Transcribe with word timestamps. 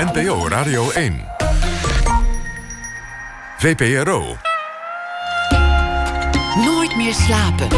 NPO 0.00 0.48
Radio 0.48 0.90
1. 0.90 1.20
VPRO. 3.58 4.36
Nooit 6.64 6.96
meer 6.96 7.14
slapen. 7.14 7.68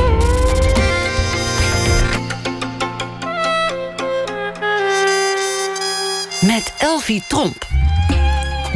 Met 6.40 6.74
Elfie 6.78 7.24
Tromp. 7.28 7.66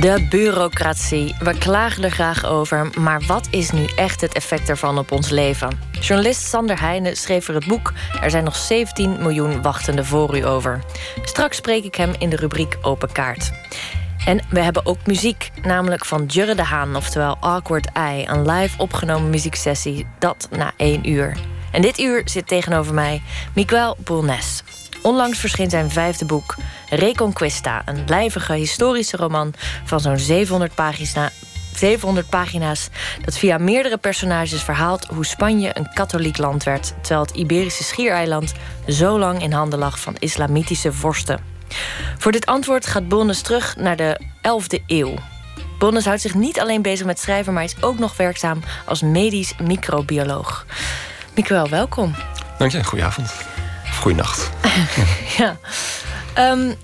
De 0.00 0.26
bureaucratie. 0.30 1.34
We 1.38 1.58
klagen 1.58 2.04
er 2.04 2.10
graag 2.10 2.44
over, 2.44 2.90
maar 2.98 3.22
wat 3.26 3.48
is 3.50 3.70
nu 3.70 3.84
echt 3.96 4.20
het 4.20 4.34
effect 4.34 4.68
ervan 4.68 4.98
op 4.98 5.12
ons 5.12 5.30
leven? 5.30 5.86
Journalist 6.07 6.48
Sander 6.48 6.80
Heijnen 6.80 7.16
schreef 7.16 7.48
er 7.48 7.54
het 7.54 7.66
boek 7.66 7.93
Er 8.20 8.30
zijn 8.30 8.45
nog 8.45 8.56
17 8.56 9.16
miljoen 9.18 9.62
wachtende 9.62 10.05
voor 10.05 10.36
u 10.36 10.46
over. 10.46 10.82
Straks 11.25 11.56
spreek 11.56 11.84
ik 11.84 11.95
hem 11.95 12.12
in 12.18 12.30
de 12.30 12.36
rubriek 12.36 12.77
Open 12.82 13.12
Kaart. 13.12 13.50
En 14.27 14.41
we 14.51 14.60
hebben 14.60 14.87
ook 14.87 15.06
muziek, 15.06 15.51
namelijk 15.62 16.05
van 16.05 16.24
Jurre 16.27 16.55
de 16.55 16.62
Haan, 16.62 16.96
oftewel 16.96 17.37
Awkward 17.41 17.88
Eye, 17.92 18.29
een 18.29 18.51
live 18.51 18.79
opgenomen 18.79 19.30
muzieksessie, 19.30 20.06
dat 20.19 20.48
na 20.51 20.73
één 20.77 21.10
uur. 21.10 21.37
En 21.73 21.82
dit 21.82 21.98
uur 21.98 22.23
zit 22.24 22.48
tegenover 22.48 22.95
mij 22.95 23.23
Miguel 23.54 23.96
Bulnes. 24.04 24.62
Onlangs 25.02 25.38
verscheen 25.38 25.70
zijn 25.70 25.91
vijfde 25.91 26.24
boek, 26.24 26.54
Reconquista, 26.91 27.82
een 27.84 28.04
lijvige 28.07 28.52
historische 28.52 29.16
roman 29.16 29.54
van 29.84 30.01
zo'n 30.01 30.18
700 30.18 30.74
pagina, 30.74 31.30
700 31.77 32.29
pagina's 32.29 32.89
dat 33.25 33.39
via 33.39 33.59
meerdere 33.59 33.97
personages 33.97 34.62
verhaalt 34.62 35.05
hoe 35.05 35.27
Spanje 35.27 35.71
een 35.75 35.91
katholiek 35.95 36.39
land 36.39 36.65
werd, 36.65 36.95
terwijl 37.01 37.21
het 37.21 37.37
Iberische 37.37 37.85
schiereiland 37.85 38.52
zo 38.89 39.19
lang 39.19 39.43
in 39.43 39.52
handen 39.52 39.79
lag 39.79 40.01
van 40.01 40.16
islamitische 40.19 40.93
vorsten. 40.93 41.41
Voor 42.19 42.33
dit 42.33 42.47
antwoord 42.47 42.87
gaat 42.87 43.09
Bonnes 43.09 43.41
terug 43.41 43.77
naar 43.77 43.97
de 43.97 44.21
11e 44.37 44.85
eeuw. 44.87 45.15
Bonnes 45.79 46.05
houdt 46.05 46.21
zich 46.21 46.35
niet 46.35 46.60
alleen 46.60 46.83
bezig 46.83 47.07
met 47.07 47.18
schrijven, 47.18 47.52
maar 47.52 47.65
is 47.65 47.83
ook 47.83 47.99
nog 47.99 48.16
werkzaam 48.16 48.63
als 48.85 49.02
medisch 49.02 49.55
microbioloog. 49.63 50.66
Miguel, 51.35 51.68
welkom. 51.68 52.15
Dank 52.59 52.73
je, 52.73 52.85
goedenavond. 52.85 53.35
Of 53.85 53.96
goeienacht. 53.96 54.51
ja. 55.38 55.57
Um, 56.38 56.74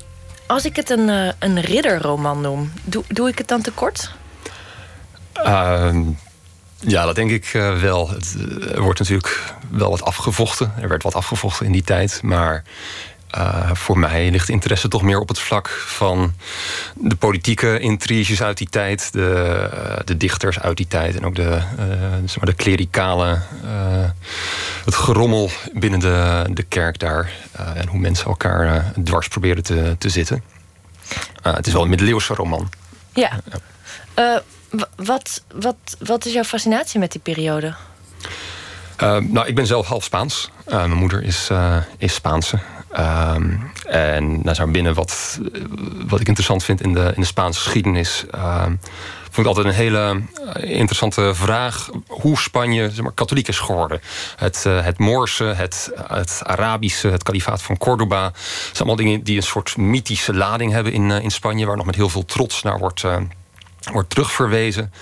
als 0.46 0.64
ik 0.64 0.76
het 0.76 0.90
een, 0.90 1.08
uh, 1.08 1.28
een 1.38 1.60
ridderroman 1.60 2.40
noem, 2.40 2.72
doe, 2.84 3.04
doe 3.08 3.28
ik 3.28 3.38
het 3.38 3.48
dan 3.48 3.62
tekort? 3.62 4.12
Uh, 5.36 5.96
ja, 6.86 7.04
dat 7.04 7.14
denk 7.14 7.30
ik 7.30 7.54
uh, 7.54 7.80
wel. 7.80 8.10
Het, 8.10 8.36
er 8.74 8.82
wordt 8.82 8.98
natuurlijk 8.98 9.54
wel 9.70 9.90
wat 9.90 10.02
afgevochten. 10.02 10.72
Er 10.80 10.88
werd 10.88 11.02
wat 11.02 11.14
afgevochten 11.14 11.66
in 11.66 11.72
die 11.72 11.84
tijd. 11.84 12.22
Maar 12.22 12.64
uh, 13.38 13.70
voor 13.72 13.98
mij 13.98 14.30
ligt 14.30 14.48
interesse 14.48 14.88
toch 14.88 15.02
meer 15.02 15.20
op 15.20 15.28
het 15.28 15.38
vlak 15.38 15.68
van 15.68 16.34
de 16.94 17.16
politieke 17.16 17.78
intriges 17.78 18.42
uit 18.42 18.58
die 18.58 18.68
tijd, 18.68 19.12
de, 19.12 19.68
uh, 19.74 19.96
de 20.04 20.16
dichters 20.16 20.60
uit 20.60 20.76
die 20.76 20.86
tijd 20.88 21.16
en 21.16 21.24
ook 21.24 21.34
de, 21.34 21.42
uh, 21.42 21.86
zeg 22.24 22.36
maar 22.36 22.46
de 22.46 22.54
klerikale, 22.54 23.38
het 24.84 24.94
gerommel 24.94 25.50
binnen 25.72 26.00
de, 26.00 26.44
de 26.50 26.62
kerk 26.62 26.98
daar 26.98 27.32
en 27.74 27.88
hoe 27.88 27.98
mensen 27.98 28.26
elkaar 28.26 28.92
dwars 29.04 29.28
proberen 29.28 29.62
te, 29.62 29.96
te 29.98 30.08
zitten. 30.08 30.42
het 31.42 31.66
is 31.66 31.72
wel 31.72 31.82
een 31.82 31.88
middeleeuwse 31.88 32.34
roman. 32.34 32.68
Ja. 33.12 33.40
Wat, 34.96 35.42
wat, 35.54 35.76
wat 35.98 36.24
is 36.24 36.32
jouw 36.32 36.44
fascinatie 36.44 37.00
met 37.00 37.12
die 37.12 37.20
periode? 37.20 37.74
nou, 39.28 39.46
ik 39.46 39.54
ben 39.54 39.66
zelf 39.66 39.86
half 39.86 40.04
Spaans. 40.04 40.50
mijn 40.66 40.92
moeder 40.92 41.22
is, 41.22 41.50
is 41.98 42.14
Spaanse. 42.14 42.58
Um, 42.98 43.70
en 43.86 44.42
nou, 44.42 44.54
zo 44.54 44.66
binnen 44.66 44.94
wat, 44.94 45.40
wat 46.06 46.20
ik 46.20 46.26
interessant 46.26 46.64
vind 46.64 46.80
in 46.80 46.92
de, 46.94 47.12
in 47.14 47.20
de 47.20 47.26
Spaanse 47.26 47.60
geschiedenis. 47.60 48.24
Um, 48.34 48.80
vond 49.22 49.46
ik 49.46 49.46
altijd 49.46 49.66
een 49.66 49.80
hele 49.80 50.22
interessante 50.60 51.34
vraag 51.34 51.90
hoe 52.06 52.38
Spanje 52.38 52.90
zeg 52.90 53.02
maar, 53.04 53.12
katholiek 53.12 53.48
is 53.48 53.58
geworden. 53.58 54.00
Het, 54.36 54.64
het 54.64 54.98
Moorse, 54.98 55.44
het, 55.44 55.90
het 56.06 56.40
Arabische, 56.42 57.08
het 57.08 57.22
kalifaat 57.22 57.62
van 57.62 57.78
Cordoba. 57.78 58.32
zijn 58.34 58.76
allemaal 58.76 58.96
dingen 58.96 59.22
die 59.22 59.36
een 59.36 59.42
soort 59.42 59.76
mythische 59.76 60.34
lading 60.34 60.72
hebben 60.72 60.92
in, 60.92 61.10
in 61.10 61.30
Spanje, 61.30 61.66
waar 61.66 61.76
nog 61.76 61.86
met 61.86 61.94
heel 61.94 62.08
veel 62.08 62.24
trots 62.24 62.62
naar 62.62 62.78
wordt. 62.78 63.02
Uh, 63.02 63.16
wordt 63.90 64.10
terugverwezen. 64.10 64.92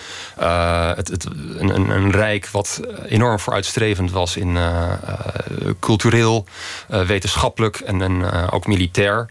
Uh, 0.41 0.94
het, 0.94 1.08
het, 1.08 1.24
een, 1.56 1.91
een, 1.91 2.10
rijk 2.10 2.48
wat 2.48 2.80
enorm 3.06 3.38
vooruitstrevend 3.38 4.10
was 4.10 4.36
in 4.36 4.48
uh, 4.48 4.62
uh, 4.62 5.70
cultureel, 5.80 6.44
wetenschappelijk 6.86 7.76
en, 7.76 8.02
en 8.02 8.50
ook 8.50 8.66
militair. 8.66 9.30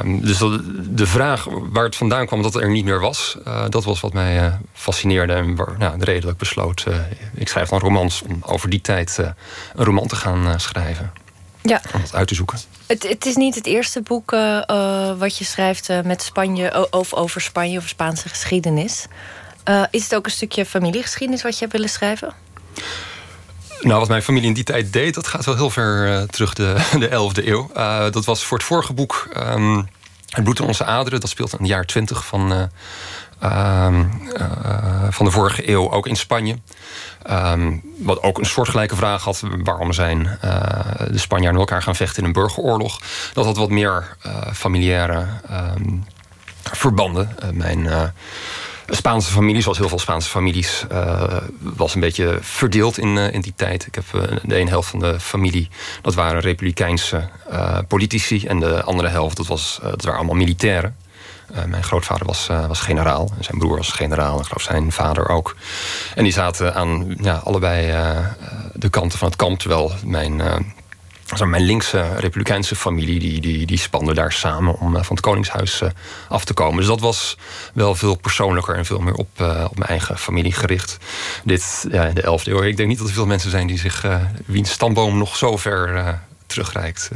Um, 0.00 0.20
dus 0.20 0.38
dat, 0.38 0.60
de 0.88 1.06
vraag 1.06 1.46
waar 1.50 1.84
het 1.84 1.96
vandaan 1.96 2.26
kwam 2.26 2.42
dat 2.42 2.54
het 2.54 2.62
er 2.62 2.70
niet 2.70 2.84
meer 2.84 3.00
was, 3.00 3.36
dat 3.68 3.84
was 3.84 4.00
wat 4.00 4.12
mij 4.12 4.58
fascineerde 4.72 5.32
en 5.32 5.56
waar, 5.56 5.74
nou, 5.78 5.96
redelijk 5.98 6.38
besloot. 6.38 6.86
ik 7.34 7.48
schrijf 7.48 7.68
dan 7.68 7.78
romans 7.78 8.22
om 8.22 8.38
over 8.40 8.70
die 8.70 8.80
tijd 8.80 9.18
een 9.74 9.84
roman 9.84 10.06
te 10.06 10.16
gaan 10.16 10.60
schrijven. 10.60 11.12
Ja. 11.68 11.80
Om 11.94 12.00
dat 12.00 12.14
uit 12.14 12.28
te 12.28 12.34
zoeken. 12.34 12.58
Het, 12.86 13.08
het, 13.08 13.26
is 13.26 13.36
niet 13.36 13.54
het 13.54 13.66
eerste 13.66 14.02
boek 14.02 14.32
uh, 14.32 14.62
uh, 14.70 15.18
wat 15.18 15.38
je 15.38 15.44
schrijft 15.44 15.90
uh, 15.90 16.00
met 16.00 16.22
Spanje, 16.22 16.90
of 16.90 17.14
over 17.14 17.40
Spanje 17.40 17.78
of 17.78 17.88
Spaanse 17.88 18.28
geschiedenis. 18.28 19.06
is 19.90 20.02
het 20.02 20.14
ook 20.14 20.24
een 20.24 20.30
stukje 20.30 20.66
familiegeschiedenis 20.66 21.42
wat 21.42 21.52
je 21.52 21.60
hebt 21.60 21.72
willen 21.72 21.88
schrijven? 21.88 22.34
Nou, 23.80 23.98
wat 23.98 24.08
mijn 24.08 24.22
familie 24.22 24.48
in 24.48 24.54
die 24.54 24.64
tijd 24.64 24.92
deed, 24.92 25.14
dat 25.14 25.26
gaat 25.26 25.44
wel 25.44 25.54
heel 25.54 25.70
ver 25.70 26.26
terug 26.28 26.54
de, 26.54 26.74
de 26.98 27.08
11e 27.08 27.46
eeuw. 27.46 27.70
dat 28.10 28.24
was 28.24 28.44
voor 28.44 28.58
het 28.58 28.66
vorige 28.66 28.92
boek 28.92 29.28
um, 29.36 29.88
Het 30.28 30.44
bloed 30.44 30.58
in 30.58 30.66
onze 30.66 30.84
aderen. 30.84 31.20
Dat 31.20 31.30
speelt 31.30 31.52
in 31.52 31.58
het 31.58 31.68
jaar 31.68 31.84
20 31.84 32.26
van, 32.26 32.70
van 35.10 35.24
de 35.24 35.30
vorige 35.30 35.70
eeuw, 35.70 35.90
ook 35.90 36.06
in 36.06 36.16
Spanje. 36.16 36.58
Um, 37.30 37.82
wat 37.98 38.22
ook 38.22 38.38
een 38.38 38.46
soortgelijke 38.46 38.96
vraag 38.96 39.24
had: 39.24 39.42
waarom 39.62 39.92
zijn 39.92 40.38
uh, 40.44 40.60
de 41.10 41.18
Spanjaarden 41.18 41.60
elkaar 41.60 41.82
gaan 41.82 41.96
vechten 41.96 42.22
in 42.22 42.24
een 42.24 42.32
burgeroorlog? 42.32 43.00
Dat 43.32 43.44
had 43.44 43.56
wat 43.56 43.70
meer 43.70 44.16
uh, 44.26 44.52
familiaire 44.52 45.26
um, 45.50 46.04
verbanden. 46.62 47.36
Uh, 47.42 47.50
mijn 47.50 48.12
Spaanse 48.88 49.32
familie, 49.32 49.62
zoals 49.62 49.78
heel 49.78 49.88
veel 49.88 49.98
Spaanse 49.98 50.28
families, 50.28 50.86
was 51.58 51.94
een 51.94 52.00
beetje 52.00 52.38
verdeeld 52.40 52.98
in, 52.98 53.16
in 53.16 53.40
die 53.40 53.52
tijd. 53.56 53.86
Ik 53.86 53.94
heb 53.94 54.04
de 54.42 54.54
ene 54.54 54.70
helft 54.70 54.88
van 54.88 54.98
de 54.98 55.20
familie, 55.20 55.68
dat 56.02 56.14
waren 56.14 56.40
republikeinse 56.40 57.28
politici, 57.88 58.46
en 58.46 58.60
de 58.60 58.82
andere 58.82 59.08
helft, 59.08 59.36
dat, 59.36 59.46
was, 59.46 59.78
dat 59.82 60.02
waren 60.02 60.18
allemaal 60.18 60.36
militairen. 60.36 60.96
Uh, 61.54 61.64
mijn 61.64 61.82
grootvader 61.82 62.26
was, 62.26 62.48
uh, 62.50 62.66
was 62.66 62.80
generaal. 62.80 63.30
En 63.38 63.44
zijn 63.44 63.58
broer 63.58 63.76
was 63.76 63.92
generaal. 63.92 64.38
En 64.38 64.44
geloof 64.44 64.62
zijn 64.62 64.92
vader 64.92 65.28
ook. 65.28 65.56
En 66.14 66.22
die 66.22 66.32
zaten 66.32 66.74
aan 66.74 67.16
ja, 67.20 67.34
allebei 67.44 67.92
uh, 67.92 68.26
de 68.72 68.88
kanten 68.88 69.18
van 69.18 69.28
het 69.28 69.36
kamp. 69.36 69.58
Terwijl 69.58 69.92
mijn, 70.04 70.36
mijn 71.44 71.62
linkse 71.62 72.14
republikeinse 72.16 72.76
familie... 72.76 73.18
die, 73.18 73.40
die, 73.40 73.66
die 73.66 73.78
spande 73.78 74.14
daar 74.14 74.32
samen 74.32 74.78
om 74.78 74.92
van 74.92 75.16
het 75.16 75.20
koningshuis 75.20 75.82
af 76.28 76.44
te 76.44 76.54
komen. 76.54 76.76
Dus 76.76 76.86
dat 76.86 77.00
was 77.00 77.36
wel 77.72 77.94
veel 77.94 78.14
persoonlijker... 78.14 78.76
en 78.76 78.84
veel 78.84 79.00
meer 79.00 79.14
op, 79.14 79.28
op 79.68 79.78
mijn 79.78 79.90
eigen 79.90 80.18
familie 80.18 80.52
gericht. 80.52 80.96
Dit, 81.44 81.86
ja, 81.90 82.10
de 82.10 82.22
11e 82.22 82.48
eeuw. 82.48 82.62
Ik 82.62 82.76
denk 82.76 82.88
niet 82.88 82.98
dat 82.98 83.08
er 83.08 83.14
veel 83.14 83.26
mensen 83.26 83.50
zijn 83.50 83.66
die 83.66 83.78
zich... 83.78 84.04
wiens 84.46 84.70
stamboom 84.70 85.18
nog 85.18 85.36
zo 85.36 85.56
ver 85.56 86.20
terugreikt... 86.46 87.10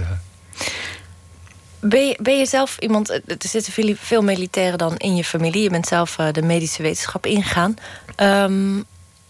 Ben 1.80 2.06
je, 2.06 2.18
ben 2.22 2.38
je 2.38 2.46
zelf 2.46 2.78
iemand... 2.78 3.08
Er 3.10 3.36
zitten 3.38 3.96
veel, 3.96 4.22
militairen 4.22 4.78
dan 4.78 4.96
in 4.96 5.16
je 5.16 5.24
familie. 5.24 5.62
Je 5.62 5.70
bent 5.70 5.86
zelf 5.86 6.18
uh, 6.18 6.32
de 6.32 6.42
medische 6.42 6.82
wetenschap 6.82 7.26
ingegaan. 7.26 7.76
Um, 8.16 8.84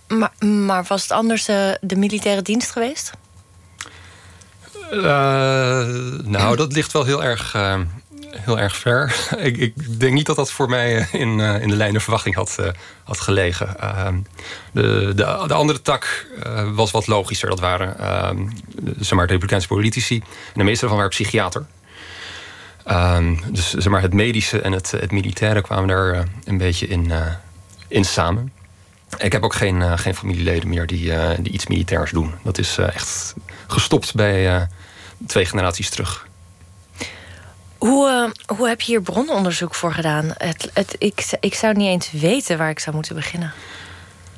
maar, 0.09 0.33
maar, 0.39 0.85
was 0.89 1.03
het 1.03 1.11
anders 1.11 1.49
uh, 1.49 1.71
de 1.81 1.97
militaire 1.97 2.43
dienst 2.43 2.71
geweest? 2.71 3.13
Nou, 6.25 6.57
dat 6.57 6.73
ligt 6.73 6.93
wel 6.93 7.05
heel 7.05 7.25
erg, 7.25 7.53
heel 8.31 8.59
erg 8.59 8.77
ver. 8.77 9.15
ik, 9.39 9.57
ik, 9.57 10.01
denk 10.01 10.13
niet 10.13 10.27
dat 10.27 10.37
dat 10.37 10.53
voor 10.53 10.69
mij 10.69 11.09
in, 11.13 11.41
in 11.41 11.69
de 11.69 11.77
lijn 11.77 12.01
verwachting 12.01 12.35
had, 12.35 12.59
had 13.05 13.21
gelegen. 13.21 13.81
Ehm, 13.81 14.19
de, 14.73 15.13
de, 15.15 15.45
de, 15.47 15.55
andere 15.55 15.83
tak 15.83 16.27
was 16.75 16.91
wat 16.91 17.07
logischer. 17.07 17.49
Dat 17.49 17.61
waren 17.61 17.99
ehm, 17.99 18.47
zeg 18.99 19.13
maar, 19.13 19.27
republikeinse 19.27 19.69
politici. 19.69 20.17
En 20.17 20.25
de 20.55 20.65
meeste 20.65 20.81
daarvan 20.81 20.99
waren 20.99 21.11
psychiater. 21.11 21.67
Um, 22.91 23.41
dus 23.53 23.71
zeg 23.71 23.89
maar, 23.89 24.03
het 24.03 24.13
medische 24.13 24.61
en 24.61 24.73
het, 24.73 24.91
het 24.91 25.11
militaire 25.11 25.63
kwamen 25.63 25.89
daar 25.89 26.15
uh, 26.15 26.21
een 26.45 26.59
beetje 26.59 26.87
in, 26.87 27.05
uh, 27.09 27.27
in 27.89 28.05
samen. 28.05 28.53
Ik 29.19 29.33
heb 29.33 29.43
ook 29.43 29.55
geen, 29.55 29.77
uh, 29.77 29.99
geen 29.99 30.15
familieleden 30.15 30.69
meer 30.69 30.87
die, 30.87 31.13
die 31.41 31.53
iets 31.53 31.67
militairs 31.67 32.11
doen. 32.11 32.35
Dat 32.43 32.59
is 32.59 32.79
echt 32.79 33.35
gestopt 33.67 34.15
bij 34.15 34.69
twee 35.27 35.45
generaties 35.45 35.91
terug. 35.91 36.29
Hoe, 37.79 38.33
hoe 38.57 38.69
heb 38.69 38.81
je 38.81 38.93
hier 38.93 39.03
brononderzoek 39.03 39.75
voor 39.75 39.93
gedaan? 39.93 40.35
Het, 40.37 40.71
het, 40.75 40.97
ik, 40.99 41.27
ik 41.41 41.55
zou 41.55 41.75
niet 41.75 41.89
eens 41.89 42.11
weten 42.11 42.59
waar 42.59 42.71
ik 42.71 42.79
zou 42.79 42.95
moeten 42.95 43.15
beginnen. 43.15 43.53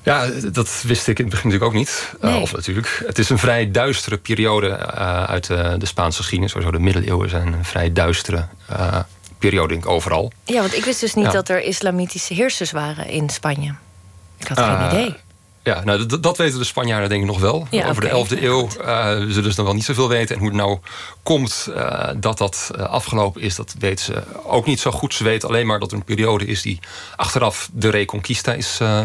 Ja, 0.04 0.26
dat 0.52 0.82
wist 0.86 1.08
ik 1.08 1.18
in 1.18 1.24
het 1.24 1.34
begin 1.34 1.48
natuurlijk 1.50 1.64
ook 1.74 1.78
niet. 1.78 2.12
Nee. 2.20 2.34
Uh, 2.36 2.42
of 2.42 2.52
natuurlijk. 2.52 3.02
Het 3.06 3.18
is 3.18 3.28
een 3.30 3.38
vrij 3.38 3.70
duistere 3.70 4.16
periode 4.16 4.68
uh, 4.68 5.24
uit 5.24 5.48
uh, 5.48 5.72
de 5.78 5.86
Spaanse 5.86 6.16
geschiedenis. 6.18 6.52
Sowieso 6.52 6.76
de 6.76 6.82
middeleeuwen 6.82 7.28
zijn 7.30 7.52
een 7.52 7.64
vrij 7.64 7.92
duistere 7.92 8.46
periode 9.38 9.68
denk 9.68 9.84
ik 9.84 9.90
overal. 9.90 10.32
Ja, 10.44 10.60
want 10.60 10.76
ik 10.76 10.84
wist 10.84 11.00
dus 11.00 11.14
niet 11.14 11.24
Ja. 11.26 11.32
dat 11.32 11.48
er 11.48 11.62
islamitische 11.62 12.34
heersers 12.34 12.70
waren 12.70 13.06
in 13.08 13.28
Spanje. 13.30 13.74
Ik 14.38 14.46
had 14.48 14.58
geen 14.58 14.76
Eh, 14.78 14.88
idee. 14.92 15.14
Ja, 15.64 15.84
nou, 15.84 16.06
dat, 16.06 16.22
dat 16.22 16.36
weten 16.36 16.58
de 16.58 16.64
Spanjaarden 16.64 17.08
denk 17.08 17.20
ik 17.20 17.26
nog 17.26 17.40
wel. 17.40 17.66
Ja, 17.70 17.88
Over 17.88 18.02
de 18.02 18.08
11e 18.38 18.42
eeuw 18.42 18.68
eh, 18.84 19.08
zullen 19.10 19.32
ze 19.52 19.56
nog 19.56 19.66
wel 19.66 19.74
niet 19.74 19.84
zoveel 19.84 20.08
weten. 20.08 20.34
En 20.34 20.40
hoe 20.40 20.48
het 20.50 20.56
nou 20.58 20.78
komt 21.22 21.68
eh, 21.76 22.08
dat 22.16 22.38
dat 22.38 22.70
eh, 22.76 22.84
afgelopen 22.84 23.40
is, 23.42 23.54
dat 23.54 23.74
weten 23.78 24.04
ze 24.04 24.22
ook 24.44 24.66
niet 24.66 24.80
zo 24.80 24.90
goed. 24.90 25.14
Ze 25.14 25.24
weten 25.24 25.48
alleen 25.48 25.66
maar 25.66 25.78
dat 25.78 25.90
er 25.90 25.96
een 25.96 26.04
periode 26.04 26.46
is 26.46 26.62
die 26.62 26.78
achteraf 27.16 27.68
de 27.72 27.88
Reconquista 27.90 28.52
is, 28.52 28.78
eh, 28.80 29.02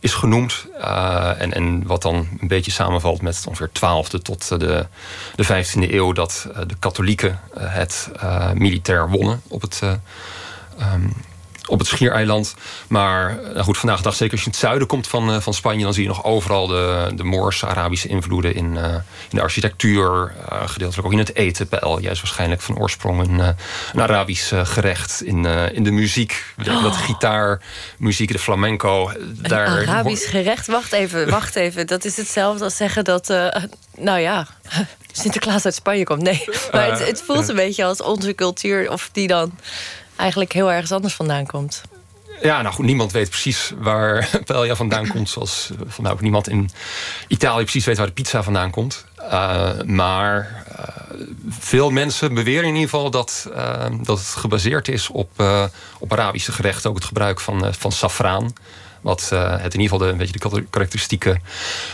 is 0.00 0.12
genoemd. 0.14 0.66
Eh, 0.80 1.40
en, 1.40 1.52
en 1.52 1.86
wat 1.86 2.02
dan 2.02 2.14
een 2.40 2.48
beetje 2.48 2.70
samenvalt 2.70 3.22
met 3.22 3.44
ongeveer 3.48 3.68
12e 3.68 4.22
tot 4.22 4.50
eh, 4.50 4.58
de, 4.58 4.86
de 5.34 5.44
15e 5.44 5.92
eeuw... 5.92 6.12
dat 6.12 6.48
eh, 6.54 6.62
de 6.66 6.76
katholieken 6.78 7.40
het 7.58 8.10
militair 8.54 9.10
wonnen 9.10 9.42
op 9.48 9.60
het... 9.60 9.80
eh, 9.82 9.92
ehm, 10.78 11.08
op 11.66 11.78
het 11.78 11.88
Schiereiland. 11.88 12.54
Maar 12.88 13.38
eh, 13.38 13.52
nou 13.52 13.64
goed, 13.64 13.78
vandaag 13.78 13.96
de 13.96 14.02
dag, 14.02 14.14
zeker 14.14 14.32
als 14.32 14.40
je 14.40 14.46
in 14.46 14.52
het 14.52 14.60
zuiden 14.60 14.88
komt 14.88 15.06
van, 15.06 15.32
eh, 15.32 15.40
van 15.40 15.54
Spanje... 15.54 15.84
dan 15.84 15.94
zie 15.94 16.02
je 16.02 16.08
nog 16.08 16.24
overal 16.24 16.66
de, 16.66 17.12
de 17.14 17.24
Moorse, 17.24 17.66
Arabische 17.66 18.08
invloeden 18.08 18.54
in, 18.54 18.76
eh, 18.76 18.92
in 18.92 19.00
de 19.30 19.40
architectuur. 19.40 20.32
gedeeltelijk 20.66 21.06
ook 21.06 21.12
in 21.12 21.18
het 21.18 21.34
eten. 21.34 21.68
Paella 21.68 22.10
is 22.10 22.20
waarschijnlijk 22.20 22.60
van 22.60 22.78
oorsprong 22.78 23.20
een, 23.20 23.38
een 23.92 24.00
Arabisch 24.00 24.52
gerecht. 24.62 25.22
In, 25.22 25.44
in 25.72 25.82
de 25.82 25.90
muziek, 25.90 26.44
de, 26.56 26.80
dat 26.82 26.96
gitaarmuziek, 26.96 28.32
de 28.32 28.38
flamenco. 28.38 29.02
Oh. 29.02 29.12
Een 29.14 29.38
daar 29.42 29.66
Arabisch 29.66 30.30
gerecht? 30.30 30.66
Wacht 30.66 30.92
even, 30.92 31.30
wacht 31.38 31.56
even. 31.56 31.86
Dat 31.86 32.04
is 32.04 32.16
hetzelfde 32.16 32.64
als 32.64 32.76
zeggen 32.76 33.04
dat... 33.04 33.28
nou 33.98 34.18
ja, 34.18 34.46
Sinterklaas 35.12 35.64
uit 35.64 35.74
Spanje 35.74 36.04
komt. 36.04 36.22
Nee, 36.22 36.44
maar 36.72 36.90
het, 36.90 37.06
het 37.06 37.22
voelt 37.22 37.48
een 37.48 37.56
beetje 37.56 37.84
als 37.84 38.02
onze 38.02 38.34
cultuur... 38.34 38.90
of 38.90 39.08
die 39.12 39.26
dan 39.26 39.52
eigenlijk 40.16 40.52
heel 40.52 40.72
ergens 40.72 40.92
anders 40.92 41.14
vandaan 41.14 41.46
komt. 41.46 41.82
Ja, 42.42 42.62
nou 42.62 42.74
goed, 42.74 42.84
niemand 42.84 43.12
weet 43.12 43.28
precies 43.28 43.72
waar 43.78 44.28
paella 44.44 44.74
vandaan 44.74 45.08
komt. 45.08 45.28
Zoals 45.28 45.70
eh, 45.70 45.78
van 45.86 46.06
ook 46.06 46.20
niemand 46.20 46.48
in 46.48 46.70
Italië 47.28 47.62
precies 47.62 47.84
weet 47.84 47.96
waar 47.96 48.06
de 48.06 48.12
pizza 48.12 48.42
vandaan 48.42 48.70
komt. 48.70 49.04
Uh, 49.20 49.80
maar 49.86 50.64
uh, 50.68 50.84
veel 51.48 51.90
mensen 51.90 52.34
beweren 52.34 52.68
in 52.68 52.74
ieder 52.74 52.90
geval 52.90 53.10
dat, 53.10 53.48
uh, 53.50 53.84
dat 54.02 54.18
het 54.18 54.26
gebaseerd 54.26 54.88
is 54.88 55.08
op, 55.08 55.42
op 55.98 56.12
Arabische 56.12 56.52
gerechten. 56.52 56.90
Ook 56.90 56.96
het 56.96 57.04
gebruik 57.04 57.40
van, 57.40 57.74
van 57.74 57.92
safraan. 57.92 58.52
Wat 59.04 59.30
uh, 59.32 59.50
het 59.50 59.74
in 59.74 59.80
ieder 59.80 59.82
geval 59.82 59.98
de, 59.98 60.06
een 60.06 60.16
beetje 60.16 60.38
de 60.38 60.64
karakteristieke 60.70 61.40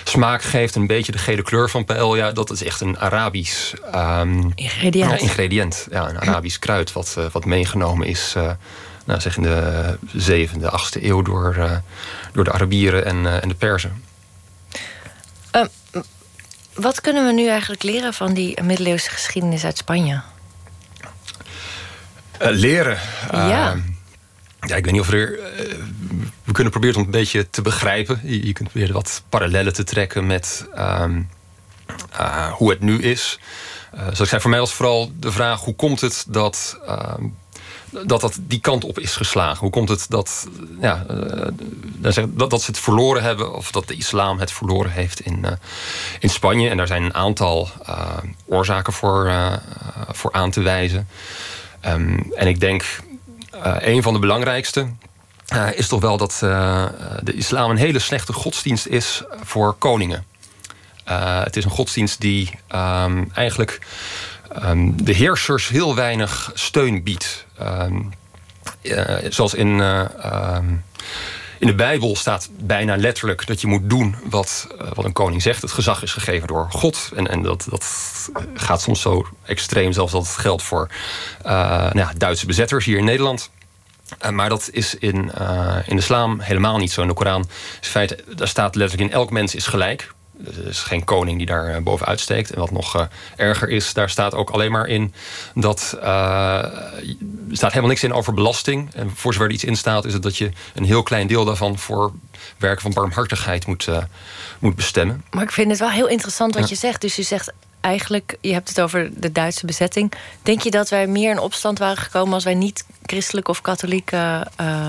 smaak 0.04 0.42
geeft. 0.42 0.74
Een 0.74 0.86
beetje 0.86 1.12
de 1.12 1.18
gele 1.18 1.42
kleur 1.42 1.70
van 1.70 1.84
paella. 1.84 2.32
Dat 2.32 2.50
is 2.50 2.64
echt 2.64 2.80
een 2.80 2.98
Arabisch 2.98 3.72
um, 3.94 4.52
ingrediënt. 4.54 5.10
Ja, 5.10 5.18
ingrediënt. 5.18 5.86
Ja, 5.90 6.08
een 6.08 6.20
Arabisch 6.20 6.58
kruid 6.58 6.92
wat, 6.92 7.14
uh, 7.18 7.24
wat 7.32 7.44
meegenomen 7.44 8.06
is. 8.06 8.34
Uh, 8.36 8.50
nou, 9.04 9.20
zeg 9.20 9.36
in 9.36 9.42
de 9.42 9.98
zevende, 10.12 10.70
achtste 10.70 11.06
eeuw 11.06 11.22
door, 11.22 11.56
uh, 11.58 11.72
door 12.32 12.44
de 12.44 12.52
Arabieren 12.52 13.04
en, 13.04 13.16
uh, 13.16 13.42
en 13.42 13.48
de 13.48 13.54
Perzen. 13.54 14.04
Um, 15.52 15.68
wat 16.74 17.00
kunnen 17.00 17.26
we 17.26 17.32
nu 17.32 17.48
eigenlijk 17.48 17.82
leren 17.82 18.14
van 18.14 18.34
die 18.34 18.62
middeleeuwse 18.62 19.10
geschiedenis 19.10 19.64
uit 19.64 19.76
Spanje? 19.76 20.20
Uh, 22.42 22.48
leren. 22.50 22.98
Ja. 23.32 23.76
Ja, 24.60 24.76
ik 24.76 24.84
weet 24.84 24.92
niet 24.92 25.00
of 25.00 25.12
er. 25.12 25.38
we 26.44 26.52
kunnen 26.52 26.72
proberen 26.72 26.96
om 26.96 27.04
een 27.04 27.10
beetje 27.10 27.50
te 27.50 27.62
begrijpen. 27.62 28.20
Je, 28.22 28.52
kunt 28.52 28.68
proberen 28.68 28.94
wat 28.94 29.22
parallellen 29.28 29.72
te 29.72 29.84
trekken 29.84 30.26
met 30.26 30.66
um, 30.78 31.28
hoe 32.52 32.70
het 32.70 32.80
nu 32.80 33.02
is. 33.02 33.38
Uh, 33.94 34.00
zoals 34.00 34.20
ik 34.20 34.26
zei, 34.26 34.40
voor 34.40 34.50
mij 34.50 34.58
was 34.58 34.72
vooral 34.72 35.12
de 35.16 35.32
vraag: 35.32 35.60
hoe 35.60 35.74
komt 35.74 36.00
het 36.00 36.24
dat. 36.28 36.78
Uh, 36.86 37.14
dat 38.06 38.20
dat 38.20 38.38
die 38.40 38.60
kant 38.60 38.84
op 38.84 38.98
is 38.98 39.16
geslagen. 39.16 39.58
Hoe 39.58 39.70
komt 39.70 39.88
het 39.88 40.06
dat, 40.08 40.48
ja, 40.80 41.06
dat, 41.96 42.50
dat 42.50 42.62
ze 42.62 42.70
het 42.70 42.80
verloren 42.80 43.22
hebben... 43.22 43.54
of 43.54 43.70
dat 43.70 43.88
de 43.88 43.94
islam 43.94 44.38
het 44.38 44.52
verloren 44.52 44.90
heeft 44.90 45.20
in, 45.20 45.46
in 46.18 46.30
Spanje. 46.30 46.68
En 46.68 46.76
daar 46.76 46.86
zijn 46.86 47.02
een 47.02 47.14
aantal 47.14 47.68
oorzaken 48.46 48.92
voor, 48.92 49.32
voor 50.08 50.32
aan 50.32 50.50
te 50.50 50.60
wijzen. 50.60 51.08
Um, 51.86 52.32
en 52.34 52.46
ik 52.46 52.60
denk, 52.60 52.84
een 53.62 54.02
van 54.02 54.12
de 54.12 54.18
belangrijkste... 54.18 54.86
is 55.74 55.88
toch 55.88 56.00
wel 56.00 56.16
dat 56.16 56.36
de 57.22 57.32
islam 57.34 57.70
een 57.70 57.76
hele 57.76 57.98
slechte 57.98 58.32
godsdienst 58.32 58.86
is 58.86 59.22
voor 59.42 59.74
koningen. 59.74 60.24
het 61.44 61.56
is 61.56 61.64
een 61.64 61.70
godsdienst 61.70 62.20
die 62.20 62.50
um, 62.74 63.30
eigenlijk... 63.34 63.78
Um, 64.64 65.04
de 65.04 65.12
heersers 65.12 65.68
heel 65.68 65.94
weinig 65.94 66.50
steun 66.54 67.02
biedt. 67.02 67.46
Uh, 67.62 67.84
zoals 69.28 69.54
in, 69.54 69.80
in 71.60 71.66
de 71.66 71.74
Bijbel 71.74 72.16
staat 72.16 72.48
bijna 72.58 72.96
letterlijk 72.96 73.46
dat 73.46 73.60
je 73.60 73.66
moet 73.66 73.90
doen 73.90 74.16
wat, 74.24 74.66
uh, 74.80 74.88
wat 74.94 75.04
een 75.04 75.12
koning 75.12 75.42
zegt. 75.42 75.62
Het 75.62 75.72
gezag 75.72 76.02
is 76.02 76.12
gegeven 76.12 76.48
door 76.48 76.66
God. 76.70 77.10
En, 77.14 77.28
en 77.28 77.42
dat, 77.42 77.66
dat 77.70 77.86
gaat 78.54 78.82
soms 78.82 79.00
zo 79.00 79.26
extreem, 79.44 79.92
zelfs 79.92 80.12
dat 80.12 80.26
het 80.26 80.36
geldt 80.36 80.62
voor 80.62 80.90
nou 81.42 81.98
ja, 81.98 82.12
Duitse 82.16 82.46
bezetters 82.46 82.84
hier 82.84 82.98
in 82.98 83.04
Nederland. 83.04 83.50
Uh, 84.24 84.30
maar 84.30 84.48
dat 84.48 84.68
is 84.72 84.94
in, 84.94 85.14
in 85.86 85.96
de 85.96 86.02
islam 86.02 86.40
helemaal 86.40 86.76
niet 86.76 86.92
zo. 86.92 87.02
In 87.02 87.08
de 87.08 87.14
Koran 87.14 87.40
is 87.80 87.86
in 87.86 87.90
feite, 87.90 88.24
daar 88.36 88.48
staat 88.48 88.74
letterlijk 88.74 89.10
in 89.10 89.16
elk 89.16 89.30
mens 89.30 89.54
is 89.54 89.66
gelijk. 89.66 90.12
Er 90.46 90.66
is 90.66 90.78
geen 90.78 91.04
koning 91.04 91.38
die 91.38 91.46
daar 91.46 91.70
uh, 91.70 91.82
bovenuit 91.82 92.20
steekt. 92.20 92.50
En 92.50 92.58
wat 92.58 92.70
nog 92.70 92.96
uh, 92.96 93.02
erger 93.36 93.68
is, 93.68 93.92
daar 93.92 94.10
staat 94.10 94.34
ook 94.34 94.50
alleen 94.50 94.70
maar 94.70 94.86
in 94.86 95.14
dat. 95.54 95.96
Uh, 95.96 96.04
er 96.04 97.56
staat 97.56 97.68
helemaal 97.68 97.90
niks 97.90 98.02
in 98.02 98.12
over 98.12 98.34
belasting. 98.34 98.94
En 98.94 99.10
voor 99.14 99.32
zover 99.32 99.48
er 99.48 99.54
iets 99.54 99.64
in 99.64 99.76
staat, 99.76 100.04
is 100.04 100.12
het 100.12 100.22
dat 100.22 100.36
je 100.36 100.50
een 100.74 100.84
heel 100.84 101.02
klein 101.02 101.26
deel 101.26 101.44
daarvan 101.44 101.78
voor 101.78 102.12
werken 102.58 102.82
van 102.82 102.92
barmhartigheid 102.92 103.66
moet, 103.66 103.86
uh, 103.86 103.98
moet 104.58 104.74
bestemmen. 104.74 105.24
Maar 105.30 105.42
ik 105.42 105.52
vind 105.52 105.70
het 105.70 105.78
wel 105.78 105.90
heel 105.90 106.08
interessant 106.08 106.54
wat 106.54 106.62
ja. 106.62 106.68
je 106.68 106.74
zegt. 106.74 107.00
Dus 107.00 107.16
je 107.16 107.22
zegt 107.22 107.52
eigenlijk, 107.80 108.36
je 108.40 108.52
hebt 108.52 108.68
het 108.68 108.80
over 108.80 109.10
de 109.20 109.32
Duitse 109.32 109.66
bezetting. 109.66 110.12
Denk 110.42 110.60
je 110.60 110.70
dat 110.70 110.88
wij 110.88 111.06
meer 111.06 111.30
in 111.30 111.38
opstand 111.38 111.78
waren 111.78 112.02
gekomen 112.02 112.34
als 112.34 112.44
wij 112.44 112.54
niet 112.54 112.84
christelijk 113.06 113.48
of 113.48 113.60
katholiek 113.60 114.10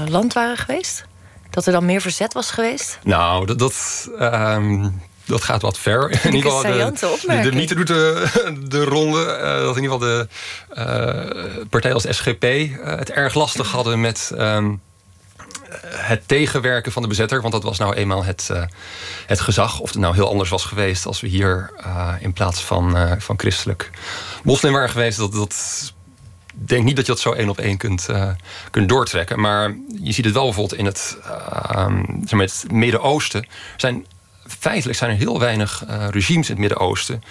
land 0.07 0.33
waren 0.33 0.57
geweest? 0.57 1.05
Dat 1.49 1.65
er 1.65 1.71
dan 1.71 1.85
meer 1.85 2.01
verzet 2.01 2.33
was 2.33 2.51
geweest? 2.51 2.99
Nou, 3.03 3.45
dat. 3.45 3.59
dat 3.59 4.09
um 4.19 5.01
dat 5.31 5.43
gaat 5.43 5.61
wat 5.61 5.77
ver. 5.77 6.25
In 6.25 6.33
ieder 6.35 6.51
geval, 6.51 6.71
de, 6.71 7.17
de, 7.27 7.49
de 7.49 7.55
mythe 7.55 7.75
doet 7.75 7.87
de, 7.87 8.27
de 8.67 8.83
ronde. 8.83 9.19
Uh, 9.19 9.65
dat 9.65 9.77
in 9.77 9.83
ieder 9.83 9.99
geval 9.99 9.99
de 9.99 10.27
uh, 10.77 11.65
partijen 11.69 11.95
als 11.95 12.05
SGP 12.09 12.43
uh, 12.43 12.67
het 12.83 13.11
erg 13.11 13.33
lastig 13.33 13.71
hadden 13.71 14.01
met 14.01 14.31
um, 14.37 14.81
het 15.85 16.27
tegenwerken 16.27 16.91
van 16.91 17.01
de 17.01 17.07
bezetter. 17.07 17.41
Want 17.41 17.53
dat 17.53 17.63
was 17.63 17.77
nou 17.77 17.93
eenmaal 17.93 18.23
het, 18.23 18.49
het 19.25 19.39
gezag. 19.39 19.79
Of 19.79 19.89
het 19.89 19.99
nou 19.99 20.13
heel 20.13 20.29
anders 20.29 20.49
was 20.49 20.65
geweest 20.65 21.05
als 21.05 21.21
we 21.21 21.27
hier 21.27 21.71
in 22.19 22.33
plaats 22.33 22.63
van, 22.63 23.15
van 23.21 23.39
christelijk 23.39 23.89
moslim 24.43 24.73
waren 24.73 24.89
geweest. 24.89 25.17
Dat, 25.17 25.33
dat 25.33 25.53
ik 26.61 26.67
denk 26.67 26.83
niet 26.83 26.95
dat 26.95 27.05
je 27.05 27.11
dat 27.11 27.21
zo 27.21 27.31
één 27.31 27.49
op 27.49 27.59
één 27.59 27.77
kunt, 27.77 28.07
kunt 28.71 28.89
doortrekken. 28.89 29.39
Maar 29.39 29.75
je 30.01 30.11
ziet 30.11 30.25
het 30.25 30.33
wel 30.33 30.43
bijvoorbeeld 30.43 30.79
in 30.79 30.85
het, 30.85 31.17
uh, 31.25 31.87
zeg 32.25 32.31
maar 32.31 32.45
het 32.45 32.65
Midden-Oosten. 32.71 33.47
zijn 33.77 34.05
feitelijk 34.47 34.97
zijn 34.97 35.11
er 35.11 35.17
heel 35.17 35.39
weinig 35.39 35.83
uh, 35.89 36.07
regimes 36.09 36.49
in 36.49 36.51
het 36.51 36.57
Midden-Oosten 36.57 37.23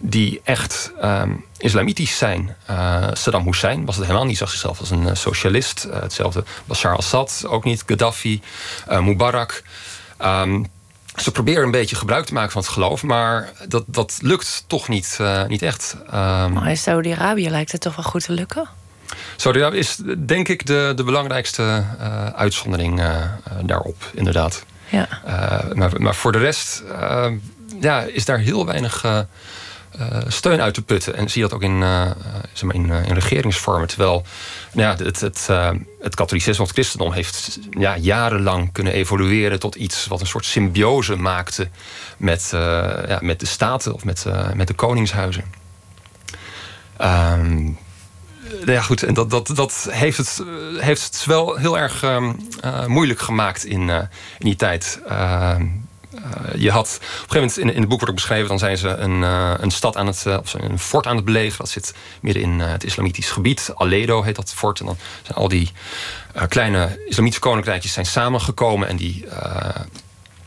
die 0.00 0.40
echt 0.44 0.92
um, 1.04 1.44
islamitisch 1.58 2.18
zijn. 2.18 2.56
Uh, 2.70 3.06
Saddam 3.12 3.44
Hussein 3.44 3.84
was 3.84 3.96
het 3.96 4.04
helemaal 4.04 4.26
niet, 4.26 4.36
zag 4.36 4.50
zichzelf 4.50 4.80
als 4.80 4.90
een 4.90 5.02
uh, 5.02 5.14
socialist. 5.14 5.88
hetzelfde 5.90 6.44
Bashar 6.64 6.92
al-Assad, 6.92 7.44
ook 7.46 7.64
niet. 7.64 7.82
Gaddafi, 7.86 8.42
Mubarak. 9.00 9.62
Um, 10.22 10.66
ze 11.16 11.30
proberen 11.30 11.64
een 11.64 11.70
beetje 11.70 11.96
gebruik 11.96 12.26
te 12.26 12.32
maken 12.32 12.52
van 12.52 12.62
het 12.62 12.70
geloof, 12.70 13.02
maar 13.02 13.52
dat, 13.68 13.84
dat 13.86 14.18
lukt 14.22 14.64
toch 14.66 14.88
niet, 14.88 15.18
niet 15.48 15.62
echt. 15.62 15.96
Um, 16.06 16.12
maar 16.52 16.68
in 16.68 16.76
Saudi-Arabië 16.76 17.50
lijkt 17.50 17.72
het 17.72 17.80
toch 17.80 17.96
wel 17.96 18.04
goed 18.04 18.24
te 18.24 18.32
lukken? 18.32 18.68
Saudi-Arabië 19.36 19.78
is 19.78 19.98
denk 20.18 20.48
ik 20.48 20.66
de, 20.66 20.92
de 20.96 21.04
belangrijkste 21.04 21.84
uitzondering 22.34 23.02
daarop, 23.62 24.10
inderdaad. 24.14 24.64
Ja. 24.90 25.08
Uh, 25.26 25.72
maar, 25.72 26.00
maar, 26.00 26.14
voor 26.14 26.32
de 26.32 26.38
rest 26.38 26.82
uh, 26.86 27.26
ja, 27.80 28.02
is 28.02 28.24
daar 28.24 28.38
heel 28.38 28.66
weinig 28.66 29.04
uh, 29.04 29.20
steun 30.28 30.60
uit 30.60 30.74
te 30.74 30.82
putten. 30.82 31.16
En 31.16 31.28
zie 31.28 31.42
je 31.42 31.48
dat 31.48 31.56
ook 31.56 31.62
in, 31.62 31.80
zeg 32.52 32.62
maar 32.62 32.74
in, 32.74 32.90
in, 32.90 33.14
regeringsvormen. 33.14 33.88
Terwijl 33.88 34.24
nou 34.72 34.88
ja, 34.88 35.04
het, 35.04 35.20
het, 35.20 35.48
het 36.00 36.14
katholicisme 36.14 36.64
het 36.64 36.72
christendom 36.72 37.12
heeft 37.12 37.58
ja, 37.70 37.96
jarenlang 37.96 38.72
kunnen 38.72 38.92
evolueren 38.92 39.58
tot 39.58 39.74
iets 39.74 40.06
wat 40.06 40.20
een 40.20 40.26
soort 40.26 40.44
symbiose 40.44 41.16
maakte 41.16 41.68
met, 42.16 42.48
ja, 43.06 43.18
met 43.20 43.40
de 43.40 43.46
staten 43.46 43.94
of 43.94 44.04
met, 44.04 44.24
met 44.54 44.66
de 44.66 44.74
koningshuizen. 44.74 45.44
Um, 47.00 47.78
ja, 48.64 48.80
goed, 48.80 49.02
en 49.02 49.14
dat, 49.14 49.30
dat, 49.30 49.50
dat 49.54 49.88
heeft, 49.90 50.16
het, 50.16 50.42
heeft 50.76 51.04
het 51.04 51.24
wel 51.24 51.56
heel 51.56 51.78
erg 51.78 52.02
um, 52.02 52.48
uh, 52.64 52.86
moeilijk 52.86 53.20
gemaakt 53.20 53.64
in, 53.64 53.88
uh, 53.88 53.96
in 54.38 54.46
die 54.46 54.56
tijd. 54.56 55.00
Uh, 55.08 55.56
je 56.54 56.70
had 56.70 56.96
op 56.96 57.02
een 57.02 57.08
gegeven 57.08 57.34
moment 57.34 57.58
in, 57.58 57.72
in 57.72 57.80
het 57.80 57.88
boek 57.88 57.98
wordt 57.98 58.08
ook 58.08 58.14
beschreven, 58.14 58.48
dan 58.48 58.58
zijn 58.58 58.78
ze 58.78 58.88
een, 58.88 59.22
een 59.62 59.70
stad 59.70 59.96
aan 59.96 60.06
het, 60.06 60.26
of 60.26 60.54
een 60.54 60.78
fort 60.78 61.06
aan 61.06 61.16
het 61.16 61.24
belegeren. 61.24 61.58
Dat 61.58 61.68
zit 61.68 61.94
midden 62.20 62.42
in 62.42 62.60
het 62.60 62.84
islamitisch 62.84 63.30
gebied. 63.30 63.70
Aledo 63.74 64.22
heet 64.22 64.36
dat 64.36 64.52
fort. 64.54 64.80
En 64.80 64.86
dan 64.86 64.96
zijn 65.22 65.38
al 65.38 65.48
die 65.48 65.72
kleine 66.48 67.00
islamitische 67.06 67.42
koninkrijkjes 67.42 67.92
zijn 67.92 68.06
samengekomen 68.06 68.88
en 68.88 68.96
die 68.96 69.24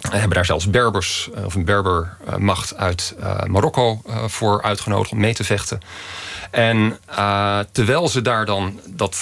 hebben 0.09 0.29
daar 0.29 0.45
zelfs 0.45 0.69
Berbers 0.69 1.29
of 1.45 1.55
een 1.55 1.65
Berbermacht 1.65 2.75
uit 2.75 3.15
Marokko 3.45 4.01
voor 4.27 4.61
uitgenodigd 4.61 5.11
om 5.11 5.19
mee 5.19 5.33
te 5.33 5.43
vechten. 5.43 5.81
En 6.53 6.97
uh, 7.09 7.59
terwijl 7.71 8.07
ze 8.07 8.21
daar 8.21 8.45
dan 8.45 8.79
dat, 8.87 9.17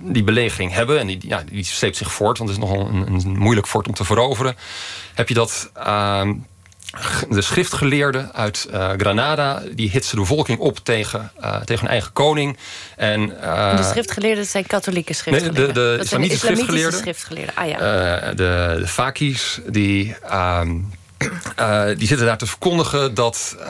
die 0.00 0.24
belegering 0.24 0.72
hebben, 0.72 0.98
en 0.98 1.06
die, 1.06 1.18
ja, 1.20 1.42
die 1.50 1.64
sleept 1.64 1.96
zich 1.96 2.12
voort, 2.12 2.38
want 2.38 2.50
het 2.50 2.58
is 2.58 2.64
nogal 2.64 2.88
een, 2.88 3.06
een 3.06 3.38
moeilijk 3.38 3.66
fort 3.66 3.88
om 3.88 3.94
te 3.94 4.04
veroveren, 4.04 4.56
heb 5.14 5.28
je 5.28 5.34
dat. 5.34 5.70
Uh, 5.76 6.28
de 7.28 7.42
schriftgeleerden 7.42 8.34
uit 8.34 8.68
uh, 8.70 8.90
Granada 8.96 9.62
die 9.74 9.90
hitsen 9.90 10.14
de 10.14 10.20
bevolking 10.20 10.58
op 10.58 10.78
tegen, 10.78 11.32
uh, 11.40 11.56
tegen 11.56 11.82
hun 11.82 11.90
eigen 11.90 12.12
koning. 12.12 12.56
En, 12.96 13.20
uh, 13.20 13.76
de 13.76 13.82
schriftgeleerden 13.82 14.46
zijn 14.46 14.66
katholieke 14.66 15.12
schriftgeleerden. 15.12 15.64
Nee, 15.64 15.72
de, 15.72 15.72
de, 15.72 15.96
de 15.96 16.02
islamitische, 16.02 16.04
islamitische 16.04 16.46
schriftgeleerden. 16.46 17.00
schriftgeleerden. 17.00 17.54
Ah, 17.54 17.68
ja. 17.68 18.34
de, 18.34 18.76
de 18.78 18.86
Fakis 18.86 19.60
die. 19.66 20.16
Ehm, 20.22 20.78
uh, 21.60 21.86
die 21.96 22.06
zitten 22.06 22.26
daar 22.26 22.38
te 22.38 22.46
verkondigen 22.46 23.14
dat, 23.14 23.56
uh, 23.58 23.66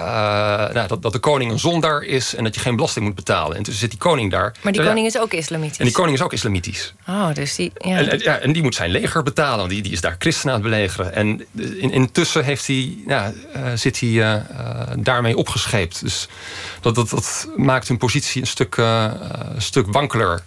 nou, 0.73 0.87
dat, 0.87 1.03
dat, 1.03 1.13
de 1.13 1.19
koning 1.19 1.51
een 1.51 1.59
zondaar 1.59 2.03
is 2.03 2.35
en 2.35 2.45
dat 2.45 2.55
je 2.55 2.61
geen 2.61 2.77
belasting 2.77 3.05
moet 3.05 3.15
betalen. 3.15 3.57
En 3.57 3.63
dus 3.63 3.79
zit 3.79 3.91
die 3.91 3.99
koning 3.99 4.31
daar. 4.31 4.55
Maar 4.63 4.73
die 4.73 4.85
koning 4.85 5.07
is 5.07 5.19
ook 5.19 5.33
islamitisch. 5.33 5.79
En 5.79 5.85
die 5.85 5.95
koning 5.95 6.17
is 6.17 6.23
ook 6.23 6.33
islamitisch. 6.33 6.95
Oh, 7.09 7.35
dus 7.35 7.55
die. 7.55 7.73
Ja. 7.79 7.97
En, 7.97 8.19
ja, 8.19 8.39
en 8.39 8.53
die 8.53 8.63
moet 8.63 8.75
zijn 8.75 8.91
leger 8.91 9.23
betalen, 9.23 9.59
want 9.59 9.71
die, 9.71 9.83
die 9.83 9.93
is 9.93 10.01
daar 10.01 10.17
christenen 10.19 10.55
aan 10.55 10.61
het 10.61 10.71
belegeren. 10.71 11.15
En 11.15 11.47
in, 11.55 11.91
intussen 11.91 12.45
heeft 12.45 12.67
hij, 12.67 12.97
ja, 13.07 13.33
uh, 13.57 13.63
zit 13.75 14.01
hij 14.01 14.43
daarmee 14.97 15.37
opgescheept. 15.37 16.01
Dus 16.01 16.29
dat, 16.81 16.95
dat, 16.95 17.11
dat 17.11 17.49
maakt 17.57 17.89
hun 17.89 17.99
positie 17.99 18.41
een 18.41 18.47
stuk, 18.47 18.77
een 18.77 19.63
stuk 19.63 19.87
wankeler. 19.91 20.43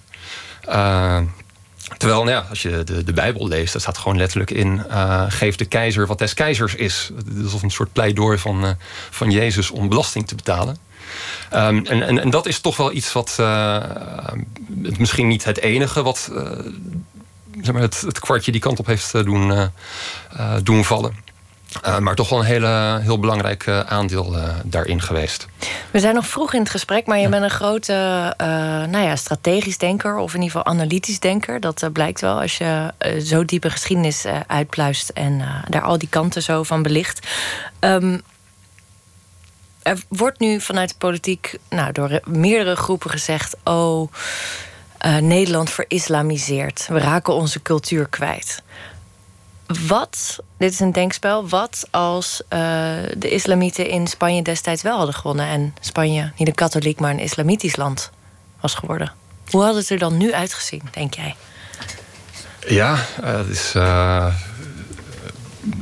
Terwijl, 2.00 2.24
nou 2.24 2.36
ja, 2.36 2.46
als 2.50 2.62
je 2.62 2.84
de, 2.84 3.04
de 3.04 3.14
Bijbel 3.14 3.48
leest, 3.48 3.72
daar 3.72 3.82
staat 3.82 3.98
gewoon 3.98 4.18
letterlijk 4.18 4.52
in: 4.52 4.84
uh, 4.90 5.26
geef 5.28 5.56
de 5.56 5.66
keizer 5.66 6.08
wat 6.08 6.18
des 6.18 6.34
keizers 6.34 6.76
is. 6.76 7.12
Dat 7.26 7.54
is 7.54 7.62
een 7.62 7.72
soort 7.72 7.94
pleidooi 7.94 8.38
van, 8.38 8.64
uh, 8.64 8.70
van 9.10 9.32
Jezus 9.32 9.72
om 9.72 9.90
belasting 9.90 10.28
te 10.28 10.36
betalen. 10.36 10.78
Um, 11.54 11.86
en, 11.86 12.02
en, 12.02 12.20
en, 12.20 12.30
dat 12.30 12.46
is 12.46 12.60
toch 12.60 12.78
wel 12.78 12.94
iets 12.94 13.14
wat 13.14 13.38
uh, 13.40 13.84
misschien 14.98 15.28
niet 15.28 15.44
het 15.44 15.60
enige 15.60 16.04
wat 16.04 16.32
zeg 17.62 17.74
maar 17.74 17.82
het, 17.82 18.02
het, 18.02 18.20
kwartje 18.20 18.52
die 18.52 18.62
kant 18.62 18.80
op 18.80 18.86
heeft 18.86 19.12
doen, 19.12 19.72
doen 20.64 20.86
vallen. 20.86 21.14
Uh, 21.86 21.98
maar 21.98 22.16
toch 22.16 22.30
wel 22.30 22.40
een 22.40 22.46
hele, 22.46 23.00
heel 23.02 23.20
belangrijk 23.20 23.66
uh, 23.66 23.80
aandeel 23.80 24.36
uh, 24.36 24.44
daarin 24.64 25.02
geweest. 25.02 25.48
We 25.92 26.00
zijn 26.00 26.16
nog 26.16 26.28
vroeg 26.28 26.54
in 26.54 26.60
het 26.60 26.70
gesprek, 26.70 27.06
maar 27.06 27.20
je 27.20 27.30
bent 27.30 27.44
een 27.44 27.50
grote 27.50 28.34
nou 28.90 29.04
ja, 29.04 29.16
strategisch 29.16 29.78
denker, 29.78 30.18
of 30.18 30.34
in 30.34 30.42
ieder 30.42 30.58
geval 30.58 30.74
analytisch 30.74 31.20
denker. 31.20 31.60
Dat 31.60 31.90
blijkt 31.94 32.22
wel 32.22 32.42
als 32.42 32.58
je 32.58 32.94
zo 33.24 33.46
diepe 33.46 33.70
geschiedenis 33.70 34.26
uitpluist 34.48 35.10
en 35.10 35.42
daar 35.68 35.82
al 35.82 35.98
die 35.98 36.10
kanten 36.10 36.44
zo 36.44 36.64
van 36.64 36.84
belicht. 36.84 37.28
Um, 37.80 38.22
er 39.82 39.98
wordt 40.08 40.40
nu 40.40 40.62
vanuit 40.62 40.90
de 40.90 40.96
politiek 40.98 41.58
nou, 41.70 41.92
door 41.92 42.20
meerdere 42.24 42.76
groepen 42.76 43.10
gezegd: 43.10 43.56
Oh, 43.64 44.12
Nederland 45.22 45.70
verislamiseert. 45.70 46.88
We 46.90 47.00
raken 47.00 47.34
onze 47.34 47.62
cultuur 47.62 48.08
kwijt. 48.08 48.62
Wat, 49.88 50.40
dit 50.58 50.72
is 50.72 50.80
een 50.80 50.92
denkspel, 50.92 51.48
wat 51.48 51.88
als 51.92 52.42
uh, 52.42 52.60
de 53.18 53.30
islamieten 53.30 53.90
in 53.90 54.08
Spanje 54.08 54.42
destijds 54.42 54.82
wel 54.82 54.98
hadden 54.98 55.16
gewonnen 55.16 55.46
en 55.46 55.76
Spanje 55.80 56.32
niet 56.38 56.48
een 56.48 56.56
katholiek, 56.56 57.00
maar 57.00 57.12
een 57.12 57.20
islamitisch 57.20 57.76
land 57.76 58.12
was 58.60 58.74
geworden? 58.74 59.12
Hoe 59.50 59.64
had 59.64 59.76
het 59.76 59.90
er 59.90 59.98
dan 59.98 60.18
nu 60.18 60.34
uitgezien, 60.34 60.82
denk 60.92 61.14
jij? 61.14 61.36
Ja, 62.68 62.94
uh, 62.94 63.38
het 63.38 63.48
is 63.48 63.74
uh, 63.76 64.34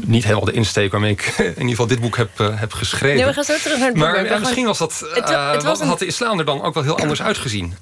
niet 0.05 0.23
helemaal 0.23 0.45
de 0.45 0.51
insteek 0.51 0.91
waarmee 0.91 1.11
ik 1.11 1.21
in 1.37 1.45
ieder 1.47 1.69
geval 1.69 1.87
dit 1.87 1.99
boek 1.99 2.17
heb, 2.17 2.37
heb 2.37 2.73
geschreven. 2.73 3.17
Nee, 3.17 3.25
we 3.25 3.33
gaan 3.33 3.43
zo 3.43 3.57
terug 3.57 3.77
naar 3.77 3.87
het 3.87 3.97
maar 3.97 4.19
boek. 4.19 4.29
Ja, 4.29 4.37
misschien 4.37 4.65
was 4.65 4.77
dat. 4.77 4.99
Het, 5.13 5.29
het 5.29 5.63
was 5.63 5.79
een... 5.79 5.87
had 5.87 5.99
de 5.99 6.05
islam 6.05 6.39
er 6.39 6.45
dan 6.45 6.61
ook 6.61 6.73
wel 6.73 6.83
heel 6.83 6.99
anders 6.99 7.21
uitgezien. 7.21 7.75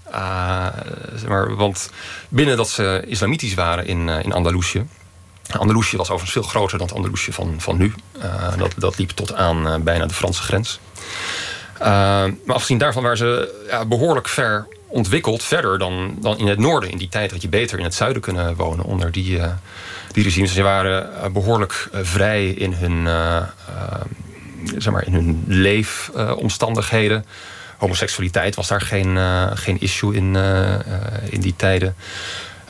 zeg 1.16 1.28
maar, 1.28 1.56
want 1.56 1.90
binnen 2.30 2.58
dat 2.58 2.70
ze 2.70 3.04
islamitisch 3.08 3.54
waren 3.54 3.88
in, 3.88 4.10
in 4.10 4.34
Andalusië. 4.34 4.86
Andalusië 5.50 5.98
was 5.98 6.10
overigens 6.10 6.32
veel 6.32 6.52
groter 6.52 6.78
dan 6.78 6.88
het 6.88 6.96
Andalusië 6.96 7.32
van, 7.32 7.56
van 7.58 7.78
nu. 7.78 7.94
Uh, 8.18 8.58
dat, 8.58 8.74
dat 8.78 8.98
liep 8.98 9.10
tot 9.10 9.34
aan 9.34 9.68
uh, 9.68 9.75
bijna 9.75 10.06
de 10.06 10.14
Franse 10.14 10.42
grens. 10.42 10.80
Uh, 11.80 11.88
maar 12.46 12.56
afgezien 12.56 12.78
daarvan 12.78 13.02
waren 13.04 13.18
ze 13.18 13.64
ja, 13.70 13.86
behoorlijk 13.86 14.28
ver 14.28 14.68
ontwikkeld. 14.88 15.44
Verder 15.44 15.78
dan, 15.78 16.18
dan 16.22 16.38
in 16.38 16.48
het 16.48 16.60
noorden. 16.60 16.90
In 16.90 16.98
die 16.98 17.10
tijd 17.10 17.32
had 17.32 17.42
je 17.42 17.50
beter 17.50 17.78
in 17.78 17.84
het 17.84 17.94
zuiden 17.94 18.22
kunnen 18.22 18.56
wonen 18.56 18.86
onder 18.86 19.12
die, 19.12 19.40
die 20.12 20.24
regimes. 20.24 20.54
Ze 20.54 20.62
waren 20.62 21.34
behoorlijk 21.34 21.90
vrij 21.92 22.48
in 22.48 22.74
hun, 22.74 23.08
zeg 24.78 24.94
maar, 24.94 25.06
in 25.06 25.14
hun 25.14 25.44
leefomstandigheden. 25.48 27.25
Homoseksualiteit 27.78 28.56
was 28.56 28.68
daar 28.68 28.82
geen, 28.82 29.18
geen 29.58 29.82
issue 29.82 30.16
in, 30.16 30.36
in 31.30 31.42
die 31.42 31.54
tijden. 31.56 31.96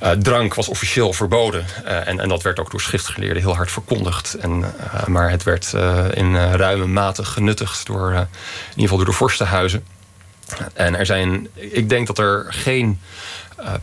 Uh, 0.05 0.11
drank 0.11 0.53
was 0.53 0.69
officieel 0.69 1.13
verboden. 1.13 1.65
Uh, 1.85 2.07
en, 2.07 2.19
en, 2.19 2.29
dat 2.29 2.41
werd 2.41 2.59
ook 2.59 2.71
door 2.71 2.81
schriftgeleerden 2.81 3.41
heel 3.41 3.55
hard 3.55 3.71
verkondigd. 3.71 4.33
En, 4.33 4.59
uh, 4.59 5.05
maar 5.05 5.29
het 5.29 5.43
werd 5.43 5.73
in 6.13 6.35
ruime 6.35 6.85
mate 6.85 7.25
genuttigd 7.25 7.85
door, 7.85 8.11
in 8.11 8.17
ieder 8.69 8.81
geval 8.81 8.97
door 8.97 9.05
de 9.05 9.11
vorstenhuizen. 9.11 9.85
En 10.73 10.95
er 10.95 11.05
zijn, 11.05 11.47
ik 11.53 11.89
denk 11.89 12.07
dat 12.07 12.17
er 12.17 12.45
geen 12.49 12.99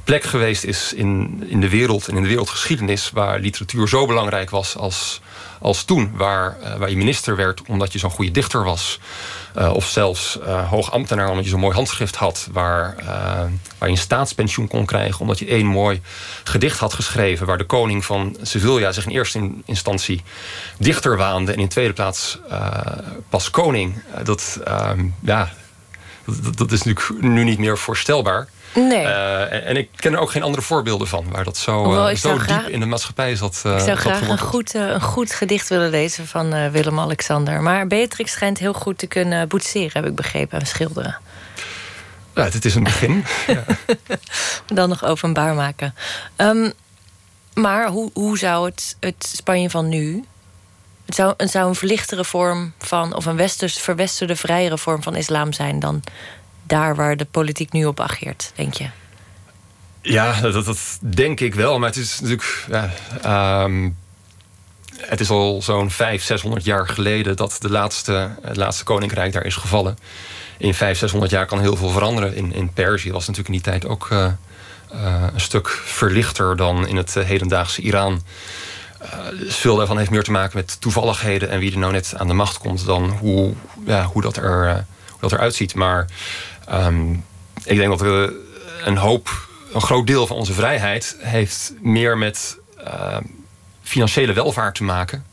plek 0.04 0.24
geweest 0.24 0.64
is 0.64 0.92
in, 0.92 1.42
in 1.46 1.60
de 1.60 1.68
wereld 1.68 2.08
en 2.08 2.16
in 2.16 2.22
de 2.22 2.28
wereldgeschiedenis 2.28 3.10
waar 3.10 3.38
literatuur 3.38 3.88
zo 3.88 4.06
belangrijk 4.06 4.50
was 4.50 4.76
als, 4.76 5.20
als 5.62 5.84
toen. 5.84 6.10
Waar, 6.14 6.56
waar 6.78 6.90
je 6.90 6.96
minister 6.96 7.36
werd 7.36 7.62
omdat 7.68 7.92
je 7.92 7.98
zo'n 7.98 8.10
goede 8.10 8.30
dichter 8.30 8.64
was. 8.64 8.98
Uh, 9.58 9.72
of 9.72 9.86
zelfs 9.86 10.38
uh, 10.46 10.68
hoogambtenaar, 10.68 11.28
omdat 11.28 11.44
je 11.44 11.50
zo'n 11.50 11.60
mooi 11.60 11.74
handschrift 11.74 12.16
had, 12.16 12.48
waar, 12.52 12.94
waar 13.78 13.88
je 13.88 13.94
een 13.94 13.96
staatspensioen 13.96 14.68
kon 14.68 14.84
krijgen, 14.86 15.20
omdat 15.20 15.38
je 15.38 15.46
één 15.46 15.66
mooi 15.66 16.00
gedicht 16.44 16.78
had 16.78 16.92
geschreven, 16.92 17.46
waar 17.46 17.58
de 17.58 17.64
koning 17.64 18.04
van 18.04 18.36
Sevilla 18.42 18.92
zich 18.92 19.06
in 19.06 19.10
eerste 19.10 19.38
in 19.38 19.62
instantie 19.66 20.22
dichter 20.78 21.16
waande 21.16 21.52
en 21.52 21.58
in 21.58 21.68
tweede 21.68 21.92
plaats 21.92 22.38
pas 23.28 23.50
koning. 23.50 24.02
dat, 24.24 24.60
ehm, 24.64 25.06
ja, 25.20 25.52
dat, 26.24 26.56
dat, 26.56 26.72
is 26.72 26.82
natuurlijk 26.82 27.22
nu 27.22 27.44
niet 27.44 27.58
meer 27.58 27.78
voorstelbaar. 27.78 28.48
Nee. 28.74 29.04
Uh, 29.04 29.68
en 29.68 29.76
ik 29.76 29.88
ken 29.96 30.12
er 30.12 30.18
ook 30.18 30.30
geen 30.30 30.42
andere 30.42 30.62
voorbeelden 30.62 31.08
van 31.08 31.26
waar 31.30 31.44
dat 31.44 31.56
zo, 31.56 32.08
uh, 32.08 32.14
zo 32.14 32.32
diep 32.32 32.42
graag, 32.42 32.68
in 32.68 32.80
de 32.80 32.86
maatschappij 32.86 33.36
zat. 33.36 33.62
Uh, 33.66 33.72
ik 33.72 33.80
zou 33.80 33.96
graag 33.96 34.28
een 34.28 34.38
goed, 34.38 34.74
een 34.74 35.00
goed 35.00 35.32
gedicht 35.32 35.68
willen 35.68 35.90
lezen 35.90 36.26
van 36.26 36.70
Willem-Alexander. 36.70 37.62
Maar 37.62 37.86
Beatrix 37.86 38.32
schijnt 38.32 38.58
heel 38.58 38.72
goed 38.72 38.98
te 38.98 39.06
kunnen 39.06 39.48
boetseren, 39.48 39.90
heb 39.92 40.06
ik 40.06 40.14
begrepen, 40.14 40.60
en 40.60 40.66
schilderen. 40.66 41.18
Ja, 42.34 42.42
het 42.42 42.64
is 42.64 42.74
een 42.74 42.84
begin. 42.84 43.24
ja. 43.46 43.64
Dan 44.74 44.88
nog 44.88 45.04
openbaar 45.04 45.54
maken. 45.54 45.94
Um, 46.36 46.72
maar 47.54 47.88
hoe, 47.88 48.10
hoe 48.14 48.38
zou 48.38 48.66
het, 48.66 48.96
het 49.00 49.32
Spanje 49.36 49.70
van 49.70 49.88
nu 49.88 50.24
het 51.06 51.14
zou, 51.14 51.34
het 51.36 51.50
zou 51.50 51.68
een 51.68 51.74
verlichtere 51.74 52.24
vorm 52.24 52.72
van, 52.78 53.14
of 53.14 53.26
een 53.26 53.36
westers, 53.36 53.78
verwesterde, 53.78 54.36
vrijere 54.36 54.78
vorm 54.78 55.02
van 55.02 55.16
islam 55.16 55.52
zijn 55.52 55.78
dan 55.78 56.02
daar 56.72 56.94
waar 56.94 57.16
de 57.16 57.24
politiek 57.24 57.72
nu 57.72 57.84
op 57.84 58.00
ageert, 58.00 58.52
denk 58.54 58.74
je? 58.74 58.86
Ja, 60.02 60.40
dat, 60.40 60.98
denk 61.00 61.40
ik 61.40 61.54
wel. 61.54 61.78
Maar 61.78 61.88
het 61.88 61.98
is 61.98 62.20
natuurlijk. 62.20 62.66
Ja, 62.68 62.90
um, 63.64 63.96
het 64.96 65.20
is 65.20 65.30
al 65.30 65.62
zo'n 65.62 65.90
500, 65.90 66.22
600 66.22 66.64
jaar 66.64 66.88
geleden 66.88 67.36
dat 67.36 67.56
de 67.60 67.70
laatste, 67.70 68.30
het 68.42 68.56
laatste 68.56 68.84
koninkrijk 68.84 69.32
daar 69.32 69.44
is 69.44 69.56
gevallen. 69.56 69.98
In 70.56 70.74
500, 70.74 70.98
600 70.98 71.30
jaar 71.30 71.46
kan 71.46 71.60
heel 71.60 71.76
veel 71.76 71.88
veranderen. 71.88 72.34
In, 72.34 72.52
in 72.52 72.72
Perzië 72.72 73.12
was 73.12 73.26
natuurlijk 73.26 73.54
in 73.54 73.60
die 73.62 73.72
tijd 73.72 73.86
ook 73.86 74.08
uh, 74.12 74.26
uh, 74.94 75.26
een 75.34 75.40
stuk 75.40 75.68
verlichter 75.84 76.56
dan 76.56 76.86
in 76.86 76.96
het 76.96 77.14
hedendaagse 77.14 77.82
Iran. 77.82 78.22
dus 79.38 79.56
veel 79.56 79.76
daarvan 79.76 79.98
heeft 79.98 80.10
meer 80.10 80.22
te 80.22 80.30
maken 80.30 80.56
met 80.56 80.80
toevalligheden 80.80 81.48
en 81.48 81.58
wie 81.58 81.72
er 81.72 81.78
nou 81.78 81.92
net 81.92 82.14
aan 82.16 82.28
de 82.28 82.34
macht 82.34 82.58
komt 82.58 82.86
dan 82.86 83.10
hoe, 83.10 83.52
ja, 83.86 84.04
hoe, 84.04 84.22
dat, 84.22 84.36
er, 84.36 84.84
hoe 85.10 85.20
dat 85.20 85.32
eruit 85.32 85.54
ziet. 85.54 85.74
Maar 85.74 86.06
um, 86.70 87.24
ik 87.64 87.76
denk 87.76 87.88
dat 87.88 88.00
we 88.00 88.46
een 88.84 88.96
hoop, 88.96 89.48
een 89.72 89.80
groot 89.80 90.06
deel 90.06 90.26
van 90.26 90.36
onze 90.36 90.52
vrijheid 90.52 91.16
heeft 91.18 91.72
meer 91.80 92.18
met 92.18 92.58
uh, 92.84 93.16
financiële 93.82 94.32
welvaart 94.32 94.74
te 94.74 94.84
maken. 94.84 95.24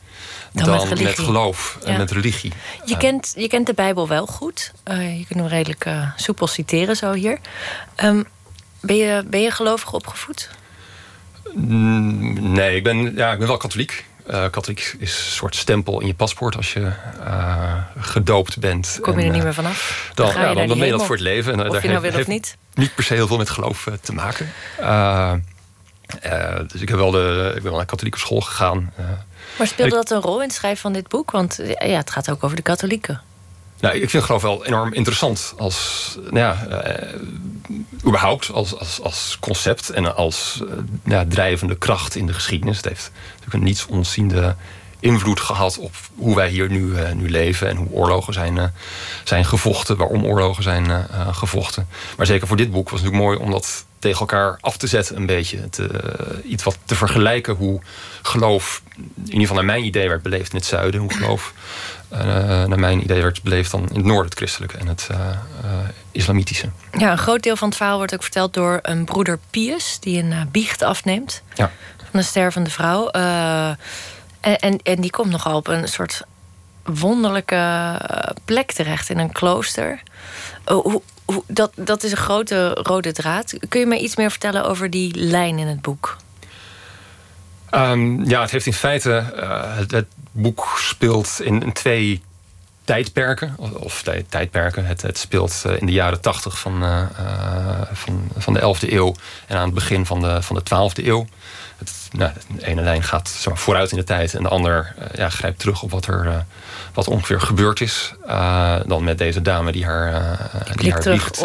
Dan, 0.52 0.66
dan 0.66 0.90
met, 0.90 1.02
met, 1.02 1.20
geloof 1.20 1.78
en 1.86 1.92
ja. 1.92 1.98
met 1.98 2.12
religie. 2.12 2.52
Je, 2.86 2.94
uh, 2.94 3.00
kent, 3.00 3.34
je 3.36 3.48
kent 3.48 3.66
de 3.66 3.74
Bijbel 3.74 4.08
wel 4.08 4.26
goed. 4.26 4.72
Uh, 4.92 5.18
je 5.18 5.26
kunt 5.26 5.40
hem 5.40 5.48
redelijk 5.48 5.86
uh, 5.86 6.12
soepel 6.16 6.48
citeren 6.48 6.96
zo 6.96 7.14
hier. 7.14 7.40
Um, 8.04 8.26
ben, 8.82 8.96
je, 8.96 9.24
ben 9.28 9.42
je 9.42 9.52
gelovig 9.52 9.94
opgevoed? 9.94 10.50
Nee, 11.54 12.76
ik 12.76 12.84
ben, 12.84 13.16
ja, 13.16 13.32
ik 13.32 13.40
ben 13.40 13.48
wel 13.48 13.58
katholiek. 13.58 14.06
Katholiek 14.30 14.96
is 15.00 15.12
een 15.12 15.32
soort 15.32 15.56
stempel 15.56 16.00
in 16.02 16.08
je 16.08 16.14
paspoort 16.14 16.56
als 16.56 16.74
je 16.74 16.92
gedoopt 18.00 18.60
bent. 18.60 18.98
Kom 19.02 19.20
je 19.20 19.26
er 19.26 19.32
niet 19.32 19.44
meer 19.44 19.54
vanaf? 19.54 20.12
Dan, 20.14 20.34
dan, 20.34 20.42
ja, 20.42 20.54
dan, 20.54 20.68
dan 20.68 20.78
ben 20.78 20.88
je 20.88 20.94
dat 20.94 21.06
voor 21.06 21.16
het 21.16 21.24
leven. 21.24 21.54
En, 21.54 21.70
of 21.70 21.82
je 21.82 21.88
nou 21.88 22.02
wil 22.02 22.20
of 22.20 22.28
niet? 22.28 22.58
Niet 22.74 22.96
per 22.96 23.04
se 23.04 23.14
heel 23.14 23.28
veel 23.28 23.38
met 23.38 23.50
geloof 23.50 23.88
te 24.02 24.14
maken. 24.14 24.52
dus 26.68 26.82
ik, 26.82 26.90
heb 26.90 26.98
wel 26.98 27.12
de, 27.12 27.48
ik 27.48 27.62
ben 27.62 27.64
wel 27.64 27.76
naar 27.76 27.86
katholieke 27.86 28.20
school 28.20 28.42
gegaan. 28.42 28.94
maar 29.58 29.68
speelde 29.68 29.96
dat 29.96 30.12
een 30.12 30.22
rol 30.22 30.42
in 30.42 30.48
het 30.48 30.54
schrijven 30.56 30.82
van 30.82 30.94
dit 30.94 31.08
boek? 31.08 31.32
Want 31.32 31.60
ja, 31.66 31.98
het 31.98 32.12
gaat 32.12 32.32
ook 32.32 32.44
over 32.44 32.56
de 32.56 32.62
katholieken. 32.62 33.22
Nou, 33.80 33.96
ik 33.96 34.10
vind 34.10 34.24
geloof 34.24 34.42
wel 34.42 34.66
enorm 34.66 34.94
interessant 34.94 35.54
als, 35.58 36.18
nou 36.30 36.38
ja, 36.38 36.68
uh, 36.88 37.20
überhaupt 38.06 38.52
als, 38.52 38.78
als, 38.78 39.02
als 39.02 39.38
concept 39.40 39.90
en 39.90 40.16
als 40.16 40.60
uh, 40.64 40.72
ja, 41.06 41.26
drijvende 41.26 41.78
kracht 41.78 42.16
in 42.16 42.26
de 42.26 42.34
geschiedenis. 42.34 42.78
Het 42.78 42.86
heeft 42.86 43.12
natuurlijk 43.28 43.54
een 43.54 43.64
niets 43.64 43.86
onziende 43.86 44.56
invloed 45.00 45.40
gehad 45.40 45.78
op 45.78 45.96
hoe 46.16 46.36
wij 46.36 46.50
hier 46.50 46.70
nu, 46.70 46.86
uh, 46.86 47.12
nu 47.12 47.30
leven 47.30 47.68
en 47.70 47.76
hoe 47.76 47.90
oorlogen 47.92 48.34
zijn, 48.34 48.74
zijn 49.24 49.46
gevochten, 49.46 49.98
waarom 49.98 50.26
oorlogen 50.26 50.64
zijn 50.64 51.08
gevochten. 51.32 51.88
Maar 52.18 52.26
zeker 52.26 52.48
voor 52.48 52.58
dit 52.58 52.72
boek 52.72 52.90
was 52.90 53.02
het 53.02 53.12
natuurlijk 53.12 53.40
mooi 53.40 53.48
om 53.48 53.52
dat 53.52 53.86
tegen 54.00 54.20
elkaar 54.20 54.58
af 54.62 54.78
te 54.78 54.88
zetten 54.88 55.16
een 55.16 55.26
beetje. 55.26 55.70
Iets 56.44 56.64
wat 56.64 56.78
te 56.86 56.96
vergelijken 56.96 57.56
hoe 57.56 57.82
geloof, 58.22 58.82
in 58.96 59.24
ieder 59.24 59.40
geval 59.40 59.56
naar 59.56 59.66
mijn 59.66 59.86
idee, 59.86 60.10
werd 60.10 60.22
beleefd 60.22 60.52
in 60.52 60.58
het 60.58 60.68
zuiden. 60.68 61.02
Hoe 61.02 61.14
geloof 61.14 61.54
uh, 62.14 62.20
naar 62.66 62.80
mijn 62.80 63.04
idee 63.04 63.22
werd 63.22 63.44
beleefd 63.44 63.72
dan 63.72 63.90
in 63.90 63.96
het 63.96 64.06
noorden 64.06 64.26
het 64.26 64.38
christelijke 64.38 64.78
en 64.78 64.88
het 64.88 65.10
uh, 65.12 65.18
islamitische. 66.12 66.70
Ja, 66.98 67.12
een 67.12 67.18
groot 67.18 67.44
deel 67.44 67.56
van 67.56 67.68
het 67.68 67.78
verhaal 67.78 67.98
wordt 67.98 68.14
ook 68.14 68.22
verteld 68.22 68.54
door 68.54 68.80
een 68.82 69.06
broeder 69.06 69.40
Pius... 69.50 70.00
die 70.00 70.24
een 70.24 70.50
biecht 70.52 70.82
afneemt 70.82 71.42
ja. 71.54 71.72
van 71.98 72.20
een 72.20 72.24
stervende 72.24 72.70
vrouw. 72.70 73.08
En, 73.08 73.78
en, 74.40 74.80
en, 74.84 75.02
die 75.02 75.12
komt 75.12 75.30
nogal 75.30 75.56
op 75.56 75.68
een 75.68 75.88
soort 75.88 76.22
wonderlijke 76.84 77.96
plek 78.46 78.72
terecht 78.72 79.10
in 79.10 79.20
een 79.20 79.32
klooster. 79.32 80.02
hoe, 80.66 81.02
hoe, 81.26 81.44
dat, 81.48 81.72
dat 81.76 82.04
is 82.04 82.12
een 82.12 82.18
grote 82.18 82.70
rode 82.74 83.12
draad. 83.12 83.54
Kun 83.70 83.80
je 83.80 83.86
me 83.86 84.00
iets 84.00 84.16
meer 84.16 84.32
vertellen 84.32 84.66
over 84.66 84.90
die 84.90 85.16
lijn 85.16 85.60
in 85.60 85.68
het 85.68 85.82
boek? 85.82 86.18
Um, 87.72 88.26
ja, 88.26 88.42
het 88.42 88.52
heeft 88.52 88.66
in 88.66 88.74
feite. 88.74 89.34
Uh, 89.36 89.78
het, 89.78 90.06
boek 90.32 90.74
speelt 90.78 91.40
in, 91.42 91.64
in, 91.64 91.74
twee 91.74 92.22
tijdperken. 92.84 93.56
Of 93.58 94.04
tijdperken. 94.30 94.86
Het, 94.86 95.02
het 95.02 95.18
speelt 95.18 95.64
uh, 95.66 95.80
in 95.80 95.86
de 95.86 95.92
jaren 95.92 96.22
tachtig 96.22 96.60
van, 96.60 96.84
uh, 96.84 97.02
van, 97.92 98.32
van 98.38 98.54
de 98.54 98.60
11e 98.60 98.92
eeuw. 98.92 99.16
En 99.48 99.58
aan 99.58 99.66
het 99.66 99.74
begin 99.74 100.06
van 100.06 100.22
de, 100.22 100.42
van 100.42 100.56
de 100.56 100.62
12e 100.62 101.06
eeuw. 101.06 101.28
Het, 101.78 101.92
nou, 102.12 102.32
de 102.48 102.66
ene 102.66 102.82
lijn 102.82 103.04
gaat 103.04 103.30
zeg 103.30 103.48
maar, 103.48 103.58
vooruit 103.58 103.92
in 103.92 103.98
de 103.98 104.04
tijd. 104.04 104.34
En 104.34 104.44
de 104.44 104.50
ander 104.50 104.96
ja, 105.16 105.30
grijpt 105.30 105.60
terug 105.60 105.82
op 105.82 105.92
wat 105.92 106.06
er 106.06 106.46
wat 106.94 107.08
ongeveer 107.08 107.42
gebeurd 107.42 107.82
is. 107.82 108.14
dan 108.86 109.04
met 109.04 109.18
deze 109.18 109.42
dame 109.42 109.72
die 109.72 109.86
haar, 109.86 110.38
die 110.76 110.92
haar 110.92 111.04
biecht 111.04 111.42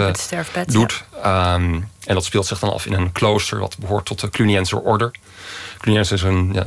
doet. 0.66 1.04
Ja. 1.22 1.54
Um, 1.54 1.88
en 2.06 2.14
dat 2.14 2.24
speelt 2.24 2.46
zich 2.46 2.58
dan 2.58 2.72
af 2.72 2.86
in 2.86 2.92
een 2.92 3.12
klooster. 3.12 3.58
Wat 3.58 3.78
behoort 3.78 4.04
tot 4.04 4.20
de 4.20 4.30
Cluniense 4.30 4.80
orde. 4.80 5.10
Cluniens 5.84 6.12
is 6.12 6.22
een, 6.22 6.62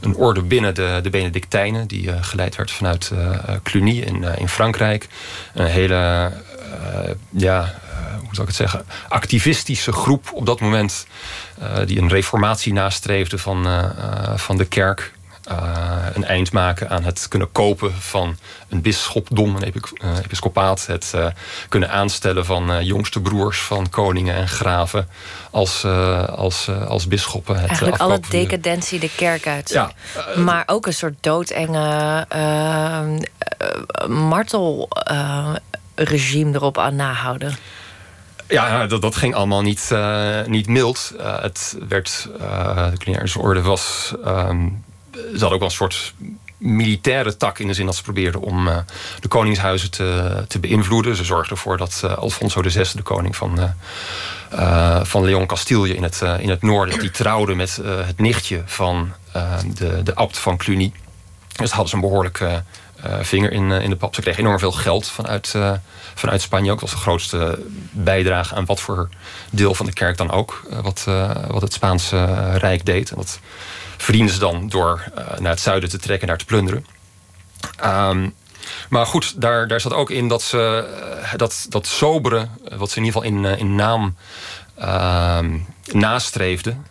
een, 0.00 0.14
orde 0.16 0.42
binnen 0.42 0.74
de, 0.74 0.98
de 1.02 1.10
Benedictijnen... 1.10 1.86
die 1.86 2.06
uh, 2.06 2.14
geleid 2.20 2.56
werd 2.56 2.70
vanuit 2.70 3.10
uh, 3.12 3.38
Cluny 3.62 3.98
in, 3.98 4.22
uh, 4.22 4.38
in 4.38 4.48
Frankrijk. 4.48 5.08
Een 5.54 5.66
hele, 5.66 6.32
ja, 7.30 7.74
hoe 8.18 8.28
zou 8.34 8.40
ik 8.40 8.46
het 8.46 8.54
zeggen... 8.54 8.84
activistische 9.08 9.92
groep 9.92 10.30
op 10.32 10.46
dat 10.46 10.60
moment... 10.60 11.06
die 11.86 12.00
een 12.00 12.08
reformatie 12.08 12.72
nastreefde 12.72 13.38
van, 13.38 13.66
van 14.36 14.56
de 14.56 14.64
kerk... 14.64 15.12
Uh, 15.48 16.06
een 16.12 16.24
eind 16.24 16.52
maken 16.52 16.90
aan 16.90 17.04
het 17.04 17.28
kunnen 17.28 17.52
kopen 17.52 17.94
van 17.94 18.36
een 18.68 18.82
bisschopdom, 18.82 19.56
een 19.56 19.74
uh, 20.02 20.16
episcopaat. 20.24 20.86
Het 20.86 21.12
uh, 21.14 21.26
kunnen 21.68 21.90
aanstellen 21.90 22.44
van 22.44 22.84
jongste 22.84 23.20
broers 23.20 23.60
van 23.60 23.90
koningen 23.90 24.34
en 24.34 24.48
graven 24.48 25.08
als, 25.50 25.84
als, 26.26 26.68
als 26.88 27.06
bisschoppen. 27.06 27.54
Het 27.54 27.66
Eigenlijk 27.66 28.00
alle 28.00 28.20
decadentie 28.28 29.00
de 29.00 29.10
kerk 29.16 29.46
uit. 29.46 29.68
Ja, 29.68 29.92
maar 30.36 30.62
ook 30.66 30.86
een 30.86 30.94
soort 30.94 31.16
doodenge 31.20 32.26
martelregime 34.08 36.54
erop 36.54 36.78
aan 36.78 36.96
nahouden. 36.96 37.56
Ja, 38.48 38.86
dat, 38.86 39.02
dat 39.02 39.16
ging 39.16 39.34
allemaal 39.34 39.62
niet, 39.62 39.90
niet 40.46 40.66
mild. 40.66 41.12
het 41.18 41.76
werd, 41.88 42.28
de 42.90 42.96
Kleinaire 42.98 43.40
orde 43.40 43.62
was 43.62 44.14
ehm, 44.24 44.68
ze 45.22 45.30
hadden 45.30 45.50
ook 45.50 45.58
wel 45.58 45.68
een 45.68 45.70
soort 45.70 46.14
militaire 46.60 47.36
tak 47.36 47.58
in 47.58 47.66
de 47.66 47.74
zin 47.74 47.86
dat 47.86 47.96
ze 47.96 48.02
probeerden 48.02 48.40
om 48.40 48.68
uh, 48.68 48.76
de 49.20 49.28
koningshuizen 49.28 49.90
te, 49.90 50.44
te 50.48 50.58
beïnvloeden. 50.58 51.16
Ze 51.16 51.24
zorgden 51.24 51.56
ervoor 51.56 51.76
dat 51.76 52.02
uh, 52.04 52.18
Alfonso 52.18 52.62
VI, 52.62 52.84
de 52.94 53.02
koning 53.02 53.36
van, 53.36 53.72
uh, 54.54 55.04
van 55.04 55.24
Leon 55.24 55.46
Castilië 55.46 55.94
in 55.94 56.02
het, 56.02 56.20
in 56.38 56.48
het 56.48 56.62
noorden, 56.62 56.98
die 56.98 57.10
trouwde 57.10 57.54
met 57.54 57.80
het 57.82 58.18
nichtje 58.18 58.62
van 58.66 59.12
de, 59.74 60.02
de 60.02 60.14
abt 60.14 60.38
van 60.38 60.56
Cluny. 60.56 60.92
Dus 61.56 61.70
hadden 61.70 61.88
ze 61.88 61.94
een 61.94 62.00
behoorlijke 62.00 62.62
vinger 63.20 63.52
in, 63.52 63.70
in 63.70 63.90
de 63.90 63.96
pap. 63.96 64.14
Ze 64.14 64.20
kregen 64.20 64.40
enorm 64.40 64.58
veel 64.58 64.72
geld 64.72 65.08
vanuit, 65.08 65.54
vanuit 66.14 66.42
Spanje 66.42 66.72
ook. 66.72 66.80
Dat 66.80 66.90
was 66.90 66.98
de 66.98 67.04
grootste 67.04 67.58
bijdrage 67.90 68.54
aan 68.54 68.64
wat 68.64 68.80
voor 68.80 69.08
deel 69.50 69.74
van 69.74 69.86
de 69.86 69.92
kerk 69.92 70.16
dan 70.16 70.30
ook. 70.30 70.62
wat, 70.82 71.04
wat 71.48 71.62
het 71.62 71.72
Spaanse 71.72 72.24
Rijk 72.56 72.86
deed. 72.86 73.10
En 73.10 73.16
dat 73.16 73.40
verdienen 74.02 74.32
ze 74.32 74.38
dan 74.38 74.68
door 74.68 75.04
uh, 75.18 75.38
naar 75.38 75.50
het 75.50 75.60
zuiden 75.60 75.88
te 75.88 75.98
trekken, 75.98 76.28
naar 76.28 76.38
te 76.38 76.44
plunderen. 76.44 76.86
Um, 77.84 78.34
maar 78.88 79.06
goed, 79.06 79.40
daar, 79.40 79.68
daar 79.68 79.80
zat 79.80 79.92
ook 79.92 80.10
in 80.10 80.28
dat 80.28 80.42
ze 80.42 80.88
uh, 81.22 81.34
dat, 81.36 81.66
dat 81.68 81.86
sobere, 81.86 82.48
wat 82.76 82.90
ze 82.90 82.98
in 82.98 83.04
ieder 83.04 83.22
geval 83.22 83.38
in, 83.38 83.58
in 83.58 83.74
naam 83.74 84.16
uh, 84.78 85.38
nastreefden, 85.92 86.86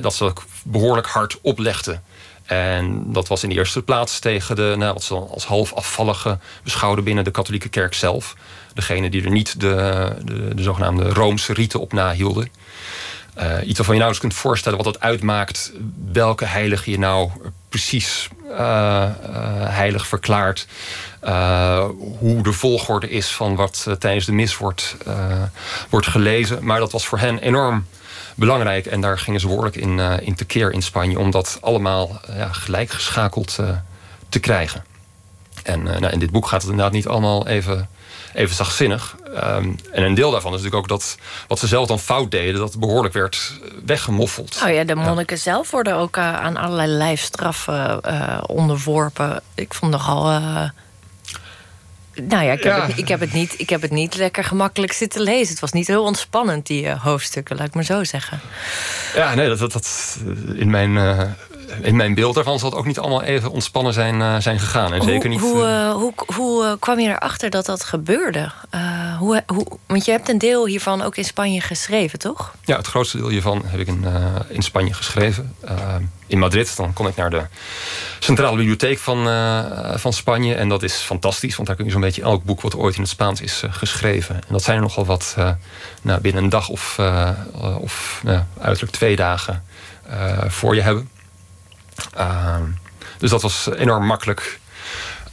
dat 0.00 0.14
ze 0.14 0.24
ook 0.24 0.44
behoorlijk 0.64 1.06
hard 1.06 1.38
oplegden. 1.40 2.02
En 2.44 3.12
dat 3.12 3.28
was 3.28 3.42
in 3.42 3.48
de 3.48 3.54
eerste 3.54 3.82
plaats 3.82 4.18
tegen 4.18 4.56
de, 4.56 4.74
nou, 4.78 4.92
wat 4.92 5.02
ze 5.02 5.14
als 5.14 5.44
half 5.44 5.72
afvallige 5.72 6.38
beschouwden 6.62 7.04
binnen 7.04 7.24
de 7.24 7.30
katholieke 7.30 7.68
kerk 7.68 7.94
zelf. 7.94 8.36
Degene 8.74 9.10
die 9.10 9.24
er 9.24 9.30
niet 9.30 9.60
de, 9.60 10.16
de, 10.24 10.54
de 10.54 10.62
zogenaamde 10.62 11.08
Roomse 11.08 11.52
riten 11.52 11.80
op 11.80 11.92
nahielden. 11.92 12.48
Uh, 13.38 13.68
iets 13.68 13.76
waarvan 13.76 13.94
je 13.94 14.00
nou 14.00 14.08
eens 14.12 14.20
kunt 14.20 14.34
voorstellen 14.34 14.78
wat 14.78 14.86
het 14.86 15.00
uitmaakt, 15.00 15.72
welke 16.12 16.44
heilige 16.44 16.90
je 16.90 16.98
nou 16.98 17.30
precies 17.68 18.28
uh, 18.50 18.56
uh, 18.56 19.08
heilig 19.68 20.06
verklaart. 20.06 20.66
hoe 22.18 22.42
de 22.42 22.52
volgorde 22.52 23.10
is 23.10 23.28
van 23.28 23.54
wat 23.54 23.86
tijdens 23.98 24.26
de 24.26 24.32
mis 24.32 24.56
wordt, 24.56 24.96
wordt 25.88 26.06
gelezen. 26.06 26.64
Maar 26.64 26.78
dat 26.78 26.92
was 26.92 27.06
voor 27.06 27.18
hen 27.18 27.38
enorm 27.38 27.86
belangrijk. 28.34 28.86
En 28.86 29.00
daar 29.00 29.18
gingen 29.18 29.40
ze 29.40 29.46
behoorlijk 29.46 29.76
in, 29.76 29.98
in 29.98 30.34
tekeer 30.34 30.72
in 30.72 30.82
Spanje. 30.82 31.18
Om 31.18 31.30
dat 31.30 31.58
allemaal 31.60 32.20
ja, 32.32 32.52
gelijk 32.52 32.90
geschakeld 32.90 33.58
te 34.28 34.38
krijgen. 34.38 34.84
En 35.62 35.82
nou, 35.82 36.06
in 36.06 36.18
dit 36.18 36.30
boek 36.30 36.46
gaat 36.46 36.62
het 36.62 36.70
inderdaad 36.70 36.94
niet 36.94 37.08
allemaal 37.08 37.46
even 37.46 37.88
even 38.34 38.56
zachtzinnig. 38.56 39.16
Um, 39.34 39.76
en 39.92 40.02
een 40.02 40.14
deel 40.14 40.30
daarvan 40.30 40.54
is 40.54 40.62
natuurlijk 40.62 40.82
ook 40.82 40.98
dat 40.98 41.16
wat 41.48 41.58
ze 41.58 41.66
zelf 41.66 41.86
dan 41.86 41.98
fout 41.98 42.30
deden, 42.30 42.60
dat 42.60 42.78
behoorlijk 42.78 43.14
werd 43.14 43.52
weggemoffeld. 43.86 44.60
Oh 44.64 44.72
ja, 44.72 44.84
de 44.84 44.94
monniken 44.94 45.38
zelf 45.38 45.70
worden 45.70 45.96
ook 45.96 46.16
uh, 46.16 46.40
aan 46.40 46.56
allerlei 46.56 46.88
lijfstraffen 46.88 48.00
uh, 48.06 48.38
onderworpen. 48.46 49.42
Ik 49.54 49.74
vond 49.74 49.92
nogal. 49.92 50.30
Uh, 50.30 50.68
nou 52.14 52.44
ja 52.44 52.52
ik, 52.52 52.62
heb 52.62 52.86
Het, 52.86 52.98
ik, 52.98 53.08
heb 53.08 53.20
het 53.20 53.32
niet, 53.32 53.54
ik 53.58 53.70
heb 53.70 53.82
het 53.82 53.90
niet 53.90 54.16
lekker 54.16 54.44
gemakkelijk 54.44 54.92
zitten 54.92 55.20
lezen. 55.20 55.48
Het 55.48 55.60
was 55.60 55.72
niet 55.72 55.86
heel 55.86 56.04
ontspannend, 56.04 56.66
die 56.66 56.90
hoofdstukken, 56.90 57.56
laat 57.56 57.66
ik 57.66 57.74
maar 57.74 57.84
zo 57.84 58.04
zeggen. 58.04 58.40
Ja, 59.14 59.34
nee, 59.34 59.48
dat, 59.48 59.58
dat, 59.58 59.72
dat 59.72 60.18
in 60.54 60.70
mijn 60.70 60.96
in 61.82 61.96
mijn 61.96 62.14
beeld 62.14 62.34
daarvan 62.34 62.58
zal 62.58 62.70
het 62.70 62.78
ook 62.78 62.86
niet 62.86 62.98
allemaal 62.98 63.22
even 63.22 63.50
ontspannen 63.50 63.92
zijn, 63.92 64.14
uh, 64.14 64.36
zijn 64.38 64.58
gegaan. 64.58 64.92
En 64.92 65.02
zeker 65.02 65.28
niet, 65.28 65.40
hoe, 65.40 65.62
uh, 65.62 65.92
hoe, 65.92 66.12
hoe 66.34 66.76
kwam 66.78 66.98
je 66.98 67.08
erachter 67.08 67.50
dat 67.50 67.66
dat 67.66 67.84
gebeurde? 67.84 68.50
Hoe, 69.18 69.42
hoe, 69.46 69.66
want 69.86 70.04
je 70.04 70.10
hebt 70.10 70.28
een 70.28 70.38
deel 70.38 70.66
hiervan 70.66 71.02
ook 71.02 71.16
in 71.16 71.24
Spanje 71.24 71.60
geschreven, 71.60 72.18
toch? 72.18 72.54
Ja, 72.64 72.76
het 72.76 72.86
grootste 72.86 73.16
deel 73.16 73.28
hiervan 73.28 73.62
heb 73.66 73.80
ik 73.80 73.86
in, 73.86 74.04
in 74.48 74.62
Spanje 74.62 74.92
geschreven. 74.92 75.56
in 76.26 76.38
Madrid, 76.38 76.76
dan 76.76 76.92
kon 76.92 77.06
ik 77.06 77.16
naar 77.16 77.30
de 77.30 77.42
Centrale 78.18 78.56
Bibliotheek 78.56 78.98
van, 78.98 79.24
van 79.98 80.12
Spanje. 80.12 80.54
En 80.54 80.68
dat 80.68 80.82
is 80.82 80.94
fantastisch, 80.94 81.56
want 81.56 81.68
daar 81.68 81.76
kun 81.76 81.84
je 81.84 81.90
zo'n 81.90 82.00
beetje 82.00 82.22
elk 82.22 82.44
boek 82.44 82.60
wat 82.60 82.76
ooit 82.76 82.94
in 82.94 83.00
het 83.00 83.10
Spaans 83.10 83.40
is 83.40 83.62
geschreven. 83.70 84.34
En 84.34 84.52
dat 84.52 84.62
zijn 84.62 84.76
er 84.76 84.82
nogal 84.82 85.04
wat 85.04 85.36
nou, 86.02 86.20
binnen 86.20 86.42
een 86.42 86.50
dag 86.50 86.68
of, 86.68 86.98
of 87.80 88.22
uiterlijk 88.60 88.92
twee 88.92 89.16
dagen 89.16 89.64
voor 90.48 90.74
je 90.74 90.80
hebben. 90.80 91.08
Ehm, 92.14 92.62
dus 93.18 93.30
dat 93.30 93.42
was 93.42 93.68
enorm 93.76 94.06
makkelijk 94.06 94.60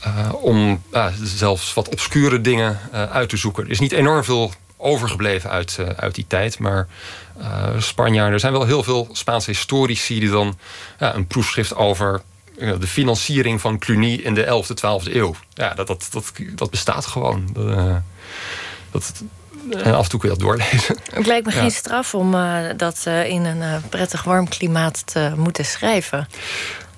uh, 0.08 0.34
om 0.34 0.84
zelfs 1.23 1.73
wat 1.73 1.89
obscure 1.89 2.41
dingen 2.41 2.80
uh, 2.93 3.12
uit 3.12 3.30
te 3.30 3.38
zoeken. 3.38 3.63
Er 3.63 3.69
is 3.69 3.80
niet 3.80 3.91
enorm 3.91 4.23
veel 4.23 4.51
overgebleven 4.77 5.49
uit, 5.49 5.80
uit 5.95 6.15
die 6.15 6.25
tijd. 6.27 6.60
Maar 6.60 6.88
Spanjaarden, 7.77 8.34
er 8.34 8.39
zijn 8.39 8.53
wel 8.53 8.65
heel 8.65 8.84
veel 8.84 9.10
Spaanse 9.12 9.49
historici 9.49 10.19
die 10.19 10.30
dan 10.30 10.58
een 10.97 11.27
proefschrift 11.27 11.75
over 11.75 12.21
de 12.58 12.88
financiering 12.88 13.62
van 13.62 13.80
Cluny 13.80 14.13
in 14.13 14.34
de 14.34 14.45
11e, 14.45 15.06
12e 15.06 15.13
eeuw. 15.15 15.36
Ja, 15.53 15.73
dat, 15.73 15.88
dat, 15.88 16.08
dat, 16.12 16.32
dat 16.56 16.69
bestaat 16.69 17.06
gewoon. 17.06 17.49
Dat, 18.91 19.23
en 19.71 19.93
af 19.93 20.03
en 20.03 20.10
toe 20.10 20.19
kun 20.19 20.30
je 20.30 20.36
dat 20.36 20.45
doorlezen. 20.45 20.97
Het 21.12 21.25
lijkt 21.25 21.45
me 21.45 21.51
geen 21.51 21.71
straf 21.71 22.15
om 22.15 22.36
dat 22.77 23.06
in 23.25 23.45
een 23.45 23.82
prettig 23.89 24.23
warm 24.23 24.47
klimaat 24.47 25.08
te 25.08 25.34
moeten 25.36 25.65
schrijven. 25.65 26.27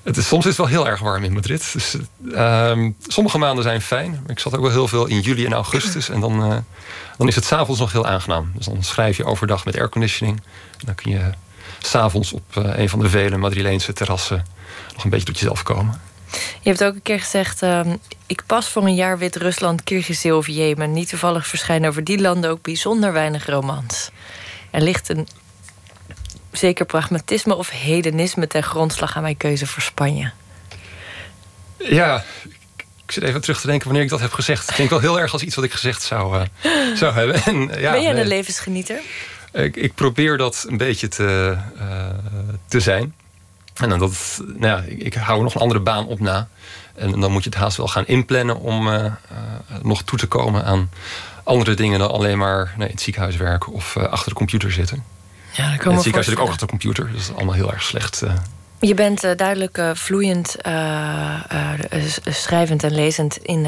Het 0.03 0.17
is, 0.17 0.27
soms 0.27 0.45
is 0.45 0.57
het 0.57 0.57
wel 0.57 0.67
heel 0.67 0.87
erg 0.87 0.99
warm 0.99 1.23
in 1.23 1.33
Madrid. 1.33 1.69
Dus, 1.73 1.95
ehm, 2.33 2.91
sommige 3.07 3.37
maanden 3.37 3.63
zijn 3.63 3.81
fijn. 3.81 4.23
Ik 4.27 4.39
zat 4.39 4.55
ook 4.55 4.61
wel 4.61 4.71
heel 4.71 4.87
veel 4.87 5.05
in 5.05 5.19
juli 5.19 5.45
en 5.45 5.53
augustus. 5.53 6.09
En 6.09 6.19
dan, 6.19 6.63
dan 7.17 7.27
is 7.27 7.35
het 7.35 7.45
s'avonds 7.45 7.79
nog 7.79 7.91
heel 7.91 8.07
aangenaam. 8.07 8.51
Dus 8.55 8.65
dan 8.65 8.83
schrijf 8.83 9.17
je 9.17 9.25
overdag 9.25 9.65
met 9.65 9.77
airconditioning. 9.77 10.37
En 10.71 10.85
dan 10.85 10.95
kun 10.95 11.11
je 11.11 11.29
s'avonds 11.79 12.33
op 12.33 12.43
een 12.53 12.89
van 12.89 12.99
de 12.99 13.09
vele 13.09 13.37
Madrileense 13.37 13.93
terrassen... 13.93 14.45
nog 14.93 15.03
een 15.03 15.09
beetje 15.09 15.25
tot 15.25 15.39
jezelf 15.39 15.63
komen. 15.63 16.01
Je 16.61 16.69
hebt 16.69 16.83
ook 16.83 16.93
een 16.93 17.01
keer 17.01 17.19
gezegd... 17.19 17.63
Uh, 17.63 17.81
ik 18.27 18.43
pas 18.45 18.69
voor 18.69 18.83
een 18.83 18.95
jaar 18.95 19.17
Wit-Rusland, 19.17 19.83
Kyrgyzstan 19.83 20.31
of 20.31 20.47
Jemen. 20.47 20.93
Niet 20.93 21.09
toevallig 21.09 21.47
verschijnen 21.47 21.89
over 21.89 22.03
die 22.03 22.21
landen 22.21 22.49
ook 22.49 22.61
bijzonder 22.61 23.13
weinig 23.13 23.45
romans. 23.45 24.09
Er 24.71 24.81
ligt 24.81 25.09
een 25.09 25.27
zeker 26.51 26.85
pragmatisme 26.85 27.55
of 27.55 27.69
hedonisme 27.69 28.47
ten 28.47 28.63
grondslag 28.63 29.15
aan 29.15 29.21
mijn 29.21 29.37
keuze 29.37 29.67
voor 29.67 29.81
Spanje? 29.81 30.31
Ja, 31.77 32.23
ik 33.05 33.11
zit 33.11 33.23
even 33.23 33.41
terug 33.41 33.61
te 33.61 33.67
denken 33.67 33.85
wanneer 33.85 34.03
ik 34.03 34.09
dat 34.09 34.19
heb 34.19 34.33
gezegd. 34.33 34.65
Het 34.65 34.75
klinkt 34.75 34.91
wel 34.91 35.01
heel 35.01 35.19
erg 35.19 35.33
als 35.33 35.41
iets 35.41 35.55
wat 35.55 35.63
ik 35.63 35.71
gezegd 35.71 36.01
zou, 36.01 36.45
uh, 36.63 36.95
zou 36.95 37.13
hebben. 37.13 37.43
En, 37.43 37.81
ja, 37.81 37.91
ben 37.91 38.01
jij 38.01 38.19
een 38.19 38.27
levensgenieter? 38.27 38.99
Ik, 39.53 39.75
ik, 39.75 39.93
probeer 39.93 40.37
dat 40.37 40.65
een 40.67 40.77
beetje 40.77 41.07
te, 41.07 41.57
uh, 41.77 42.07
te 42.67 42.79
zijn. 42.79 43.15
En 43.81 43.89
dan 43.89 43.99
dat, 43.99 44.41
nou 44.45 44.59
ja, 44.59 44.83
ik, 44.87 45.01
ik, 45.01 45.13
hou 45.13 45.43
nog 45.43 45.55
een 45.55 45.61
andere 45.61 45.79
baan 45.79 46.05
op 46.05 46.19
na. 46.19 46.47
En 46.95 47.19
dan 47.19 47.31
moet 47.31 47.43
je 47.43 47.49
het 47.49 47.59
haast 47.59 47.77
wel 47.77 47.87
gaan 47.87 48.07
inplannen 48.07 48.59
om 48.59 48.87
uh, 48.87 49.05
nog 49.81 50.03
toe 50.03 50.19
te 50.19 50.27
komen 50.27 50.65
aan 50.65 50.89
andere 51.43 51.73
dingen 51.73 51.99
dan 51.99 52.11
alleen 52.11 52.37
maar 52.37 52.73
nee, 52.77 52.87
in 52.87 52.93
het 52.93 53.03
ziekenhuis 53.03 53.35
werken 53.35 53.73
of 53.73 53.97
achter 53.97 54.29
de 54.29 54.35
computer 54.35 54.71
zitten. 54.71 55.03
Ja, 55.51 55.69
dat 55.69 55.79
kan 55.79 55.93
het 55.93 56.01
ziekenhuis 56.01 56.25
zit 56.25 56.35
ik 56.35 56.41
ook 56.41 56.49
achter 56.49 56.67
de 56.67 56.71
computer. 56.71 57.05
Dus 57.05 57.13
dat 57.13 57.21
is 57.21 57.35
allemaal 57.35 57.55
heel 57.55 57.71
erg 57.71 57.83
slecht. 57.83 58.23
Je 58.79 58.93
bent 58.93 59.21
duidelijk 59.21 59.81
vloeiend 59.93 60.55
schrijvend 62.23 62.83
en 62.83 62.93
lezend 62.95 63.37
in, 63.37 63.67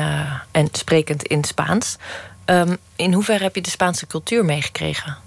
en 0.52 0.68
sprekend 0.72 1.24
in 1.24 1.44
Spaans. 1.44 1.98
Um, 2.46 2.78
in 2.96 3.14
hoeverre 3.14 3.44
heb 3.44 3.56
je 3.56 3.62
de 3.62 3.70
Spaanse 3.70 4.08
cultuur 4.08 4.46
meegekregen? 4.46 5.18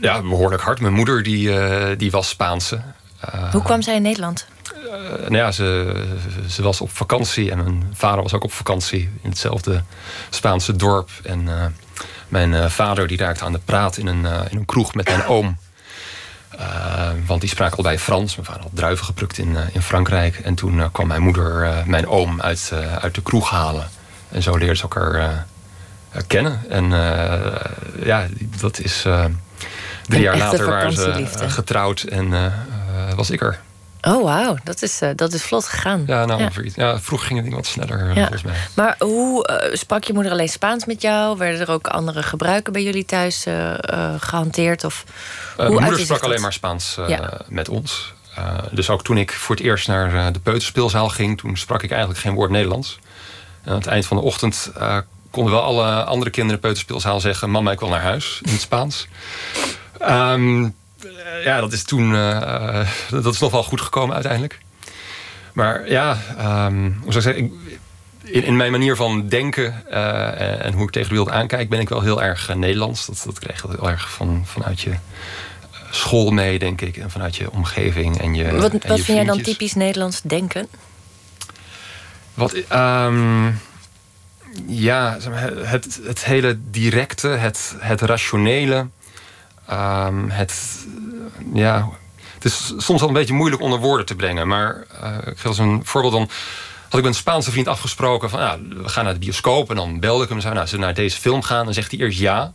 Ja, 0.00 0.20
behoorlijk 0.20 0.62
hard. 0.62 0.80
Mijn 0.80 0.94
moeder 0.94 1.22
die, 1.22 1.50
die 1.96 2.10
was 2.10 2.28
Spaanse. 2.28 2.82
Hoe 3.52 3.62
kwam 3.62 3.82
zij 3.82 3.94
in 3.94 4.02
Nederland? 4.02 4.46
nou 5.18 5.36
ja, 5.36 5.52
ze, 5.52 5.94
ze 6.48 6.62
was 6.62 6.80
op 6.80 6.90
vakantie 6.90 7.50
en 7.50 7.56
mijn 7.56 7.90
vader 7.94 8.22
was 8.22 8.32
ook 8.34 8.44
op 8.44 8.52
vakantie 8.52 9.10
in 9.22 9.30
hetzelfde 9.30 9.82
Spaanse 10.30 10.76
dorp. 10.76 11.10
En 11.22 11.48
mijn 12.28 12.52
uh, 12.52 12.66
vader 12.66 13.06
die 13.06 13.18
raakte 13.18 13.44
aan 13.44 13.52
de 13.52 13.60
praat 13.64 13.96
in 13.96 14.06
een, 14.06 14.24
in 14.24 14.56
een 14.56 14.64
kroeg 14.64 14.94
met 14.94 15.08
mijn 15.08 15.26
oom. 15.26 15.56
Uh, 16.60 17.10
want 17.26 17.40
die 17.40 17.50
spraken 17.50 17.76
allebei 17.76 17.98
Frans. 17.98 18.36
Mijn 18.36 18.46
vader 18.46 18.62
had 18.62 18.70
druiven 18.74 19.04
geplukt 19.04 19.38
in, 19.38 19.56
in 19.72 19.82
Frankrijk. 19.82 20.36
En 20.36 20.54
toen 20.54 20.92
kwam 20.92 21.06
mijn 21.06 21.22
moeder 21.22 21.74
mijn 21.86 22.06
oom 22.06 22.40
uit, 22.40 22.72
uit 23.00 23.14
de 23.14 23.22
kroeg 23.22 23.50
halen. 23.50 23.88
En 24.28 24.42
zo 24.42 24.56
leerden 24.56 24.76
ze 24.76 24.82
elkaar 24.82 25.46
kennen. 26.26 26.60
En 26.68 26.90
ja, 28.04 28.26
dat 28.60 28.78
is... 28.78 29.06
drie 30.06 30.22
jaar 30.22 30.38
later 30.38 30.66
waren 30.66 30.92
ze 30.92 31.28
getrouwd 31.48 32.02
en 32.02 32.32
was 33.16 33.30
ik 33.30 33.40
er. 33.40 33.60
Oh, 34.02 34.22
wauw. 34.22 34.56
Dat 34.64 34.82
is, 34.82 35.02
uh, 35.02 35.10
dat 35.16 35.32
is 35.32 35.42
vlot 35.42 35.64
gegaan. 35.64 36.02
Ja, 36.06 36.24
nou, 36.24 36.42
ja. 36.42 36.50
ja 36.74 37.00
vroeger 37.00 37.26
ging 37.26 37.44
het 37.44 37.54
wat 37.54 37.66
sneller, 37.66 38.06
ja. 38.06 38.14
volgens 38.14 38.42
mij. 38.42 38.54
Maar 38.74 38.94
hoe 38.98 39.48
uh, 39.48 39.74
sprak 39.74 40.04
je 40.04 40.12
moeder 40.12 40.32
alleen 40.32 40.48
Spaans 40.48 40.84
met 40.84 41.02
jou? 41.02 41.38
Werden 41.38 41.60
er 41.60 41.70
ook 41.70 41.86
andere 41.86 42.22
gebruiken 42.22 42.72
bij 42.72 42.82
jullie 42.82 43.04
thuis 43.04 43.46
uh, 43.46 43.74
gehanteerd? 44.18 44.84
Of, 44.84 45.04
hoe 45.56 45.68
mijn 45.68 45.82
moeder 45.82 46.00
sprak 46.00 46.22
alleen 46.22 46.40
maar 46.40 46.52
Spaans 46.52 46.98
met 47.48 47.68
ons. 47.68 48.14
dus 48.70 48.90
ook 48.90 49.04
toen 49.04 49.18
ik 49.18 49.32
voor 49.32 49.54
het 49.54 49.64
eerst 49.64 49.88
naar 49.88 50.32
de 50.32 50.40
peuterspeelzaal 50.40 51.08
ging... 51.08 51.38
toen 51.38 51.56
sprak 51.56 51.82
ik 51.82 51.90
eigenlijk 51.90 52.20
geen 52.20 52.34
woord 52.34 52.50
Nederlands. 52.50 52.98
En 53.62 53.70
aan 53.70 53.78
het 53.78 53.86
eind 53.86 54.06
van 54.06 54.16
de 54.16 54.22
ochtend 54.22 54.72
konden 55.30 55.52
wel 55.52 55.62
alle 55.62 56.04
andere 56.04 56.30
kinderen 56.30 56.56
in 56.56 56.62
de 56.62 56.68
peuterspeelzaal 56.68 57.20
zeggen... 57.20 57.50
mama, 57.50 57.70
ik 57.70 57.80
wil 57.80 57.88
naar 57.88 58.02
huis, 58.02 58.40
in 58.42 58.52
het 58.52 58.60
Spaans. 58.60 59.08
Um, 60.00 60.64
eh, 60.64 60.70
ja, 61.44 61.60
dat 61.60 61.72
is 61.72 61.82
toen 61.84 62.12
uh, 62.12 62.86
dat 63.10 63.34
is 63.34 63.40
nog 63.40 63.50
wel 63.50 63.62
goed 63.62 63.80
gekomen 63.80 64.14
uiteindelijk. 64.14 64.58
Maar 65.52 65.90
ja, 65.90 66.18
um, 66.66 66.98
hoe 67.02 67.12
zou 67.12 67.28
ik 67.28 67.34
zeggen, 67.34 67.60
in, 68.22 68.44
in, 68.44 68.56
mijn 68.56 68.70
manier 68.70 68.96
van 68.96 69.28
denken 69.28 69.84
uh, 69.90 70.64
en 70.64 70.72
hoe 70.72 70.82
ik 70.82 70.90
tegen 70.90 71.08
de 71.08 71.14
wereld 71.14 71.34
aankijk, 71.34 71.68
ben 71.68 71.80
ik 71.80 71.88
wel 71.88 72.00
heel 72.00 72.22
erg 72.22 72.54
Nederlands. 72.54 73.06
Dat, 73.06 73.22
dat 73.24 73.38
krijg 73.38 73.62
je 73.62 73.68
heel 73.68 73.90
erg 73.90 74.10
van, 74.10 74.42
vanuit 74.46 74.80
je 74.80 74.92
school 75.90 76.30
mee, 76.30 76.58
denk 76.58 76.80
ik. 76.80 76.96
En 76.96 77.10
vanuit 77.10 77.36
je 77.36 77.50
omgeving 77.50 78.20
en 78.20 78.34
je. 78.34 78.44
Wat, 78.44 78.72
en 78.72 78.88
wat 78.88 78.96
je 78.96 79.04
vind 79.04 79.18
jij 79.18 79.26
dan 79.26 79.40
typisch 79.40 79.74
Nederlands 79.74 80.20
denken? 80.22 80.68
Wat, 82.34 82.54
um, 82.72 83.60
ja, 84.66 85.18
het, 85.58 86.00
het 86.04 86.24
hele 86.24 86.58
directe, 86.70 87.28
het, 87.28 87.74
het 87.78 88.00
rationele. 88.00 88.86
Um, 89.70 90.30
het, 90.30 90.86
ja, 91.52 91.88
het 92.34 92.44
is 92.44 92.74
soms 92.76 93.00
wel 93.00 93.08
een 93.08 93.14
beetje 93.14 93.34
moeilijk 93.34 93.62
onder 93.62 93.78
woorden 93.78 94.06
te 94.06 94.14
brengen. 94.14 94.48
Maar 94.48 94.86
uh, 95.02 95.16
ik 95.16 95.38
geef 95.38 95.46
als 95.46 95.58
een 95.58 95.80
voorbeeld 95.84 96.12
dan 96.12 96.28
had 96.88 97.00
ik 97.00 97.06
met 97.06 97.16
een 97.16 97.20
Spaanse 97.20 97.50
vriend 97.50 97.68
afgesproken 97.68 98.30
van 98.30 98.40
ja, 98.40 98.58
we 98.82 98.88
gaan 98.88 99.04
naar 99.04 99.12
de 99.12 99.18
bioscoop. 99.18 99.70
En 99.70 99.76
dan 99.76 100.00
belde 100.00 100.22
ik 100.22 100.28
hem 100.28 100.36
en 100.36 100.42
zei, 100.42 100.54
nou, 100.54 100.66
zullen 100.66 100.80
we 100.80 100.86
naar 100.86 101.02
deze 101.02 101.20
film 101.20 101.42
gaan? 101.42 101.64
Dan 101.64 101.74
zegt 101.74 101.90
hij 101.90 102.00
eerst 102.00 102.18
ja. 102.18 102.52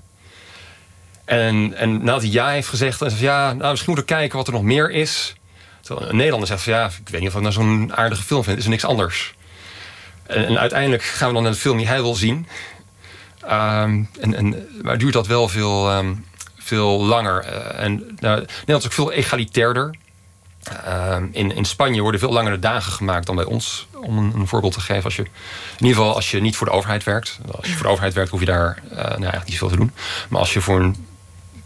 En, 1.25 1.73
en 1.73 2.03
nadat 2.03 2.21
hij 2.21 2.31
ja 2.31 2.49
heeft 2.49 2.67
gezegd, 2.67 2.99
dan 2.99 3.09
zegt 3.09 3.21
hij 3.21 3.31
ja, 3.31 3.53
nou, 3.53 3.69
misschien 3.71 3.93
moeten 3.93 4.15
we 4.15 4.19
kijken 4.19 4.37
wat 4.37 4.47
er 4.47 4.53
nog 4.53 4.63
meer 4.63 4.91
is. 4.91 5.35
Terwijl 5.81 6.09
een 6.09 6.15
Nederlander 6.15 6.47
zegt 6.47 6.63
van 6.63 6.73
ja, 6.73 6.85
ik 6.85 7.09
weet 7.09 7.21
niet 7.21 7.29
of 7.29 7.35
ik 7.35 7.41
nou 7.41 7.53
zo'n 7.53 7.95
aardige 7.95 8.23
film 8.23 8.43
vind. 8.43 8.57
Is 8.57 8.67
niks 8.67 8.85
anders. 8.85 9.35
En, 10.23 10.45
en, 10.45 10.59
uiteindelijk 10.59 11.03
gaan 11.03 11.27
we 11.27 11.33
dan 11.33 11.43
naar 11.43 11.51
de 11.51 11.57
film 11.57 11.77
die 11.77 11.87
hij 11.87 12.01
wil 12.01 12.15
zien. 12.15 12.47
Um, 13.43 14.09
en, 14.19 14.33
en, 14.33 14.67
maar 14.81 14.97
duurt 14.97 15.13
dat 15.13 15.27
wel 15.27 15.47
veel, 15.47 15.97
um, 15.97 16.25
veel 16.67 17.05
langer. 17.05 17.45
Uh, 17.45 17.83
en 17.83 18.17
nou, 18.19 18.39
Nederland 18.39 18.81
is 18.81 18.85
ook 18.85 18.93
veel 18.93 19.11
egalitairder. 19.11 19.95
Uh, 20.87 21.17
in, 21.31 21.55
in 21.55 21.65
Spanje 21.65 22.01
worden 22.01 22.19
veel 22.19 22.31
langere 22.31 22.59
dagen 22.59 22.91
gemaakt 22.91 23.25
dan 23.25 23.35
bij 23.35 23.45
ons. 23.45 23.87
Om 24.01 24.17
een, 24.17 24.47
voorbeeld 24.47 24.73
te 24.73 24.79
geven. 24.79 25.03
Als 25.03 25.15
je, 25.15 25.21
in 25.21 25.85
ieder 25.85 25.97
geval 25.97 26.15
als 26.15 26.31
je 26.31 26.41
niet 26.41 26.55
voor 26.55 26.67
de 26.67 26.73
overheid 26.73 27.03
werkt. 27.03 27.39
Als 27.51 27.67
je 27.67 27.73
voor 27.73 27.85
de 27.85 27.91
overheid 27.91 28.13
werkt, 28.13 28.29
hoef 28.29 28.39
je 28.39 28.45
daar 28.45 28.79
uh, 28.83 28.97
nou, 28.97 29.07
eigenlijk 29.07 29.45
niet 29.45 29.57
zoveel 29.57 29.69
te 29.69 29.75
doen. 29.75 29.91
Maar 30.29 30.39
als 30.39 30.53
je 30.53 30.61
voor 30.61 30.79
een 30.79 31.07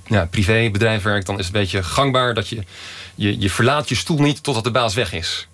ja, 0.06 0.26
privébedrijf 0.26 1.04
werkt, 1.04 1.26
dan 1.26 1.40
is 1.40 1.46
het 1.46 1.56
een 1.56 1.62
beetje 1.62 1.84
gangbaar 1.84 2.34
dat 2.34 2.48
je, 2.48 2.64
je, 3.16 3.40
je 3.40 3.50
verlaat 3.50 3.90
je 3.90 3.96
stoel 3.96 4.20
niet 4.20 4.44
totdat 4.44 4.64
de 4.64 4.72
baas 4.72 4.94
weg 4.94 5.14
is. 5.14 5.48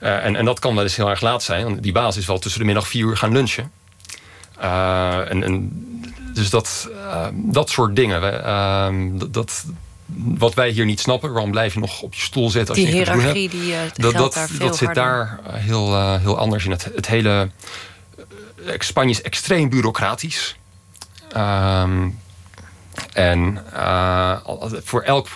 Uh, 0.00 0.24
en, 0.24 0.36
en 0.36 0.44
dat 0.44 0.58
kan 0.58 0.74
wel 0.74 0.82
eens 0.82 0.96
heel 0.96 1.10
erg 1.10 1.20
laat 1.20 1.42
zijn. 1.42 1.64
Want 1.64 1.82
die 1.82 1.92
baas 1.92 2.16
is 2.16 2.26
wel 2.26 2.38
tussen 2.38 2.60
de 2.60 2.66
middag 2.66 2.88
vier 2.88 3.06
uur 3.06 3.16
gaan 3.16 3.32
lunchen. 3.32 3.72
En, 4.58 5.42
en 5.42 5.70
dus 6.34 6.50
dat, 6.50 6.88
uh, 6.90 7.26
dat 7.32 7.70
soort 7.70 7.96
dingen. 7.96 8.22
Uh, 8.22 9.20
dat, 9.30 9.64
wat 10.16 10.54
wij 10.54 10.70
hier 10.70 10.84
niet 10.84 11.00
snappen, 11.00 11.32
waarom 11.32 11.50
blijf 11.50 11.74
je 11.74 11.80
nog 11.80 12.02
op 12.02 12.14
je 12.14 12.20
stoel 12.20 12.50
zitten 12.50 12.74
als 12.74 12.84
die 12.84 12.94
je 12.94 12.96
hiërarchie 12.96 13.48
die 13.48 13.72
uh, 13.72 13.78
dat, 13.94 14.12
dat, 14.12 14.34
daar 14.34 14.48
dat 14.58 14.76
zit 14.76 14.94
daar 14.94 15.40
heel, 15.48 16.16
heel 16.18 16.38
anders 16.38 16.64
in. 16.64 16.70
Het, 16.70 16.90
het 16.94 17.06
hele 17.06 17.50
Spanje 18.78 19.10
is 19.10 19.22
extreem 19.22 19.68
bureaucratisch. 19.68 20.56
Ehm, 21.32 22.08
en 23.12 23.64
voor 24.82 25.02
elk 25.02 25.28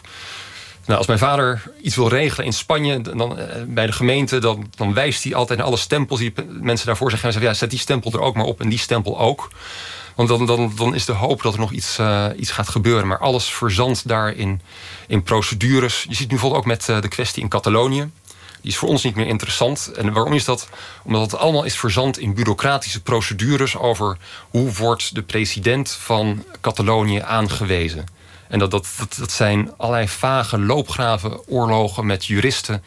nou, 0.89 0.99
als 0.99 1.07
mijn 1.07 1.19
vader 1.19 1.63
iets 1.83 1.97
wil 1.97 2.09
regelen 2.09 2.47
in 2.47 2.53
Spanje, 2.53 3.01
dan, 3.01 3.39
bij 3.67 3.87
de 3.87 3.93
gemeente, 3.93 4.39
dan, 4.39 4.71
dan 4.77 4.95
wijst 4.95 5.25
hij 5.25 5.35
altijd 5.35 5.59
naar 5.59 5.69
alle 5.69 5.77
stempels 5.77 6.19
die 6.19 6.33
mensen 6.61 6.87
daarvoor 6.87 7.11
zeggen. 7.11 7.29
En 7.29 7.35
zegt, 7.35 7.45
ja, 7.47 7.55
zet 7.55 7.71
die 7.71 7.79
stempel 7.79 8.13
er 8.13 8.21
ook 8.21 8.35
maar 8.35 8.45
op 8.45 8.61
en 8.61 8.69
die 8.69 8.79
stempel 8.79 9.19
ook. 9.19 9.51
Want 10.19 10.31
dan, 10.31 10.47
dan, 10.47 10.73
dan 10.77 10.95
is 10.95 11.05
de 11.05 11.13
hoop 11.13 11.43
dat 11.43 11.53
er 11.53 11.59
nog 11.59 11.73
iets, 11.73 11.99
uh, 11.99 12.27
iets 12.37 12.51
gaat 12.51 12.69
gebeuren. 12.69 13.07
Maar 13.07 13.19
alles 13.19 13.45
verzandt 13.45 14.09
daar 14.09 14.35
in, 14.35 15.23
procedures. 15.25 16.07
Je 16.09 16.15
ziet 16.15 16.21
nu 16.21 16.27
bijvoorbeeld 16.29 16.61
ook 16.61 16.67
met 16.67 16.89
uh, 16.89 17.01
de 17.01 17.09
kwestie 17.09 17.43
in 17.43 17.49
Catalonië. 17.49 18.11
Die 18.61 18.71
is 18.71 18.77
voor 18.77 18.89
ons 18.89 19.03
niet 19.03 19.15
meer 19.15 19.27
interessant. 19.27 19.93
En 19.97 20.13
waarom 20.13 20.33
is 20.33 20.45
dat? 20.45 20.69
Omdat 21.05 21.23
het 21.23 21.41
allemaal 21.41 21.65
is 21.65 21.79
verzand 21.79 22.19
in 22.19 22.35
bureaucratische 22.35 23.03
procedures... 23.03 23.77
over 23.77 24.17
hoe 24.51 24.73
wordt 24.73 25.15
de 25.15 25.23
president 25.23 25.91
van 25.91 26.45
Catalonië 26.61 27.19
aangewezen. 27.19 28.05
En 28.49 28.59
dat, 28.59 28.71
dat, 28.71 28.89
dat, 28.99 29.17
dat 29.19 29.33
zijn 29.33 29.73
allerlei 29.77 30.09
vage 30.09 30.59
loopgraven, 30.59 31.49
oorlogen 31.49 32.07
met 32.07 32.25
juristen 32.25 32.85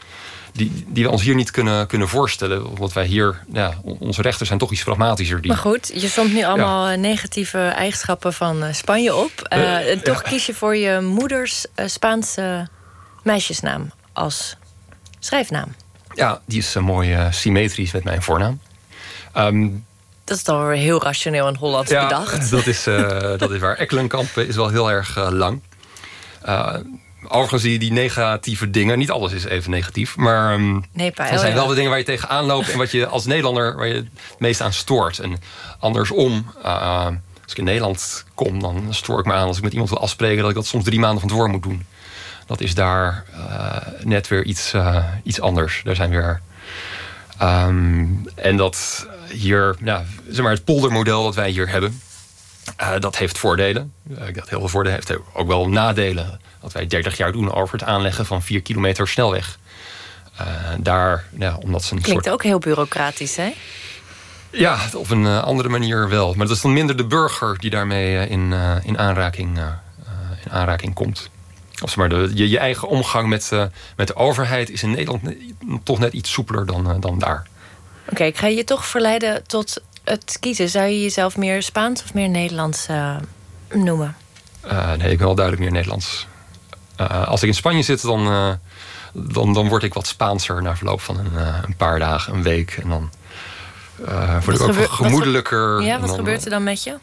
die, 0.52 0.84
die 0.86 1.04
we 1.04 1.10
ons 1.10 1.22
hier 1.22 1.34
niet 1.34 1.50
kunnen, 1.50 1.86
kunnen 1.86 2.08
voorstellen. 2.08 2.66
Omdat 2.66 2.92
wij 2.92 3.06
hier, 3.06 3.44
ja, 3.52 3.74
onze 3.82 4.22
rechten 4.22 4.46
zijn 4.46 4.58
toch 4.58 4.72
iets 4.72 4.82
pragmatischer. 4.82 5.40
Die... 5.40 5.50
Maar 5.50 5.60
goed, 5.60 5.90
je 5.94 6.08
somt 6.08 6.32
nu 6.32 6.44
allemaal 6.44 6.96
negatieve 6.96 7.58
eigenschappen 7.58 8.32
van 8.32 8.74
Spanje 8.74 9.14
op. 9.14 9.40
en 9.48 10.02
toch 10.02 10.22
kies 10.22 10.46
je 10.46 10.54
voor 10.54 10.76
je 10.76 11.00
moeders 11.00 11.66
Spaanse 11.86 12.68
meisjesnaam 13.22 13.92
als 14.12 14.56
schrijfnaam. 15.18 15.74
Ja, 16.14 16.40
die 16.46 16.58
is 16.58 16.74
mooi 16.74 17.28
symmetrisch 17.30 17.92
met 17.92 18.04
mijn 18.04 18.22
voornaam. 18.22 18.60
Ehm, 19.32 19.68
dat 20.24 20.36
is 20.36 20.44
dan 20.44 20.66
weer 20.66 20.76
heel 20.76 21.02
rationeel 21.02 21.46
en 21.46 21.56
Hollands 21.56 21.90
ja, 21.90 22.02
bedacht. 22.02 22.50
Dat 22.50 22.66
is, 22.66 22.86
uh, 22.86 23.08
dat 23.38 23.50
is 23.50 23.58
waar. 23.58 23.76
Ekkelenkamp 23.82 24.36
is 24.36 24.56
wel 24.56 24.68
heel 24.68 24.90
erg 24.90 25.16
uh, 25.16 25.28
lang. 25.30 25.60
Uh, 26.48 26.76
overigens, 27.28 27.62
die, 27.62 27.78
die 27.78 27.92
negatieve 27.92 28.70
dingen, 28.70 28.98
niet 28.98 29.10
alles 29.10 29.32
is 29.32 29.44
even 29.44 29.70
negatief. 29.70 30.16
Maar 30.16 30.54
um, 30.54 30.84
nee, 30.92 31.12
er 31.12 31.38
zijn 31.38 31.54
wel 31.54 31.66
de 31.66 31.74
dingen 31.74 31.90
waar 31.90 31.98
je 31.98 32.04
tegenaan 32.04 32.44
loopt 32.44 32.70
en 32.70 32.78
wat 32.78 32.90
je 32.90 33.06
als 33.06 33.26
Nederlander 33.26 33.76
waar 33.76 33.86
je 33.86 33.94
het 33.94 34.08
meest 34.38 34.60
aan 34.60 34.72
stoort. 34.72 35.18
En 35.18 35.36
andersom, 35.78 36.46
als 36.62 37.50
ik 37.50 37.58
in 37.58 37.64
Nederland 37.64 38.24
kom, 38.34 38.60
dan 38.60 38.86
stoor 38.90 39.18
ik 39.18 39.24
me 39.24 39.32
aan 39.32 39.46
als 39.46 39.56
ik 39.56 39.62
met 39.62 39.72
iemand 39.72 39.90
wil 39.90 40.00
afspreken 40.00 40.40
dat 40.40 40.50
ik 40.50 40.56
dat 40.56 40.66
soms 40.66 40.84
drie 40.84 41.00
maanden 41.00 41.20
van 41.20 41.28
tevoren 41.28 41.50
moet 41.50 41.62
doen. 41.62 41.84
Dat 42.46 42.60
is 42.60 42.74
daar 42.74 43.24
net 44.02 44.28
weer 44.28 44.44
iets, 44.44 44.74
iets 45.22 45.40
anders. 45.40 45.80
Daar 45.84 45.96
zijn 45.96 46.10
weer. 46.10 46.40
Um, 47.42 48.28
en 48.34 48.56
dat 48.56 49.06
hier, 49.28 49.76
ja, 49.84 50.04
zeg 50.28 50.42
maar 50.42 50.52
het 50.52 50.64
poldermodel 50.64 51.22
dat 51.22 51.34
wij 51.34 51.50
hier 51.50 51.68
hebben, 51.68 52.00
uh, 52.80 52.98
dat 52.98 53.16
heeft 53.16 53.38
voordelen. 53.38 53.92
Uh, 54.10 54.18
dat 54.18 54.48
heel 54.48 54.58
veel 54.58 54.68
voordelen 54.68 54.98
heeft 55.06 55.20
ook 55.32 55.46
wel 55.46 55.68
nadelen. 55.68 56.40
Dat 56.60 56.72
wij 56.72 56.86
30 56.86 57.16
jaar 57.16 57.32
doen 57.32 57.52
over 57.52 57.78
het 57.78 57.88
aanleggen 57.88 58.26
van 58.26 58.42
4 58.42 58.62
kilometer 58.62 59.08
snelweg. 59.08 59.58
Uh, 60.40 60.46
daar, 60.78 61.24
ja, 61.38 61.56
omdat 61.56 61.84
ze 61.84 61.94
een 61.94 62.02
Klinkt 62.02 62.24
soort... 62.24 62.34
ook 62.34 62.42
heel 62.42 62.58
bureaucratisch, 62.58 63.36
hè? 63.36 63.54
Ja, 64.50 64.78
op 64.94 65.10
een 65.10 65.26
andere 65.26 65.68
manier 65.68 66.08
wel. 66.08 66.34
Maar 66.34 66.46
dat 66.46 66.56
is 66.56 66.62
dan 66.62 66.72
minder 66.72 66.96
de 66.96 67.04
burger 67.04 67.58
die 67.58 67.70
daarmee 67.70 68.28
in, 68.28 68.52
in, 68.82 68.98
aanraking, 68.98 69.58
in 70.44 70.50
aanraking 70.50 70.94
komt. 70.94 71.30
Of 71.82 71.96
maar, 71.96 72.08
de, 72.08 72.30
je, 72.34 72.48
je 72.48 72.58
eigen 72.58 72.88
omgang 72.88 73.28
met, 73.28 73.50
met 73.96 74.06
de 74.06 74.16
overheid 74.16 74.70
is 74.70 74.82
in 74.82 74.90
Nederland 74.90 75.22
toch 75.82 75.98
net 75.98 76.12
iets 76.12 76.32
soepeler 76.32 76.66
dan, 76.66 77.00
dan 77.00 77.18
daar. 77.18 77.46
Oké, 78.10 78.24
ik 78.24 78.36
ga 78.36 78.46
je 78.46 78.64
toch 78.64 78.86
verleiden 78.86 79.46
tot 79.46 79.82
het 80.04 80.36
kiezen. 80.40 80.68
Zou 80.68 80.86
je 80.86 81.02
jezelf 81.02 81.36
meer 81.36 81.62
Spaans 81.62 82.02
of 82.02 82.14
meer 82.14 82.28
Nederlands 82.28 82.88
uh, 82.88 83.16
noemen? 83.72 84.16
Uh, 84.64 84.92
nee, 84.92 85.10
ik 85.10 85.18
ben 85.18 85.26
wel 85.26 85.34
duidelijk 85.34 85.64
meer 85.64 85.72
Nederlands. 85.72 86.26
Uh, 87.00 87.28
als 87.28 87.42
ik 87.42 87.48
in 87.48 87.54
Spanje 87.54 87.82
zit, 87.82 88.02
dan, 88.02 88.58
dan, 89.12 89.52
dan 89.52 89.68
word 89.68 89.82
ik 89.82 89.94
wat 89.94 90.06
Spaanser 90.06 90.62
na 90.62 90.76
verloop 90.76 91.00
van 91.00 91.18
een, 91.18 91.36
een 91.64 91.76
paar 91.76 91.98
dagen, 91.98 92.34
een 92.34 92.42
week. 92.42 92.78
En 92.82 92.88
dan 92.88 93.10
word 94.44 94.60
ik 94.60 94.62
ook 94.62 94.90
gemoedelijker. 94.90 95.74
Wat 95.74 95.84
ja, 95.84 96.00
wat 96.00 96.10
gebeurt 96.10 96.44
er 96.44 96.50
dan 96.50 96.62
met 96.62 96.82
je? 96.82 96.98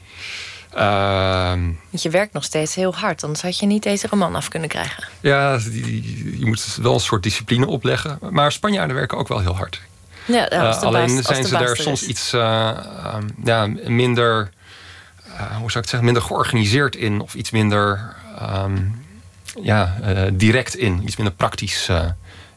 Ehm, 0.73 1.61
Want 1.89 2.03
je 2.03 2.09
werkt 2.09 2.33
nog 2.33 2.43
steeds 2.43 2.75
heel 2.75 2.95
hard, 2.95 3.23
anders 3.23 3.41
had 3.41 3.59
je 3.59 3.65
niet 3.65 3.83
deze 3.83 4.07
roman 4.09 4.35
af 4.35 4.47
kunnen 4.47 4.69
krijgen. 4.69 5.03
Ja, 5.19 5.59
je 6.37 6.45
moet 6.45 6.77
wel 6.81 6.93
een 6.93 6.99
soort 6.99 7.23
discipline 7.23 7.67
opleggen. 7.67 8.19
Maar 8.29 8.51
Spanjaarden 8.51 8.95
werken 8.95 9.17
ook 9.17 9.27
wel 9.27 9.39
heel 9.39 9.55
hard. 9.55 9.81
Ja, 10.29 10.53
uh, 10.53 10.81
alleen 10.81 11.23
zijn 11.23 11.45
ze 11.45 11.57
daar 11.57 11.75
soms 11.75 12.07
iets 12.07 12.33
uh, 12.33 12.77
ja, 13.43 13.67
minder, 13.85 14.49
uh, 15.27 15.33
hoe 15.39 15.47
zou 15.47 15.67
ik 15.67 15.73
het 15.73 15.89
zeggen, 15.89 16.03
minder 16.03 16.23
georganiseerd 16.23 16.95
in 16.95 17.19
of 17.19 17.33
iets 17.33 17.51
minder 17.51 18.15
um, 18.41 19.05
ja, 19.61 19.95
direct 20.33 20.75
in, 20.75 21.01
iets 21.03 21.15
minder 21.15 21.35
praktisch 21.35 21.89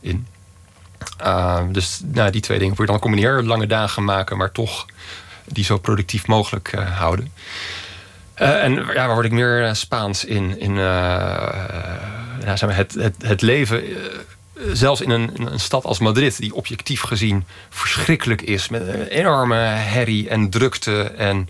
in. 0.01 0.27
Ehm, 1.17 1.73
dus 1.73 2.01
nou, 2.05 2.31
die 2.31 2.41
twee 2.41 2.59
dingen. 2.59 2.77
Voor 2.77 2.85
je 2.85 2.91
dan 2.91 3.01
combineren, 3.01 3.47
lange 3.47 3.67
dagen 3.67 4.05
maken, 4.05 4.37
maar 4.37 4.53
toch 4.53 4.87
die 5.45 5.65
zo 5.65 5.79
productief 5.79 6.27
mogelijk 6.27 6.73
houden. 6.75 7.33
en 8.35 8.73
ja, 8.75 9.07
waar 9.07 9.15
word 9.15 9.27
ik 9.27 9.33
meer 9.33 9.77
Spaans 9.77 10.25
in? 10.25 10.61
in 10.61 10.75
ja, 10.75 12.57
zeg 12.57 12.69
maar, 12.69 12.77
het, 12.77 12.95
het, 12.95 13.15
het 13.23 13.43
leven 13.43 13.83
zelfs 14.72 15.01
in 15.01 15.11
een, 15.11 15.53
een, 15.53 15.61
stad 15.61 15.85
als 15.85 15.98
Madrid, 15.98 16.38
die 16.38 16.55
objectief 16.55 17.03
gezien 17.03 17.44
verschrikkelijk 17.68 18.42
is, 18.42 18.68
met 18.68 18.88
een 18.88 19.07
enorme 19.07 19.57
herrie 19.57 20.29
en 20.29 20.51
drukte 20.51 21.03
en 21.03 21.48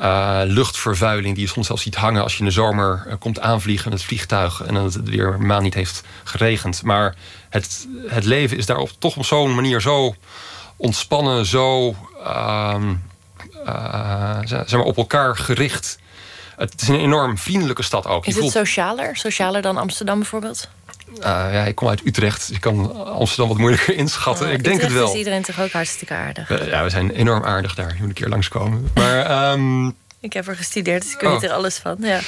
uh, 0.00 0.40
luchtvervuiling, 0.44 1.34
die 1.34 1.44
je 1.44 1.50
soms 1.50 1.66
zelfs 1.66 1.82
ziet 1.82 1.94
hangen 1.94 2.22
als 2.22 2.32
je 2.32 2.38
in 2.38 2.44
de 2.44 2.50
zomer 2.50 3.04
uh, 3.06 3.14
komt 3.18 3.40
aanvliegen 3.40 3.90
met 3.90 3.98
het 3.98 4.08
vliegtuig 4.08 4.62
en 4.62 4.74
dat 4.74 4.94
het 4.94 5.08
weer 5.08 5.40
maand 5.40 5.62
niet 5.62 5.74
heeft 5.74 6.02
geregend. 6.24 6.82
Maar 6.82 7.14
het, 7.48 7.86
het 8.06 8.24
leven 8.24 8.56
is 8.56 8.66
daarop 8.66 8.90
toch 8.98 9.16
op 9.16 9.24
zo'n 9.24 9.54
manier 9.54 9.80
zo 9.80 10.14
ontspannen, 10.76 11.46
zo 11.46 11.94
uh, 12.20 12.76
zeg 14.44 14.72
maar 14.72 14.80
op 14.80 14.96
elkaar 14.96 15.36
gericht. 15.36 15.98
Het 16.56 16.82
is 16.82 16.88
een 16.88 17.00
enorm 17.00 17.38
vriendelijke 17.38 17.82
stad 17.82 18.06
ook. 18.06 18.26
Is 18.26 18.36
het 18.36 18.50
socialer? 18.50 19.16
Socialer 19.16 19.62
dan 19.62 19.76
Amsterdam 19.76 20.18
bijvoorbeeld? 20.18 20.68
Uh, 21.16 21.24
ja, 21.24 21.64
ik 21.64 21.74
kom 21.74 21.88
uit 21.88 22.06
Utrecht, 22.06 22.46
dus 22.46 22.56
ik 22.56 22.60
kan 22.60 23.06
Amsterdam 23.06 23.48
wat 23.48 23.58
moeilijker 23.58 23.94
inschatten. 24.04 24.50
ik 24.50 24.64
denk 24.64 24.80
het 24.80 24.92
wel. 24.92 25.10
is 25.12 25.18
iedereen 25.18 25.42
toch 25.42 25.60
ook 25.60 25.72
hartstikke 25.72 26.14
aardig? 26.14 26.50
Uh, 26.50 26.66
ja, 26.66 26.82
we 26.82 26.90
zijn 26.90 27.10
enorm 27.10 27.44
aardig 27.44 27.74
daar. 27.74 27.88
Je 27.88 27.98
moet 27.98 28.08
een 28.08 28.14
keer 28.14 28.28
langskomen. 28.28 28.90
Maar, 28.94 29.52
um... 29.52 29.96
ik 30.20 30.32
heb 30.32 30.48
er 30.48 30.56
gestudeerd, 30.56 31.02
dus 31.02 31.12
ik 31.12 31.20
weet 31.20 31.30
oh. 31.30 31.44
er 31.44 31.52
alles 31.52 31.76
van. 31.76 31.96
Ja, 32.00 32.20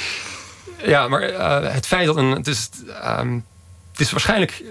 ja 0.83 1.07
maar 1.07 1.29
uh, 1.29 1.73
het 1.73 1.87
feit 1.87 2.05
dat 2.05 2.15
een... 2.15 2.31
Het 2.31 2.47
is, 2.47 2.69
um, 3.19 3.45
het 3.91 3.99
is 3.99 4.11
waarschijnlijk 4.11 4.63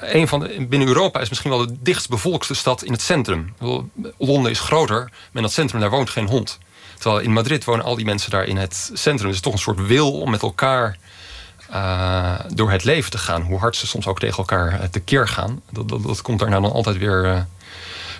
een 0.00 0.28
van 0.28 0.40
de... 0.40 0.66
Binnen 0.68 0.88
Europa 0.88 1.20
is 1.20 1.28
misschien 1.28 1.50
wel 1.50 1.66
de 1.66 1.76
dichtst 1.80 2.08
bevolkste 2.08 2.54
stad 2.54 2.82
in 2.82 2.92
het 2.92 3.02
centrum. 3.02 3.54
Londen 4.18 4.50
is 4.50 4.60
groter, 4.60 4.98
maar 4.98 5.10
in 5.32 5.42
dat 5.42 5.52
centrum 5.52 5.80
daar 5.80 5.90
woont 5.90 6.10
geen 6.10 6.26
hond. 6.26 6.58
Terwijl 6.98 7.22
in 7.22 7.32
Madrid 7.32 7.64
wonen 7.64 7.84
al 7.84 7.96
die 7.96 8.04
mensen 8.04 8.30
daar 8.30 8.44
in 8.44 8.56
het 8.56 8.90
centrum. 8.92 9.26
Het 9.26 9.36
is 9.36 9.42
toch 9.42 9.52
een 9.52 9.58
soort 9.58 9.86
wil 9.86 10.20
om 10.20 10.30
met 10.30 10.42
elkaar 10.42 10.96
uh, 11.74 12.34
door 12.48 12.70
het 12.70 12.84
leven 12.84 13.10
te 13.10 13.18
gaan. 13.18 13.42
Hoe 13.42 13.58
hard 13.58 13.76
ze 13.76 13.86
soms 13.86 14.06
ook 14.06 14.18
tegen 14.18 14.38
elkaar 14.38 14.72
uh, 14.72 14.86
tekeer 14.90 15.28
gaan. 15.28 15.60
Dat, 15.70 15.88
dat, 15.88 16.02
dat, 16.02 16.22
komt 16.22 16.38
daarna 16.38 16.60
dan 16.60 16.72
altijd 16.72 16.98
weer, 16.98 17.24
uh, 17.24 17.40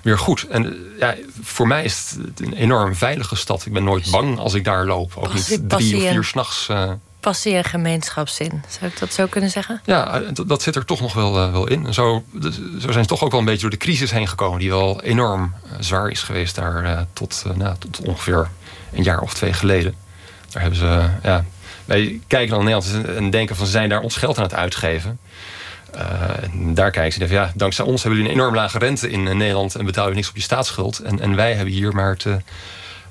weer 0.03 0.19
goed. 0.19 0.47
En 0.49 0.77
ja, 0.99 1.14
voor 1.43 1.67
mij 1.67 1.85
is 1.85 2.17
het 2.27 2.40
een 2.40 2.53
enorm 2.53 2.95
veilige 2.95 3.37
stad. 3.37 3.67
Ik 3.67 3.73
ben 3.73 3.85
nooit 3.85 4.11
bang 4.11 4.38
als 4.38 4.55
ik 4.55 4.64
daar 4.64 4.87
loop. 4.87 5.12
Ook 5.17 5.35
niet 5.35 5.61
drie 5.69 5.97
of 5.97 6.03
vier 6.03 6.25
s'nachts. 6.25 6.71
Passie 7.21 7.55
en 7.55 7.64
gemeenschapszin. 7.64 8.62
Zou 8.69 8.90
ik 8.90 8.99
dat 8.99 9.12
zo 9.12 9.27
kunnen 9.27 9.51
zeggen? 9.51 9.81
Ja, 9.85 10.23
dat, 10.47 10.62
zit 10.62 10.77
er 10.77 10.85
toch 10.85 11.01
nog 11.01 11.12
wel, 11.12 11.33
wel 11.53 11.69
in. 11.69 11.95
Zo, 11.95 12.25
zo 12.81 12.90
zijn 12.90 13.05
ze 13.05 13.07
toch 13.07 13.23
ook 13.23 13.31
wel 13.31 13.40
een 13.40 13.47
beetje 13.47 13.61
door 13.61 13.71
de 13.71 13.77
crisis 13.77 14.11
heen 14.11 14.29
gekomen. 14.29 14.59
Die 14.59 14.71
wel 14.71 15.03
enorm 15.03 15.55
zwaar 15.81 16.11
is 16.11 16.23
geweest 16.23 16.55
daar 16.55 17.07
tot, 17.12 17.45
nou, 17.55 17.77
tot 17.79 18.01
ongeveer 18.01 18.49
een 18.93 19.03
jaar 19.03 19.21
of 19.21 19.35
twee 19.35 19.53
geleden. 19.53 19.95
Daar 20.51 20.62
hebben 20.62 20.81
ze 20.81 21.09
ja, 21.23 21.45
wij 21.85 22.20
kijken 22.27 22.55
dan 22.55 22.64
naar 22.64 22.81
Nederland 22.81 23.16
en 23.16 23.31
denken 23.31 23.57
van 23.57 23.66
ze 23.66 23.73
zijn 23.73 23.88
daar 23.88 24.01
ons 24.01 24.16
geld 24.16 24.37
aan 24.37 24.42
het 24.42 24.55
uitgeven. 24.55 25.18
Uh, 25.94 26.03
daar 26.53 26.90
kijken 26.90 27.12
ze 27.12 27.27
van 27.27 27.37
ja, 27.37 27.53
dankzij 27.55 27.85
ons 27.85 28.03
hebben 28.03 28.20
jullie 28.20 28.35
een 28.35 28.40
enorm 28.40 28.55
lage 28.55 28.79
rente 28.79 29.11
in 29.11 29.29
eh, 29.29 29.35
Nederland 29.35 29.75
en 29.75 29.85
betalen 29.85 30.11
we 30.11 30.16
niks 30.16 30.29
op 30.29 30.37
je 30.37 30.42
staatsschuld. 30.42 30.99
En, 30.99 31.20
en 31.20 31.37
wij 31.37 31.55
hebben 31.55 31.75
hier 31.75 31.94
maar 31.94 32.16
te, 32.16 32.38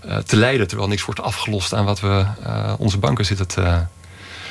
uh, 0.05 0.17
te 0.17 0.35
lijden 0.35 0.67
terwijl 0.67 0.89
niks 0.89 1.05
wordt 1.05 1.21
afgelost 1.21 1.73
aan 1.73 1.85
wat 1.85 1.99
we 1.99 2.25
uh, 2.45 2.73
onze 2.77 2.97
banken 2.97 3.25
zitten 3.25 3.47
te, 3.47 3.83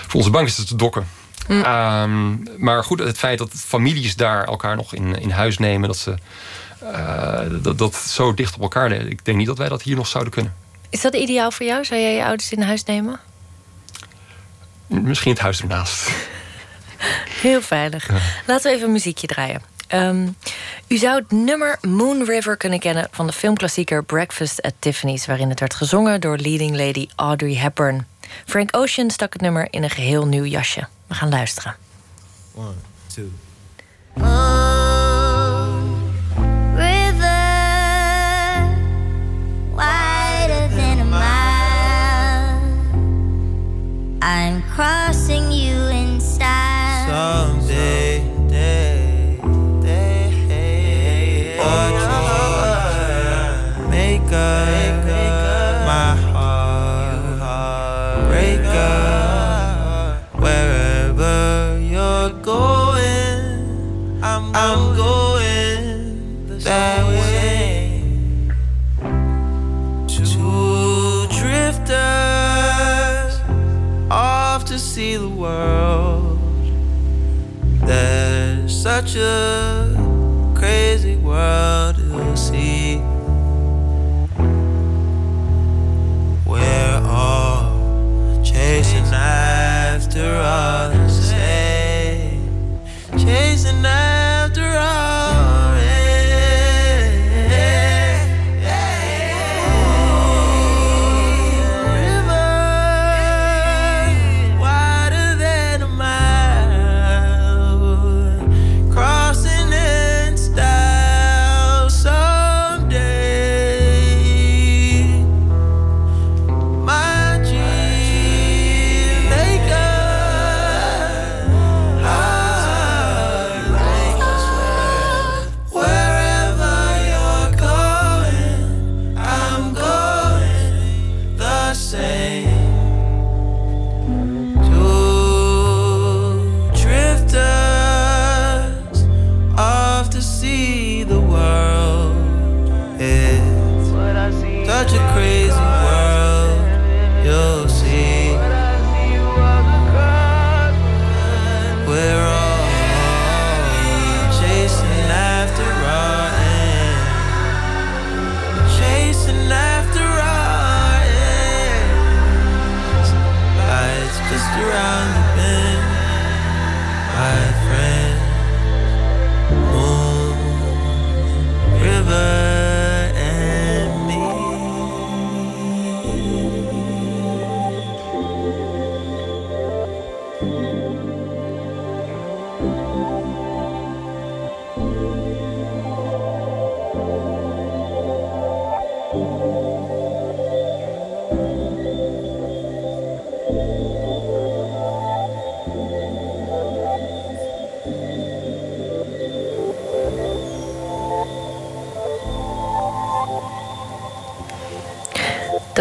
voor 0.06 0.14
onze 0.14 0.30
banken 0.30 0.52
zitten 0.52 0.76
te 0.76 0.82
dokken. 0.82 1.06
Mm. 1.48 1.64
Um, 1.64 2.42
maar 2.58 2.84
goed, 2.84 2.98
het 2.98 3.18
feit 3.18 3.38
dat 3.38 3.50
families 3.52 4.16
daar 4.16 4.44
elkaar 4.44 4.76
nog 4.76 4.94
in, 4.94 5.20
in 5.20 5.30
huis 5.30 5.58
nemen, 5.58 5.88
dat 5.88 5.96
ze 5.96 6.14
dat, 7.62 7.78
dat 7.78 7.94
zo 7.94 8.34
dicht 8.34 8.54
op 8.54 8.62
elkaar. 8.62 8.92
Ik 8.92 9.24
denk 9.24 9.38
niet 9.38 9.46
dat 9.46 9.58
wij 9.58 9.68
dat 9.68 9.82
hier 9.82 9.96
nog 9.96 10.06
zouden 10.06 10.32
kunnen. 10.32 10.54
Is 10.90 11.00
dat 11.00 11.14
ideaal 11.14 11.50
voor 11.50 11.66
jou? 11.66 11.84
Zou 11.84 12.00
jij 12.00 12.14
je 12.14 12.24
ouders 12.24 12.52
in 12.52 12.62
huis 12.62 12.84
nemen? 12.84 13.20
Misschien 15.00 15.32
het 15.32 15.40
huis 15.40 15.60
ernaast. 15.60 16.10
Heel 17.40 17.62
veilig. 17.62 18.08
Laten 18.46 18.70
we 18.70 18.76
even 18.76 18.86
een 18.86 18.92
muziekje 18.92 19.26
draaien. 19.26 19.62
Um, 19.94 20.36
u 20.88 20.96
zou 20.96 21.18
het 21.18 21.30
nummer 21.30 21.78
Moon 21.80 22.24
River 22.24 22.56
kunnen 22.56 22.78
kennen 22.78 23.08
van 23.10 23.26
de 23.26 23.32
filmklassieker 23.32 24.04
Breakfast 24.04 24.62
at 24.62 24.72
Tiffany's, 24.78 25.26
waarin 25.26 25.48
het 25.48 25.60
werd 25.60 25.74
gezongen 25.74 26.20
door 26.20 26.36
leading 26.36 26.76
lady 26.76 27.06
Audrey 27.16 27.54
Hepburn. 27.54 28.06
Frank 28.46 28.76
Ocean 28.76 29.10
stak 29.10 29.32
het 29.32 29.42
nummer 29.42 29.66
in 29.70 29.82
een 29.82 29.90
geheel 29.90 30.26
nieuw 30.26 30.44
jasje. 30.44 30.86
We 31.06 31.14
gaan 31.14 31.28
luisteren. 31.28 31.76
One, 32.54 32.74
two. 33.14 33.30
I'm 44.24 44.62
crossing 44.70 45.21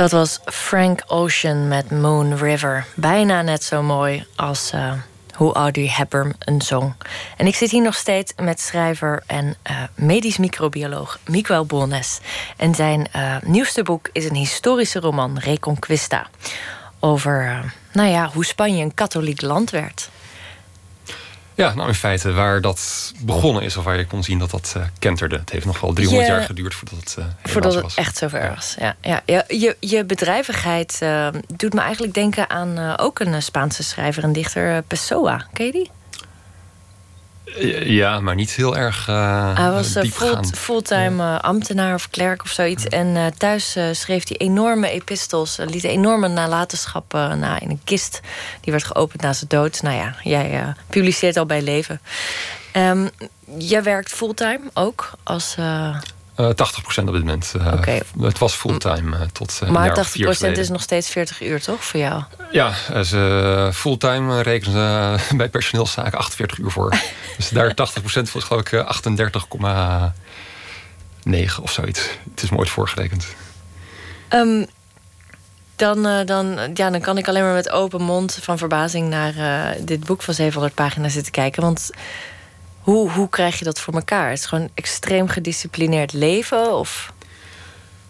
Dat 0.01 0.11
was 0.11 0.39
Frank 0.45 1.03
Ocean 1.07 1.67
met 1.67 1.91
Moon 1.91 2.37
River. 2.37 2.85
Bijna 2.95 3.41
net 3.41 3.63
zo 3.63 3.83
mooi 3.83 4.25
als 4.35 4.71
eh, 4.71 4.93
hoe 5.35 5.53
Audrey 5.53 5.87
Hepburn 5.87 6.35
een 6.39 6.61
zong. 6.61 6.93
En 7.37 7.47
ik 7.47 7.55
zit 7.55 7.71
hier 7.71 7.81
nog 7.81 7.95
steeds 7.95 8.33
met 8.41 8.59
schrijver 8.59 9.23
en 9.27 9.55
eh, 9.61 9.75
medisch 9.95 10.37
microbioloog 10.37 11.19
Miguel 11.25 11.65
Bolnes. 11.65 12.19
En 12.57 12.75
zijn 12.75 13.07
eh, 13.11 13.35
nieuwste 13.43 13.83
boek 13.83 14.09
is 14.11 14.25
een 14.25 14.35
historische 14.35 14.99
roman, 14.99 15.37
Reconquista. 15.37 16.29
Over 16.99 17.63
nou 17.91 18.09
ja, 18.09 18.29
hoe 18.33 18.45
Spanje 18.45 18.83
een 18.83 18.93
katholiek 18.93 19.41
land 19.41 19.69
werd. 19.69 20.09
Ja, 21.61 21.73
nou 21.73 21.87
in 21.87 21.93
feite 21.95 22.31
waar 22.31 22.61
dat 22.61 23.11
begonnen 23.19 23.63
is, 23.63 23.77
of 23.77 23.83
waar 23.83 23.97
je 23.97 24.05
kon 24.05 24.23
zien 24.23 24.39
dat 24.39 24.51
dat 24.51 24.73
eh, 24.77 24.83
kenterde. 24.99 25.37
Het 25.37 25.49
heeft 25.49 25.65
nog 25.65 25.79
wel 25.79 25.93
300 25.93 26.27
Je- 26.27 26.33
jaar 26.33 26.43
geduurd 26.43 26.73
voordat 26.73 26.99
het 26.99 27.15
uh, 27.19 27.25
Voordat 27.43 27.73
het 27.73 27.83
was. 27.83 27.95
echt 27.95 28.17
zover 28.17 28.51
was. 28.55 28.75
Ja, 28.79 28.95
ja, 29.01 29.21
ja, 29.25 29.43
je, 29.47 29.75
je 29.79 30.05
bedrijvigheid 30.05 30.97
eh, 31.01 31.27
doet 31.55 31.73
me 31.73 31.81
eigenlijk 31.81 32.13
denken 32.13 32.49
aan 32.49 32.97
ook 32.97 33.19
een 33.19 33.41
Spaanse 33.43 33.83
schrijver 33.83 34.23
en 34.23 34.33
dichter, 34.33 34.81
Pessoa. 34.81 35.45
Ken 35.53 35.65
je 35.65 35.71
die? 35.71 35.91
Eh, 37.57 37.89
Ja, 37.89 38.19
maar 38.19 38.35
niet 38.35 38.51
heel 38.51 38.77
erg 38.77 39.07
uh, 39.07 39.57
Hij 39.57 39.71
was 39.71 39.95
uh, 39.95 40.41
fulltime 40.53 41.23
uh, 41.23 41.39
ambtenaar 41.39 41.93
of 41.93 42.09
klerk 42.09 42.43
of 42.43 42.49
zoiets. 42.49 42.87
En 42.87 43.33
thuis 43.37 43.77
schreef 43.91 44.27
hij 44.27 44.37
enorme 44.37 44.89
epistels. 44.89 45.57
Liet 45.57 45.83
enorme 45.83 46.27
nalatenschap 46.27 47.13
na 47.13 47.59
in 47.59 47.69
een 47.69 47.81
kist. 47.83 48.19
Die 48.61 48.71
werd 48.71 48.85
geopend 48.85 49.21
na 49.21 49.33
zijn 49.33 49.49
dood. 49.49 49.81
Nou 49.81 49.95
ja, 49.95 50.15
jij 50.23 50.73
publiceert 50.89 51.37
al 51.37 51.45
bij 51.45 51.61
leven. 51.61 52.01
Um, 52.73 53.09
jij 53.57 53.83
werkt 53.83 54.11
fulltime 54.11 54.69
ook 54.73 55.11
als... 55.23 55.55
Uh, 56.41 56.49
80% 56.49 56.53
op 56.83 56.93
dit 56.93 57.05
moment. 57.05 57.53
Uh, 57.57 57.73
okay. 57.73 58.01
Het 58.21 58.37
was 58.37 58.53
fulltime 58.53 59.17
uh, 59.17 59.21
tot. 59.31 59.61
Maar 59.69 59.95
jaar 59.95 60.51
80% 60.55 60.57
is 60.57 60.69
nog 60.69 60.81
steeds 60.81 61.09
40 61.09 61.41
uur, 61.41 61.61
toch? 61.61 61.83
Voor 61.83 61.99
jou? 61.99 62.23
Ja, 62.51 62.73
ze 63.03 63.69
fulltime 63.73 64.41
rekenen 64.41 65.19
ze 65.19 65.35
bij 65.35 65.49
personeelszaken 65.49 66.17
48 66.17 66.57
uur 66.57 66.71
voor. 66.71 66.89
dus 67.37 67.49
daar 67.49 67.69
80% 67.69 67.73
was 68.33 68.43
geloof 68.43 68.71
ik 68.71 68.85
38,9 71.23 71.61
of 71.61 71.71
zoiets. 71.71 72.09
Het 72.31 72.43
is 72.43 72.49
mooi 72.49 72.69
voorgerekend. 72.69 73.27
Um, 74.33 74.65
dan, 75.75 76.25
dan, 76.25 76.71
ja, 76.73 76.89
dan 76.89 77.01
kan 77.01 77.17
ik 77.17 77.27
alleen 77.27 77.43
maar 77.43 77.53
met 77.53 77.69
open 77.69 78.01
mond 78.01 78.39
van 78.41 78.57
verbazing 78.57 79.09
naar 79.09 79.33
dit 79.81 80.05
boek 80.05 80.21
van 80.21 80.33
700 80.33 80.73
pagina's 80.73 81.13
zitten 81.13 81.31
kijken. 81.31 81.61
Want 81.61 81.89
hoe, 82.81 83.11
hoe 83.11 83.29
krijg 83.29 83.59
je 83.59 83.65
dat 83.65 83.79
voor 83.79 83.93
elkaar? 83.93 84.29
Het 84.29 84.39
is 84.39 84.45
gewoon 84.45 84.69
extreem 84.73 85.27
gedisciplineerd 85.27 86.13
leven? 86.13 86.77
Of... 86.77 87.13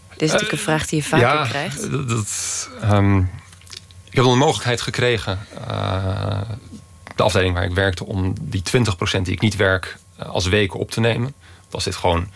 Dit 0.09 0.21
is 0.21 0.35
natuurlijk 0.35 0.51
een 0.51 0.57
vraag 0.57 0.87
die 0.87 1.01
je 1.01 1.07
vaker 1.07 1.27
ja, 1.27 1.47
krijgt. 1.47 1.91
Dat, 1.91 2.09
dat, 2.09 2.69
um, 2.83 3.19
ik 4.03 4.15
heb 4.15 4.23
dan 4.23 4.33
de 4.33 4.39
mogelijkheid 4.39 4.81
gekregen, 4.81 5.39
uh, 5.69 6.41
de 7.15 7.23
afdeling 7.23 7.53
waar 7.53 7.63
ik 7.63 7.73
werkte, 7.73 8.05
om 8.05 8.33
die 8.41 8.63
20% 9.17 9.21
die 9.21 9.33
ik 9.33 9.41
niet 9.41 9.55
werk 9.55 9.97
uh, 10.19 10.25
als 10.25 10.47
weken 10.47 10.79
op 10.79 10.91
te 10.91 10.99
nemen. 10.99 11.33
Was 11.69 11.83
dit 11.83 11.95
gewoon, 11.95 12.27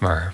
maar 0.00 0.32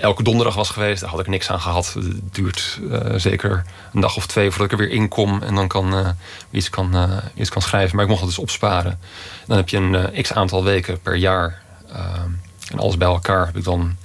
elke 0.00 0.22
donderdag 0.22 0.54
was 0.54 0.70
geweest, 0.70 1.00
daar 1.00 1.10
had 1.10 1.20
ik 1.20 1.26
niks 1.26 1.50
aan 1.50 1.60
gehad. 1.60 1.92
Het 1.94 2.34
duurt 2.34 2.78
uh, 2.82 3.00
zeker 3.16 3.64
een 3.92 4.00
dag 4.00 4.16
of 4.16 4.26
twee 4.26 4.50
voordat 4.50 4.72
ik 4.72 4.78
er 4.78 4.86
weer 4.86 4.96
in 4.96 5.08
kom 5.08 5.42
en 5.42 5.54
dan 5.54 5.68
kan, 5.68 5.94
uh, 5.94 6.08
iets, 6.50 6.70
kan, 6.70 6.96
uh, 6.96 7.16
iets 7.34 7.50
kan 7.50 7.62
schrijven. 7.62 7.96
Maar 7.96 8.04
ik 8.04 8.10
mocht 8.10 8.22
het 8.22 8.30
dus 8.30 8.38
opsparen. 8.38 9.00
Dan 9.46 9.56
heb 9.56 9.68
je 9.68 9.76
een 9.76 10.22
x 10.22 10.32
aantal 10.32 10.64
weken 10.64 11.00
per 11.00 11.16
jaar. 11.16 11.62
en 12.70 12.78
alles 12.78 12.96
bij 12.96 13.08
elkaar 13.08 13.46
heb 13.46 13.56
ik 13.56 13.64
dan 13.64 13.96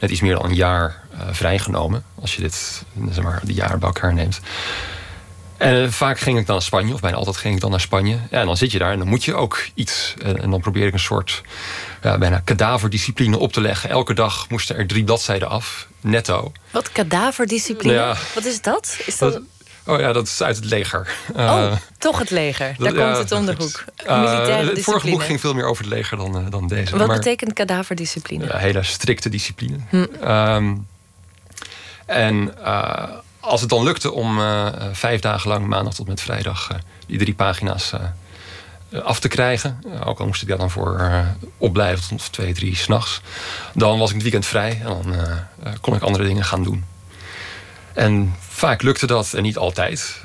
net 0.00 0.10
iets 0.10 0.20
meer 0.20 0.34
dan 0.34 0.44
een 0.44 0.54
jaar 0.54 1.02
vrijgenomen. 1.30 2.04
Als 2.20 2.34
je 2.34 2.42
dit, 2.42 2.84
zeg 3.10 3.24
maar, 3.24 3.40
de 3.44 3.54
jaren 3.54 3.78
bij 3.78 3.88
elkaar 3.88 4.14
neemt. 4.14 4.40
En 5.56 5.92
vaak 5.92 6.18
ging 6.18 6.38
ik 6.38 6.46
dan 6.46 6.54
naar 6.54 6.64
Spanje, 6.64 6.94
of 6.94 7.00
bijna 7.00 7.16
altijd 7.16 7.36
ging 7.36 7.54
ik 7.54 7.60
dan 7.60 7.70
naar 7.70 7.80
Spanje. 7.80 8.18
Ja, 8.30 8.40
en 8.40 8.46
dan 8.46 8.56
zit 8.56 8.72
je 8.72 8.78
daar 8.78 8.92
en 8.92 8.98
dan 8.98 9.08
moet 9.08 9.24
je 9.24 9.34
ook 9.34 9.66
iets. 9.74 10.14
En 10.22 10.50
dan 10.50 10.60
probeer 10.60 10.86
ik 10.86 10.92
een 10.92 10.98
soort 10.98 11.42
ja, 12.02 12.18
bijna 12.18 12.40
kadaverdiscipline 12.44 13.38
op 13.38 13.52
te 13.52 13.60
leggen. 13.60 13.90
Elke 13.90 14.14
dag 14.14 14.48
moesten 14.48 14.76
er 14.76 14.86
drie 14.86 15.04
bladzijden 15.04 15.48
af, 15.48 15.86
netto. 16.00 16.52
Wat 16.70 16.92
kadaverdiscipline? 16.92 17.92
Ja. 17.92 18.16
Wat 18.34 18.44
is 18.44 18.60
dat? 18.60 18.98
Is 19.06 19.18
dat... 19.18 19.32
dat 19.32 19.42
Oh 19.86 20.00
ja, 20.00 20.12
dat 20.12 20.26
is 20.26 20.42
uit 20.42 20.56
het 20.56 20.64
leger. 20.64 21.14
Oh, 21.32 21.38
uh, 21.38 21.72
toch 21.98 22.18
het 22.18 22.30
leger. 22.30 22.74
Daar 22.78 22.94
dat, 22.94 23.04
komt 23.04 23.16
het 23.16 23.32
om 23.32 23.46
de 23.46 23.54
hoek. 23.58 23.84
Uh, 24.06 24.46
het 24.46 24.82
vorige 24.82 25.10
boek 25.10 25.22
ging 25.22 25.40
veel 25.40 25.54
meer 25.54 25.64
over 25.64 25.84
het 25.84 25.92
leger 25.92 26.16
dan, 26.16 26.38
uh, 26.38 26.50
dan 26.50 26.68
deze. 26.68 26.96
Wat 26.96 27.06
maar, 27.06 27.16
betekent 27.16 27.52
kadaverdiscipline? 27.52 28.52
Een 28.52 28.58
hele 28.58 28.82
strikte 28.82 29.28
discipline. 29.28 29.76
Hm. 29.88 30.06
Um, 30.24 30.86
en 32.06 32.54
uh, 32.58 33.04
als 33.40 33.60
het 33.60 33.70
dan 33.70 33.82
lukte 33.82 34.12
om 34.12 34.38
uh, 34.38 34.68
vijf 34.92 35.20
dagen 35.20 35.48
lang, 35.48 35.66
maandag 35.66 35.94
tot 35.94 36.08
met 36.08 36.20
vrijdag, 36.20 36.68
uh, 36.72 36.78
die 37.06 37.18
drie 37.18 37.34
pagina's 37.34 37.92
af 39.02 39.20
te 39.20 39.28
krijgen. 39.28 39.82
ook 40.04 40.20
al 40.20 40.26
moest 40.26 40.42
ik 40.42 40.48
daar 40.48 40.58
dan 40.58 40.70
voor 40.70 41.10
opblijven 41.58 42.08
tot 42.08 42.32
twee, 42.32 42.54
drie 42.54 42.76
s'nachts. 42.76 43.20
Dan 43.74 43.98
was 43.98 44.08
ik 44.08 44.14
het 44.14 44.22
weekend 44.22 44.46
vrij 44.46 44.80
en 44.80 44.86
dan 44.86 45.14
kon 45.80 45.94
ik 45.94 46.02
andere 46.02 46.24
dingen 46.24 46.44
gaan 46.44 46.62
doen. 46.62 46.84
En 47.92 48.34
vaak 48.48 48.82
lukte 48.82 49.06
dat 49.06 49.32
en 49.32 49.42
niet 49.42 49.56
altijd. 49.56 50.20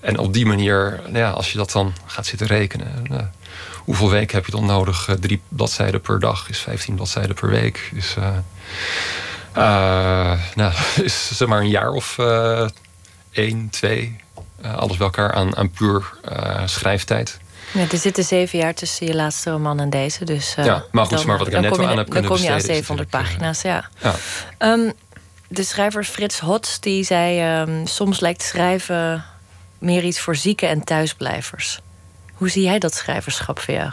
En 0.00 0.18
op 0.18 0.32
die 0.32 0.46
manier, 0.46 1.00
nou 1.04 1.18
ja, 1.18 1.30
als 1.30 1.52
je 1.52 1.58
dat 1.58 1.72
dan 1.72 1.92
gaat 2.06 2.26
zitten 2.26 2.46
rekenen. 2.46 3.32
Hoeveel 3.78 4.10
weken 4.10 4.36
heb 4.36 4.46
je 4.46 4.52
dan 4.52 4.66
nodig? 4.66 5.08
Drie 5.20 5.40
bladzijden 5.48 6.00
per 6.00 6.20
dag 6.20 6.48
is 6.48 6.58
15 6.58 6.94
bladzijden 6.94 7.34
per 7.34 7.48
week. 7.48 7.90
Dus, 7.94 8.14
nou, 10.54 10.72
is 11.02 11.36
zeg 11.36 11.48
maar 11.48 11.60
een 11.60 11.68
jaar 11.68 11.90
of 11.90 12.18
één, 13.30 13.70
twee. 13.70 14.16
alles 14.76 14.96
bij 14.96 15.06
elkaar 15.06 15.32
aan, 15.32 15.56
aan 15.56 15.70
puur 15.70 16.12
schrijftijd. 16.64 17.40
Ja, 17.72 17.86
er 17.90 17.98
zitten 17.98 18.24
zeven 18.24 18.58
jaar 18.58 18.74
tussen 18.74 19.06
je 19.06 19.14
laatste 19.14 19.50
roman 19.50 19.80
en 19.80 19.90
deze. 19.90 20.24
Dus, 20.24 20.54
ja, 20.56 20.84
maar 20.90 21.06
goed, 21.06 21.16
dan, 21.16 21.26
maar 21.26 21.38
wat 21.38 21.46
ik 21.46 21.52
er 21.52 21.60
net 21.60 21.78
aan 21.78 21.96
heb 21.96 22.10
kunnen 22.10 22.30
Dan 22.30 22.38
kom 22.38 22.46
je 22.46 22.52
aan 22.52 22.60
700 22.60 23.08
pagina's, 23.08 23.62
ja. 23.62 23.88
ja. 24.02 24.14
Ehm, 24.58 24.90
de 25.48 25.62
schrijver 25.62 26.04
Frits 26.04 26.38
Hotz 26.38 26.78
die 26.78 27.04
zei... 27.04 27.60
Um, 27.60 27.86
soms 27.86 28.20
lijkt 28.20 28.42
schrijven 28.42 29.24
meer 29.78 30.04
iets 30.04 30.20
voor 30.20 30.36
zieken 30.36 30.68
en 30.68 30.84
thuisblijvers. 30.84 31.80
Hoe 32.34 32.48
zie 32.48 32.62
jij 32.62 32.78
dat 32.78 32.94
schrijverschap 32.94 33.58
voor 33.58 33.74
jou? 33.74 33.90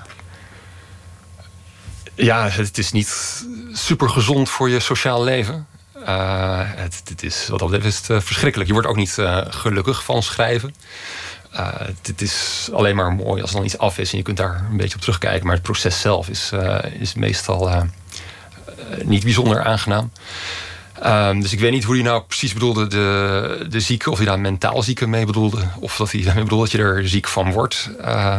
Ja, 2.15 2.49
het 2.49 2.77
is 2.77 2.91
niet 2.91 3.43
super 3.73 4.09
gezond 4.09 4.49
voor 4.49 4.69
je 4.69 4.79
sociaal 4.79 5.23
leven. 5.23 5.67
Uh, 5.95 6.61
het, 6.63 7.01
het, 7.09 7.23
is 7.23 7.47
wat 7.47 7.59
dat 7.59 7.69
betreft 7.69 8.09
uh, 8.09 8.19
verschrikkelijk. 8.19 8.67
Je 8.67 8.73
wordt 8.75 8.89
ook 8.89 8.95
niet 8.95 9.17
uh, 9.19 9.41
gelukkig 9.49 10.03
van 10.03 10.23
schrijven. 10.23 10.75
Het 12.01 12.21
is 12.21 12.69
alleen 12.73 12.95
maar 12.95 13.11
mooi 13.13 13.41
als 13.41 13.49
er 13.49 13.55
dan 13.55 13.65
iets 13.65 13.77
af 13.77 13.97
is 13.97 14.11
en 14.11 14.17
je 14.17 14.23
kunt 14.23 14.37
daar 14.37 14.65
een 14.71 14.77
beetje 14.77 14.95
op 14.95 15.01
terugkijken. 15.01 15.45
Maar 15.45 15.55
het 15.55 15.63
proces 15.63 16.01
zelf 16.01 16.29
is, 16.29 16.51
is 16.99 17.13
meestal 17.13 17.87
niet 19.03 19.23
bijzonder 19.23 19.63
aangenaam. 19.63 20.11
Um, 21.05 21.41
dus 21.41 21.51
ik 21.51 21.59
weet 21.59 21.71
niet 21.71 21.83
hoe 21.83 21.95
hij 21.95 22.03
nou 22.03 22.23
precies 22.23 22.53
bedoelde 22.53 22.87
de, 22.87 23.65
de 23.69 23.79
zieke. 23.79 24.11
Of 24.11 24.17
hij 24.17 24.25
daar 24.25 24.39
mentaal 24.39 24.83
zieke 24.83 25.07
mee 25.07 25.25
bedoelde. 25.25 25.61
Of 25.79 25.95
dat 25.95 26.11
hij 26.11 26.21
daarmee 26.21 26.43
bedoelde 26.43 26.63
dat 26.63 26.73
je 26.73 26.81
er 26.87 27.07
ziek 27.07 27.27
van 27.27 27.51
wordt. 27.51 27.89
Uh, 27.99 28.37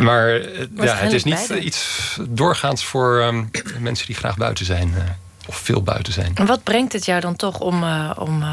maar 0.00 0.40
ja, 0.76 0.94
het 0.94 1.12
is 1.12 1.24
niet 1.24 1.48
iets 1.48 2.16
doorgaans 2.28 2.84
voor 2.84 3.22
um, 3.22 3.50
mensen 3.78 4.06
die 4.06 4.16
graag 4.16 4.36
buiten 4.36 4.64
zijn. 4.64 4.94
Uh, 4.96 5.02
of 5.46 5.56
veel 5.56 5.82
buiten 5.82 6.12
zijn. 6.12 6.30
En 6.34 6.46
wat 6.46 6.62
brengt 6.62 6.92
het 6.92 7.04
jou 7.04 7.20
dan 7.20 7.36
toch 7.36 7.58
om, 7.58 7.82
uh, 7.82 8.10
om 8.18 8.44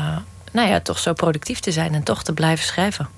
nou 0.51 0.69
ja, 0.69 0.79
toch 0.79 0.99
zo 0.99 1.13
productief 1.13 1.59
te 1.59 1.71
zijn 1.71 1.93
en 1.93 2.03
toch 2.03 2.23
te 2.23 2.33
blijven 2.33 2.65
schrijven? 2.65 3.09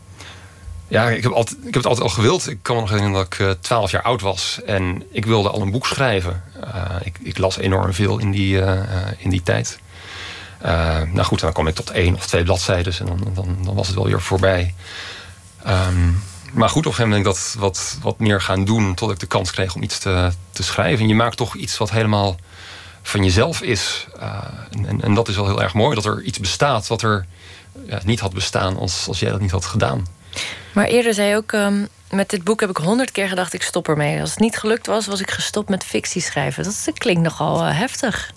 Ja, 0.88 1.10
ik 1.10 1.24
heb, 1.24 1.32
altijd, 1.32 1.58
ik 1.58 1.64
heb 1.64 1.74
het 1.74 1.86
altijd 1.86 2.08
al 2.08 2.14
gewild. 2.14 2.50
Ik 2.50 2.60
kan 2.62 2.76
me 2.76 2.82
nog 2.82 2.90
herinneren 2.90 3.28
dat 3.30 3.40
ik 3.40 3.58
twaalf 3.62 3.92
jaar 3.92 4.02
oud 4.02 4.22
was. 4.22 4.60
En 4.66 5.04
ik 5.12 5.26
wilde 5.26 5.50
al 5.50 5.62
een 5.62 5.72
boek 5.72 5.88
schrijven. 5.88 6.44
Uh, 6.64 6.86
ik, 7.04 7.18
ik, 7.22 7.38
las 7.38 7.58
enorm 7.58 7.94
veel 7.94 8.18
in 8.18 8.32
die, 8.32 8.56
uh, 8.56 8.80
in 9.18 9.30
die 9.30 9.44
tijd. 9.44 9.80
Uh, 10.66 11.02
nou 11.02 11.24
goed, 11.24 11.40
dan 11.40 11.54
kwam 11.54 11.68
ik 11.68 11.76
tot 11.76 11.90
één 11.90 12.16
of 12.16 12.28
twee 12.28 12.44
bladzijden 12.44 12.94
en 13.00 13.06
dan, 13.06 13.32
dan, 13.34 13.58
dan 13.64 13.76
was 13.76 13.88
het 13.88 13.96
wel 13.96 14.06
weer 14.06 14.22
voorbij. 14.22 14.74
Um, 15.68 16.24
maar 16.52 16.70
goed, 16.70 16.86
op 16.86 16.92
een 16.92 16.98
gegeven 16.98 17.10
moment 17.10 17.24
ben 17.24 17.32
ik 17.32 17.38
dat 17.38 17.56
wat, 17.60 17.98
wat 18.02 18.20
meer 18.20 18.42
gaan 18.42 18.66
doen... 18.66 18.94
tot 18.94 19.12
ik 19.12 19.20
de 19.20 19.26
kans 19.26 19.52
kreeg 19.52 19.76
om 19.76 19.84
iets 19.84 20.00
te, 20.00 20.32
te 20.52 20.64
schrijven. 20.64 21.02
En 21.02 21.08
je 21.08 21.16
maakt 21.16 21.38
toch 21.38 21.56
iets 21.56 21.78
wat 21.78 21.92
helemaal 21.92 22.36
van 23.02 23.24
jezelf 23.24 23.62
is. 23.62 24.08
En, 24.72 24.86
en, 24.86 25.02
en, 25.02 25.14
dat 25.14 25.28
is 25.28 25.36
wel 25.36 25.46
heel 25.46 25.62
erg 25.62 25.74
mooi, 25.74 25.96
dat 25.96 26.06
er 26.06 26.22
iets 26.22 26.40
bestaat... 26.40 26.88
wat 26.88 27.02
er 27.02 27.26
ja, 27.86 28.00
niet 28.06 28.20
had 28.20 28.34
bestaan 28.34 28.78
als, 28.78 29.08
als 29.08 29.20
jij 29.20 29.32
dat 29.32 29.42
niet 29.42 29.52
had 29.52 29.66
gedaan. 29.66 30.08
Maar 30.74 30.86
eerder 30.86 31.14
zei 31.14 31.30
je 31.30 31.36
ook... 31.36 31.52
Um 31.52 31.88
met 32.12 32.30
dit 32.30 32.44
boek 32.44 32.60
heb 32.60 32.70
ik 32.70 32.78
honderd 32.78 33.12
keer 33.12 33.28
gedacht, 33.28 33.54
ik 33.54 33.64
stop 33.64 33.88
ermee. 33.88 34.22
Als 34.22 34.30
het 34.30 34.40
niet 34.40 34.58
gelukt 34.58 34.88
was, 34.88 35.08
was 35.08 35.20
ik 35.20 35.32
gestopt 35.32 35.70
met 35.70 35.84
fictie 35.84 36.22
schrijven. 36.22 36.64
Dat, 36.64 36.92
klinkt 36.94 37.22
nogal 37.22 37.68
uh, 37.68 37.78
heftig 37.78 38.32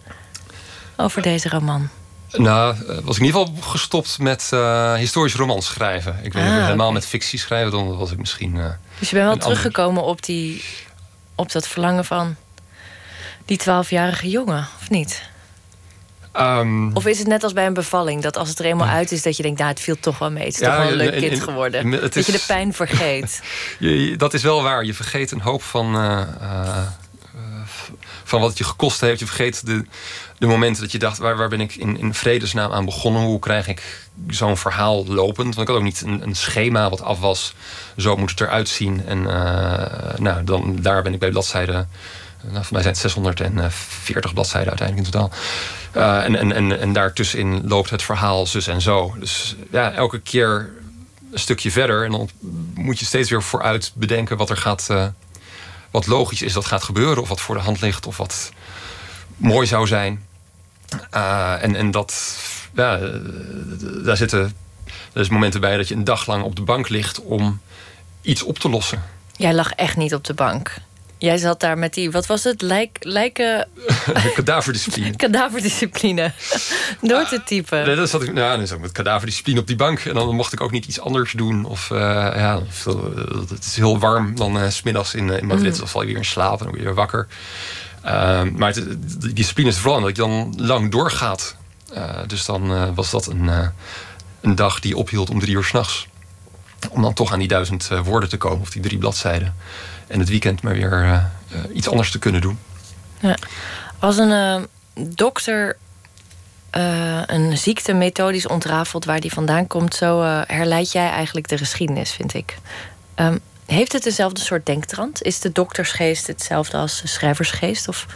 over 0.97 1.23
deze 1.23 1.49
roman. 1.49 1.89
Nou, 2.33 2.77
eh, 2.77 2.87
was 2.87 3.17
ik 3.17 3.23
in 3.23 3.27
ieder 3.27 3.41
geval 3.41 3.63
gestopt 3.63 4.19
met 4.19 4.51
uh, 4.55 4.95
historisch 4.95 5.35
romans 5.35 5.67
schrijven. 5.67 6.19
Ik 6.23 6.33
weet 6.33 6.45
ah, 6.45 6.65
helemaal 6.65 6.93
met 6.93 7.07
fictie 7.07 7.39
schrijven, 7.39 7.71
dan 7.71 7.97
was 7.97 8.11
ik 8.11 8.19
misschien. 8.19 8.55
Uh, 8.55 8.71
dus 8.99 9.11
je 9.11 9.17
bent 9.17 9.29
wel 9.29 9.37
teruggekomen 9.37 10.03
op, 10.03 10.23
die, 10.23 10.65
op 11.35 11.53
dat 11.53 11.69
verlangen 11.69 12.05
van 12.05 12.37
die 13.45 13.57
twaalfjarige 13.57 14.31
jongen, 14.31 14.69
of 14.81 14.91
niet? 14.91 15.33
Um, 16.37 16.97
of 16.97 17.07
is 17.07 17.19
het 17.19 17.27
net 17.27 17.43
als 17.43 17.53
bij 17.53 17.67
een 17.67 17.75
bevalling, 17.75 18.23
dat 18.23 18.37
als 18.37 18.49
het 18.49 18.59
er 18.59 18.65
eenmaal 18.65 18.89
uit 18.89 19.13
is, 19.13 19.23
dat 19.23 19.37
je 19.37 19.43
denkt, 19.43 19.59
nou, 19.59 19.71
het 19.71 19.81
viel 19.81 19.97
toch 20.01 20.19
wel 20.19 20.31
mee. 20.31 20.45
Het 20.45 20.55
is 20.55 20.61
toch 20.61 20.77
wel 20.77 20.89
een 20.89 20.95
leuk 20.95 21.17
kind 21.17 21.43
geworden. 21.43 21.91
dat 21.91 22.27
je 22.27 22.33
de 22.33 22.45
pijn 22.47 22.75
vergeet. 22.75 23.43
je, 23.79 24.17
dat 24.17 24.35
is 24.35 24.43
wel 24.43 24.63
waar. 24.63 24.85
Je 24.85 24.95
vergeet 24.95 25.31
een 25.31 25.41
hoop 25.41 25.63
van, 25.63 25.97
uh, 25.97 26.21
uh, 26.43 26.83
van 28.25 28.41
wat 28.41 28.49
het 28.49 28.59
je 28.59 28.65
gekost 28.65 29.01
heeft. 29.01 29.19
Je 29.19 29.27
vergeet 29.27 29.67
de, 29.67 29.85
de 30.39 30.47
momenten 30.47 30.83
dat 30.83 30.93
je 30.93 30.99
dacht, 30.99 31.19
waar, 31.19 31.37
waar 31.37 31.49
ben 31.49 31.61
ik 31.61 31.75
in, 31.75 31.99
in 31.99 32.15
vredesnaam 32.15 32.73
aan 32.73 32.85
begonnen? 32.85 33.23
Hoe 33.23 33.39
krijg 33.39 33.69
ik 33.69 34.09
zo'n 34.29 34.57
verhaal 34.57 35.07
lopend? 35.07 35.55
Want 35.55 35.69
ik 35.69 35.75
had 35.75 35.77
ook 35.77 35.83
niet 35.83 36.01
een, 36.01 36.23
een, 36.23 36.37
schema 36.37 36.91
wat 36.91 37.03
af 37.03 37.21
was. 37.21 37.55
Zo 37.97 38.17
moet 38.17 38.31
het 38.31 38.41
eruit 38.41 38.69
zien. 38.69 39.07
En 39.07 39.19
uh, 39.19 40.19
nou, 40.19 40.45
dan, 40.45 40.77
daar 40.81 41.03
ben 41.03 41.13
ik 41.13 41.19
bij 41.19 41.31
bladzijde 41.31 41.87
nou, 42.51 42.65
voor 42.65 42.73
mij 42.73 42.83
zijn 42.83 42.95
het 42.95 42.99
640 42.99 44.33
bladzijden 44.33 44.69
uiteindelijk 44.69 45.07
in 45.07 45.13
totaal. 45.13 45.31
Uh, 45.97 46.25
en, 46.25 46.37
en, 46.37 46.53
en, 46.53 46.81
en 46.81 46.93
daartussenin 46.93 47.69
loopt 47.69 47.91
het 47.91 48.03
verhaal 48.03 48.47
zus 48.47 48.67
en 48.67 48.81
zo. 48.81 49.15
Dus 49.19 49.57
ja, 49.71 49.93
elke 49.93 50.21
keer 50.21 50.71
een 51.33 51.39
stukje 51.39 51.71
verder. 51.71 52.05
En 52.05 52.11
dan 52.11 52.29
moet 52.75 52.99
je 52.99 53.05
steeds 53.05 53.31
weer 53.31 53.43
vooruit 53.43 53.93
bedenken 53.95 54.37
wat 54.37 54.51
er 54.51 54.57
gaat. 54.57 54.89
Uh, 54.91 55.07
wat 55.91 56.07
logisch 56.07 56.43
is 56.43 56.53
dat 56.53 56.65
gaat 56.65 56.83
gebeuren. 56.83 57.23
Of 57.23 57.29
wat 57.29 57.41
voor 57.41 57.55
de 57.55 57.61
hand 57.61 57.81
ligt. 57.81 58.07
Of 58.07 58.17
wat 58.17 58.53
mooi 59.37 59.67
zou 59.67 59.87
zijn. 59.87 60.27
Uh, 61.15 61.63
en, 61.63 61.77
en 61.77 61.91
dat. 61.91 62.39
Ja, 62.75 62.99
daar 64.05 64.17
zitten. 64.17 64.57
Er 65.13 65.21
is 65.21 65.29
momenten 65.29 65.61
bij 65.61 65.77
dat 65.77 65.89
je 65.89 65.95
een 65.95 66.05
dag 66.05 66.27
lang 66.27 66.43
op 66.43 66.57
de 66.57 66.63
bank 66.63 66.89
ligt 66.89 67.21
om 67.21 67.61
iets 68.23 68.43
op 68.43 68.59
te 68.59 68.69
lossen. 68.69 69.03
Jij 69.37 69.55
lag 69.55 69.71
echt 69.71 69.97
niet 69.97 70.15
op 70.15 70.25
de 70.25 70.35
bank. 70.35 70.77
Jij 71.25 71.37
zat 71.37 71.61
daar 71.61 71.79
met 71.79 71.95
die, 71.95 72.11
wat 72.11 72.27
was 72.27 72.45
het? 72.45 72.63
Lijk, 72.63 72.99
lijken. 73.01 73.69
kadaverdiscipline. 74.35 75.17
kadaverdiscipline. 75.27 76.33
Door 77.01 77.25
te 77.25 77.43
typen. 77.45 77.87
Nee, 77.87 77.97
dat 77.97 78.11
zat 78.11 78.23
ik, 78.23 78.33
nou, 78.33 78.57
dan 78.57 78.67
zat 78.67 78.77
ik 78.77 78.83
met 78.83 78.93
kadaverdiscipline 78.93 79.61
op 79.61 79.67
die 79.67 79.77
bank. 79.77 79.99
En 79.99 80.15
dan 80.15 80.35
mocht 80.35 80.53
ik 80.53 80.61
ook 80.61 80.71
niet 80.71 80.87
iets 80.87 81.01
anders 81.01 81.33
doen. 81.33 81.65
Of 81.65 81.91
uh, 81.91 81.99
ja, 82.37 82.61
het 83.49 83.65
is 83.65 83.77
heel 83.77 83.99
warm 83.99 84.35
dan 84.35 84.57
uh, 84.57 84.69
smiddags 84.69 85.15
in, 85.15 85.31
in 85.31 85.47
Madrid. 85.47 85.73
Mm. 85.73 85.79
Dan 85.79 85.89
val 85.89 86.01
je 86.01 86.07
weer 86.07 86.17
in 86.17 86.25
slaap 86.25 86.53
en 86.53 86.59
dan 86.59 86.67
word 86.67 86.79
je 86.79 86.85
weer 86.85 86.95
wakker. 86.95 87.27
Uh, 88.05 88.43
maar 88.43 88.75
het, 88.75 89.21
die 89.21 89.33
discipline 89.33 89.69
is 89.69 89.79
vooral 89.79 90.01
dat 90.01 90.17
je 90.17 90.23
dan 90.23 90.55
lang 90.57 90.91
doorgaat. 90.91 91.57
Dus 92.27 92.45
dan 92.45 92.95
was 92.95 93.11
dat 93.11 93.27
een, 93.27 93.51
een 94.41 94.55
dag 94.55 94.81
die 94.81 94.97
ophield 94.97 95.31
om 95.31 95.41
drie 95.41 95.55
uur 95.55 95.65
s'nachts. 95.65 96.07
Om 96.91 97.03
dan 97.03 97.15
toch 97.15 97.33
aan 97.33 97.39
die 97.39 97.49
duizend 97.49 97.89
woorden 98.05 98.29
te 98.29 98.37
komen, 98.37 98.61
of 98.61 98.71
die 98.71 98.83
drie 98.83 98.99
bladzijden 98.99 99.55
en 100.07 100.19
het 100.19 100.29
weekend 100.29 100.63
maar 100.63 100.75
weer 100.75 101.05
uh, 101.05 101.25
iets 101.73 101.89
anders 101.89 102.11
te 102.11 102.19
kunnen 102.19 102.41
doen. 102.41 102.59
Ja. 103.21 103.37
Als 103.99 104.17
een 104.17 104.31
uh, 104.31 104.63
dokter 105.09 105.77
een 107.27 107.59
ziekte 107.59 107.93
methodisch 107.93 108.47
ontrafelt 108.47 109.05
waar 109.05 109.21
die 109.21 109.33
vandaan 109.33 109.67
komt, 109.67 109.95
zo 109.95 110.23
herleid 110.47 110.93
jij 110.93 111.11
eigenlijk 111.11 111.49
de 111.49 111.59
geschiedenis, 111.59 112.13
vind 112.13 112.35
ik. 112.35 112.57
Um, 113.17 113.41
heeft 113.67 113.93
het 113.93 114.03
dezelfde 114.03 114.41
soort 114.41 114.67
denktrand? 114.67 115.23
Is 115.23 115.41
de 115.41 115.53
doktersgeest 115.53 116.27
hetzelfde 116.27 116.77
als 116.77 117.01
de 117.01 117.09
schrijversgeest? 117.09 117.89
Of? 117.89 118.07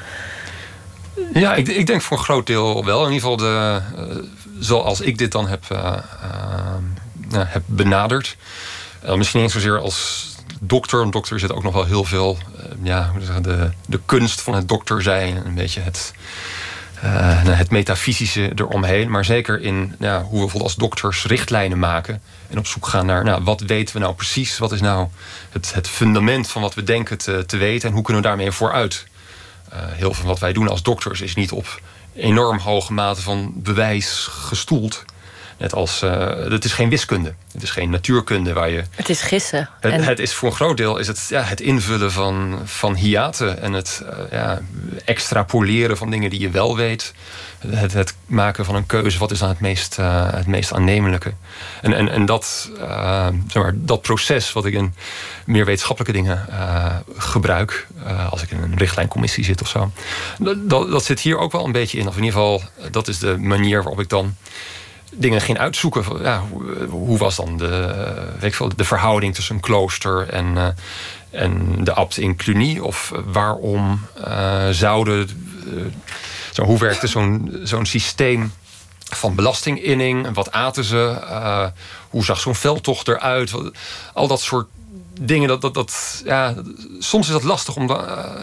Ja, 1.32 1.54
ik, 1.54 1.68
ik, 1.68 1.86
denk 1.86 2.02
voor 2.02 2.16
een 2.16 2.24
groot 2.24 2.46
deel 2.46 2.84
wel. 2.84 3.06
In 3.06 3.12
ieder 3.12 3.28
geval 3.28 3.36
de, 3.36 3.80
zoals 4.58 5.00
ik 5.00 5.18
dit 5.18 5.32
dan 5.32 5.48
heb, 5.48 5.64
heb 7.32 7.62
benaderd. 7.66 8.36
misschien 9.16 9.42
niet 9.42 9.50
zozeer 9.50 9.78
als 9.78 10.27
dokter. 10.60 11.00
Een 11.00 11.10
dokter 11.10 11.40
zit 11.40 11.52
ook 11.52 11.62
nog 11.62 11.74
wel 11.74 11.84
heel 11.84 12.04
veel, 12.04 12.38
uh, 12.56 12.64
ja, 12.82 13.12
de, 13.42 13.70
de 13.86 14.00
kunst 14.06 14.40
van 14.40 14.54
het 14.54 14.68
dokter 14.68 15.02
zijn. 15.02 15.46
Een 15.46 15.54
beetje 15.54 15.80
het, 15.80 16.12
uh, 17.04 17.42
het 17.44 17.70
metafysische 17.70 18.52
eromheen. 18.54 19.10
Maar 19.10 19.24
zeker 19.24 19.60
in 19.60 19.94
ja, 19.98 20.22
hoe 20.22 20.52
we 20.52 20.62
als 20.62 20.74
dokters 20.74 21.24
richtlijnen 21.24 21.78
maken. 21.78 22.22
En 22.50 22.58
op 22.58 22.66
zoek 22.66 22.86
gaan 22.86 23.06
naar 23.06 23.24
nou, 23.24 23.44
wat 23.44 23.60
weten 23.60 23.94
we 23.94 24.00
nou 24.00 24.14
precies? 24.14 24.58
Wat 24.58 24.72
is 24.72 24.80
nou 24.80 25.08
het, 25.50 25.74
het 25.74 25.88
fundament 25.88 26.48
van 26.48 26.62
wat 26.62 26.74
we 26.74 26.82
denken 26.82 27.18
te, 27.18 27.44
te 27.46 27.56
weten? 27.56 27.88
En 27.88 27.94
hoe 27.94 28.04
kunnen 28.04 28.22
we 28.22 28.28
daarmee 28.28 28.50
vooruit? 28.50 29.06
Uh, 29.72 29.78
heel 29.78 29.96
veel 29.96 30.14
van 30.14 30.26
wat 30.26 30.38
wij 30.38 30.52
doen 30.52 30.68
als 30.68 30.82
dokters 30.82 31.20
is 31.20 31.34
niet 31.34 31.52
op 31.52 31.80
enorm 32.14 32.58
hoge 32.58 32.92
mate 32.92 33.22
van 33.22 33.52
bewijs 33.54 34.26
gestoeld. 34.30 35.04
Net 35.58 35.74
als, 35.74 36.02
uh, 36.02 36.28
het 36.50 36.64
is 36.64 36.72
geen 36.72 36.88
wiskunde. 36.88 37.34
Het 37.52 37.62
is 37.62 37.70
geen 37.70 37.90
natuurkunde 37.90 38.52
waar 38.52 38.70
je... 38.70 38.84
Het 38.90 39.08
is 39.08 39.22
gissen. 39.22 39.68
Het, 39.80 39.92
en... 39.92 40.02
het 40.02 40.18
is 40.18 40.34
voor 40.34 40.48
een 40.48 40.54
groot 40.54 40.76
deel 40.76 40.98
is 40.98 41.06
het, 41.06 41.26
ja, 41.28 41.42
het 41.42 41.60
invullen 41.60 42.12
van, 42.12 42.60
van 42.64 42.94
hiaten. 42.94 43.62
En 43.62 43.72
het 43.72 44.02
uh, 44.04 44.10
ja, 44.30 44.60
extrapoleren 45.04 45.96
van 45.96 46.10
dingen 46.10 46.30
die 46.30 46.40
je 46.40 46.50
wel 46.50 46.76
weet. 46.76 47.14
Het, 47.68 47.92
het, 47.92 48.14
maken 48.26 48.64
van 48.64 48.74
een 48.74 48.86
keuze. 48.86 49.18
Wat 49.18 49.30
is 49.30 49.38
dan 49.38 49.48
het 49.48 49.60
meest, 49.60 49.96
uh, 50.00 50.32
het 50.32 50.46
meest 50.46 50.72
aannemelijke? 50.72 51.32
En, 51.82 51.92
en, 51.92 52.08
en 52.08 52.26
dat, 52.26 52.70
zeg 53.48 53.62
maar, 53.62 53.72
dat 53.74 54.02
proces 54.02 54.52
wat 54.52 54.64
ik 54.64 54.74
in 54.74 54.94
meer 55.44 55.64
wetenschappelijke 55.64 56.18
dingen 56.18 56.46
gebruik. 57.16 57.86
als 58.30 58.42
ik 58.42 58.50
in 58.50 58.62
een 58.62 58.76
richtlijncommissie 58.76 59.44
zit 59.44 59.60
of 59.60 59.68
zo. 59.68 59.90
Dat, 60.38 60.70
dat, 60.70 60.90
dat 60.90 61.04
zit 61.04 61.20
hier 61.20 61.38
ook 61.38 61.52
wel 61.52 61.64
een 61.64 61.72
beetje 61.72 61.98
in. 61.98 62.08
Of 62.08 62.16
in 62.16 62.24
ieder 62.24 62.38
geval, 62.38 62.62
dat 62.90 63.08
is 63.08 63.18
de 63.18 63.38
manier 63.38 63.82
waarop 63.82 64.00
ik 64.00 64.08
dan 64.08 64.36
dingen 65.12 65.40
ging 65.40 65.58
uitzoeken. 65.58 66.04
Ja, 66.22 66.42
hoe, 66.88 67.18
was 67.18 67.36
dan 67.36 67.56
de, 67.56 67.94
weet 68.40 68.60
ik 68.60 68.76
de 68.78 68.84
verhouding 68.84 69.34
tussen 69.34 69.54
een 69.54 69.60
klooster 69.60 70.28
en, 70.28 70.46
uh, 70.56 70.66
en 71.30 71.84
de 71.84 71.92
abt 71.92 72.18
in 72.18 72.36
Cluny? 72.36 72.78
Of 72.78 73.12
waarom 73.24 74.00
uh, 74.26 74.68
zouden. 74.68 75.28
zo, 76.52 76.64
hoe 76.64 76.78
werkte 76.78 77.06
zo'n 77.06 77.58
zo'n 77.62 77.86
systeem 77.86 78.52
van 78.98 79.34
belastinginning? 79.34 80.34
Wat 80.34 80.52
aten 80.52 80.84
ze? 80.84 81.16
hoe 82.08 82.24
zag 82.24 82.40
zo'n 82.40 82.54
veldtocht 82.54 83.08
eruit? 83.08 83.52
Al 84.14 84.26
dat 84.26 84.40
soort 84.40 84.66
dingen, 85.20 85.48
dat, 85.48 85.60
dat, 85.60 85.74
dat, 85.74 86.22
ja, 86.24 86.54
soms 86.98 87.26
is 87.26 87.32
dat 87.32 87.42
lastig 87.42 87.76
om, 87.76 87.90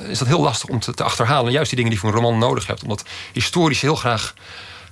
is 0.07 0.19
dat 0.19 0.27
heel 0.27 0.41
lastig 0.41 0.69
om 0.69 0.79
te, 0.79 0.93
te, 0.93 1.03
achterhalen. 1.03 1.51
Juist 1.51 1.67
die 1.67 1.75
dingen 1.75 1.91
die 1.91 1.99
voor 1.99 2.09
een 2.09 2.15
roman 2.15 2.37
nodig 2.37 2.67
hebt. 2.67 2.83
Omdat 2.83 3.03
historisch 3.33 3.81
heel 3.81 3.95
graag 3.95 4.33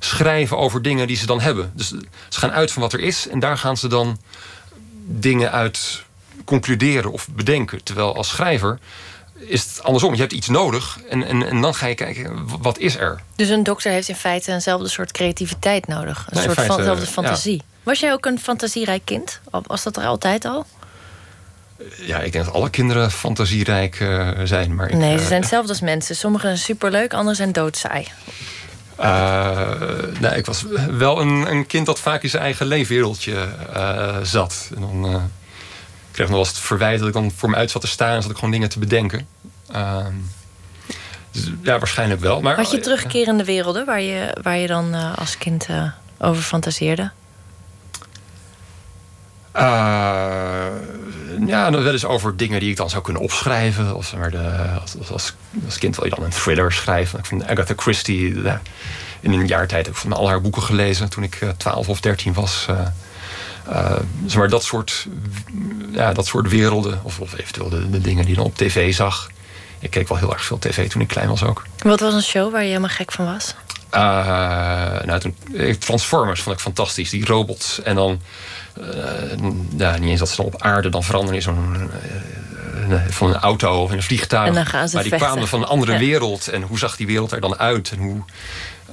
schrijven 0.06 0.58
over 0.58 0.82
dingen 0.82 1.08
die 1.08 1.18
ze 1.18 1.26
dan 1.26 1.42
hebben. 1.42 1.72
Dus 1.76 1.88
ze 2.30 2.40
gaan 2.40 2.52
uit 2.52 2.72
van 2.72 2.82
wat 2.82 2.94
er 2.94 3.00
is 3.00 3.28
en 3.28 3.40
daar 3.40 3.58
gaan 3.58 3.78
ze 3.78 3.88
dan 3.88 4.20
dingen 5.06 5.52
uit 5.52 6.04
concluderen 6.46 7.12
of 7.12 7.28
bedenken. 7.30 7.84
Terwijl 7.84 8.16
als 8.16 8.28
schrijver 8.30 8.80
is 9.36 9.64
het 9.64 9.84
andersom. 9.84 10.14
Je 10.14 10.20
hebt 10.20 10.34
iets 10.34 10.48
nodig 10.48 11.00
en, 11.10 11.24
en, 11.24 11.50
en 11.50 11.62
dan 11.62 11.76
ga 11.76 11.86
je 11.86 11.96
kijken, 11.96 12.48
wat 12.62 12.78
is 12.78 12.98
er? 12.98 13.22
Dus 13.36 13.50
een 13.50 13.64
dokter 13.64 13.92
heeft 13.92 14.10
in 14.10 14.16
feite 14.16 14.52
eenzelfde 14.52 14.88
soort 14.88 15.12
creativiteit 15.12 15.88
nodig. 15.88 16.28
Een 16.30 16.42
soort 16.42 16.62
van, 16.62 16.78
dezelfde 16.78 17.06
fantasie. 17.06 17.62
Was 17.84 18.00
jij 18.00 18.12
ook 18.12 18.26
een 18.26 18.40
fantasierijk 18.40 19.02
kind? 19.06 19.40
Was 19.52 19.84
dat 19.84 19.98
er 19.98 20.06
altijd 20.06 20.46
al? 20.46 20.66
Ja, 21.98 22.20
ik 22.20 22.32
denk 22.32 22.46
dat 22.46 22.54
alle 22.54 22.70
kinderen 22.70 23.12
fantasierijk 23.12 24.00
uh, 24.00 24.30
zijn. 24.44 24.76
Maar 24.76 24.90
ik, 24.90 24.96
nee, 24.96 25.18
ze 25.18 25.26
zijn 25.26 25.42
hetzelfde 25.42 25.70
als 25.70 25.82
mensen. 25.82 26.16
Sommigen 26.16 26.48
zijn 26.48 26.60
superleuk, 26.60 27.14
anderen 27.14 27.36
zijn 27.36 27.52
doodsaai. 27.52 28.08
Uh, 29.00 29.06
nou, 30.20 30.36
ik 30.36 30.46
was 30.46 30.66
wel 30.92 31.22
een, 31.22 31.52
een, 31.52 31.68
kind 31.68 31.86
dat 31.86 32.00
vaak 32.00 32.24
in 32.24 32.30
zijn 32.30 32.44
eigen 32.44 32.66
leefwereldje 32.66 33.48
uh, 33.76 34.18
zat. 34.24 34.70
En 34.76 34.82
dan 34.82 35.06
uh, 35.06 35.16
kreeg 36.12 36.28
nog 36.28 36.30
wel 36.30 36.40
eens 36.40 36.50
het 36.50 36.60
verwijt 36.60 37.00
dat 37.00 37.08
ik 37.08 37.14
dan 37.14 37.32
voor 37.36 37.50
me 37.50 37.56
uit 37.56 37.72
zat 37.72 37.82
te 37.82 37.88
staan... 37.88 38.16
en 38.16 38.22
zat 38.22 38.32
ik 38.32 38.38
gewoon 38.38 38.52
dingen 38.52 38.70
te 38.70 38.80
bedenken. 38.80 39.28
Ehm, 39.72 40.14
dus, 41.32 41.52
ja, 41.62 41.78
waarschijnlijk 41.78 42.22
wel. 42.22 42.42
Maar, 42.42 42.56
Had 42.56 42.72
je 42.72 42.80
terugkerende 42.80 43.44
werelden 43.44 43.86
waar 43.86 44.02
je, 44.02 44.38
waar 44.42 44.58
je 44.58 44.68
dan 44.68 44.94
als 45.16 45.38
kind 45.38 45.68
over 46.18 46.44
fantaseerde? 46.44 47.12
Ja, 51.46 51.72
wel 51.72 51.92
eens 51.92 52.06
over 52.06 52.38
dingen 52.38 52.60
die 52.60 52.70
ik 52.70 52.78
dan 52.78 52.90
zou 52.90 53.04
kunnen 53.04 53.22
opschrijven. 53.22 53.96
Of 53.96 54.16
maar 54.16 54.32
de, 54.32 54.52
als, 54.82 54.96
als, 54.98 55.34
als, 55.66 55.78
kind 55.78 55.96
wil 55.96 56.06
je 56.06 56.16
dan 56.16 56.24
een 56.24 56.32
thriller 56.32 56.72
schrijven. 56.72 57.20
Ik 57.20 57.26
vind 57.26 57.48
Agatha 57.48 57.74
Christie 57.78 58.42
de, 58.42 58.58
in 59.20 59.32
een 59.32 59.48
jaar 59.48 59.68
tijd 59.68 59.86
heb 59.86 59.96
ik 59.96 60.02
van 60.02 60.14
al 60.14 60.28
haar 60.28 60.42
boeken 60.42 60.64
gelezen 60.64 61.10
toen 61.10 61.24
ik 61.24 61.40
12 61.58 61.90
of 61.90 62.00
13 62.00 62.34
was. 62.34 62.68
Uh, 62.70 62.80
uh, 63.70 63.96
zeg 64.26 64.38
maar 64.38 64.50
dat 64.50 64.64
soort, 64.64 65.08
ja, 65.92 66.14
dat 66.14 66.26
soort 66.26 66.50
werelden, 66.50 67.00
of, 67.04 67.20
of 67.20 67.38
eventueel 67.38 67.70
de, 67.70 67.90
de, 67.90 68.02
dingen 68.02 68.22
die 68.26 68.30
je 68.30 68.36
dan 68.36 68.46
op 68.46 68.58
tv 68.58 68.94
zag. 68.94 69.30
Ik 69.80 69.90
keek 69.90 70.08
wel 70.08 70.18
heel 70.18 70.34
erg 70.34 70.44
veel 70.44 70.60
tv 70.60 70.90
toen 70.90 71.02
ik 71.02 71.08
klein 71.08 71.28
was 71.28 71.44
ook. 71.44 71.64
Wat 71.78 72.00
was 72.00 72.14
een 72.14 72.22
show 72.22 72.52
waar 72.52 72.62
je 72.62 72.68
helemaal 72.68 72.90
gek 72.90 73.12
van 73.12 73.26
was? 73.26 73.56
Uh, 73.94 74.00
nou, 75.04 75.20
toen, 75.20 75.36
Transformers 75.80 76.42
vond 76.42 76.56
ik 76.56 76.62
fantastisch, 76.62 77.10
die 77.10 77.26
robots. 77.26 77.82
En 77.82 77.96
dan 77.96 78.22
ja, 79.78 79.98
niet 79.98 80.10
eens 80.10 80.20
dat 80.20 80.30
ze 80.30 80.36
dan 80.36 80.46
op 80.46 80.62
aarde 80.62 80.90
dan 80.90 81.04
veranderen 81.04 81.36
in 81.36 81.42
zo'n 81.42 81.90
uh, 82.90 83.02
van 83.10 83.30
een 83.30 83.40
auto 83.40 83.84
of 83.84 83.92
in 83.92 83.98
een 83.98 84.04
vliegtuig. 84.04 84.54
Maar 84.94 85.04
die 85.04 85.16
kwamen 85.16 85.48
van 85.48 85.62
een 85.62 85.68
andere 85.68 85.98
wereld. 85.98 86.48
En 86.48 86.62
hoe 86.62 86.78
zag 86.78 86.96
die 86.96 87.08
wereld 87.08 87.32
er 87.32 87.42
dan 87.42 87.60
uit? 87.60 87.92
En 87.92 88.00
hoe, 88.00 88.22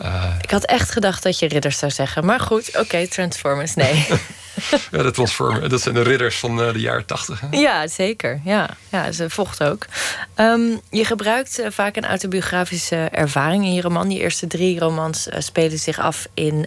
uh... 0.03 0.25
Ik 0.43 0.51
had 0.51 0.65
echt 0.65 0.91
gedacht 0.91 1.23
dat 1.23 1.39
je 1.39 1.49
ridders 1.49 1.79
zou 1.79 1.93
zeggen. 1.93 2.25
Maar 2.25 2.41
goed, 2.41 2.69
oké, 2.69 2.79
okay, 2.79 3.07
Transformers, 3.07 3.75
nee. 3.75 4.07
ja, 4.91 5.03
de 5.03 5.11
Transformers, 5.11 5.69
dat 5.69 5.81
zijn 5.81 5.95
de 5.95 6.03
ridders 6.03 6.39
van 6.39 6.57
de 6.57 6.73
jaren 6.77 7.07
tachtig. 7.07 7.43
Ja, 7.51 7.89
zeker. 7.89 8.41
Ja, 8.45 8.69
ja 8.89 9.13
ze 9.13 9.31
vochten 9.31 9.71
ook. 9.71 9.87
Um, 10.37 10.81
je 10.91 11.05
gebruikt 11.05 11.63
vaak 11.69 11.97
een 11.97 12.07
autobiografische 12.07 12.97
ervaring 12.97 13.65
in 13.65 13.75
je 13.75 13.81
roman. 13.81 14.09
Die 14.09 14.19
eerste 14.19 14.47
drie 14.47 14.79
romans 14.79 15.29
spelen 15.39 15.79
zich 15.79 15.99
af 15.99 16.27
in 16.35 16.67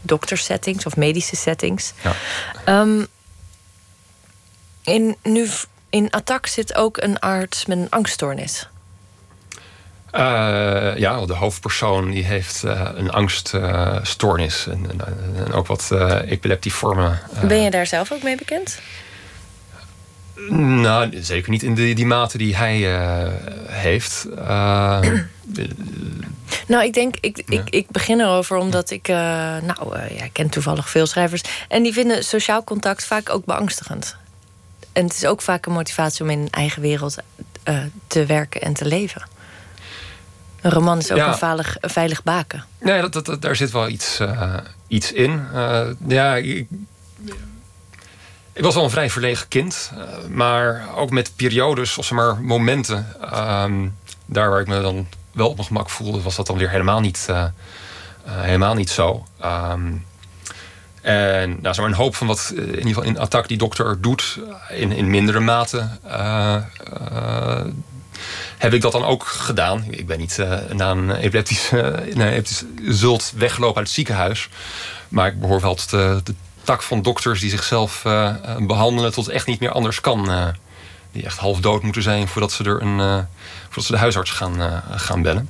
doktersettings 0.00 0.86
of 0.86 0.96
medische 0.96 1.36
settings. 1.36 1.92
Ja. 2.02 2.80
Um, 2.80 3.06
in, 4.82 5.16
nu, 5.22 5.48
in 5.90 6.10
Attack 6.10 6.46
zit 6.46 6.74
ook 6.74 6.96
een 6.96 7.18
arts 7.18 7.66
met 7.66 7.78
een 7.78 7.90
angststoornis. 7.90 8.68
Uh, 10.16 10.96
ja, 10.96 11.26
de 11.26 11.34
hoofdpersoon 11.34 12.10
die 12.10 12.24
heeft 12.24 12.62
uh, 12.64 12.88
een 12.94 13.10
angststoornis 13.10 14.66
en, 14.66 14.90
en, 14.90 15.00
en, 15.36 15.52
ook 15.52 15.66
wat 15.66 15.90
epileptievormen. 16.26 17.20
ben 17.48 17.62
je 17.62 17.70
daar 17.70 17.86
zelf 17.86 18.12
ook 18.12 18.22
mee 18.22 18.36
bekend? 18.36 18.80
Nou, 20.48 21.22
zeker 21.22 21.50
niet 21.50 21.62
in 21.62 21.74
die, 21.74 21.94
die 21.94 22.06
mate 22.06 22.38
die 22.38 22.56
hij 22.56 22.76
heeft. 23.66 24.26
nou, 26.66 26.84
ik 26.84 26.92
denk, 26.92 27.16
ik, 27.20 27.42
ja. 27.46 27.58
ik, 27.58 27.70
ik 27.70 27.90
begin 27.90 28.20
erover 28.20 28.56
omdat 28.56 28.90
ik, 28.90 29.08
nou, 29.08 29.90
ja, 29.90 30.24
ik 30.24 30.32
ken 30.32 30.48
toevallig 30.48 30.90
veel 30.90 31.06
schrijvers. 31.06 31.42
En 31.68 31.82
die 31.82 31.92
vinden 31.92 32.24
sociaal 32.24 32.64
contact 32.64 33.04
vaak 33.04 33.30
ook 33.30 33.44
beangstigend. 33.44 34.16
En 34.92 35.04
het 35.04 35.14
is 35.14 35.26
ook 35.26 35.42
vaak 35.42 35.66
een 35.66 35.72
motivatie 35.72 36.24
om 36.24 36.30
in 36.30 36.38
een 36.38 36.50
eigen 36.50 36.82
wereld 36.82 37.16
te 38.06 38.26
werken 38.26 38.60
en 38.60 38.74
te 38.74 38.84
leven. 38.84 39.33
Een 40.64 40.70
roman 40.70 40.98
is 40.98 41.10
ook 41.10 41.16
ja. 41.16 41.28
een, 41.28 41.34
veilig, 41.34 41.76
een 41.80 41.90
veilig 41.90 42.22
baken. 42.22 42.64
Nee, 42.80 43.00
dat, 43.00 43.12
dat, 43.12 43.26
dat, 43.26 43.42
daar 43.42 43.56
zit 43.56 43.70
wel 43.70 43.88
iets, 43.88 44.20
uh, 44.20 44.54
iets 44.86 45.12
in. 45.12 45.46
Uh, 45.54 45.80
ja, 46.06 46.36
ik, 46.36 46.66
ik, 48.52 48.62
was 48.62 48.74
wel 48.74 48.84
een 48.84 48.90
vrij 48.90 49.10
verlegen 49.10 49.48
kind. 49.48 49.92
Uh, 49.94 50.00
maar 50.28 50.84
ook 50.96 51.10
met 51.10 51.32
periodes 51.36 51.98
of 51.98 52.04
zeg 52.04 52.18
maar 52.18 52.40
momenten. 52.40 53.06
Um, 53.34 53.96
daar 54.26 54.50
waar 54.50 54.60
ik 54.60 54.66
me 54.66 54.80
dan 54.80 55.06
wel 55.32 55.48
op 55.48 55.54
mijn 55.54 55.66
gemak 55.66 55.90
voelde, 55.90 56.22
was 56.22 56.36
dat 56.36 56.46
dan 56.46 56.58
weer 56.58 56.70
helemaal 56.70 57.00
niet, 57.00 57.28
helemaal 58.24 58.74
niet 58.74 58.90
zo. 58.90 59.26
Um, 59.44 60.04
en 61.00 61.58
nou, 61.60 61.82
een 61.82 61.94
hoop 61.94 62.16
van 62.16 62.26
wat 62.26 62.52
in 62.56 62.66
ieder 62.66 62.86
geval 62.86 63.02
in 63.02 63.18
Attack 63.18 63.48
die 63.48 63.58
dokter 63.58 64.00
doet, 64.00 64.38
in, 64.68 64.92
in 64.92 65.10
mindere 65.10 65.40
mate 65.40 65.88
heb 68.58 68.72
ik 68.72 68.80
dat 68.80 68.92
dan 68.92 69.04
ook 69.04 69.26
gedaan. 69.26 69.84
Ik 69.90 70.06
ben 70.06 70.18
niet 70.18 70.38
uh, 70.40 70.58
na 70.72 70.90
een 70.90 71.10
epileptisch, 71.10 71.70
uh, 71.72 71.96
nee, 72.14 72.42
zult 72.88 73.32
weggelopen 73.36 73.76
uit 73.76 73.86
het 73.86 73.94
ziekenhuis. 73.94 74.48
Maar 75.08 75.26
ik 75.26 75.40
behoor 75.40 75.60
wel 75.60 75.74
tot 75.74 75.90
de, 75.90 76.20
de 76.24 76.34
tak 76.62 76.82
van 76.82 77.02
dokters 77.02 77.40
die 77.40 77.50
zichzelf 77.50 78.04
uh, 78.04 78.34
behandelen 78.58 79.12
tot 79.12 79.26
het 79.26 79.34
echt 79.34 79.46
niet 79.46 79.60
meer 79.60 79.70
anders 79.70 80.00
kan. 80.00 80.54
die 81.12 81.24
echt 81.24 81.38
half 81.38 81.60
dood 81.60 81.82
moeten 81.82 82.02
zijn 82.02 82.28
voordat 82.28 82.52
ze, 82.52 82.64
er 82.64 82.82
een, 82.82 83.26
voordat 83.64 83.84
ze 83.84 83.92
de 83.92 83.98
huisarts 83.98 84.30
gaan, 84.30 84.82
gaan 84.90 85.22
bellen. 85.22 85.48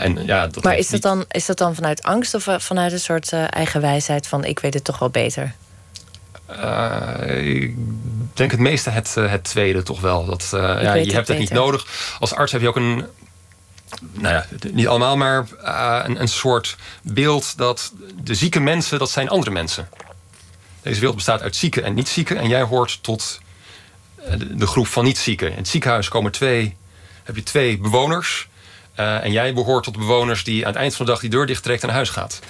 en, 0.00 0.24
ja, 0.26 0.46
dat 0.46 0.64
maar 0.64 0.76
is 0.76 0.88
dat, 0.88 1.02
dan, 1.02 1.24
is 1.28 1.46
dat 1.46 1.58
dan 1.58 1.74
vanuit 1.74 2.02
angst 2.02 2.34
of 2.34 2.48
vanuit 2.58 2.92
een 2.92 3.00
soort 3.00 3.32
eigen 3.32 3.80
wijsheid 3.80 4.26
van 4.26 4.44
ik 4.44 4.58
weet 4.58 4.74
het 4.74 4.84
toch 4.84 4.98
wel 4.98 5.10
beter? 5.10 5.54
Uh, 6.50 7.62
ik 7.62 7.76
denk 8.34 8.50
het 8.50 8.60
meeste 8.60 8.90
het, 8.90 9.14
het 9.14 9.44
tweede 9.44 9.82
toch 9.82 10.00
wel. 10.00 10.24
Dat, 10.24 10.50
uh, 10.54 10.60
ja, 10.60 10.94
je 10.94 11.12
hebt 11.12 11.28
het 11.28 11.38
niet 11.38 11.50
nodig. 11.50 11.86
Als 12.18 12.34
arts 12.34 12.52
heb 12.52 12.60
je 12.60 12.68
ook 12.68 12.76
een. 12.76 13.04
Nou 14.12 14.34
ja, 14.34 14.46
niet 14.72 14.86
allemaal, 14.86 15.16
maar 15.16 15.46
uh, 15.62 16.00
een, 16.04 16.20
een 16.20 16.28
soort 16.28 16.76
beeld 17.02 17.58
dat 17.58 17.92
de 18.22 18.34
zieke 18.34 18.60
mensen, 18.60 18.98
dat 18.98 19.10
zijn 19.10 19.28
andere 19.28 19.50
mensen. 19.50 19.88
Deze 20.82 20.96
wereld 20.96 21.16
bestaat 21.16 21.42
uit 21.42 21.56
zieken 21.56 21.84
en 21.84 21.94
niet-zieken. 21.94 22.36
En 22.36 22.48
jij 22.48 22.62
hoort 22.62 23.02
tot 23.02 23.40
de 24.50 24.66
groep 24.66 24.86
van 24.86 25.04
niet-zieken. 25.04 25.50
In 25.50 25.56
het 25.56 25.68
ziekenhuis 25.68 26.08
komen 26.08 26.32
twee, 26.32 26.76
heb 27.24 27.36
je 27.36 27.42
twee 27.42 27.78
bewoners. 27.78 28.48
en 28.94 29.32
jij 29.32 29.54
behoort 29.54 29.84
tot 29.84 29.94
de 29.94 30.00
bewoners 30.00 30.44
die 30.44 30.66
aan 30.66 30.72
het 30.72 30.80
eind 30.80 30.94
van 30.94 31.06
de 31.06 31.12
dag 31.12 31.20
die 31.20 31.30
deur 31.30 31.46
dichttrekt 31.46 31.80
en 31.80 31.86
naar 31.86 31.96
huis 31.96 32.10
gaat. 32.10 32.40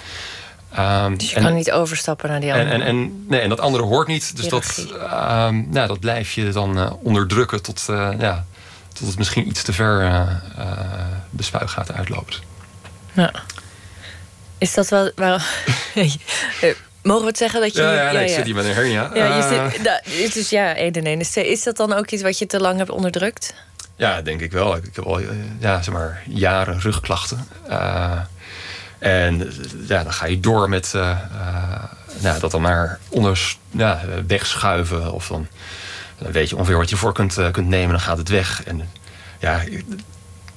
Um, 0.79 1.17
dus 1.17 1.29
je 1.29 1.35
en, 1.35 1.43
kan 1.43 1.53
niet 1.53 1.71
overstappen 1.71 2.29
naar 2.29 2.39
die 2.39 2.53
andere. 2.53 2.69
En, 2.69 2.81
en, 2.81 2.87
en, 2.87 3.25
nee, 3.27 3.39
en 3.39 3.49
dat 3.49 3.59
andere 3.59 3.83
hoort 3.83 4.07
niet. 4.07 4.37
Dus 4.37 4.47
dat, 4.47 4.85
um, 4.89 5.67
nou, 5.69 5.87
dat 5.87 5.99
blijf 5.99 6.31
je 6.31 6.49
dan 6.49 6.77
uh, 6.77 6.91
onderdrukken 7.01 7.61
tot, 7.61 7.87
uh, 7.89 8.09
ja, 8.19 8.45
tot 8.93 9.07
het 9.07 9.17
misschien 9.17 9.47
iets 9.47 9.63
te 9.63 9.73
ver 9.73 10.01
uh, 10.01 10.21
de 11.29 11.43
spuigaten 11.43 11.95
uitloopt. 11.95 12.39
Ja. 13.13 13.31
Is 14.57 14.73
dat 14.73 14.89
wel... 14.89 15.11
wel 15.15 15.37
Mogen 17.03 17.21
we 17.21 17.27
het 17.27 17.37
zeggen 17.37 17.61
dat 17.61 17.75
je... 17.75 17.81
Ja, 17.81 17.93
ja, 17.93 18.03
nee, 18.03 18.13
ja, 18.13 18.19
ik 18.19 18.29
zit 18.29 18.45
hier 18.45 18.55
met 18.55 18.65
een 18.65 18.73
hernia. 18.73 19.11
Ja, 19.13 19.35
je 19.35 19.69
zit, 20.03 20.33
dus 20.33 20.49
ja, 20.49 20.75
één 20.75 20.91
en 20.91 21.05
één. 21.05 21.19
Is 21.33 21.63
dat 21.63 21.77
dan 21.77 21.93
ook 21.93 22.09
iets 22.09 22.21
wat 22.21 22.39
je 22.39 22.45
te 22.45 22.59
lang 22.59 22.77
hebt 22.77 22.89
onderdrukt? 22.89 23.53
Ja, 23.95 24.21
denk 24.21 24.41
ik 24.41 24.51
wel. 24.51 24.75
Ik 24.75 24.95
heb 24.95 25.05
al 25.05 25.19
ja, 25.59 25.81
zeg 25.81 25.93
maar, 25.93 26.23
jaren 26.27 26.79
rugklachten. 26.79 27.47
En 28.99 29.53
ja, 29.87 30.03
dan 30.03 30.13
ga 30.13 30.25
je 30.25 30.39
door 30.39 30.69
met 30.69 30.93
uh, 30.95 31.01
uh, 31.01 31.83
nou, 32.21 32.39
dat 32.39 32.51
dan 32.51 32.61
maar 32.61 32.99
onder, 33.09 33.55
ja, 33.71 34.01
wegschuiven. 34.27 35.13
Of 35.13 35.27
dan, 35.27 35.47
dan, 36.17 36.31
weet 36.31 36.49
je 36.49 36.55
ongeveer 36.55 36.77
wat 36.77 36.89
je 36.89 36.97
voor 36.97 37.13
kunt, 37.13 37.37
uh, 37.37 37.51
kunt 37.51 37.67
nemen. 37.67 37.89
Dan 37.89 37.99
gaat 37.99 38.17
het 38.17 38.29
weg. 38.29 38.63
En 38.63 38.89
ja, 39.39 39.63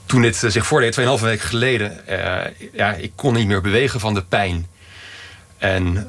toen 0.07 0.23
dit 0.23 0.37
zich 0.37 0.67
voordeed, 0.67 1.01
2,5 1.01 1.05
weken 1.21 1.49
geleden... 1.49 2.01
ja, 2.73 2.93
ik 2.93 3.13
kon 3.15 3.35
niet 3.35 3.47
meer 3.47 3.61
bewegen 3.61 4.01
van 4.01 4.15
de 4.15 4.23
pijn. 4.23 4.67
En 5.59 6.07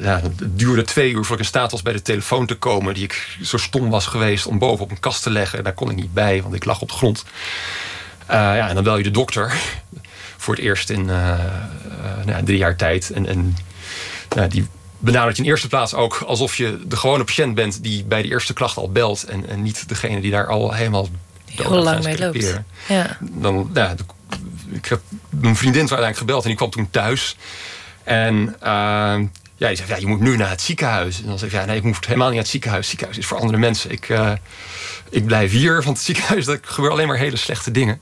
ja, 0.00 0.20
het 0.20 0.58
duurde 0.58 0.82
twee 0.82 1.08
uur 1.08 1.14
voordat 1.14 1.32
ik 1.32 1.38
in 1.38 1.44
staat 1.44 1.70
was 1.70 1.82
bij 1.82 1.92
de 1.92 2.02
telefoon 2.02 2.46
te 2.46 2.54
komen. 2.54 2.94
Die 2.94 3.04
ik 3.04 3.36
zo 3.42 3.56
stom 3.56 3.90
was 3.90 4.06
geweest 4.06 4.46
om 4.46 4.58
boven 4.58 4.84
op 4.84 4.90
een 4.90 5.00
kast 5.00 5.22
te 5.22 5.30
leggen. 5.30 5.58
En 5.58 5.64
daar 5.64 5.72
kon 5.72 5.90
ik 5.90 5.96
niet 5.96 6.14
bij, 6.14 6.42
want 6.42 6.54
ik 6.54 6.64
lag 6.64 6.80
op 6.80 6.88
de 6.88 6.94
grond. 6.94 7.24
ja, 8.28 8.68
en 8.68 8.74
dan 8.74 8.84
bel 8.84 8.96
je 8.96 9.02
de 9.02 9.10
dokter. 9.10 9.54
Voor 10.46 10.54
het 10.54 10.64
eerst 10.64 10.90
in 10.90 11.04
nou, 11.04 12.44
drie 12.44 12.58
jaar 12.58 12.76
tijd. 12.76 13.10
En, 13.10 13.26
en 13.26 13.56
die 14.48 14.66
benadert 14.98 15.36
je 15.36 15.42
in 15.42 15.48
eerste 15.48 15.68
plaats 15.68 15.94
ook 15.94 16.22
alsof 16.26 16.56
je 16.56 16.78
de 16.86 16.96
gewone 16.96 17.24
patiënt 17.24 17.54
bent 17.54 17.82
die 17.82 18.04
bij 18.04 18.22
de 18.22 18.28
eerste 18.28 18.52
klacht 18.52 18.76
al 18.76 18.90
belt. 18.92 19.24
En, 19.24 19.48
en 19.48 19.62
niet 19.62 19.88
degene 19.88 20.20
die 20.20 20.30
daar 20.30 20.46
al 20.46 20.72
helemaal 20.72 21.08
heel 21.44 21.82
lang 21.82 22.04
mee 22.04 22.18
loopt. 22.18 22.60
Ja. 22.88 23.18
Dan, 23.20 23.70
ja, 23.74 23.94
ik 24.70 24.86
heb 24.86 25.00
mijn 25.30 25.56
vriendin 25.56 25.80
uiteindelijk 25.80 26.18
gebeld 26.18 26.42
en 26.42 26.48
die 26.48 26.56
kwam 26.56 26.70
toen 26.70 26.90
thuis. 26.90 27.36
En 28.04 28.34
uh, 28.36 28.48
ja, 29.56 29.68
die 29.68 29.76
zei, 29.76 29.88
ja, 29.88 29.96
je 29.96 30.06
moet 30.06 30.20
nu 30.20 30.36
naar 30.36 30.50
het 30.50 30.60
ziekenhuis. 30.60 31.20
En 31.20 31.26
dan 31.26 31.38
zei 31.38 31.50
ik, 31.50 31.56
ja, 31.56 31.64
nee, 31.64 31.76
ik 31.76 31.82
moet 31.82 32.06
helemaal 32.06 32.26
niet 32.26 32.34
naar 32.34 32.42
het 32.42 32.52
ziekenhuis. 32.52 32.80
Het 32.80 32.90
ziekenhuis 32.90 33.18
is 33.18 33.26
voor 33.26 33.38
andere 33.38 33.58
mensen. 33.58 33.90
Ik, 33.90 34.08
uh, 34.08 34.32
ik 35.10 35.26
blijf 35.26 35.50
hier, 35.50 35.82
want 35.82 35.96
het 35.96 36.06
ziekenhuis, 36.06 36.46
er 36.46 36.58
gebeuren 36.62 36.96
alleen 36.96 37.08
maar 37.08 37.18
hele 37.18 37.36
slechte 37.36 37.70
dingen. 37.70 38.00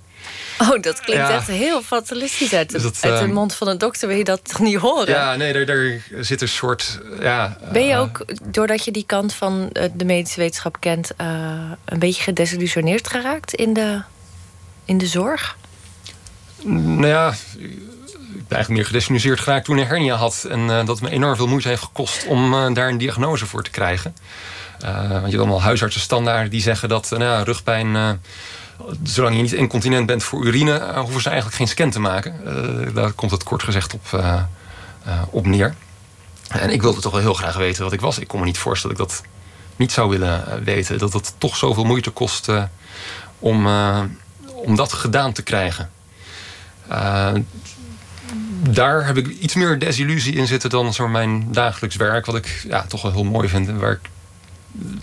Oh, 0.59 0.81
dat 0.81 1.01
klinkt 1.01 1.29
echt 1.29 1.47
heel 1.47 1.83
fatalistisch 1.83 2.55
uit 2.55 2.71
de, 2.71 2.83
uit 2.83 3.01
de 3.01 3.09
ehm, 3.09 3.33
mond 3.33 3.55
van 3.55 3.69
een 3.69 3.79
dokter. 3.79 4.09
Wil 4.09 4.17
je 4.17 4.25
dat 4.25 4.49
toch 4.49 4.59
niet 4.69 4.77
horen? 4.77 5.09
Ja, 5.09 5.37
nee, 5.37 5.53
er, 5.53 6.03
zit 6.21 6.43
een 6.43 6.49
soort... 6.49 7.01
Ja, 7.21 7.59
ben 7.73 7.85
je 7.85 7.93
eh, 7.93 8.01
ook, 8.01 8.25
doordat 8.43 8.85
je 8.85 8.91
die 8.91 9.05
kant 9.07 9.35
van 9.35 9.71
eh, 9.73 9.89
de 9.95 10.05
medische 10.05 10.41
wetenschap 10.41 10.77
kent... 10.81 11.11
Uh, 11.21 11.27
een 11.85 11.99
beetje 11.99 12.23
gedesillusioneerd 12.23 13.09
geraakt 13.09 13.55
in 13.55 13.73
de, 13.73 14.03
in 14.85 14.99
de 14.99 15.07
zorg? 15.07 15.57
Nou 16.63 17.07
ja, 17.07 17.31
ik 17.59 18.49
ben 18.49 18.57
eigenlijk 18.57 18.69
meer 18.69 18.85
gedesillusioneerd 18.85 19.41
geraakt 19.41 19.65
toen 19.65 19.77
ik 19.77 19.83
een 19.83 19.89
hernia 19.89 20.15
had. 20.15 20.47
En 20.51 20.61
uh, 20.61 20.87
dat 20.87 21.01
me 21.01 21.11
enorm 21.11 21.37
veel 21.37 21.47
moeite 21.47 21.69
heeft 21.69 21.83
gekost 21.83 22.27
om 22.27 22.75
daar 22.75 22.89
een 22.89 22.99
diagnose 22.99 23.47
voor 23.47 23.63
te 23.63 23.71
krijgen. 23.71 24.15
want 24.81 25.11
je 25.11 25.21
hebt 25.21 25.37
allemaal 25.37 25.63
huisartsenstandaarden 25.63 26.51
die 26.51 26.63
zeggen 26.63 26.89
dat 26.89 27.11
nou, 27.11 27.45
rugpijn 27.45 28.21
zolang 29.03 29.37
je 29.37 29.43
niet 29.43 29.53
incontinent 29.53 30.07
bent 30.07 30.23
voor 30.23 30.45
urine, 30.45 30.79
uh, 30.81 30.99
hoeven 30.99 31.21
ze 31.21 31.29
eigenlijk 31.29 31.57
geen 31.57 31.69
scan 31.69 31.91
te 31.91 32.01
maken. 32.01 32.41
Uh, 32.47 32.95
daar 32.95 33.13
komt 33.13 33.31
het 33.31 33.43
kort 33.43 33.63
gezegd 33.63 33.95
op, 33.95 34.07
uh, 34.15 34.43
op 35.31 35.47
neer. 35.47 35.75
En 36.49 36.71
ik 36.71 36.83
wilde 36.83 37.01
toch 37.01 37.13
wel 37.13 37.21
heel 37.21 37.35
graag 37.35 37.57
weten 37.57 37.85
wat 37.85 37.93
ik 37.93 38.01
was. 38.01 38.19
Ik 38.19 38.29
kon 38.29 38.41
me 38.41 38.47
niet 38.47 38.59
voorstellen 38.59 38.97
dat 38.97 39.11
ik 39.11 39.17
dat 39.17 39.27
niet 39.77 39.93
zou 39.93 40.09
willen 40.09 40.65
weten. 40.65 40.99
Dat 40.99 41.13
het 41.13 41.35
toch 41.39 41.57
zoveel 41.57 41.85
moeite 41.85 42.11
kost 42.11 42.49
om, 43.39 43.67
om 44.53 44.77
dat 44.77 44.93
gedaan 44.93 45.33
te 45.33 45.43
krijgen. 45.43 45.91
daar 48.69 49.07
heb 49.07 49.17
ik 49.17 49.27
iets 49.27 49.55
meer 49.55 49.79
desillusie 49.79 50.35
in 50.35 50.47
zitten 50.47 50.71
dan 50.71 50.93
zo 50.93 51.09
mijn 51.09 51.53
dagelijks 51.53 51.97
werk. 51.97 52.27
Wat 52.27 52.37
ik 52.37 52.65
ja, 52.69 52.83
toch 52.83 53.03
wel 53.03 53.13
heel 53.13 53.25
mooi 53.25 53.49
vind. 53.49 53.69
En 53.69 53.79
waar 53.79 53.93
ik 53.93 54.11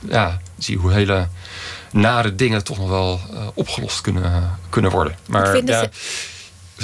ja, 0.01 0.41
zie 0.57 0.77
hoe 0.77 0.91
hele 0.91 1.27
nare 1.91 2.35
dingen 2.35 2.63
toch 2.63 2.77
nog 2.77 2.89
wel 2.89 3.19
uh, 3.33 3.47
opgelost 3.53 4.01
kunnen, 4.01 4.59
kunnen 4.69 4.91
worden. 4.91 5.15
Maar 5.27 5.65
ja, 5.65 5.89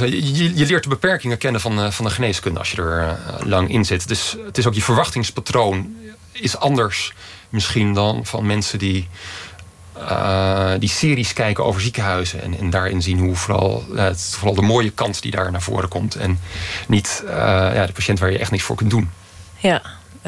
je, 0.05 0.55
je, 0.55 0.66
leert 0.66 0.84
de 0.84 0.89
beperkingen 0.89 1.38
kennen 1.38 1.62
van, 1.62 1.80
uh, 1.80 1.91
van 1.91 2.05
de 2.05 2.12
geneeskunde 2.12 2.60
als 2.60 2.72
je 2.72 2.82
er 2.82 3.01
uh, 3.01 3.12
lang 3.47 3.70
in 3.70 3.86
zit. 3.86 4.08
Dus 4.08 4.36
het 4.45 4.58
is 4.58 4.68
ook 4.68 4.74
je 4.74 4.82
verwachtingspatroon 4.82 5.95
is 6.32 6.58
anders 6.58 7.14
misschien 7.49 7.93
dan 7.93 8.26
van 8.26 8.45
mensen 8.45 8.80
die, 8.80 9.08
die 10.80 10.89
series 10.89 11.34
kijken 11.34 11.66
over 11.66 11.82
ziekenhuizen. 11.82 12.41
En, 12.41 12.58
en 12.58 12.70
daarin 12.70 13.01
zien 13.01 13.20
hoe 13.20 13.36
vooral, 13.36 13.86
het, 13.95 14.22
vooral 14.22 14.55
de 14.55 14.62
mooie 14.62 14.89
kant 14.89 15.22
die 15.22 15.32
daar 15.32 15.51
naar 15.51 15.62
voren 15.62 15.89
komt. 15.89 16.16
En 16.16 16.39
niet 16.88 17.24
ja, 17.28 17.86
de 17.86 17.93
patiënt 17.93 18.20
waar 18.20 18.32
je 18.32 18.38
echt 18.38 18.51
niks 18.51 18.64
voor 18.64 18.76
kunt 18.76 18.89
doen. 18.89 19.10
Ja, 19.58 19.82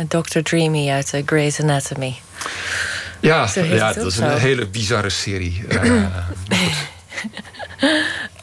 Dr. 0.07 0.39
Dreamy 0.39 0.89
uit 0.89 1.21
Grey's 1.25 1.59
Anatomy. 1.59 2.15
Ja, 3.20 3.49
ja 3.53 3.93
dat 3.93 4.05
is 4.05 4.17
een 4.17 4.38
hele 4.38 4.67
bizarre 4.67 5.09
serie. 5.09 5.63
Uh, 5.70 5.84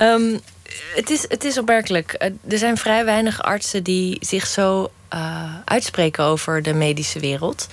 um, 0.00 0.40
het, 0.94 1.10
is, 1.10 1.24
het 1.28 1.44
is 1.44 1.58
opmerkelijk. 1.58 2.12
Eh, 2.12 2.30
er 2.48 2.58
zijn 2.58 2.76
vrij 2.76 3.04
weinig 3.04 3.42
artsen 3.42 3.82
die 3.82 4.16
zich 4.20 4.46
zo 4.46 4.90
uh, 5.14 5.20
uitspreken 5.64 6.24
over 6.24 6.62
de 6.62 6.74
medische 6.74 7.20
wereld. 7.20 7.68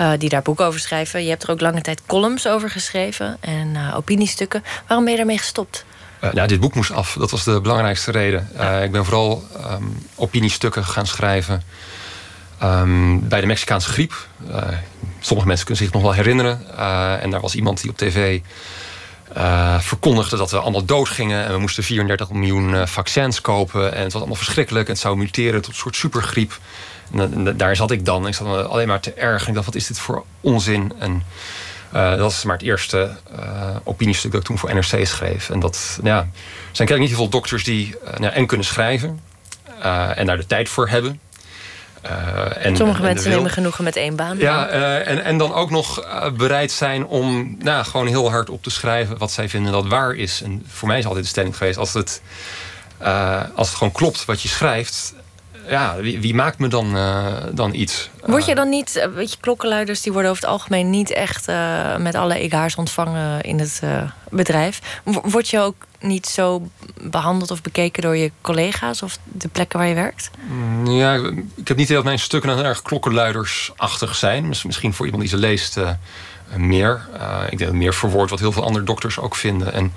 Uh, 0.00 0.12
die 0.18 0.28
daar 0.28 0.42
boeken 0.42 0.66
over 0.66 0.80
schrijven. 0.80 1.22
Je 1.22 1.28
hebt 1.28 1.42
er 1.42 1.50
ook 1.50 1.60
lange 1.60 1.80
tijd 1.80 2.00
columns 2.06 2.46
over 2.46 2.70
geschreven 2.70 3.36
en 3.40 3.76
opiniestukken. 3.94 4.64
Waarom 4.86 5.04
ben 5.04 5.12
je 5.12 5.18
daarmee 5.18 5.38
gestopt? 5.38 5.84
Uh, 6.24 6.32
nou, 6.32 6.48
dit 6.48 6.60
boek 6.60 6.74
moest 6.74 6.90
af. 6.90 7.16
Dat 7.18 7.30
was 7.30 7.44
de 7.44 7.60
belangrijkste 7.60 8.10
reden. 8.10 8.48
ik 8.82 8.92
ben 8.92 9.04
vooral 9.04 9.44
um, 9.70 10.06
opiniestukken 10.14 10.84
gaan 10.84 11.06
schrijven 11.06 11.62
Um, 12.62 13.28
bij 13.28 13.40
de 13.40 13.46
Mexicaanse 13.46 13.88
griep. 13.88 14.26
Uh, 14.50 14.68
sommige 15.26 15.48
mensen 15.48 15.66
kunnen 15.66 15.84
zich 15.84 15.92
nog 15.92 16.02
wel 16.02 16.12
herinneren. 16.12 16.66
Uh, 16.78 17.22
en 17.22 17.30
daar 17.30 17.40
was 17.40 17.54
iemand 17.54 17.80
die 17.80 17.90
op 17.90 17.96
tv 17.96 18.40
uh, 19.36 19.80
verkondigde 19.80 20.36
dat 20.36 20.50
we 20.50 20.58
allemaal 20.58 20.84
dood 20.84 21.08
gingen. 21.08 21.44
En 21.44 21.52
we 21.52 21.58
moesten 21.58 21.84
34 21.84 22.30
miljoen 22.30 22.88
vaccins 22.88 23.40
kopen. 23.40 23.92
En 23.92 24.02
het 24.02 24.12
was 24.12 24.22
allemaal 24.22 24.36
verschrikkelijk. 24.36 24.86
En 24.86 24.92
het 24.92 25.00
zou 25.00 25.16
muteren 25.16 25.62
tot 25.62 25.70
een 25.70 25.78
soort 25.78 25.96
supergriep. 25.96 26.58
En, 27.12 27.56
daar 27.56 27.76
zat 27.76 27.90
ik 27.90 28.04
dan. 28.04 28.26
Ik 28.26 28.34
zat 28.34 28.68
alleen 28.68 28.88
maar 28.88 29.00
te 29.00 29.12
erg. 29.12 29.48
ik 29.48 29.54
dacht, 29.54 29.66
wat 29.66 29.74
is 29.74 29.86
dit 29.86 29.98
voor 29.98 30.24
onzin? 30.40 30.92
En 30.98 31.22
dat 31.92 32.18
was 32.18 32.44
maar 32.44 32.56
het 32.56 32.66
eerste 32.66 33.16
opiniestuk 33.84 34.30
dat 34.30 34.40
ik 34.40 34.46
toen 34.46 34.58
voor 34.58 34.74
NRC 34.74 35.06
schreef. 35.06 35.50
En 35.50 35.60
dat 35.60 35.98
nou 36.02 36.16
ja, 36.16 36.28
zijn 36.72 36.88
kennelijk 36.88 36.98
niet 36.98 37.08
heel 37.08 37.18
veel 37.18 37.28
dokters 37.28 37.64
die 37.64 37.94
nou, 38.18 38.32
en 38.32 38.46
kunnen 38.46 38.66
schrijven. 38.66 39.20
en 40.14 40.26
daar 40.26 40.36
de 40.36 40.46
tijd 40.46 40.68
voor 40.68 40.88
hebben. 40.88 41.20
Uh, 42.10 42.66
en, 42.66 42.76
Sommige 42.76 43.02
mensen 43.02 43.30
nemen 43.30 43.50
genoegen 43.50 43.84
met 43.84 43.96
één 43.96 44.16
baan. 44.16 44.38
Ja, 44.38 44.70
uh, 44.70 45.08
en, 45.08 45.24
en 45.24 45.38
dan 45.38 45.54
ook 45.54 45.70
nog 45.70 46.04
uh, 46.04 46.30
bereid 46.30 46.70
zijn 46.72 47.06
om 47.06 47.56
nou, 47.58 47.84
gewoon 47.84 48.06
heel 48.06 48.30
hard 48.30 48.50
op 48.50 48.62
te 48.62 48.70
schrijven 48.70 49.18
wat 49.18 49.32
zij 49.32 49.48
vinden 49.48 49.72
dat 49.72 49.86
waar 49.86 50.14
is. 50.14 50.42
En 50.42 50.64
voor 50.68 50.88
mij 50.88 50.98
is 50.98 51.06
altijd 51.06 51.24
de 51.24 51.30
stelling 51.30 51.56
geweest: 51.56 51.78
als 51.78 51.92
het, 51.92 52.22
als 53.54 53.68
het 53.68 53.76
gewoon 53.76 53.92
klopt 53.92 54.24
wat 54.24 54.42
je 54.42 54.48
schrijft, 54.48 55.14
ja, 55.68 55.96
wie, 55.96 56.20
wie, 56.20 56.34
maakt 56.34 56.58
me 56.58 56.68
dan, 56.68 56.96
dan 57.52 57.74
iets? 57.74 58.10
Word 58.24 58.44
je 58.44 58.54
dan 58.54 58.68
niet, 58.68 59.08
weet 59.14 59.30
je, 59.30 59.36
klokkenluiders 59.40 60.00
die 60.00 60.12
worden 60.12 60.30
over 60.30 60.42
het 60.42 60.52
algemeen 60.52 60.90
niet 60.90 61.10
echt 61.10 61.46
met 61.98 62.14
alle 62.14 62.38
egaars 62.38 62.74
ontvangen 62.74 63.40
in 63.40 63.58
het 63.58 63.82
bedrijf. 64.30 65.00
Word 65.04 65.48
je 65.48 65.60
ook 65.60 65.74
niet 66.00 66.26
zo 66.26 66.68
behandeld 67.00 67.50
of 67.50 67.62
bekeken 67.62 68.02
door 68.02 68.16
je 68.16 68.30
collega's 68.40 69.02
of 69.02 69.18
de 69.24 69.48
plekken 69.48 69.78
waar 69.78 69.88
je 69.88 69.94
werkt? 69.94 70.30
Mm, 70.48 70.86
ja, 70.86 71.14
ik 71.54 71.68
heb 71.68 71.76
niet 71.76 71.88
heel 71.88 71.96
dat 71.96 72.06
mijn 72.06 72.18
stukken 72.18 72.56
dan 72.56 72.64
erg 72.64 72.82
klokkenluidersachtig 72.82 74.14
zijn. 74.14 74.48
Misschien 74.48 74.94
voor 74.94 75.04
iemand 75.04 75.22
die 75.22 75.32
ze 75.32 75.38
leest 75.38 75.78
meer. 76.56 77.06
Ik 77.50 77.58
denk 77.58 77.72
meer 77.72 77.94
verwoord 77.94 78.30
wat 78.30 78.38
heel 78.38 78.52
veel 78.52 78.64
andere 78.64 78.84
dokters 78.84 79.18
ook 79.18 79.34
vinden. 79.34 79.72
En 79.72 79.92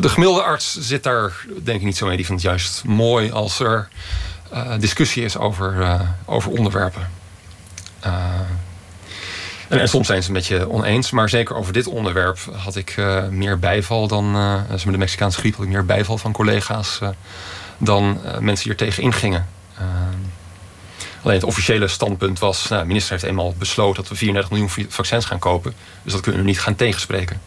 de 0.00 0.08
gemiddelde 0.08 0.42
arts 0.42 0.76
zit 0.78 1.02
daar 1.02 1.46
denk 1.62 1.78
ik 1.78 1.84
niet 1.84 1.96
zo 1.96 2.06
mee. 2.06 2.16
Die 2.16 2.26
vindt 2.26 2.42
het 2.42 2.50
juist 2.50 2.84
mooi 2.84 3.30
als 3.30 3.60
er 3.60 3.88
discussie 4.78 5.24
is 5.24 5.36
over, 5.36 6.00
over 6.26 6.50
onderwerpen. 6.50 7.08
En, 9.80 9.88
soms 9.88 10.06
zijn 10.06 10.22
ze 10.22 10.32
het 10.32 10.36
met 10.36 10.46
je 10.46 10.70
oneens. 10.70 11.10
Maar 11.10 11.28
zeker 11.28 11.56
over 11.56 11.72
dit 11.72 11.86
onderwerp 11.86 12.38
had 12.56 12.76
ik 12.76 12.96
uh, 12.96 13.28
meer 13.28 13.58
bijval 13.58 14.06
dan... 14.08 14.36
Uh, 14.36 14.60
met 14.70 14.82
de 14.82 14.98
Mexicaanse 14.98 15.38
griep 15.38 15.54
had 15.54 15.64
ik 15.64 15.70
meer 15.70 15.84
bijval 15.84 16.18
van 16.18 16.32
collega's... 16.32 16.98
Uh, 17.02 17.08
dan 17.78 18.20
mensen 18.40 18.62
die 18.62 18.72
er 18.72 18.86
tegen 18.86 19.02
ingingen. 19.02 19.48
alleen 21.22 21.36
het 21.36 21.44
officiële 21.44 21.88
standpunt 21.88 22.38
was... 22.38 22.68
Nou, 22.68 22.80
de 22.80 22.86
minister 22.86 23.12
heeft 23.12 23.24
eenmaal 23.24 23.54
besloten 23.58 24.02
dat 24.02 24.08
we 24.08 24.16
34 24.16 24.50
miljoen 24.58 24.88
vaccins 24.88 25.24
gaan 25.24 25.38
kopen. 25.38 25.74
Dus 26.02 26.12
dat 26.12 26.22
kunnen 26.22 26.40
we 26.40 26.46
niet 26.46 26.60
gaan 26.60 26.76
tegenspreken. 26.76 27.40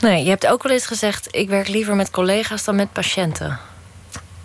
Nee, 0.00 0.24
je 0.24 0.28
hebt 0.28 0.46
ook 0.46 0.62
wel 0.62 0.72
eens 0.72 0.86
gezegd... 0.86 1.28
ik 1.30 1.48
werk 1.48 1.68
liever 1.68 1.96
met 1.96 2.10
collega's 2.10 2.64
dan 2.64 2.76
met 2.76 2.92
patiënten. 2.92 3.58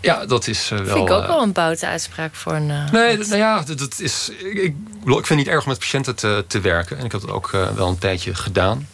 Ja, 0.02 0.26
dat 0.26 0.48
is 0.48 0.72
uh, 0.72 0.80
wel... 0.80 0.96
Vind 0.96 1.10
ik 1.10 1.16
ook 1.16 1.22
uh, 1.22 1.28
wel 1.28 1.42
een 1.42 1.52
boute 1.52 1.88
uitspraak 1.88 2.36
voor 2.36 2.54
een... 2.54 2.70
Uh, 2.70 2.92
nee, 2.92 3.18
nou 3.18 3.36
ja, 3.36 3.62
dat 3.62 4.00
is... 4.00 4.30
Ik, 4.30 4.58
ik, 4.58 4.76
vind 5.04 5.28
het 5.28 5.38
niet 5.38 5.48
erg 5.48 5.64
om 5.64 5.70
met 5.70 5.80
patiënten 5.80 6.16
te, 6.16 6.44
te 6.48 6.60
werken. 6.60 6.98
En 6.98 7.06
ik 7.06 7.12
heb 7.12 7.22
dat 7.22 7.30
ook 7.30 7.52
wel 7.76 7.88
een 7.88 7.98
tijdje 7.98 8.36
gedaan. 8.36 8.88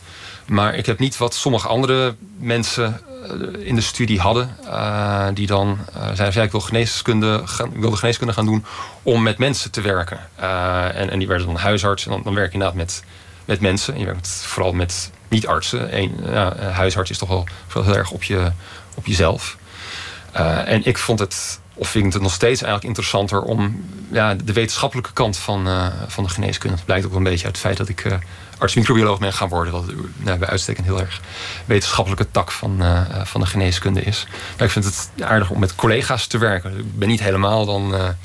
Maar 0.46 0.76
ik 0.76 0.86
heb 0.86 1.00
niet 1.00 1.18
wat 1.18 1.34
sommige 1.34 1.68
andere 1.68 2.16
mensen 2.38 3.02
in 3.60 3.76
de 3.76 3.82
studie 3.82 4.20
hadden. 4.20 4.58
die 5.34 5.48
dan 5.48 5.78
zeiden, 6.14 6.44
ik 6.44 6.52
wil 6.52 6.60
geneeskunde 6.60 7.42
gaan, 7.46 7.74
ik 7.74 7.80
wilde 7.80 7.98
geneeskunde 7.98 8.34
gaan 8.34 8.46
doen 8.46 8.66
om 9.04 9.24
met 9.24 9.38
mensen 9.38 9.72
te 9.72 9.82
werken. 9.82 10.20
en, 10.94 11.10
en 11.10 11.20
die 11.20 11.28
werden 11.28 11.48
dan 11.48 11.56
huisarts. 11.56 12.06
En 12.06 12.12
dan, 12.12 12.22
dan 12.24 12.34
werk 12.34 12.48
je 12.48 12.54
inderdaad 12.54 12.78
met, 12.78 13.04
met 13.46 13.62
mensen. 13.62 13.94
En 13.94 14.00
je 14.00 14.06
werkt 14.06 14.28
vooral 14.28 14.74
met 14.74 15.12
niet-artsen. 15.28 15.98
Een 15.98 16.26
huisarts 16.72 17.10
is 17.10 17.18
toch 17.18 17.46
wel 17.74 17.84
heel 17.84 17.96
erg 17.96 18.12
op, 18.12 18.24
je, 18.24 18.52
op 18.96 19.06
jezelf. 19.06 19.58
Uh, 20.36 20.72
en 20.72 20.86
ik 20.86 20.98
vond 20.98 21.20
het 21.20 21.60
of 21.78 21.90
vind 21.90 22.14
het 22.14 22.22
nog 22.22 22.34
steeds 22.34 22.62
eigenlijk 22.62 22.84
interessanter 22.84 23.42
om 23.42 23.86
ja, 24.12 24.36
de 24.36 24.54
wetenschappelijke 24.54 25.14
kant 25.14 25.38
van, 25.38 25.68
uh, 25.68 25.88
van 26.08 26.24
de 26.24 26.30
geneeskunde. 26.30 26.76
Dat 26.76 26.86
blijkt 26.86 27.06
ook 27.06 27.14
een 27.14 27.24
beetje 27.24 27.46
uit 27.46 27.56
het 27.56 27.66
feit 27.66 27.78
dat 27.78 27.90
ik 27.90 28.04
uh, 28.04 28.14
arts-microbioloog 28.58 29.20
ben 29.20 29.34
gaan 29.34 29.50
worden. 29.50 29.74
Dat 29.74 29.84
nou, 30.18 30.38
bij 30.38 30.48
uitstek 30.48 30.78
een 30.78 30.84
heel 30.84 31.00
erg 31.00 31.22
wetenschappelijke 31.66 32.32
tak 32.32 32.52
van, 32.52 32.84
van 33.24 33.42
de 33.42 33.48
geneeskunde 33.48 34.02
is. 34.02 34.28
Maar 34.58 34.66
ik 34.66 34.72
vind 34.72 34.86
het 34.86 35.10
aardig 35.20 35.50
om 35.50 35.60
met 35.60 35.76
collega's 35.76 36.28
te 36.28 36.38
werken. 36.38 36.78
Ik 36.78 37.00
ben 37.00 37.08
niet 37.08 37.20
helemaal 37.20 37.66
dan 37.66 38.16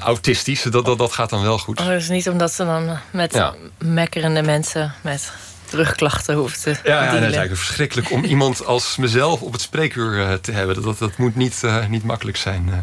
autistisch. 0.00 0.62
Dat, 0.62 0.84
dat, 0.84 0.98
dat 0.98 1.12
gaat 1.12 1.30
dan 1.30 1.42
wel 1.42 1.58
goed. 1.58 1.80
Oh, 1.80 1.86
dus 1.86 2.08
niet 2.08 2.28
omdat 2.28 2.52
ze 2.52 2.64
dan 2.64 2.98
met 3.10 3.34
ja. 3.34 3.54
mekkerende 3.78 4.42
mensen 4.42 4.94
met 5.00 5.32
terugklachten 5.66 6.34
hoeft 6.34 6.62
te 6.62 6.70
Ja, 6.84 7.04
ja 7.04 7.04
dat 7.04 7.14
is 7.14 7.20
eigenlijk 7.20 7.56
verschrikkelijk 7.56 8.10
om 8.10 8.24
iemand 8.24 8.64
als 8.64 8.96
mezelf 8.96 9.40
op 9.40 9.52
het 9.52 9.60
spreekuur 9.60 10.18
uh, 10.18 10.32
te 10.32 10.52
hebben. 10.52 10.82
Dat, 10.82 10.98
dat 10.98 11.16
moet 11.16 11.36
niet, 11.36 11.62
uh, 11.64 11.86
niet 11.86 12.04
makkelijk 12.04 12.36
zijn. 12.36 12.66
Uh. 12.68 12.74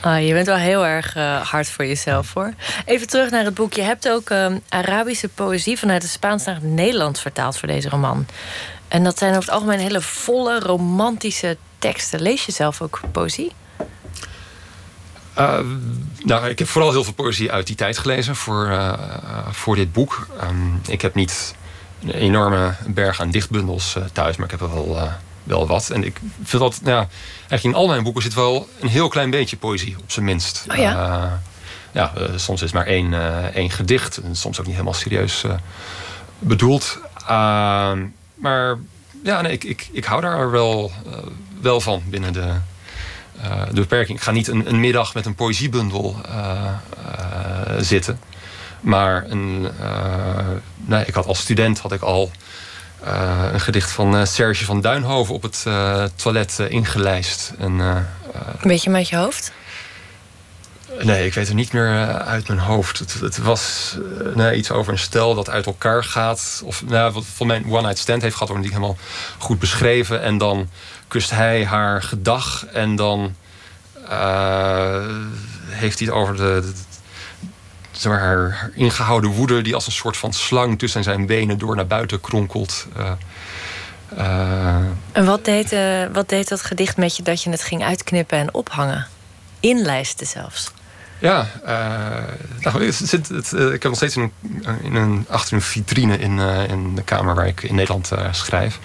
Ah, 0.00 0.26
je 0.26 0.32
bent 0.32 0.46
wel 0.46 0.56
heel 0.56 0.86
erg 0.86 1.14
hard 1.50 1.68
voor 1.68 1.86
jezelf 1.86 2.34
hoor. 2.34 2.52
Even 2.84 3.06
terug 3.06 3.30
naar 3.30 3.44
het 3.44 3.54
boek. 3.54 3.72
Je 3.72 3.82
hebt 3.82 4.08
ook 4.08 4.30
Arabische 4.68 5.28
poëzie 5.28 5.78
vanuit 5.78 6.02
het 6.02 6.10
Spaans 6.10 6.44
naar 6.44 6.54
het 6.54 6.64
Nederlands 6.64 7.20
vertaald 7.20 7.58
voor 7.58 7.68
deze 7.68 7.88
roman. 7.88 8.26
En 8.88 9.04
dat 9.04 9.18
zijn 9.18 9.30
over 9.30 9.42
het 9.42 9.52
algemeen 9.52 9.78
hele 9.78 10.00
volle, 10.00 10.58
romantische 10.58 11.56
teksten. 11.78 12.22
Lees 12.22 12.46
je 12.46 12.52
zelf 12.52 12.82
ook 12.82 13.00
poëzie? 13.12 13.52
nou, 16.24 16.48
ik 16.48 16.58
heb 16.58 16.68
vooral 16.68 16.90
heel 16.90 17.04
veel 17.04 17.12
poëzie 17.12 17.52
uit 17.52 17.66
die 17.66 17.76
tijd 17.76 17.98
gelezen 17.98 18.36
voor, 18.36 18.96
voor 19.50 19.76
dit 19.76 19.92
boek. 19.92 20.26
Um, 20.42 20.80
ik 20.88 21.02
heb 21.02 21.14
niet 21.14 21.54
een 22.02 22.10
enorme 22.10 22.74
berg 22.86 23.20
aan 23.20 23.30
dichtbundels 23.30 23.94
uh, 23.96 24.04
thuis, 24.12 24.36
maar 24.36 24.44
ik 24.44 24.50
heb 24.50 24.60
er 24.60 24.74
wel, 24.74 24.96
uh, 24.96 25.12
wel 25.42 25.66
wat. 25.66 25.90
En 25.90 26.04
ik 26.04 26.20
vind 26.42 26.62
dat, 26.62 26.80
ja, 26.84 27.08
eigenlijk 27.38 27.64
in 27.64 27.74
al 27.74 27.86
mijn 27.86 28.02
boeken 28.02 28.22
zit 28.22 28.34
wel 28.34 28.68
een 28.80 28.88
heel 28.88 29.08
klein 29.08 29.30
beetje 29.30 29.56
poëzie, 29.56 29.96
op 29.98 30.10
zijn 30.10 30.24
minst. 30.24 30.66
Oh 30.70 30.76
ja? 30.76 30.92
Uh, 30.92 31.32
ja, 31.92 32.12
soms 32.36 32.62
is 32.62 32.72
maar 32.72 32.86
één, 32.86 33.14
één 33.54 33.70
gedicht, 33.70 34.16
en 34.16 34.36
soms 34.36 34.58
ook 34.58 34.64
niet 34.64 34.74
helemaal 34.74 34.94
serieus 34.94 35.44
bedoeld. 36.38 36.98
Ehm, 37.26 38.06
maar 38.34 38.78
ja, 39.24 39.40
nee, 39.40 39.52
ik, 39.52 39.64
ik, 39.64 39.88
ik 39.92 40.04
hou 40.04 40.20
daar 40.20 40.50
wel, 40.50 40.92
wel 41.60 41.80
van 41.80 42.02
binnen 42.06 42.32
de, 42.32 42.52
de 43.72 43.80
beperking. 43.80 44.18
Ik 44.18 44.24
ga 44.24 44.30
niet 44.30 44.48
een, 44.48 44.68
een 44.68 44.80
middag 44.80 45.14
met 45.14 45.26
een 45.26 45.34
poëziebundel 45.34 46.16
zitten. 47.78 48.18
Maar 48.80 49.24
een, 49.28 49.68
uh, 49.80 50.48
nee, 50.76 51.04
ik 51.04 51.14
had 51.14 51.26
als 51.26 51.40
student 51.40 51.78
had 51.78 51.92
ik 51.92 52.02
al 52.02 52.30
uh, 53.04 53.44
een 53.52 53.60
gedicht 53.60 53.90
van 53.90 54.16
uh, 54.16 54.24
Serge 54.24 54.64
van 54.64 54.80
Duinhoven 54.80 55.34
op 55.34 55.42
het 55.42 55.66
toilet 56.14 56.58
ingelijst. 56.68 57.52
En, 57.58 57.78
een 57.78 58.06
beetje 58.62 58.90
met 58.90 59.08
je 59.08 59.16
hoofd? 59.16 59.52
Nee, 61.02 61.26
ik 61.26 61.34
weet 61.34 61.46
het 61.46 61.56
niet 61.56 61.72
meer 61.72 62.18
uit 62.18 62.48
mijn 62.48 62.60
hoofd. 62.60 62.98
Het, 62.98 63.14
het 63.20 63.38
was 63.38 63.96
nee, 64.34 64.56
iets 64.56 64.70
over 64.70 64.92
een 64.92 64.98
stel 64.98 65.34
dat 65.34 65.50
uit 65.50 65.66
elkaar 65.66 66.04
gaat. 66.04 66.62
Of 66.64 66.84
nou, 66.86 67.12
wat 67.12 67.24
van 67.34 67.46
mijn 67.46 67.64
one-night 67.64 67.98
stand 67.98 68.22
heeft 68.22 68.34
gehad, 68.34 68.48
wordt 68.48 68.64
niet 68.64 68.74
helemaal 68.74 68.98
goed 69.38 69.58
beschreven. 69.58 70.22
En 70.22 70.38
dan 70.38 70.68
kust 71.08 71.30
hij 71.30 71.64
haar 71.64 72.02
gedag. 72.02 72.66
En 72.66 72.96
dan 72.96 73.34
heeft 75.68 75.98
hij 75.98 76.08
het 76.08 76.16
over 76.16 76.36
de 76.36 76.72
zeg 78.00 78.12
maar, 78.12 78.20
haar 78.20 78.70
ingehouden 78.74 79.30
woede 79.30 79.62
die 79.62 79.74
als 79.74 79.86
een 79.86 79.92
soort 79.92 80.16
van 80.16 80.32
slang 80.32 80.78
tussen 80.78 81.02
zijn 81.02 81.26
benen 81.26 81.58
door 81.58 81.76
naar 81.76 81.86
buiten 81.86 82.20
kronkelt. 82.20 82.86
Uh, 82.98 83.10
uh, 84.18 84.76
en 85.12 85.24
wat 85.24 85.44
deed, 85.44 85.72
uh, 85.72 86.04
wat 86.12 86.28
deed 86.28 86.48
dat 86.48 86.62
gedicht 86.62 86.96
met 86.96 87.16
je 87.16 87.22
dat 87.22 87.42
je 87.42 87.50
het 87.50 87.62
ging 87.62 87.84
uitknippen 87.84 88.38
en 88.38 88.54
ophangen? 88.54 89.06
Inlijsten 89.60 90.26
zelfs. 90.26 90.70
Ja, 91.18 91.46
nou, 92.60 92.84
het 92.84 92.94
zit, 92.94 93.28
het, 93.28 93.52
ik 93.52 93.82
heb 93.82 93.82
nog 93.82 93.96
steeds 93.96 94.16
in 94.16 94.32
een, 94.42 94.82
in 94.82 94.94
een, 94.94 95.26
achter 95.28 95.54
een 95.54 95.62
vitrine 95.62 96.18
in, 96.18 96.38
in 96.68 96.94
de 96.94 97.02
kamer 97.02 97.34
waar 97.34 97.46
ik 97.46 97.62
in 97.62 97.74
Nederland 97.74 98.10
schrijf. 98.30 98.78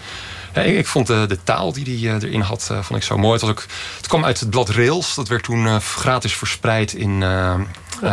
Ja, 0.55 0.61
ik, 0.61 0.77
ik, 0.77 0.87
vond 0.87 1.07
de, 1.07 1.25
de, 1.27 1.43
taal 1.43 1.73
die 1.73 2.07
hij 2.07 2.15
erin 2.15 2.41
had, 2.41 2.63
vond 2.63 2.95
ik 2.95 3.03
zo 3.03 3.17
mooi. 3.17 3.31
Het, 3.31 3.41
was 3.41 3.49
ook, 3.49 3.65
het 3.97 4.07
kwam 4.07 4.25
uit 4.25 4.39
het 4.39 4.49
blad 4.49 4.69
Rails. 4.69 5.15
Dat 5.15 5.27
werd 5.27 5.43
toen 5.43 5.81
gratis 5.81 6.33
verspreid 6.33 6.93
in, 6.93 7.21
uh, 7.21 7.53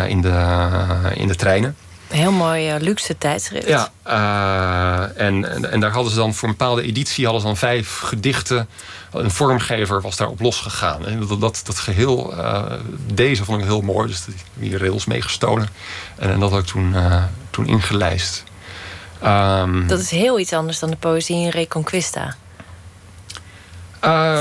in, 0.06 0.20
de, 0.20 0.78
in 1.14 1.28
de 1.28 1.34
treinen. 1.34 1.76
Heel 2.12 2.32
mooi 2.32 2.74
uh, 2.74 2.80
luxe 2.80 3.18
tijdschrift. 3.18 3.66
Ja, 3.66 3.92
uh, 4.06 5.20
en, 5.26 5.50
en, 5.50 5.70
en, 5.70 5.80
daar 5.80 5.90
hadden 5.90 6.12
ze 6.12 6.18
dan 6.18 6.34
voor 6.34 6.48
een 6.48 6.56
bepaalde 6.56 6.82
editie 6.82 7.24
hadden 7.24 7.42
ze 7.42 7.48
dan 7.48 7.56
vijf 7.56 7.98
gedichten. 7.98 8.68
Een 9.12 9.30
vormgever 9.30 10.00
was 10.00 10.16
daarop 10.16 10.40
losgegaan. 10.40 11.06
En 11.06 11.26
dat, 11.26 11.40
dat, 11.40 11.60
dat 11.64 11.78
geheel, 11.78 12.34
uh, 12.38 12.72
deze 13.14 13.44
vond 13.44 13.60
ik 13.60 13.66
heel 13.66 13.80
mooi. 13.80 14.08
Dus 14.08 14.24
die 14.54 14.78
rails 14.78 15.04
meegestolen. 15.04 15.68
En, 16.16 16.30
en 16.30 16.40
dat 16.40 16.50
had 16.50 16.60
ik 16.60 16.66
toen, 16.66 16.94
toen 17.50 17.66
ingelijst. 17.66 18.44
Um, 19.24 19.86
dat 19.86 20.00
is 20.00 20.10
heel 20.10 20.38
iets 20.38 20.52
anders 20.52 20.78
dan 20.78 20.90
de 20.90 20.96
poëzie 20.96 21.36
in 21.36 21.48
Reconquista. 21.48 22.36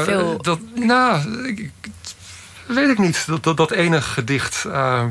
Veel... 0.04 0.42
dat, 0.42 0.60
nou, 0.76 1.48
ik, 1.48 1.72
weet 2.68 2.90
ik 2.90 2.98
niet. 2.98 3.28
Dat, 3.28 3.44
dat, 3.44 3.58
dat 3.58 3.72
ene 3.72 4.02
gedicht. 4.02 4.64
Uh, 4.68 5.04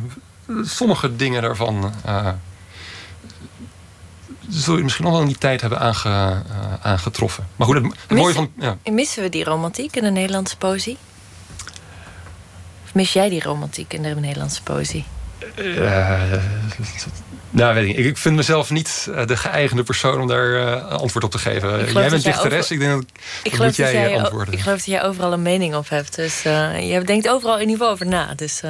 sommige 0.62 1.16
dingen 1.16 1.42
daarvan. 1.42 1.92
Uh, 2.06 2.28
zul 4.48 4.76
je 4.76 4.82
misschien 4.82 5.04
nog 5.04 5.12
wel 5.12 5.22
in 5.22 5.28
die 5.28 5.38
tijd 5.38 5.60
hebben 5.60 5.80
aange, 5.80 6.42
aangetroffen. 6.82 7.48
Maar 7.56 7.66
goed, 7.66 7.76
het, 7.76 7.84
het 7.84 7.94
missen, 7.94 8.16
mooie 8.16 8.34
van. 8.34 8.50
Ja. 8.58 8.76
Missen 8.90 9.22
we 9.22 9.28
die 9.28 9.44
romantiek 9.44 9.96
in 9.96 10.02
de 10.02 10.10
Nederlandse 10.10 10.56
poëzie? 10.56 10.96
Of 12.84 12.94
mis 12.94 13.12
jij 13.12 13.28
die 13.28 13.42
romantiek 13.42 13.92
in 13.92 14.02
de 14.02 14.08
Nederlandse 14.08 14.62
poëzie? 14.62 15.04
Nou, 17.50 17.74
weet 17.74 17.88
ik 17.88 18.06
Ik 18.06 18.16
vind 18.16 18.36
mezelf 18.36 18.70
niet 18.70 19.06
uh, 19.10 19.26
de 19.26 19.36
geëigende 19.36 19.82
persoon 19.82 20.20
om 20.20 20.26
daar 20.26 20.50
uh, 20.50 20.86
antwoord 20.86 21.24
op 21.24 21.30
te 21.30 21.38
geven. 21.38 21.92
Jij 21.92 22.10
bent 22.10 22.24
dichteres, 22.24 22.60
over... 22.60 22.74
ik 22.74 22.80
denk 22.80 22.92
dat, 22.92 23.04
ik 23.42 23.50
dat 23.50 23.60
moet 23.66 23.76
jij, 23.76 23.92
jij 23.92 24.18
antwoorden. 24.18 24.54
Ik 24.54 24.60
geloof 24.60 24.76
dat 24.76 24.86
jij 24.86 25.02
overal 25.02 25.32
een 25.32 25.42
mening 25.42 25.74
op 25.74 25.88
hebt. 25.88 26.16
Dus 26.16 26.44
uh, 26.46 26.90
je 26.90 27.04
denkt 27.04 27.28
overal 27.28 27.54
in 27.54 27.60
ieder 27.60 27.76
geval 27.76 27.92
over 27.92 28.06
na. 28.06 28.34
Dus, 28.34 28.62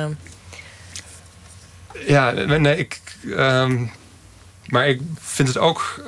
Ja, 2.06 2.30
nee, 2.30 2.76
ik... 2.76 3.00
Um, 3.24 3.90
maar 4.70 4.88
ik 4.88 5.00
vind 5.20 5.48
het 5.48 5.58
ook... 5.58 6.04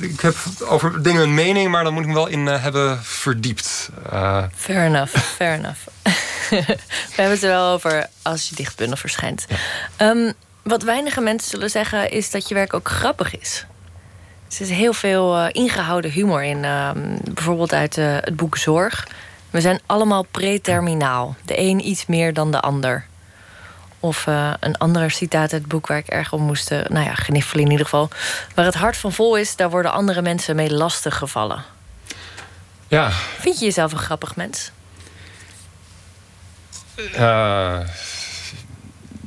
ik 0.00 0.20
heb 0.20 0.36
over 0.64 1.02
dingen 1.02 1.22
een 1.22 1.34
mening, 1.34 1.70
maar 1.70 1.84
dan 1.84 1.92
moet 1.92 2.02
ik 2.02 2.08
me 2.08 2.14
wel 2.14 2.26
in 2.26 2.46
hebben 2.46 3.02
verdiept. 3.02 3.90
fair 4.54 4.84
enough, 4.84 5.16
fair 5.16 5.54
enough. 5.54 5.80
We 6.50 7.16
hebben 7.16 7.34
het 7.34 7.42
er 7.42 7.48
wel 7.48 7.72
over 7.72 8.06
als 8.22 8.48
je 8.48 8.54
dichtbundel 8.54 8.96
verschijnt. 8.96 9.46
Ja. 9.48 10.10
Um, 10.10 10.32
wat 10.62 10.82
weinige 10.82 11.20
mensen 11.20 11.50
zullen 11.50 11.70
zeggen 11.70 12.10
is 12.10 12.30
dat 12.30 12.48
je 12.48 12.54
werk 12.54 12.74
ook 12.74 12.88
grappig 12.88 13.38
is. 13.38 13.66
Er 14.48 14.56
zit 14.56 14.68
heel 14.68 14.92
veel 14.92 15.38
uh, 15.38 15.46
ingehouden 15.50 16.10
humor 16.10 16.42
in. 16.44 16.62
Uh, 16.64 16.90
bijvoorbeeld 17.24 17.72
uit 17.72 17.96
uh, 17.96 18.16
het 18.20 18.36
boek 18.36 18.56
Zorg. 18.56 19.08
We 19.50 19.60
zijn 19.60 19.80
allemaal 19.86 20.22
preterminaal. 20.30 21.36
De 21.44 21.58
een 21.58 21.88
iets 21.88 22.06
meer 22.06 22.32
dan 22.32 22.50
de 22.50 22.60
ander. 22.60 23.06
Of 24.00 24.26
uh, 24.26 24.52
een 24.60 24.76
ander 24.78 25.10
citaat 25.10 25.40
uit 25.40 25.50
het 25.50 25.66
boek 25.66 25.86
waar 25.86 25.98
ik 25.98 26.06
erg 26.06 26.32
om 26.32 26.42
moest... 26.42 26.70
nou 26.70 27.04
ja, 27.04 27.14
gniffelen 27.14 27.64
in 27.64 27.70
ieder 27.70 27.84
geval. 27.84 28.08
Waar 28.54 28.64
het 28.64 28.74
hart 28.74 28.96
van 28.96 29.12
vol 29.12 29.36
is, 29.36 29.56
daar 29.56 29.70
worden 29.70 29.92
andere 29.92 30.22
mensen 30.22 30.56
mee 30.56 30.72
lastig 30.72 31.16
gevallen. 31.16 31.64
Ja. 32.88 33.10
Vind 33.38 33.58
je 33.58 33.64
jezelf 33.64 33.92
een 33.92 33.98
grappig 33.98 34.36
mens? 34.36 34.70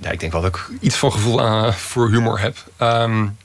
ja, 0.02 0.12
ik 0.12 0.20
denk 0.20 0.32
wel 0.32 0.42
dat 0.42 0.56
ik 0.56 0.70
iets 0.80 0.96
van 0.96 1.12
gevoel 1.12 1.42
aan, 1.42 1.74
voor 1.74 2.10
humor 2.10 2.40
heb. 2.40 2.58
Um, 2.80 3.38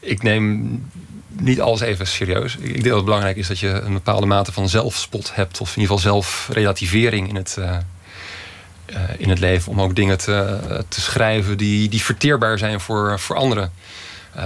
ik 0.00 0.22
neem 0.22 0.90
niet 1.28 1.60
alles 1.60 1.80
even 1.80 2.06
serieus. 2.06 2.56
Ik 2.56 2.72
denk 2.72 2.84
dat 2.84 2.94
het 2.94 3.04
belangrijk 3.04 3.36
is 3.36 3.48
dat 3.48 3.58
je 3.58 3.68
een 3.68 3.92
bepaalde 3.92 4.26
mate 4.26 4.52
van 4.52 4.68
zelfspot 4.68 5.34
hebt. 5.34 5.60
Of 5.60 5.76
in 5.76 5.82
ieder 5.82 5.96
geval 5.96 6.12
zelfrelativering 6.12 7.28
in 7.28 7.36
het, 7.36 7.56
uh, 7.58 7.76
uh, 8.90 8.96
in 9.16 9.28
het 9.28 9.38
leven. 9.38 9.72
Om 9.72 9.80
ook 9.80 9.94
dingen 9.94 10.18
te, 10.18 10.58
uh, 10.70 10.78
te 10.88 11.00
schrijven 11.00 11.56
die, 11.56 11.88
die 11.88 12.02
verteerbaar 12.02 12.58
zijn 12.58 12.80
voor, 12.80 13.20
voor 13.20 13.36
anderen. 13.36 13.72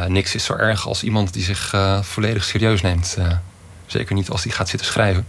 niks 0.09 0.35
is 0.35 0.45
zo 0.45 0.55
erg 0.55 0.87
als 0.87 1.03
iemand 1.03 1.33
die 1.33 1.43
zich 1.43 1.75
volledig 2.01 2.45
serieus 2.45 2.81
neemt. 2.81 3.17
zeker 3.87 4.15
niet 4.15 4.31
als 4.31 4.43
die 4.43 4.53
gaat 4.53 4.69
zitten 4.69 4.89
schrijven. 4.89 5.27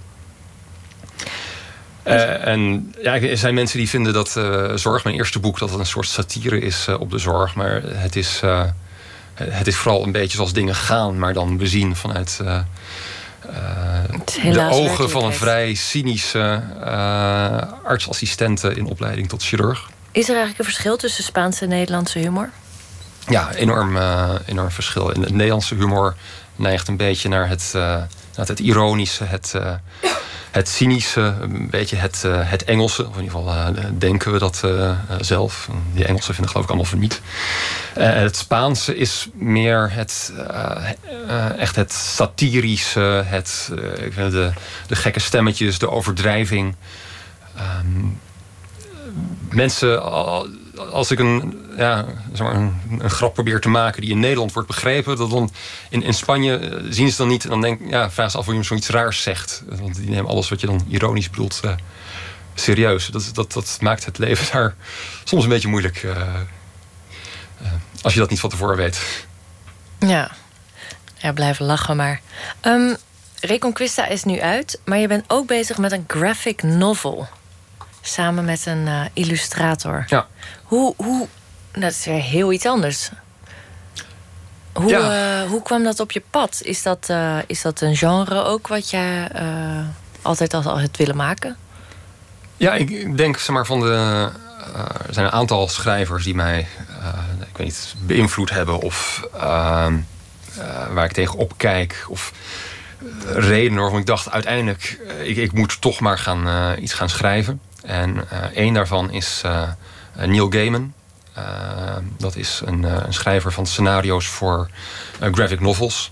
Uh, 2.07 2.47
en 2.47 2.93
ja, 3.01 3.21
er 3.21 3.37
zijn 3.37 3.53
mensen 3.53 3.77
die 3.77 3.89
vinden 3.89 4.13
dat 4.13 4.29
Zorg, 4.75 5.03
mijn 5.03 5.15
eerste 5.15 5.39
boek, 5.39 5.59
dat 5.59 5.69
het 5.69 5.79
een 5.79 5.85
soort 5.85 6.07
satire 6.07 6.59
is 6.59 6.87
op 6.87 7.11
de 7.11 7.17
zorg. 7.17 7.55
Maar 7.55 7.81
het 7.83 8.15
is, 8.15 8.41
het 9.33 9.67
is 9.67 9.75
vooral 9.75 10.03
een 10.03 10.11
beetje 10.11 10.35
zoals 10.35 10.53
dingen 10.53 10.75
gaan, 10.75 11.19
maar 11.19 11.33
dan 11.33 11.57
bezien 11.57 11.95
vanuit 11.95 12.39
de 14.41 14.67
ogen 14.71 15.09
van 15.09 15.23
een 15.23 15.33
vrij 15.33 15.73
cynische 15.73 16.61
artsassistente 17.83 18.73
in 18.73 18.85
opleiding 18.85 19.29
tot 19.29 19.43
chirurg. 19.43 19.89
Is 20.11 20.23
er 20.23 20.35
eigenlijk 20.35 20.59
een 20.59 20.65
verschil 20.65 20.97
tussen 20.97 21.23
Spaanse 21.23 21.63
en 21.63 21.69
Nederlandse 21.69 22.19
humor? 22.19 22.49
Ja, 23.27 23.53
enorm, 23.53 23.97
enorm 24.45 24.71
verschil. 24.71 25.09
In 25.09 25.21
het 25.21 25.31
Nederlandse 25.31 25.75
humor 25.75 26.15
neigt 26.55 26.87
een 26.87 26.97
beetje 26.97 27.29
naar 27.29 27.49
het, 27.49 27.69
naar 27.73 28.47
het 28.47 28.59
ironische, 28.59 29.23
het 29.23 29.53
het 30.51 30.69
cynische, 30.69 31.21
een 31.21 31.69
beetje 31.69 31.95
het, 31.95 32.21
het 32.27 32.63
Engelse. 32.63 33.07
Of 33.07 33.17
in 33.17 33.23
ieder 33.23 33.39
geval 33.39 33.73
denken 33.97 34.31
we 34.31 34.39
dat 34.39 34.63
zelf. 35.21 35.69
Die 35.93 36.05
Engelsen 36.05 36.33
vinden 36.33 36.51
geloof 36.51 36.65
ik 36.65 36.71
allemaal 36.71 36.89
van 36.89 36.99
niet. 36.99 37.21
het 37.93 38.35
Spaanse 38.35 38.95
is 38.95 39.27
meer 39.33 39.91
het, 39.91 40.33
echt 41.57 41.75
het 41.75 41.93
satirische, 41.93 43.23
het, 43.25 43.69
de, 44.15 44.51
de 44.87 44.95
gekke 44.95 45.19
stemmetjes, 45.19 45.79
de 45.79 45.89
overdrijving. 45.89 46.75
Ehm, 47.55 48.05
mensen, 49.49 50.03
als 50.91 51.11
ik 51.11 51.19
een, 51.19 51.65
ja, 51.77 52.05
zeg 52.33 52.47
maar 52.47 52.55
een, 52.55 53.09
grap 53.09 53.33
probeer 53.33 53.61
te 53.61 53.69
maken 53.69 54.01
die 54.01 54.09
in 54.09 54.19
Nederland 54.19 54.53
wordt 54.53 54.67
begrepen, 54.67 55.17
dat 55.17 55.29
dan 55.29 55.51
in, 55.89 56.03
in 56.03 56.13
Spanje 56.13 56.57
eh, 56.57 56.85
zien 56.89 57.11
ze 57.11 57.17
dan 57.17 57.27
niet. 57.27 57.43
En 57.43 57.49
dan 57.49 57.61
denk 57.61 57.81
ja, 57.89 58.11
vraag 58.11 58.31
ze 58.31 58.37
af 58.37 58.47
of 58.47 58.53
je 58.53 58.63
zoiets 58.63 58.89
raars 58.89 59.21
zegt. 59.21 59.63
Want 59.67 59.95
die 59.95 60.09
nemen 60.09 60.31
alles 60.31 60.49
wat 60.49 60.61
je 60.61 60.67
dan 60.67 60.85
ironisch 60.87 61.29
bedoelt 61.29 61.61
uh, 61.65 61.71
serieus. 62.53 63.07
Dat, 63.07 63.29
dat, 63.33 63.53
dat 63.53 63.77
maakt 63.81 64.05
het 64.05 64.17
leven 64.17 64.47
daar 64.53 64.75
soms 65.23 65.43
een 65.43 65.49
beetje 65.49 65.67
moeilijk. 65.67 66.03
Uh, 66.03 66.33
als 68.01 68.13
je 68.13 68.19
dat 68.19 68.29
niet 68.29 68.39
van 68.39 68.49
tevoren 68.49 68.77
weet. 68.77 69.25
Ja, 69.99 70.31
ja 71.17 71.33
blijven 71.33 71.65
lachen 71.65 71.95
maar. 71.95 72.21
Um, 72.61 72.97
Reconquista 73.41 74.07
is 74.07 74.23
nu 74.23 74.41
uit, 74.41 74.79
maar 74.85 74.97
je 74.97 75.07
bent 75.07 75.23
ook 75.27 75.47
bezig 75.47 75.77
met 75.77 75.91
een 75.91 76.03
graphic 76.07 76.63
novel. 76.63 77.27
Samen 78.09 78.45
met 78.45 78.65
een 78.65 78.85
uh, 78.85 79.01
illustrator. 79.13 80.03
Ja. 80.07 80.27
Hoe, 80.63 80.93
hoe, 80.97 81.27
dat 81.71 81.91
is 81.91 82.05
weer 82.05 82.21
heel 82.21 82.51
iets 82.51 82.65
anders. 82.65 83.09
Hoe, 84.73 84.89
ja. 84.89 85.41
uh, 85.41 85.49
hoe 85.49 85.61
kwam 85.61 85.83
dat 85.83 85.99
op 85.99 86.11
je 86.11 86.23
pad? 86.29 86.59
Is 86.63 86.83
dat, 86.83 87.07
uh, 87.11 87.37
is 87.47 87.61
dat 87.61 87.81
een 87.81 87.95
genre 87.95 88.43
ook 88.43 88.67
wat 88.67 88.89
jij 88.89 89.31
altijd 90.21 90.53
al 90.53 90.79
hebt 90.79 90.97
willen 90.97 91.15
maken? 91.15 91.57
Ja, 92.57 92.73
ik 92.73 93.17
denk 93.17 93.37
zeg 93.37 93.55
maar 93.55 93.65
van 93.65 93.79
de. 93.79 94.29
er 95.07 95.13
zijn 95.13 95.25
een 95.25 95.31
aantal 95.31 95.67
schrijvers 95.67 96.23
die 96.23 96.35
mij 96.35 96.67
ik 97.49 97.57
weet 97.57 97.65
niet, 97.65 97.95
beïnvloed 97.99 98.49
hebben 98.49 98.79
of 98.79 99.27
waar 100.93 101.05
ik 101.05 101.11
tegen 101.11 101.35
opkijk. 101.35 102.05
Of 102.07 102.33
redenen 103.25 103.81
waarvan 103.81 103.99
ik 103.99 104.05
dacht 104.05 104.31
uiteindelijk, 104.31 104.99
ik, 105.23 105.37
ik 105.37 105.51
moet 105.53 105.81
toch 105.81 105.99
maar 105.99 106.17
gaan, 106.17 106.75
iets 106.79 106.93
gaan 106.93 107.09
schrijven. 107.09 107.61
En 107.83 108.15
uh, 108.15 108.43
één 108.53 108.73
daarvan 108.73 109.11
is 109.11 109.41
uh, 109.45 109.69
Neil 110.25 110.49
Gaiman. 110.49 110.93
Dat 112.17 112.35
is 112.35 112.61
een, 112.65 112.83
een, 112.83 113.13
schrijver 113.13 113.51
van 113.51 113.65
scenario's 113.65 114.27
voor 114.27 114.69
graphic 115.19 115.59
novels. 115.59 116.11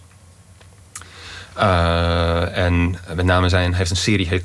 en 2.53 2.99
met 3.15 3.25
name 3.25 3.49
zijn, 3.49 3.73
heeft 3.73 3.89
een 3.89 3.95
serie 3.95 4.27
heet 4.27 4.43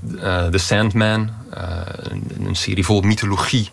The 0.52 0.58
Sandman. 0.58 1.30
Een, 1.50 2.56
serie 2.56 2.84
vol 2.84 3.00
mythologie. 3.00 3.70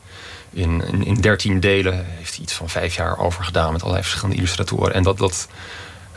In, 0.49 0.83
in, 0.87 1.05
in 1.05 1.15
13 1.21 1.59
delen 1.59 2.05
heeft 2.05 2.33
hij 2.33 2.43
iets 2.43 2.53
van 2.53 2.69
vijf 2.69 2.95
jaar 2.95 3.17
over 3.17 3.43
gedaan 3.43 3.71
met 3.71 3.81
allerlei 3.81 4.03
verschillende 4.03 4.37
illustratoren. 4.37 4.93
En 4.93 5.03
dat, 5.03 5.17
dat 5.17 5.47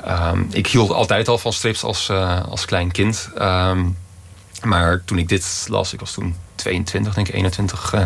um, 0.07 0.49
ik 0.51 0.67
hield 0.67 0.91
altijd 0.91 1.29
al 1.29 1.39
van 1.39 1.53
strips 1.53 1.85
als, 1.85 2.11
als 2.49 2.65
klein 2.65 2.91
kind. 2.91 3.29
Um, 3.39 3.97
maar 4.63 5.03
toen 5.05 5.19
ik 5.19 5.29
dit 5.29 5.67
las, 5.69 5.93
ik 5.93 6.01
was 6.01 6.13
toen 6.13 6.37
22, 6.63 7.15
denk 7.15 7.29
ik, 7.29 7.35
21, 7.35 7.93
uh, 7.95 8.01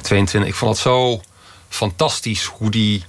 22. 0.00 0.50
Ik 0.50 0.56
vond 0.56 0.70
het 0.70 0.80
zo 0.80 1.20
fantastisch 1.68 2.44
hoe 2.44 2.70
die, 2.70 3.04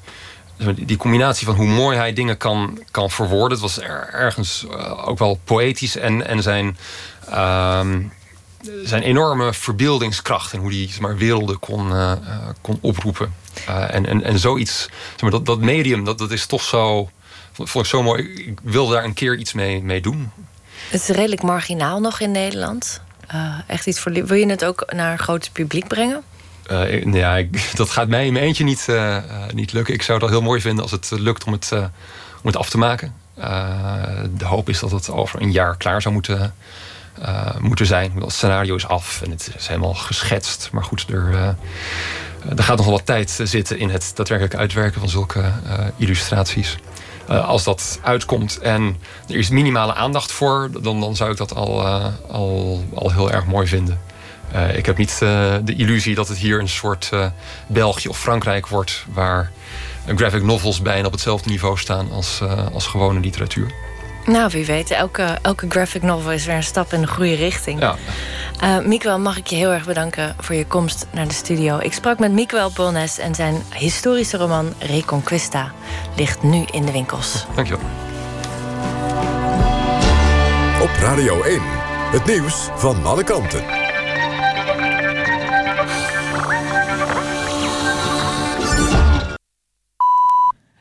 die 0.76 0.98
combinatie 0.98 1.46
van 1.46 1.56
hoe 1.56 1.66
mooi 1.66 1.98
hij 1.98 2.14
dingen 2.14 2.38
kan, 2.38 2.84
kan 2.92 3.10
verwoorden. 3.10 3.52
Het 3.52 3.60
was 3.60 3.80
ergens 4.12 4.66
uh, 4.72 5.08
ook 5.08 5.20
wel 5.20 5.40
poëtisch 5.44 5.98
en, 5.98 6.28
en 6.28 6.44
zijn, 6.44 6.78
uh, 7.30 7.86
zijn 8.84 9.02
enorme 9.02 9.54
verbeeldingskracht 9.54 10.54
en 10.54 10.60
hoe 10.60 10.74
hij 10.74 10.88
zeg 10.90 11.00
maar, 11.00 11.18
werelden 11.18 11.60
kon, 11.60 11.92
uh, 11.92 12.12
kon 12.62 12.78
oproepen. 12.82 13.34
Eh, 13.66 13.94
en, 13.94 14.06
en, 14.06 14.24
en 14.24 14.40
zoiets, 14.40 14.90
zeg 15.10 15.22
maar, 15.22 15.32
dat, 15.32 15.46
dat 15.46 15.60
medium, 15.60 16.04
dat, 16.04 16.18
dat 16.18 16.32
is 16.32 16.46
toch 16.46 16.64
zo, 16.64 17.10
vond 17.54 17.86
ik 17.86 17.86
zo 17.86 18.04
mooi. 18.04 18.24
Ik 18.24 18.60
wil 18.64 18.88
daar 18.88 19.04
een 19.04 19.14
keer 19.14 19.38
iets 19.38 19.54
mee, 19.54 19.84
mee 19.84 20.02
doen. 20.02 20.32
Het 20.90 21.02
is 21.02 21.08
redelijk 21.08 21.42
marginaal 21.42 22.00
nog 22.00 22.20
in 22.20 22.32
Nederland. 22.32 23.02
Uh, 23.34 23.56
echt 23.68 23.88
iets 23.88 24.00
voor. 24.00 24.12
Wil 24.12 24.34
je 24.34 24.50
het 24.50 24.66
ook 24.66 24.94
naar 24.94 25.12
een 25.12 25.20
groot 25.20 25.50
publiek 25.52 25.88
brengen? 25.88 26.24
Uh, 26.72 27.04
ja, 27.14 27.44
dat 27.74 27.90
gaat 27.90 28.08
mij 28.08 28.26
in 28.26 28.34
mijn 28.34 28.46
eentje 28.46 28.64
niet, 28.64 28.88
uh, 28.90 29.18
niet 29.54 29.74
lukken. 29.74 29.94
Ik 29.94 30.02
zou 30.02 30.20
het 30.20 30.30
heel 30.30 30.42
mooi 30.42 30.62
vinden 30.62 30.84
als 30.84 30.92
het 30.92 31.12
lukt 31.12 31.44
om 31.44 31.52
het, 31.52 31.72
om 31.72 32.48
het 32.48 32.58
af 32.58 32.70
te 32.70 32.78
maken. 32.78 33.14
de 34.38 34.46
hoop 34.46 34.70
is 34.70 34.80
dat 34.80 34.92
het 34.92 35.10
over 35.10 35.42
een 35.42 35.52
jaar 35.52 35.78
klaar 35.78 36.02
zou 36.02 36.14
moeten, 36.14 36.54
moeten 37.60 37.86
zijn. 37.86 38.12
Het 38.22 38.32
scenario 38.32 38.76
is 38.76 38.88
af 38.88 39.22
en 39.22 39.32
het 39.32 39.52
is 39.58 39.68
helemaal 39.68 39.94
geschetst. 39.94 40.70
Maar 40.72 40.84
goed, 40.84 41.06
er, 41.10 41.56
er 42.56 42.64
gaat 42.64 42.78
nog 42.78 42.86
wel 42.86 42.96
wat 42.96 43.06
tijd 43.06 43.40
zitten 43.44 43.80
in 43.80 43.90
het 43.90 44.12
daadwerkelijk 44.16 44.56
uitwerken 44.56 45.00
van 45.00 45.10
zulke 45.10 45.52
illustraties. 45.98 46.78
Uh, 47.30 47.48
als 47.48 47.64
dat 47.64 48.00
uitkomt 48.02 48.60
en 48.60 48.98
er 49.28 49.36
is 49.36 49.50
minimale 49.50 49.94
aandacht 49.94 50.32
voor, 50.32 50.70
dan, 50.82 51.00
dan 51.00 51.16
zou 51.16 51.32
ik 51.32 51.38
dat 51.38 51.56
al, 51.56 51.82
uh, 51.82 52.06
al, 52.32 52.84
al 52.94 53.12
heel 53.12 53.32
erg 53.32 53.46
mooi 53.46 53.68
vinden. 53.68 54.02
Uh, 54.54 54.78
ik 54.78 54.86
heb 54.86 54.98
niet 54.98 55.20
de 55.20 55.74
illusie 55.78 56.16
dat 56.16 56.28
het 56.28 56.38
hier 56.38 56.60
een 56.60 56.70
soort 56.70 57.10
België 57.68 58.08
of 58.08 58.20
Frankrijk 58.20 58.68
wordt, 58.68 59.06
waar 59.14 59.52
graphic 60.16 60.44
novels 60.44 60.82
bijna 60.82 61.06
op 61.06 61.12
hetzelfde 61.12 61.50
niveau 61.50 61.78
staan 61.78 62.12
als, 62.12 62.42
als 62.74 62.88
gewone 62.88 63.20
literatuur. 63.20 63.72
Nou, 64.26 64.50
wie 64.52 64.66
weet. 64.66 64.92
Elke, 64.92 65.38
elke 65.42 65.66
graphic 65.70 66.02
novel 66.02 66.32
is 66.32 66.46
weer 66.46 66.56
een 66.56 66.64
stap 66.64 66.94
in 66.94 67.02
de 67.02 67.08
goede 67.08 67.36
richting. 67.36 67.80
Ja. 67.80 67.96
Uh, 68.64 68.86
Miguel, 68.86 69.20
mag 69.20 69.38
ik 69.38 69.48
je 69.48 69.56
heel 69.56 69.72
erg 69.72 69.86
bedanken 69.86 70.36
voor 70.40 70.56
je 70.56 70.66
komst 70.66 71.08
naar 71.12 71.28
de 71.28 71.34
studio. 71.34 71.80
Ik 71.80 71.94
sprak 71.94 72.20
met 72.20 72.32
Miguel 72.32 72.72
Bolnes 72.76 73.20
en 73.20 73.36
zijn 73.36 73.64
historische 73.74 74.38
roman 74.38 74.74
Reconquista 74.80 75.72
ligt 76.16 76.44
nu 76.44 76.66
in 76.72 76.86
de 76.86 76.92
winkels. 76.92 77.46
Dankjewel. 77.56 77.84
Op 80.82 80.90
Radio 81.00 81.44
1, 81.44 81.62
het 82.12 82.26
nieuws 82.26 82.70
van 82.76 83.06
alle 83.06 83.24
kanten. 83.24 83.64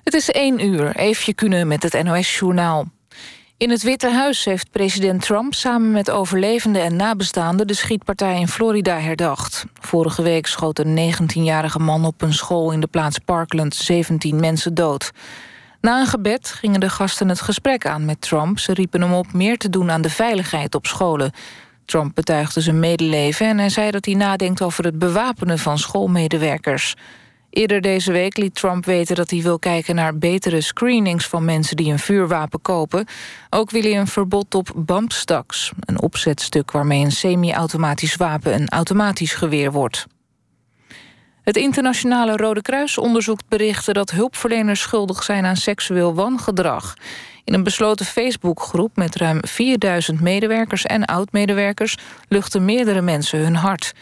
Het 0.05 0.14
is 0.14 0.30
één 0.30 0.64
uur, 0.64 0.97
Eefje 0.97 1.34
Kunnen 1.34 1.68
met 1.68 1.82
het 1.82 2.03
NOS-journaal. 2.03 2.86
In 3.64 3.70
het 3.70 3.82
Witte 3.82 4.10
Huis 4.10 4.44
heeft 4.44 4.70
president 4.70 5.22
Trump 5.22 5.54
samen 5.54 5.90
met 5.90 6.10
overlevenden 6.10 6.82
en 6.82 6.96
nabestaanden 6.96 7.66
de 7.66 7.74
schietpartij 7.74 8.40
in 8.40 8.48
Florida 8.48 8.98
herdacht. 8.98 9.64
Vorige 9.80 10.22
week 10.22 10.46
schoot 10.46 10.78
een 10.78 11.14
19-jarige 11.14 11.78
man 11.78 12.04
op 12.04 12.22
een 12.22 12.32
school 12.32 12.70
in 12.72 12.80
de 12.80 12.86
plaats 12.86 13.18
Parkland 13.18 13.74
17 13.74 14.40
mensen 14.40 14.74
dood. 14.74 15.10
Na 15.80 16.00
een 16.00 16.06
gebed 16.06 16.48
gingen 16.48 16.80
de 16.80 16.88
gasten 16.88 17.28
het 17.28 17.40
gesprek 17.40 17.86
aan 17.86 18.04
met 18.04 18.20
Trump. 18.20 18.58
Ze 18.58 18.72
riepen 18.72 19.00
hem 19.00 19.12
op 19.12 19.32
meer 19.32 19.58
te 19.58 19.70
doen 19.70 19.90
aan 19.90 20.02
de 20.02 20.10
veiligheid 20.10 20.74
op 20.74 20.86
scholen. 20.86 21.32
Trump 21.84 22.14
betuigde 22.14 22.60
zijn 22.60 22.80
medeleven 22.80 23.46
en 23.46 23.58
hij 23.58 23.68
zei 23.68 23.90
dat 23.90 24.04
hij 24.04 24.14
nadenkt 24.14 24.62
over 24.62 24.84
het 24.84 24.98
bewapenen 24.98 25.58
van 25.58 25.78
schoolmedewerkers. 25.78 26.94
Eerder 27.55 27.80
deze 27.80 28.12
week 28.12 28.36
liet 28.36 28.55
Trump 28.55 28.84
weten 28.84 29.16
dat 29.16 29.30
hij 29.30 29.42
wil 29.42 29.59
kijken 29.59 29.94
naar 29.94 30.18
betere 30.18 30.61
screenings 30.61 31.26
van 31.26 31.44
mensen 31.44 31.76
die 31.76 31.92
een 31.92 31.98
vuurwapen 31.98 32.61
kopen. 32.62 33.07
Ook 33.50 33.70
wil 33.70 33.82
hij 33.82 33.98
een 33.98 34.07
verbod 34.07 34.55
op 34.55 34.72
bump 34.76 35.12
stocks, 35.12 35.72
een 35.80 36.00
opzetstuk 36.00 36.70
waarmee 36.70 37.05
een 37.05 37.12
semi-automatisch 37.12 38.16
wapen 38.16 38.55
een 38.55 38.68
automatisch 38.68 39.34
geweer 39.34 39.72
wordt. 39.72 40.07
Het 41.42 41.57
internationale 41.57 42.36
Rode 42.36 42.62
Kruis 42.62 42.98
onderzoekt 42.98 43.48
berichten 43.48 43.94
dat 43.94 44.11
hulpverleners 44.11 44.80
schuldig 44.80 45.22
zijn 45.22 45.44
aan 45.44 45.57
seksueel 45.57 46.14
wangedrag. 46.14 46.94
In 47.44 47.55
een 47.55 47.62
besloten 47.62 48.07
Facebookgroep 48.07 48.96
met 48.96 49.16
ruim 49.16 49.38
4000 49.42 50.20
medewerkers 50.20 50.84
en 50.84 51.05
oud-medewerkers 51.05 51.96
luchten 52.28 52.64
meerdere 52.64 53.00
mensen 53.00 53.38
hun 53.38 53.57
hart. 53.57 53.92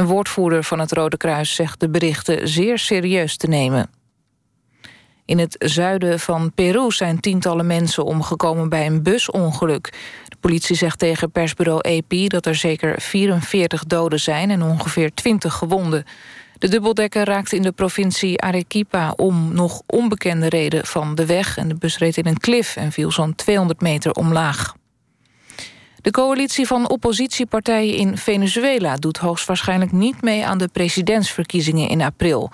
Een 0.00 0.06
woordvoerder 0.06 0.64
van 0.64 0.78
het 0.78 0.92
Rode 0.92 1.16
Kruis 1.16 1.54
zegt 1.54 1.80
de 1.80 1.90
berichten 1.90 2.48
zeer 2.48 2.78
serieus 2.78 3.36
te 3.36 3.46
nemen. 3.46 3.90
In 5.24 5.38
het 5.38 5.56
zuiden 5.58 6.20
van 6.20 6.52
Peru 6.54 6.90
zijn 6.90 7.20
tientallen 7.20 7.66
mensen 7.66 8.04
omgekomen 8.04 8.68
bij 8.68 8.86
een 8.86 9.02
busongeluk. 9.02 9.92
De 10.28 10.36
politie 10.40 10.76
zegt 10.76 10.98
tegen 10.98 11.30
persbureau 11.30 11.96
AP 11.96 12.30
dat 12.30 12.46
er 12.46 12.54
zeker 12.54 13.00
44 13.00 13.84
doden 13.84 14.20
zijn 14.20 14.50
en 14.50 14.62
ongeveer 14.62 15.14
20 15.14 15.54
gewonden. 15.54 16.04
De 16.58 16.68
dubbeldekker 16.68 17.24
raakte 17.24 17.56
in 17.56 17.62
de 17.62 17.72
provincie 17.72 18.40
Arequipa 18.40 19.12
om 19.16 19.52
nog 19.52 19.82
onbekende 19.86 20.48
reden 20.48 20.86
van 20.86 21.14
de 21.14 21.26
weg... 21.26 21.56
en 21.56 21.68
de 21.68 21.74
bus 21.74 21.98
reed 21.98 22.16
in 22.16 22.26
een 22.26 22.38
klif 22.38 22.76
en 22.76 22.92
viel 22.92 23.10
zo'n 23.10 23.34
200 23.34 23.80
meter 23.80 24.12
omlaag. 24.12 24.74
De 26.02 26.10
coalitie 26.10 26.66
van 26.66 26.88
oppositiepartijen 26.88 27.94
in 27.94 28.16
Venezuela 28.16 28.96
doet 28.96 29.16
hoogstwaarschijnlijk 29.16 29.92
niet 29.92 30.22
mee 30.22 30.46
aan 30.46 30.58
de 30.58 30.68
presidentsverkiezingen 30.68 31.88
in 31.88 32.02
april. 32.02 32.50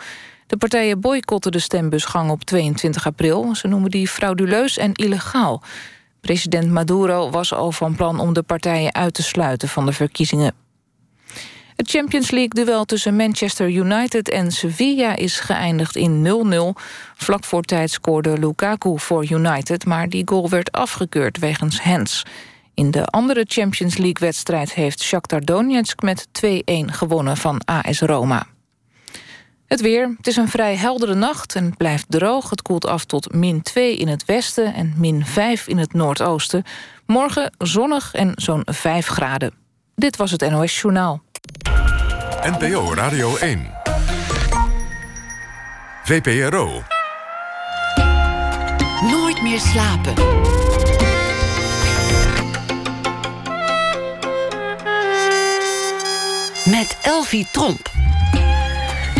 De 0.46 0.56
partijen 0.56 1.00
boycotten 1.00 1.52
de 1.52 1.58
stembusgang 1.58 2.30
op 2.30 2.44
22 2.44 3.06
april. 3.06 3.54
Ze 3.54 3.68
noemen 3.68 3.90
die 3.90 4.08
frauduleus 4.08 4.78
en 4.78 4.92
illegaal. 4.92 5.62
President 6.20 6.70
Maduro 6.70 7.30
was 7.30 7.52
al 7.52 7.72
van 7.72 7.94
plan 7.94 8.20
om 8.20 8.32
de 8.32 8.42
partijen 8.42 8.94
uit 8.94 9.14
te 9.14 9.22
sluiten 9.22 9.68
van 9.68 9.86
de 9.86 9.92
verkiezingen. 9.92 10.54
Het 11.76 11.90
Champions 11.90 12.30
League-duel 12.30 12.84
tussen 12.84 13.16
Manchester 13.16 13.70
United 13.70 14.30
en 14.30 14.52
Sevilla 14.52 15.16
is 15.16 15.40
geëindigd 15.40 15.96
in 15.96 16.26
0-0. 16.76 16.80
Vlak 17.16 17.44
voor 17.44 17.62
tijd 17.62 17.90
scoorde 17.90 18.38
Lukaku 18.38 18.98
voor 18.98 19.30
United, 19.30 19.84
maar 19.84 20.08
die 20.08 20.22
goal 20.24 20.48
werd 20.48 20.72
afgekeurd 20.72 21.38
wegens 21.38 21.80
hands. 21.80 22.24
In 22.76 22.90
de 22.90 23.04
andere 23.04 23.44
Champions 23.48 23.96
League-wedstrijd 23.96 24.72
heeft 24.72 25.02
Shakhtar 25.02 25.40
Donetsk 25.40 26.02
met 26.02 26.26
2-1 26.46 26.50
gewonnen 26.86 27.36
van 27.36 27.60
AS 27.64 28.00
Roma. 28.00 28.46
Het 29.66 29.80
weer. 29.80 30.14
Het 30.16 30.26
is 30.26 30.36
een 30.36 30.48
vrij 30.48 30.76
heldere 30.76 31.14
nacht 31.14 31.54
en 31.54 31.64
het 31.64 31.76
blijft 31.76 32.04
droog. 32.08 32.50
Het 32.50 32.62
koelt 32.62 32.86
af 32.86 33.04
tot 33.04 33.34
min 33.34 33.62
2 33.62 33.96
in 33.96 34.08
het 34.08 34.24
westen 34.24 34.74
en 34.74 34.94
min 34.96 35.26
5 35.26 35.66
in 35.66 35.78
het 35.78 35.92
noordoosten. 35.92 36.62
Morgen 37.06 37.52
zonnig 37.58 38.14
en 38.14 38.32
zo'n 38.34 38.62
5 38.64 39.06
graden. 39.06 39.54
Dit 39.94 40.16
was 40.16 40.30
het 40.30 40.50
NOS 40.50 40.80
Journaal. 40.80 41.22
NPO 42.42 42.94
Radio 42.94 43.36
1. 43.36 43.70
VPRO. 46.04 46.82
Nooit 49.00 49.42
meer 49.42 49.60
slapen. 49.60 50.14
Met 56.70 56.98
Elfie 57.02 57.46
Tromp. 57.52 57.90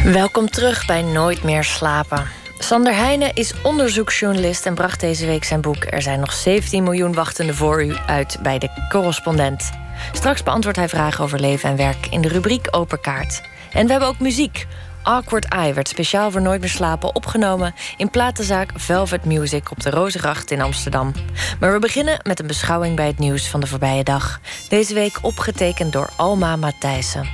Welkom 0.04 0.50
terug 0.50 0.86
bij 0.86 1.02
Nooit 1.02 1.42
meer 1.42 1.64
slapen. 1.64 2.26
Sander 2.58 2.94
Heijnen 2.94 3.34
is 3.34 3.54
onderzoeksjournalist 3.62 4.66
en 4.66 4.74
bracht 4.74 5.00
deze 5.00 5.26
week 5.26 5.44
zijn 5.44 5.60
boek 5.60 5.84
Er 5.84 6.02
zijn 6.02 6.20
nog 6.20 6.32
17 6.32 6.82
miljoen 6.82 7.14
wachtende 7.14 7.54
voor 7.54 7.84
u 7.84 7.94
uit 8.06 8.38
bij 8.42 8.58
de 8.58 8.86
correspondent. 8.88 9.70
Straks 10.12 10.42
beantwoordt 10.42 10.78
hij 10.78 10.88
vragen 10.88 11.24
over 11.24 11.40
leven 11.40 11.70
en 11.70 11.76
werk 11.76 12.06
in 12.10 12.20
de 12.20 12.28
rubriek 12.28 12.68
Open 12.70 13.00
Kaart. 13.00 13.42
En 13.72 13.84
we 13.84 13.90
hebben 13.90 14.08
ook 14.08 14.20
muziek. 14.20 14.66
Awkward 15.06 15.48
Eye 15.48 15.74
werd 15.74 15.88
speciaal 15.88 16.30
voor 16.30 16.40
Nooit 16.42 16.60
meer 16.60 16.70
slapen 16.70 17.14
opgenomen 17.14 17.74
in 17.96 18.10
platenzaak 18.10 18.70
Velvet 18.74 19.24
Music 19.24 19.70
op 19.70 19.80
de 19.80 19.90
Rozengracht 19.90 20.50
in 20.50 20.60
Amsterdam. 20.60 21.12
Maar 21.60 21.72
we 21.72 21.78
beginnen 21.78 22.20
met 22.22 22.40
een 22.40 22.46
beschouwing 22.46 22.96
bij 22.96 23.06
het 23.06 23.18
nieuws 23.18 23.48
van 23.48 23.60
de 23.60 23.66
voorbije 23.66 24.04
dag. 24.04 24.40
Deze 24.68 24.94
week 24.94 25.18
opgetekend 25.22 25.92
door 25.92 26.08
Alma 26.16 26.56
Matthijssen. 26.56 27.28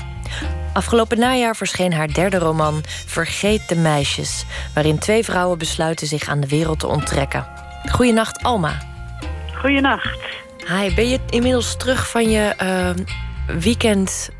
Afgelopen 0.73 1.19
najaar 1.19 1.57
verscheen 1.57 1.93
haar 1.93 2.13
derde 2.13 2.39
roman 2.39 2.83
Vergeet 3.07 3.69
de 3.69 3.77
meisjes, 3.77 4.45
waarin 4.75 4.99
twee 4.99 5.25
vrouwen 5.25 5.59
besluiten 5.59 6.07
zich 6.07 6.29
aan 6.29 6.41
de 6.41 6.49
wereld 6.49 6.81
te 6.81 6.87
ontrekken. 6.87 7.47
Goedenacht, 7.91 8.43
Alma. 8.43 8.79
Goedenacht. 9.55 10.19
Hi, 10.69 10.95
ben 10.95 11.09
je 11.09 11.19
inmiddels 11.29 11.77
terug 11.77 12.11
van 12.11 12.31
je 12.31 12.55
uh, 12.63 12.91
weekend 13.61 14.31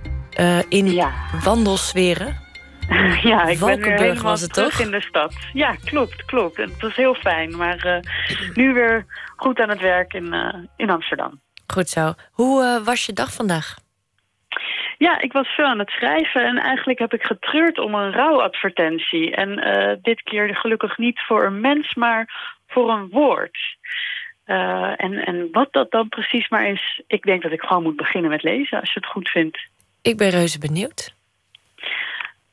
uh, 0.41 0.59
in 0.69 0.93
Ja. 0.93 1.11
wandelsferen? 1.45 2.41
Ja, 3.31 3.45
ik 3.45 3.59
ben 3.59 3.81
weer 3.81 4.23
was 4.23 4.41
het 4.41 4.53
terug 4.53 4.77
toch? 4.77 4.87
in 4.87 4.91
de 4.91 5.01
stad. 5.01 5.35
Ja, 5.53 5.75
klopt, 5.85 6.25
klopt. 6.25 6.57
Het 6.57 6.81
was 6.81 6.97
heel 6.97 7.15
fijn, 7.15 7.57
maar 7.57 7.79
eh, 7.79 8.01
nu 8.61 8.73
weer 8.73 9.07
goed 9.37 9.61
aan 9.61 9.69
het 9.69 9.81
werk 9.81 10.13
in, 10.13 10.33
eh, 10.33 10.55
in 10.77 10.91
Amsterdam. 10.91 11.41
Goed 11.67 11.89
zo. 11.89 12.13
Hoe 12.31 12.65
eh, 12.65 12.85
was 12.85 13.07
je 13.07 13.13
dag 13.13 13.33
vandaag? 13.33 13.75
Ja, 14.99 15.21
ik 15.21 15.33
was 15.33 15.49
veel 15.49 15.65
aan 15.65 15.79
het 15.79 15.91
schrijven 15.91 16.45
en 16.45 16.57
eigenlijk 16.59 16.99
heb 16.99 17.13
ik 17.13 17.23
getreurd 17.23 17.79
om 17.79 17.95
een 17.95 18.13
rouwadvertentie. 18.13 19.35
En 19.35 19.57
dit 20.03 20.23
keer 20.23 20.57
gelukkig 20.57 20.99
niet 20.99 21.21
voor 21.21 21.45
een 21.45 21.61
mens, 21.61 21.95
maar 21.95 22.51
voor 22.67 22.91
een 22.91 23.09
woord. 23.09 23.59
En, 24.45 25.25
en 25.25 25.49
wat 25.53 25.73
dat 25.73 25.91
dan 25.91 26.09
precies 26.09 26.49
maar 26.49 26.67
is, 26.69 27.03
ik 27.07 27.23
denk 27.23 27.43
dat 27.43 27.53
ik 27.53 27.61
gewoon 27.61 27.83
moet 27.83 27.97
beginnen 27.97 28.31
met 28.31 28.43
lezen, 28.43 28.81
als 28.81 28.93
je 28.93 29.01
het 29.01 29.09
goed 29.09 29.29
vindt. 29.29 29.59
Ik 30.03 30.17
ben 30.17 30.31
reuze 30.31 30.59
benieuwd. 30.59 31.15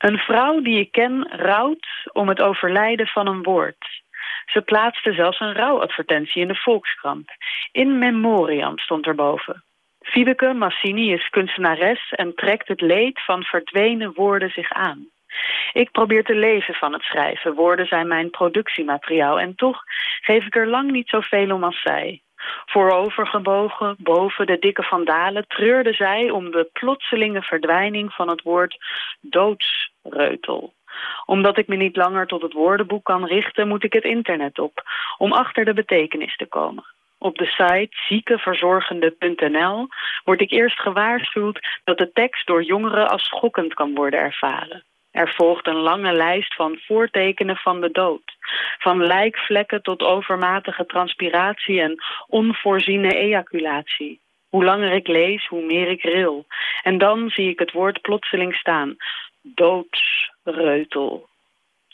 Een 0.00 0.18
vrouw 0.18 0.60
die 0.60 0.78
ik 0.78 0.92
ken 0.92 1.28
rouwt 1.30 1.86
om 2.12 2.28
het 2.28 2.40
overlijden 2.40 3.06
van 3.06 3.26
een 3.26 3.42
woord. 3.42 4.02
Ze 4.46 4.62
plaatste 4.62 5.12
zelfs 5.12 5.40
een 5.40 5.54
rouwadvertentie 5.54 6.42
in 6.42 6.48
de 6.48 6.54
Volkskrant. 6.54 7.30
In 7.72 7.98
memoriam 7.98 8.78
stond 8.78 9.06
erboven. 9.06 9.64
Fiebeke 10.00 10.52
Massini 10.52 11.12
is 11.12 11.28
kunstenares 11.28 12.10
en 12.10 12.34
trekt 12.34 12.68
het 12.68 12.80
leed 12.80 13.24
van 13.24 13.42
verdwenen 13.42 14.12
woorden 14.14 14.50
zich 14.50 14.72
aan. 14.72 15.08
Ik 15.72 15.90
probeer 15.90 16.24
te 16.24 16.34
leven 16.34 16.74
van 16.74 16.92
het 16.92 17.02
schrijven. 17.02 17.54
Woorden 17.54 17.86
zijn 17.86 18.08
mijn 18.08 18.30
productiemateriaal 18.30 19.40
en 19.40 19.54
toch 19.54 19.82
geef 20.20 20.46
ik 20.46 20.56
er 20.56 20.66
lang 20.66 20.90
niet 20.90 21.08
zoveel 21.08 21.50
om 21.54 21.64
als 21.64 21.80
zij. 21.82 22.20
Voorovergebogen, 22.66 23.96
boven 23.98 24.46
de 24.46 24.58
dikke 24.58 24.82
vandalen, 24.82 25.44
treurde 25.48 25.92
zij 25.92 26.30
om 26.30 26.50
de 26.50 26.68
plotselinge 26.72 27.42
verdwijning 27.42 28.12
van 28.12 28.28
het 28.28 28.42
woord 28.42 28.78
doodsreutel. 29.20 30.74
Omdat 31.26 31.58
ik 31.58 31.66
me 31.66 31.76
niet 31.76 31.96
langer 31.96 32.26
tot 32.26 32.42
het 32.42 32.52
woordenboek 32.52 33.04
kan 33.04 33.26
richten, 33.26 33.68
moet 33.68 33.84
ik 33.84 33.92
het 33.92 34.04
internet 34.04 34.58
op, 34.58 34.82
om 35.18 35.32
achter 35.32 35.64
de 35.64 35.74
betekenis 35.74 36.36
te 36.36 36.46
komen. 36.46 36.84
Op 37.18 37.38
de 37.38 37.46
site 37.46 37.96
ziekenverzorgende.nl 38.08 39.88
word 40.24 40.40
ik 40.40 40.50
eerst 40.50 40.80
gewaarschuwd 40.80 41.80
dat 41.84 41.98
de 41.98 42.12
tekst 42.12 42.46
door 42.46 42.62
jongeren 42.62 43.08
als 43.08 43.24
schokkend 43.24 43.74
kan 43.74 43.94
worden 43.94 44.20
ervaren. 44.20 44.84
Er 45.10 45.34
volgt 45.36 45.66
een 45.66 45.80
lange 45.80 46.12
lijst 46.12 46.54
van 46.54 46.78
voortekenen 46.86 47.56
van 47.56 47.80
de 47.80 47.90
dood. 47.90 48.36
Van 48.78 49.06
lijkvlekken 49.06 49.82
tot 49.82 50.02
overmatige 50.02 50.86
transpiratie 50.86 51.80
en 51.80 52.02
onvoorziene 52.26 53.14
ejaculatie. 53.14 54.20
Hoe 54.48 54.64
langer 54.64 54.92
ik 54.92 55.06
lees, 55.06 55.46
hoe 55.46 55.64
meer 55.64 55.88
ik 55.88 56.02
ril. 56.02 56.46
En 56.82 56.98
dan 56.98 57.28
zie 57.30 57.48
ik 57.48 57.58
het 57.58 57.72
woord 57.72 58.00
plotseling 58.00 58.54
staan. 58.54 58.96
Doodsreutel. 59.42 61.29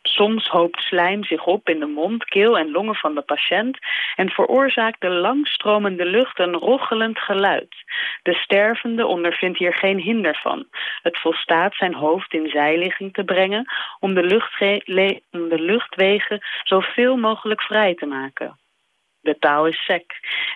Soms 0.07 0.49
hoopt 0.49 0.81
slijm 0.81 1.25
zich 1.25 1.45
op 1.45 1.69
in 1.69 1.81
de 1.81 1.87
mond, 1.87 2.25
keel 2.25 2.59
en 2.59 2.71
longen 2.71 2.95
van 2.95 3.15
de 3.15 3.21
patiënt 3.21 3.79
en 4.15 4.31
veroorzaakt 4.31 5.01
de 5.01 5.11
langstromende 5.11 6.05
lucht 6.05 6.39
een 6.39 6.55
rochelend 6.55 7.19
geluid. 7.19 7.75
De 8.23 8.35
stervende 8.35 9.07
ondervindt 9.07 9.59
hier 9.59 9.75
geen 9.75 9.99
hinder 9.99 10.39
van. 10.43 10.67
Het 11.03 11.19
volstaat 11.19 11.75
zijn 11.75 11.95
hoofd 11.95 12.33
in 12.33 12.49
zijligging 12.49 13.13
te 13.13 13.25
brengen 13.25 13.65
om 14.01 14.15
de, 14.15 15.21
om 15.31 15.49
de 15.49 15.61
luchtwegen 15.61 16.41
zoveel 16.63 17.17
mogelijk 17.17 17.63
vrij 17.63 17.95
te 17.95 18.07
maken. 18.07 18.59
De 19.21 19.39
taal 19.39 19.67
is 19.67 19.85
sec. 19.85 20.05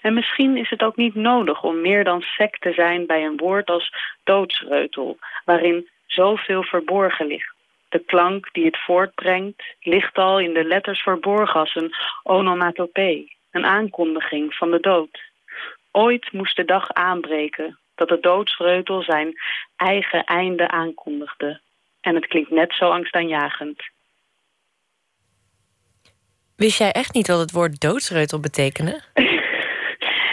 En 0.03 0.14
misschien 0.14 0.57
is 0.57 0.70
het 0.70 0.82
ook 0.82 0.96
niet 0.96 1.14
nodig 1.14 1.62
om 1.62 1.80
meer 1.80 2.05
dan 2.05 2.20
sec 2.20 2.59
te 2.59 2.72
zijn 2.72 3.07
bij 3.07 3.24
een 3.24 3.36
woord 3.36 3.70
als 3.70 3.94
doodsreutel, 4.24 5.18
waarin 5.44 5.88
zoveel 6.07 6.62
verborgen 6.62 7.26
ligt. 7.26 7.59
De 7.91 7.99
klank 7.99 8.53
die 8.53 8.64
het 8.64 8.78
voortbrengt 8.84 9.62
ligt 9.80 10.16
al 10.16 10.41
in 10.41 10.55
de 10.55 10.64
letters 10.64 11.03
verborgen 11.03 11.61
als 11.61 11.74
een 11.74 11.95
onomatopee, 12.22 13.36
een 13.51 13.64
aankondiging 13.64 14.55
van 14.55 14.70
de 14.70 14.80
dood. 14.80 15.20
Ooit 15.91 16.32
moest 16.32 16.57
de 16.57 16.64
dag 16.64 16.93
aanbreken 16.93 17.78
dat 17.95 18.09
de 18.09 18.18
doodsreutel 18.20 19.03
zijn 19.03 19.34
eigen 19.76 20.24
einde 20.24 20.68
aankondigde. 20.68 21.61
En 22.01 22.14
het 22.14 22.26
klinkt 22.26 22.51
net 22.51 22.72
zo 22.72 22.91
angstaanjagend. 22.91 23.82
Wist 26.57 26.78
jij 26.78 26.93
echt 26.93 27.14
niet 27.14 27.26
wat 27.26 27.38
het 27.38 27.53
woord 27.53 27.80
doodsreutel 27.80 28.41
betekende? 28.41 29.01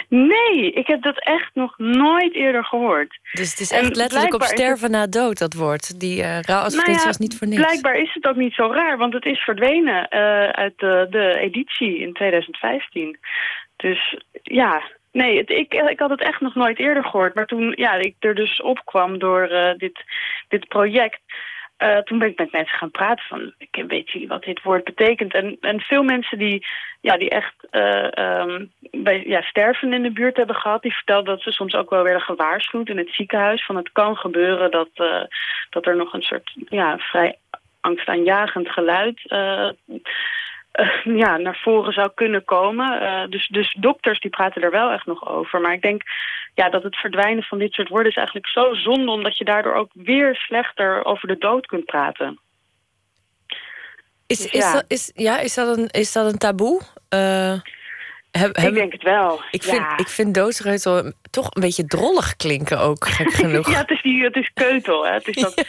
Nee, 0.08 0.72
ik 0.72 0.86
heb 0.86 1.02
dat 1.02 1.24
echt 1.24 1.50
nog 1.54 1.78
nooit 1.78 2.34
eerder 2.34 2.64
gehoord. 2.64 3.18
Dus 3.32 3.50
het 3.50 3.60
is 3.60 3.70
En 3.70 3.80
echt 3.80 3.96
letterlijk 3.96 4.34
op 4.34 4.42
sterven 4.42 4.90
na 4.90 5.06
dood, 5.06 5.38
dat 5.38 5.54
woord. 5.54 6.00
Die 6.00 6.18
uh, 6.18 6.40
rouwadvertentie 6.40 6.92
Nou 6.92 6.98
ja, 6.98 7.06
was 7.06 7.18
niet 7.18 7.36
voor 7.38 7.46
niks. 7.46 7.62
Blijkbaar 7.62 7.96
is 7.96 8.14
het 8.14 8.26
ook 8.26 8.36
niet 8.36 8.54
zo 8.54 8.72
raar, 8.72 8.96
want 8.96 9.12
het 9.12 9.24
is 9.24 9.38
verdwenen 9.38 10.08
eh, 10.08 10.48
uit 10.48 10.72
de, 10.76 11.06
de 11.10 11.38
editie 11.38 11.98
in 11.98 12.12
2015. 12.12 13.18
Dus 13.76 14.18
ja, 14.42 14.82
nee, 15.12 15.38
het, 15.38 15.50
ik, 15.50 15.74
ik 15.74 15.98
had 15.98 16.10
het 16.10 16.22
echt 16.22 16.40
nog 16.40 16.54
nooit 16.54 16.78
eerder 16.78 17.04
gehoord. 17.04 17.34
Maar 17.34 17.46
toen 17.46 17.72
ja, 17.76 17.94
ik 17.94 18.14
er 18.18 18.34
dus 18.34 18.62
opkwam 18.62 19.18
door 19.18 19.42
eh, 19.42 19.78
dit, 19.78 20.04
dit 20.48 20.68
project... 20.68 21.20
Uh, 21.78 21.98
toen 21.98 22.18
ben 22.18 22.28
ik 22.28 22.38
met 22.38 22.52
mensen 22.52 22.78
gaan 22.78 22.90
praten 22.90 23.24
van, 23.24 23.54
ik 23.58 23.84
weet 23.86 24.10
jullie 24.10 24.28
wat 24.28 24.42
dit 24.42 24.62
woord 24.62 24.84
betekent? 24.84 25.34
En, 25.34 25.56
en 25.60 25.80
veel 25.80 26.02
mensen 26.02 26.38
die, 26.38 26.66
ja, 27.00 27.16
die 27.16 27.30
echt 27.30 27.54
uh, 27.70 28.56
bij, 28.90 29.24
ja, 29.26 29.42
sterven 29.42 29.92
in 29.92 30.02
de 30.02 30.12
buurt 30.12 30.36
hebben 30.36 30.56
gehad, 30.56 30.82
die 30.82 30.94
vertelden 30.94 31.34
dat 31.34 31.42
ze 31.42 31.50
soms 31.50 31.74
ook 31.74 31.90
wel 31.90 32.02
werden 32.02 32.22
gewaarschuwd 32.22 32.88
in 32.88 32.98
het 32.98 33.10
ziekenhuis. 33.10 33.64
Van 33.64 33.76
het 33.76 33.92
kan 33.92 34.16
gebeuren 34.16 34.70
dat, 34.70 34.88
uh, 34.94 35.22
dat 35.70 35.86
er 35.86 35.96
nog 35.96 36.12
een 36.12 36.22
soort 36.22 36.52
ja, 36.68 36.98
vrij 36.98 37.38
angstaanjagend 37.80 38.68
geluid 38.68 39.20
ja, 41.22 41.36
naar 41.36 41.60
voren 41.62 41.92
zou 41.92 42.10
kunnen 42.14 42.44
komen. 42.44 43.02
Uh, 43.02 43.28
dus, 43.28 43.48
dus 43.48 43.76
dokters 43.80 44.20
die 44.20 44.30
praten 44.30 44.62
er 44.62 44.70
wel 44.70 44.90
echt 44.90 45.06
nog 45.06 45.28
over. 45.28 45.60
Maar 45.60 45.72
ik 45.72 45.82
denk 45.82 46.02
ja, 46.54 46.68
dat 46.68 46.82
het 46.82 46.96
verdwijnen 46.96 47.42
van 47.42 47.58
dit 47.58 47.72
soort 47.72 47.88
woorden 47.88 48.10
is 48.10 48.16
eigenlijk 48.16 48.48
zo 48.48 48.74
zonde... 48.74 49.10
omdat 49.10 49.38
je 49.38 49.44
daardoor 49.44 49.74
ook 49.74 49.90
weer 49.92 50.34
slechter 50.34 51.04
over 51.04 51.28
de 51.28 51.38
dood 51.38 51.66
kunt 51.66 51.84
praten. 51.84 52.38
Is, 54.26 54.38
dus, 54.38 54.52
is, 54.52 54.60
ja. 54.60 54.72
Dat, 54.72 54.84
is, 54.88 55.12
ja, 55.14 55.38
is, 55.38 55.54
dat, 55.54 55.76
een, 55.76 55.88
is 55.88 56.12
dat 56.12 56.32
een 56.32 56.38
taboe? 56.38 56.80
Uh... 57.14 57.60
Heb, 58.30 58.56
Ik 58.56 58.74
denk 58.74 58.92
het 58.92 59.02
wel. 59.02 59.40
ik, 59.50 59.62
vind, 59.62 59.84
ik 59.96 60.08
vind 60.08 60.34
doodsreutel 60.34 61.12
toch 61.30 61.46
een 61.54 61.60
beetje 61.62 61.86
drollig 61.86 62.36
klinken 62.36 62.80
ook, 62.80 63.04
gek 63.16 63.30
genoeg. 63.32 63.70
Ja, 63.70 63.78
het 63.78 63.90
is, 63.90 64.02
die, 64.02 64.24
het 64.24 64.36
is 64.36 64.50
keutel, 64.54 65.06
hè. 65.06 65.12
Het 65.12 65.26
is 65.28 65.34
dat 65.42 65.64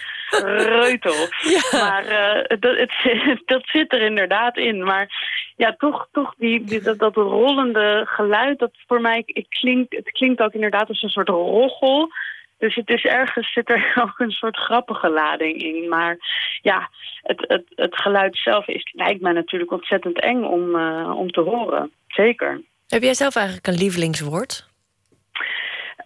reutel. 0.66 1.28
Maar 1.72 2.06
eh, 2.06 2.58
dat, 2.60 2.78
het, 2.78 2.92
dat 3.46 3.62
zit 3.66 3.94
er 3.94 4.02
inderdaad 4.02 4.58
in. 4.58 4.84
Maar 4.84 5.10
ja, 5.56 5.76
toch, 5.78 6.08
toch 6.12 6.34
die, 6.38 6.64
die- 6.64 6.82
dat, 6.82 7.00
dat 7.00 7.16
rollende 7.16 8.04
geluid, 8.06 8.60
dat 8.60 8.72
voor 8.88 9.02
mij 9.02 9.24
het 9.26 9.48
klinkt, 9.50 9.96
het 9.96 10.12
klinkt 10.12 10.42
ook 10.42 10.54
inderdaad 10.54 10.88
als 10.90 11.02
een 11.02 11.10
soort 11.10 11.30
roggel. 11.30 12.10
Dus 12.58 12.76
het 12.76 12.90
is 12.90 13.04
ergens 13.04 13.54
zit 13.54 13.70
er 13.70 13.94
ook 14.04 14.20
een 14.20 14.32
soort 14.32 14.58
grappige 14.58 15.10
lading 15.10 15.62
in. 15.62 15.90
Maar 15.90 16.18
ja, 16.62 16.90
het, 17.22 17.46
het, 17.48 17.64
het 17.76 17.96
geluid 18.02 18.38
zelf 18.38 18.68
is, 18.68 18.90
lijkt 18.94 19.22
mij 19.22 19.34
natuurlijk 19.34 19.72
ontzettend 19.72 20.20
eng 20.20 20.44
om, 20.44 20.76
eh, 20.76 21.14
om 21.18 21.32
te 21.32 21.42
horen. 21.42 21.92
Zeker. 22.24 22.62
Heb 22.88 23.02
jij 23.02 23.14
zelf 23.14 23.36
eigenlijk 23.36 23.68
een 23.68 23.78
lievelingswoord? 23.78 24.68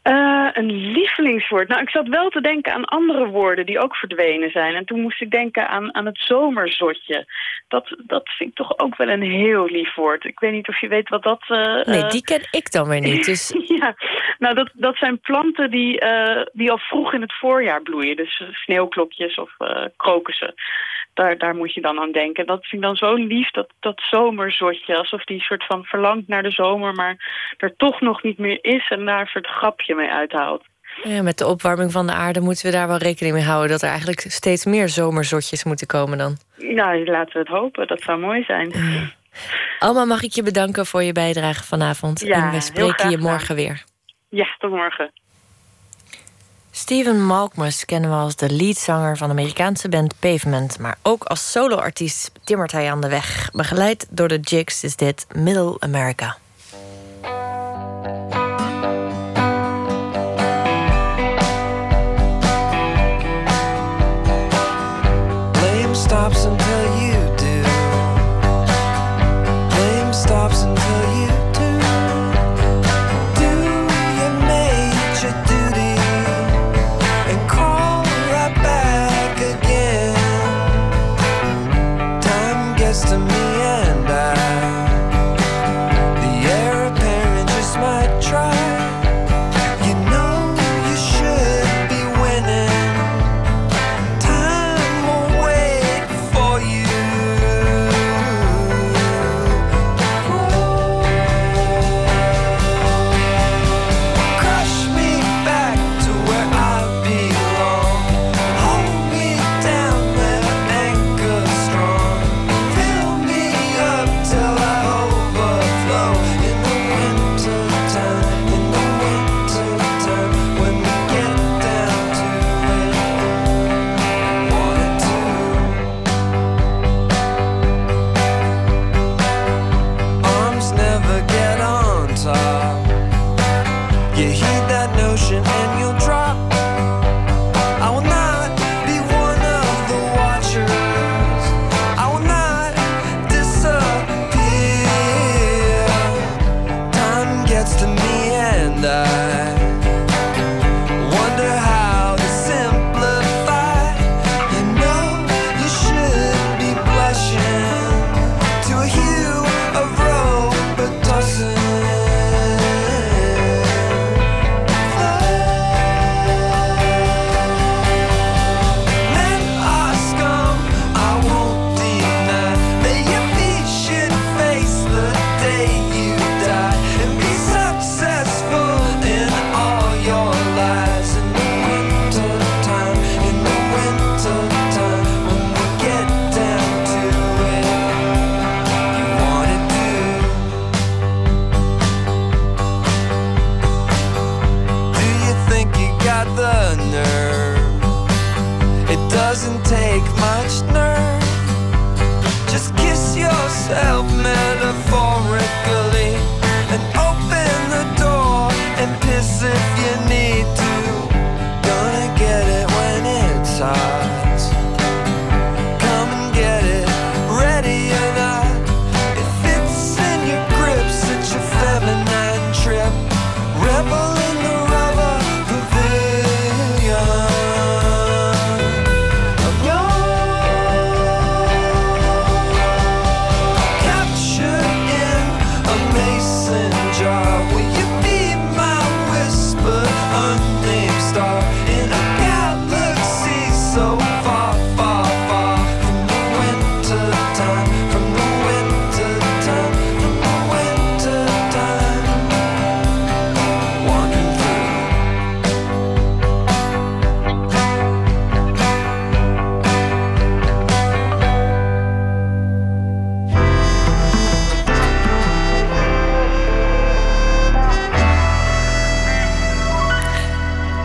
Eh, 0.02 0.50
een 0.54 0.72
lievelingswoord. 0.72 1.68
Nou, 1.68 1.82
ik 1.82 1.90
zat 1.90 2.08
wel 2.08 2.30
te 2.30 2.42
denken 2.42 2.74
aan 2.74 2.86
andere 2.86 3.28
woorden 3.28 3.66
die 3.66 3.80
ook 3.80 3.96
verdwenen 3.96 4.52
zijn. 4.52 4.76
En 4.76 4.86
toen 4.86 5.02
moest 5.02 5.22
ik 5.22 5.32
denken 5.32 5.70
aan, 5.70 5.96
aan 5.96 6.06
het 6.06 6.18
zomerzotje. 6.18 7.26
Dat, 7.68 7.96
dat 8.06 8.30
vind 8.30 8.50
ik 8.50 8.56
toch 8.56 8.80
ook 8.80 8.96
wel 8.98 9.10
een 9.10 9.22
heel 9.22 9.66
lief 9.66 9.96
woord. 9.96 10.24
Ik 10.26 10.40
weet 10.40 10.52
niet 10.52 10.68
of 10.68 10.82
je 10.82 10.88
weet 10.88 11.10
wat 11.10 11.24
dat... 11.24 11.42
eh, 11.48 11.86
Nee, 11.86 12.04
eh, 12.04 12.10
die 12.10 12.24
ken 12.24 12.48
ik 12.52 12.72
dan 12.72 12.88
weer 12.88 13.02
niet. 13.02 13.26
Dus 13.34 13.54
ja, 13.68 13.96
nou 14.40 14.56
dat, 14.56 14.70
dat 14.74 14.96
zijn 14.96 15.20
planten 15.20 15.72
die, 15.72 16.04
die 16.52 16.72
al 16.72 16.78
vroeg 16.78 17.14
in 17.14 17.22
het 17.22 17.34
voorjaar 17.34 17.82
bloeien. 17.82 18.16
Dus 18.16 18.44
sneeuwklokjes 18.52 19.36
of 19.36 19.52
krokussen. 19.98 20.54
Daar, 21.14 21.38
daar 21.38 21.56
moet 21.56 21.74
je 21.74 21.82
dan 21.82 22.00
aan 22.00 22.12
denken. 22.12 22.46
Dat 22.46 22.60
vind 22.66 22.82
ik 22.82 22.88
dan 22.88 22.96
zo 22.96 23.14
lief, 23.14 23.52
dat, 23.52 23.70
dat 23.80 24.02
zomerzotje. 24.02 24.98
Alsof 24.98 25.24
die 25.24 25.42
soort 25.42 25.66
van 25.66 25.84
verlangt 25.84 26.28
naar 26.28 26.44
de 26.44 26.52
zomer, 26.52 26.94
maar 26.94 27.16
er 27.58 27.76
toch 27.76 28.02
nog 28.02 28.24
niet 28.24 28.38
meer 28.38 28.60
is... 28.62 28.90
en 28.90 29.06
daar 29.06 29.20
een 29.20 29.28
soort 29.28 29.48
grapje 29.48 29.96
mee 29.96 30.10
uithaalt. 30.10 30.64
ja, 31.04 31.22
met 31.22 31.38
de 31.38 31.48
opwarming 31.48 31.92
van 31.92 32.08
de 32.08 32.14
aarde 32.14 32.40
moeten 32.40 32.66
we 32.66 32.72
daar 32.72 32.88
wel 32.88 32.98
rekening 32.98 33.36
mee 33.36 33.44
houden... 33.44 33.70
dat 33.70 33.82
er 33.82 33.90
eigenlijk 33.90 34.20
steeds 34.20 34.66
meer 34.66 34.90
zomerzotjes 34.90 35.64
moeten 35.64 35.88
komen 35.88 36.18
dan. 36.18 36.38
Nou, 36.58 37.06
laten 37.06 37.34
we 37.34 37.40
het 37.40 37.48
hopen. 37.48 37.88
Dat 37.88 38.02
zou 38.02 38.20
mooi 38.20 38.44
zijn. 38.44 38.72
Alma, 39.80 40.06
mag 40.06 40.24
ik 40.24 40.32
je 40.32 40.44
bedanken 40.44 40.86
voor 40.86 41.04
je 41.04 41.12
bijdrage 41.12 41.64
vanavond. 41.64 42.20
Ja, 42.20 42.46
en 42.46 42.52
we 42.52 42.62
spreken 42.62 43.10
je 43.10 43.16
gedaan. 43.16 43.32
morgen 43.32 43.56
weer. 43.56 43.84
Ja, 44.30 44.56
tot 44.60 44.72
morgen. 44.72 45.12
Steven 46.76 47.26
Malkmus 47.26 47.86
kennen 47.86 48.10
we 48.10 48.16
als 48.16 48.36
de 48.36 48.50
leadzanger 48.50 49.18
van 49.18 49.28
de 49.28 49.34
Amerikaanse 49.34 49.90
band 49.90 50.14
Pavement. 50.20 50.80
Maar 50.80 50.98
ook 51.02 51.24
als 51.24 51.52
soloartiest 51.52 52.32
timmert 52.44 52.72
hij 52.72 52.92
aan 52.92 53.02
de 53.02 53.10
weg. 53.10 53.50
Begeleid 53.52 54.08
door 54.10 54.28
de 54.28 54.40
Jigs 54.40 54.84
is 54.84 54.96
dit 54.96 55.26
Middle 55.36 55.76
America. 55.80 56.38
Stops 65.94 66.46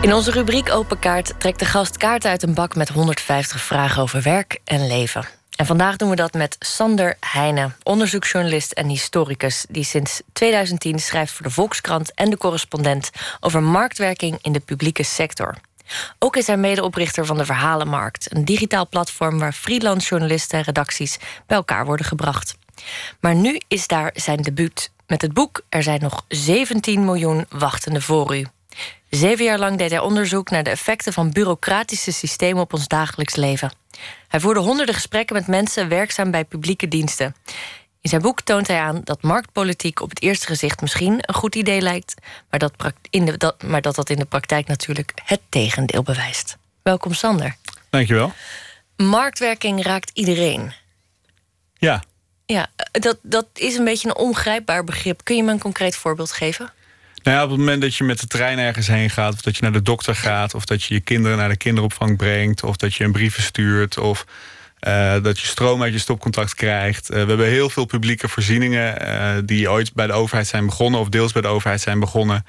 In 0.09 0.15
onze 0.15 0.31
rubriek 0.31 0.71
Open 0.71 0.99
Kaart 0.99 1.39
trekt 1.39 1.59
de 1.59 1.65
gast 1.65 1.97
kaarten 1.97 2.29
uit 2.29 2.43
een 2.43 2.53
bak 2.53 2.75
met 2.75 2.89
150 2.89 3.61
vragen 3.61 4.01
over 4.01 4.21
werk 4.21 4.59
en 4.63 4.87
leven. 4.87 5.27
En 5.55 5.65
vandaag 5.65 5.95
doen 5.95 6.09
we 6.09 6.15
dat 6.15 6.33
met 6.33 6.55
Sander 6.59 7.17
Heijnen, 7.19 7.75
onderzoeksjournalist 7.83 8.71
en 8.71 8.87
historicus... 8.87 9.65
die 9.69 9.83
sinds 9.83 10.21
2010 10.33 10.99
schrijft 10.99 11.31
voor 11.31 11.45
de 11.45 11.51
Volkskrant 11.51 12.13
en 12.13 12.29
de 12.29 12.37
correspondent... 12.37 13.09
over 13.39 13.63
marktwerking 13.63 14.39
in 14.41 14.51
de 14.51 14.59
publieke 14.59 15.03
sector. 15.03 15.55
Ook 16.19 16.35
is 16.35 16.47
hij 16.47 16.57
medeoprichter 16.57 17.25
van 17.25 17.37
de 17.37 17.45
Verhalenmarkt... 17.45 18.33
een 18.35 18.45
digitaal 18.45 18.87
platform 18.87 19.39
waar 19.39 19.53
freelance 19.53 20.07
journalisten 20.07 20.57
en 20.57 20.63
redacties... 20.63 21.17
bij 21.47 21.57
elkaar 21.57 21.85
worden 21.85 22.05
gebracht. 22.05 22.57
Maar 23.19 23.35
nu 23.35 23.61
is 23.67 23.87
daar 23.87 24.11
zijn 24.13 24.41
debuut. 24.41 24.91
Met 25.07 25.21
het 25.21 25.33
boek 25.33 25.61
Er 25.69 25.83
zijn 25.83 26.01
nog 26.01 26.25
17 26.27 27.05
miljoen 27.05 27.45
wachtende 27.49 28.01
voor 28.01 28.37
u. 28.37 28.45
Zeven 29.09 29.45
jaar 29.45 29.59
lang 29.59 29.77
deed 29.77 29.89
hij 29.89 29.99
onderzoek 29.99 30.49
naar 30.49 30.63
de 30.63 30.69
effecten 30.69 31.13
van 31.13 31.31
bureaucratische 31.31 32.11
systemen 32.11 32.61
op 32.61 32.73
ons 32.73 32.87
dagelijks 32.87 33.35
leven. 33.35 33.71
Hij 34.27 34.39
voerde 34.39 34.59
honderden 34.59 34.95
gesprekken 34.95 35.35
met 35.35 35.47
mensen 35.47 35.89
werkzaam 35.89 36.31
bij 36.31 36.45
publieke 36.45 36.87
diensten. 36.87 37.35
In 38.01 38.09
zijn 38.09 38.21
boek 38.21 38.41
toont 38.41 38.67
hij 38.67 38.79
aan 38.79 39.01
dat 39.03 39.21
marktpolitiek 39.21 40.01
op 40.01 40.09
het 40.09 40.21
eerste 40.21 40.45
gezicht 40.45 40.81
misschien 40.81 41.13
een 41.21 41.33
goed 41.33 41.55
idee 41.55 41.81
lijkt, 41.81 42.13
maar 42.49 42.59
dat, 42.59 42.73
in 43.09 43.25
de, 43.25 43.37
dat, 43.37 43.63
maar 43.63 43.81
dat 43.81 43.95
dat 43.95 44.09
in 44.09 44.19
de 44.19 44.25
praktijk 44.25 44.67
natuurlijk 44.67 45.11
het 45.25 45.41
tegendeel 45.49 46.03
bewijst. 46.03 46.57
Welkom 46.81 47.13
Sander. 47.13 47.55
Dankjewel. 47.89 48.33
Marktwerking 48.95 49.83
raakt 49.83 50.11
iedereen. 50.13 50.73
Ja. 51.77 52.03
Ja, 52.45 52.67
dat, 52.91 53.17
dat 53.21 53.45
is 53.53 53.75
een 53.75 53.83
beetje 53.83 54.07
een 54.07 54.15
ongrijpbaar 54.15 54.83
begrip. 54.83 55.23
Kun 55.23 55.35
je 55.35 55.43
me 55.43 55.51
een 55.51 55.59
concreet 55.59 55.95
voorbeeld 55.95 56.31
geven? 56.31 56.71
Nou 57.23 57.37
ja, 57.37 57.43
op 57.43 57.49
het 57.49 57.59
moment 57.59 57.81
dat 57.81 57.95
je 57.95 58.03
met 58.03 58.19
de 58.19 58.27
trein 58.27 58.59
ergens 58.59 58.87
heen 58.87 59.09
gaat, 59.09 59.33
of 59.33 59.41
dat 59.41 59.55
je 59.55 59.61
naar 59.61 59.71
de 59.71 59.81
dokter 59.81 60.15
gaat, 60.15 60.53
of 60.53 60.65
dat 60.65 60.83
je 60.83 60.93
je 60.93 60.99
kinderen 60.99 61.37
naar 61.37 61.49
de 61.49 61.57
kinderopvang 61.57 62.17
brengt, 62.17 62.63
of 62.63 62.75
dat 62.75 62.95
je 62.95 63.03
een 63.03 63.11
brief 63.11 63.41
stuurt, 63.41 63.97
of 63.97 64.25
uh, 64.87 65.13
dat 65.21 65.39
je 65.39 65.47
stroom 65.47 65.81
uit 65.81 65.93
je 65.93 65.99
stopcontact 65.99 66.55
krijgt. 66.55 67.11
Uh, 67.11 67.15
we 67.21 67.27
hebben 67.27 67.47
heel 67.47 67.69
veel 67.69 67.85
publieke 67.85 68.27
voorzieningen 68.27 69.07
uh, 69.07 69.31
die 69.45 69.71
ooit 69.71 69.93
bij 69.93 70.07
de 70.07 70.13
overheid 70.13 70.47
zijn 70.47 70.65
begonnen, 70.65 70.99
of 70.99 71.09
deels 71.09 71.31
bij 71.31 71.41
de 71.41 71.47
overheid 71.47 71.81
zijn 71.81 71.99
begonnen. 71.99 72.45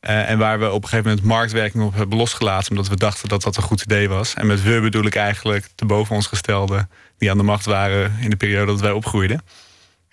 en 0.00 0.38
waar 0.38 0.58
we 0.58 0.70
op 0.70 0.82
een 0.82 0.88
gegeven 0.88 1.10
moment 1.10 1.26
marktwerking 1.26 1.84
op 1.84 1.94
hebben 1.94 2.18
losgelaten, 2.18 2.70
omdat 2.70 2.88
we 2.88 2.96
dachten 2.96 3.28
dat 3.28 3.42
dat 3.42 3.56
een 3.56 3.62
goed 3.62 3.82
idee 3.82 4.08
was. 4.08 4.34
En 4.34 4.46
met 4.46 4.62
we 4.62 4.80
bedoel 4.80 5.06
ik 5.06 5.14
eigenlijk 5.14 5.68
de 5.74 5.84
boven 5.84 6.14
ons 6.14 6.26
gestelde 6.26 6.88
die 7.18 7.30
aan 7.30 7.36
de 7.36 7.42
macht 7.42 7.64
waren 7.64 8.16
in 8.20 8.30
de 8.30 8.36
periode 8.36 8.72
dat 8.72 8.80
wij 8.80 8.90
opgroeiden. 8.90 9.42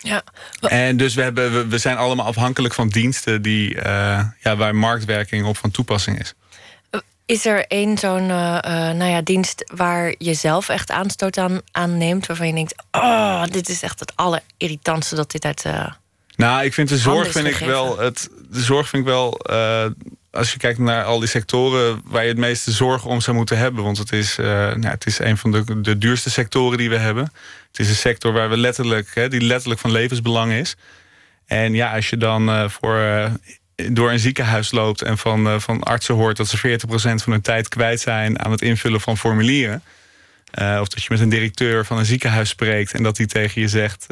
Ja. 0.01 0.23
En 0.59 0.97
dus 0.97 1.15
we, 1.15 1.21
hebben, 1.21 1.69
we 1.69 1.77
zijn 1.77 1.97
allemaal 1.97 2.25
afhankelijk 2.25 2.73
van 2.73 2.87
diensten 2.87 3.41
die, 3.41 3.75
uh, 3.75 3.81
ja, 4.39 4.55
waar 4.55 4.75
marktwerking 4.75 5.45
op 5.45 5.57
van 5.57 5.71
toepassing 5.71 6.19
is. 6.19 6.33
Is 7.25 7.45
er 7.45 7.65
één 7.67 7.97
zo'n 7.97 8.21
uh, 8.21 8.61
nou 8.61 9.03
ja, 9.03 9.21
dienst 9.21 9.71
waar 9.75 10.15
je 10.17 10.33
zelf 10.33 10.69
echt 10.69 10.91
aanstoot 10.91 11.37
aan, 11.37 11.61
aan 11.71 11.97
neemt, 11.97 12.25
waarvan 12.25 12.47
je 12.47 12.53
denkt: 12.53 12.83
oh, 12.91 13.43
dit 13.45 13.69
is 13.69 13.81
echt 13.81 13.99
het 13.99 14.15
allerirritantste 14.15 15.15
dat 15.15 15.31
dit 15.31 15.45
uit. 15.45 15.65
Uh, 15.65 15.85
nou, 16.35 16.63
ik 16.63 16.73
vind 16.73 16.89
de 16.89 16.97
zorg 16.97 17.31
vind 17.31 17.47
ik 17.47 17.57
wel. 17.57 17.99
Het, 17.99 18.29
de 18.49 18.61
zorg 18.61 18.89
vind 18.89 19.01
ik 19.01 19.09
wel 19.09 19.41
als 20.31 20.51
je 20.51 20.57
kijkt 20.57 20.79
naar 20.79 21.03
al 21.03 21.19
die 21.19 21.27
sectoren 21.27 22.01
waar 22.05 22.23
je 22.23 22.29
het 22.29 22.37
meeste 22.37 22.71
zorg 22.71 23.05
om 23.05 23.21
zou 23.21 23.37
moeten 23.37 23.57
hebben. 23.57 23.83
Want 23.83 23.97
het 23.97 24.11
is, 24.11 24.35
nou, 24.35 24.87
het 24.87 25.05
is 25.05 25.19
een 25.19 25.37
van 25.37 25.51
de, 25.51 25.81
de 25.81 25.97
duurste 25.97 26.29
sectoren 26.29 26.77
die 26.77 26.89
we 26.89 26.97
hebben. 26.97 27.31
Het 27.71 27.79
is 27.79 27.89
een 27.89 27.95
sector 27.95 28.33
waar 28.33 28.49
we 28.49 28.57
letterlijk, 28.57 29.07
hè, 29.13 29.29
die 29.29 29.41
letterlijk 29.41 29.81
van 29.81 29.91
levensbelang 29.91 30.51
is. 30.51 30.75
En 31.45 31.73
ja, 31.73 31.95
als 31.95 32.09
je 32.09 32.17
dan 32.17 32.49
uh, 32.49 32.69
voor, 32.69 32.97
uh, 32.97 33.31
door 33.91 34.11
een 34.11 34.19
ziekenhuis 34.19 34.71
loopt 34.71 35.01
en 35.01 35.17
van, 35.17 35.61
van 35.61 35.83
artsen 35.83 36.15
hoort 36.15 36.37
dat 36.37 36.47
ze 36.47 36.79
40% 36.79 36.89
van 36.91 37.31
hun 37.31 37.41
tijd 37.41 37.67
kwijt 37.67 37.99
zijn 37.99 38.39
aan 38.39 38.51
het 38.51 38.61
invullen 38.61 39.01
van 39.01 39.17
formulieren. 39.17 39.83
of 40.53 40.87
dat 40.87 41.03
je 41.03 41.07
met 41.09 41.19
een 41.19 41.29
directeur 41.29 41.85
van 41.85 41.97
een 41.97 42.05
ziekenhuis 42.05 42.49
spreekt 42.49 42.93
en 42.93 43.03
dat 43.03 43.17
hij 43.17 43.25
tegen 43.25 43.61
je 43.61 43.67
zegt 43.67 44.05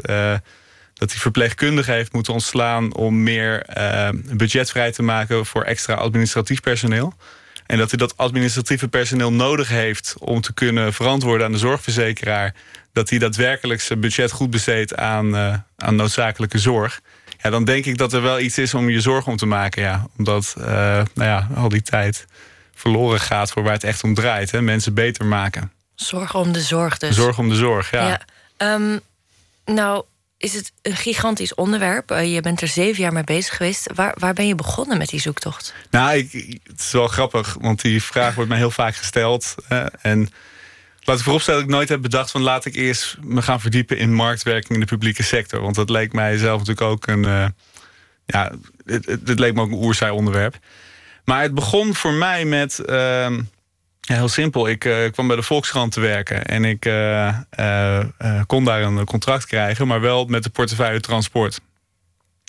dat 0.94 1.10
hij 1.10 1.20
verpleegkundigen 1.20 1.94
heeft 1.94 2.12
moeten 2.12 2.32
ontslaan 2.32 2.94
om 2.94 3.22
meer 3.22 3.66
budget 4.32 4.70
vrij 4.70 4.92
te 4.92 5.02
maken 5.02 5.46
voor 5.46 5.62
extra 5.62 5.94
administratief 5.94 6.60
personeel. 6.60 7.14
En 7.68 7.78
dat 7.78 7.90
hij 7.90 7.98
dat 7.98 8.16
administratieve 8.16 8.88
personeel 8.88 9.32
nodig 9.32 9.68
heeft 9.68 10.14
om 10.18 10.40
te 10.40 10.54
kunnen 10.54 10.92
verantwoorden 10.92 11.46
aan 11.46 11.52
de 11.52 11.58
zorgverzekeraar. 11.58 12.54
Dat 12.98 13.10
hij 13.10 13.18
daadwerkelijk 13.18 13.80
zijn 13.80 14.00
budget 14.00 14.30
goed 14.30 14.50
besteedt 14.50 14.96
aan, 14.96 15.34
uh, 15.34 15.54
aan 15.76 15.96
noodzakelijke 15.96 16.58
zorg. 16.58 17.00
Ja, 17.42 17.50
dan 17.50 17.64
denk 17.64 17.84
ik 17.84 17.98
dat 17.98 18.12
er 18.12 18.22
wel 18.22 18.40
iets 18.40 18.58
is 18.58 18.74
om 18.74 18.88
je 18.88 19.00
zorg 19.00 19.26
om 19.26 19.36
te 19.36 19.46
maken. 19.46 19.82
Ja. 19.82 20.06
Omdat 20.16 20.54
uh, 20.58 20.64
nou 20.66 21.06
ja, 21.14 21.48
al 21.54 21.68
die 21.68 21.82
tijd 21.82 22.26
verloren 22.74 23.20
gaat 23.20 23.50
voor 23.50 23.62
waar 23.62 23.72
het 23.72 23.84
echt 23.84 24.04
om 24.04 24.14
draait. 24.14 24.50
Hè. 24.50 24.62
Mensen 24.62 24.94
beter 24.94 25.26
maken. 25.26 25.72
Zorg 25.94 26.34
om 26.34 26.52
de 26.52 26.60
zorg 26.60 26.98
dus. 26.98 27.16
Zorg 27.16 27.38
om 27.38 27.48
de 27.48 27.54
zorg, 27.54 27.90
ja. 27.90 28.08
ja 28.58 28.74
um, 28.74 29.00
nou, 29.64 30.04
is 30.38 30.54
het 30.54 30.72
een 30.82 30.96
gigantisch 30.96 31.54
onderwerp. 31.54 32.10
Uh, 32.10 32.34
je 32.34 32.40
bent 32.40 32.60
er 32.60 32.68
zeven 32.68 33.02
jaar 33.02 33.12
mee 33.12 33.24
bezig 33.24 33.56
geweest. 33.56 33.90
Waar, 33.94 34.14
waar 34.18 34.34
ben 34.34 34.46
je 34.46 34.54
begonnen 34.54 34.98
met 34.98 35.08
die 35.08 35.20
zoektocht? 35.20 35.74
Nou, 35.90 36.16
ik, 36.16 36.60
het 36.62 36.80
is 36.80 36.90
wel 36.90 37.08
grappig, 37.08 37.56
want 37.60 37.80
die 37.80 38.02
vraag 38.02 38.34
wordt 38.34 38.50
mij 38.50 38.58
heel 38.58 38.70
vaak 38.70 38.96
gesteld. 38.96 39.54
En 40.00 40.30
laat 41.08 41.18
ik 41.18 41.24
vooropstellen 41.24 41.60
dat 41.60 41.68
ik 41.68 41.74
nooit 41.74 41.88
heb 41.88 42.02
bedacht 42.02 42.30
van 42.30 42.42
laat 42.42 42.64
ik 42.64 42.74
eerst 42.74 43.16
me 43.20 43.42
gaan 43.42 43.60
verdiepen 43.60 43.98
in 43.98 44.14
marktwerking 44.14 44.74
in 44.74 44.80
de 44.80 44.86
publieke 44.86 45.22
sector. 45.22 45.60
Want 45.60 45.74
dat 45.74 45.90
leek 45.90 46.12
mij 46.12 46.36
zelf 46.36 46.58
natuurlijk 46.58 46.86
ook 46.86 47.06
een. 47.06 47.24
Uh, 47.24 47.46
ja, 48.26 48.52
het, 48.84 49.06
het, 49.06 49.38
leek 49.38 49.54
me 49.54 49.60
ook 49.60 49.70
een 49.70 49.84
oerzaai 49.84 50.12
onderwerp. 50.12 50.58
Maar 51.24 51.42
het 51.42 51.54
begon 51.54 51.94
voor 51.94 52.12
mij 52.12 52.44
met. 52.44 52.78
Ehm, 52.78 53.40
heel 54.00 54.28
simpel. 54.28 54.68
Ik 54.68 54.84
uh, 54.84 55.10
kwam 55.10 55.26
bij 55.26 55.36
de 55.36 55.42
Volkskrant 55.42 55.92
te 55.92 56.00
werken 56.00 56.44
en 56.44 56.64
ik 56.64 56.84
uh, 56.84 57.34
kon 58.46 58.64
daar 58.64 58.82
een 58.82 59.04
contract 59.04 59.46
krijgen, 59.46 59.86
maar 59.86 60.00
wel 60.00 60.24
met 60.24 60.42
de 60.42 60.50
portefeuille 60.50 61.00
transport. 61.00 61.60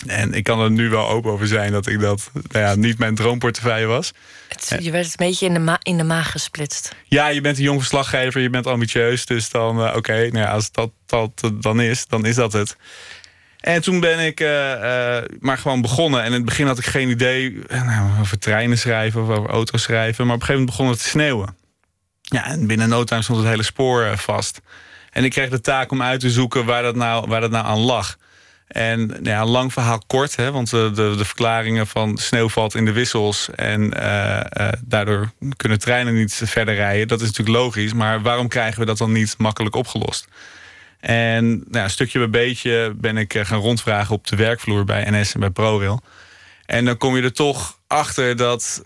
En 0.08 0.34
ik 0.34 0.44
kan 0.44 0.60
er 0.60 0.72
nu 0.72 0.90
wel 0.90 1.10
open 1.10 1.32
over 1.32 1.48
zijn 1.48 1.72
dat 1.72 1.88
ik 1.88 2.00
dat 2.00 2.32
nou 2.34 2.66
ja, 2.66 2.76
niet 2.76 2.98
mijn 2.98 3.16
droomportefeuille 3.16 3.86
was. 3.86 4.12
Het, 4.48 4.76
je 4.84 4.92
werd 4.92 5.06
een 5.06 5.12
beetje 5.16 5.46
in 5.46 5.54
de, 5.54 5.60
ma 5.60 5.80
in 5.84 5.98
de 5.98 6.04
maag 6.04 6.32
gesplitst. 6.32 6.96
Ja, 7.04 7.28
je 7.28 7.42
bent 7.42 7.58
een 7.58 7.64
jong 7.64 7.80
verslaggever, 7.80 8.42
je 8.42 8.50
bent 8.50 8.68
ambitieus. 8.68 9.26
Dus 9.26 9.50
dan, 9.50 9.88
oké, 9.88 9.98
okay, 9.98 10.28
nou 10.28 10.46
ja, 10.46 10.52
als 10.52 10.72
dat, 10.72 10.92
dat 11.06 11.52
dan 11.62 11.82
is, 11.82 12.08
dan 12.08 12.26
is 12.26 12.36
dat 12.36 12.54
het. 12.54 12.76
En 13.60 13.82
toen 13.82 14.00
ben 14.00 14.20
ik 14.20 14.40
uh, 14.40 14.50
uh, 14.50 15.18
maar 15.40 15.58
gewoon 15.58 15.82
begonnen. 15.82 16.20
En 16.20 16.26
in 16.26 16.34
het 16.34 16.46
begin 16.46 16.68
had 16.68 16.78
ik 16.78 16.86
geen 16.86 17.10
idee 17.10 17.60
nou, 17.68 18.20
over 18.20 18.40
treinen 18.40 18.78
schrijven 18.78 19.22
of 19.22 19.30
over 19.30 19.50
auto's 19.50 19.82
schrijven. 19.82 20.26
Maar 20.26 20.36
op 20.36 20.42
een 20.42 20.48
gegeven 20.48 20.66
moment 20.66 20.78
begon 20.78 20.88
het 20.88 21.04
te 21.04 21.10
sneeuwen. 21.10 21.56
Ja, 22.22 22.46
en 22.46 22.68
binnen 22.68 22.90
no 22.90 23.04
time 23.04 23.22
stond 23.22 23.40
het 23.40 23.48
hele 23.48 23.64
spoor 23.64 24.18
vast. 24.18 24.62
En 25.12 25.24
ik 25.24 25.32
kreeg 25.32 25.50
de 25.50 25.62
taak 25.62 25.92
om 25.92 26.02
uit 26.02 26.20
te 26.20 26.30
zoeken 26.30 26.66
waar 26.66 26.84
dat 26.84 26.96
nou, 26.96 27.28
waar 27.28 27.42
dat 27.42 27.52
nou 27.52 27.66
aan 27.66 27.80
lag. 27.80 28.18
En 28.70 29.08
nou 29.08 29.24
ja, 29.24 29.46
lang 29.46 29.74
verhaal 29.74 30.02
kort, 30.08 30.36
hè, 30.36 30.52
want 30.52 30.70
de, 30.70 30.92
de, 30.94 31.14
de 31.18 31.26
verklaringen 31.26 31.88
van 31.88 32.18
sneeuw 32.18 32.50
valt 32.50 32.76
in 32.76 32.86
de 32.86 32.92
wissels 32.92 33.50
en 33.56 33.90
daardoor 34.86 35.32
kunnen 35.56 35.80
treinen 35.80 36.14
niet 36.14 36.42
verder 36.46 36.76
rijden. 36.76 37.08
Dat 37.08 37.22
is 37.22 37.28
natuurlijk 37.28 37.58
logisch, 37.58 37.94
maar 37.94 38.22
waarom 38.22 38.48
krijgen 38.48 38.80
we 38.80 38.86
dat 38.86 38.98
dan 38.98 39.12
niet 39.12 39.36
makkelijk 39.38 39.76
opgelost? 39.76 40.28
En 41.00 41.64
nou, 41.68 41.90
stukje 41.90 42.20
bij 42.20 42.30
beetje 42.30 42.94
ben 42.96 43.18
ik 43.18 43.34
eh, 43.34 43.46
gaan 43.46 43.60
rondvragen 43.60 44.16
op 44.16 44.28
de 44.28 44.36
werkvloer 44.36 44.86
bij 44.86 45.10
NS 45.10 45.34
en 45.34 45.40
bij 45.40 45.50
ProRail. 45.50 46.02
En 46.66 46.86
dan 46.86 46.98
kom 46.98 47.16
je 47.16 47.22
er 47.22 47.34
toch 47.34 47.80
achter 47.88 48.36
dat, 48.36 48.82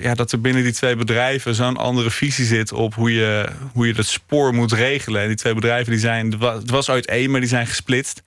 ja, 0.00 0.14
dat 0.14 0.32
er 0.32 0.40
binnen 0.40 0.62
die 0.62 0.72
twee 0.72 0.96
bedrijven 0.96 1.54
zo'n 1.54 1.76
andere 1.76 2.10
visie 2.10 2.44
zit 2.44 2.72
op 2.72 2.94
hoe 2.94 3.14
je, 3.14 3.48
hoe 3.72 3.86
je 3.86 3.92
dat 3.92 4.06
spoor 4.06 4.54
moet 4.54 4.72
regelen. 4.72 5.22
En 5.22 5.28
die 5.28 5.36
twee 5.36 5.54
bedrijven 5.54 5.92
die 5.92 6.00
zijn, 6.00 6.40
het 6.40 6.70
was 6.70 6.90
ooit 6.90 7.06
één, 7.06 7.30
maar 7.30 7.40
die 7.40 7.48
zijn 7.48 7.66
gesplitst. 7.66 8.22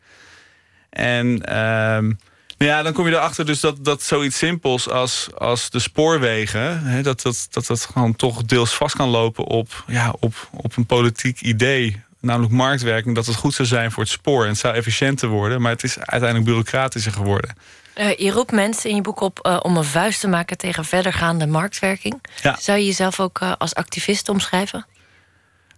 En 0.95 1.27
um, 1.57 2.17
nou 2.57 2.71
ja, 2.71 2.81
dan 2.83 2.93
kom 2.93 3.07
je 3.07 3.13
erachter 3.13 3.45
dus 3.45 3.59
dat, 3.59 3.85
dat 3.85 4.03
zoiets 4.03 4.37
simpels 4.37 4.89
als, 4.89 5.29
als 5.37 5.69
de 5.69 5.79
spoorwegen, 5.79 6.83
hè, 6.83 7.01
dat, 7.01 7.21
dat, 7.21 7.47
dat 7.51 7.65
dat 7.65 7.81
gewoon 7.81 8.15
toch 8.15 8.43
deels 8.43 8.73
vast 8.73 8.95
kan 8.95 9.09
lopen 9.09 9.45
op, 9.45 9.83
ja, 9.87 10.13
op, 10.19 10.49
op 10.51 10.77
een 10.77 10.85
politiek 10.85 11.41
idee 11.41 12.03
namelijk 12.19 12.53
marktwerking, 12.53 13.15
dat 13.15 13.25
het 13.25 13.35
goed 13.35 13.53
zou 13.53 13.67
zijn 13.67 13.91
voor 13.91 14.03
het 14.03 14.11
spoor. 14.11 14.43
En 14.43 14.49
het 14.49 14.57
zou 14.57 14.75
efficiënter 14.75 15.27
worden, 15.27 15.61
maar 15.61 15.71
het 15.71 15.83
is 15.83 15.97
uiteindelijk 15.97 16.43
bureaucratischer 16.43 17.11
geworden. 17.11 17.55
Uh, 17.97 18.15
je 18.17 18.31
roept 18.31 18.51
mensen 18.51 18.89
in 18.89 18.95
je 18.95 19.01
boek 19.01 19.19
op 19.19 19.39
uh, 19.47 19.59
om 19.61 19.77
een 19.77 19.83
vuist 19.83 20.19
te 20.19 20.27
maken 20.27 20.57
tegen 20.57 20.85
verdergaande 20.85 21.47
marktwerking. 21.47 22.23
Ja. 22.41 22.57
Zou 22.59 22.77
je 22.77 22.85
jezelf 22.85 23.19
ook 23.19 23.39
uh, 23.41 23.53
als 23.57 23.75
activist 23.75 24.29
omschrijven? 24.29 24.85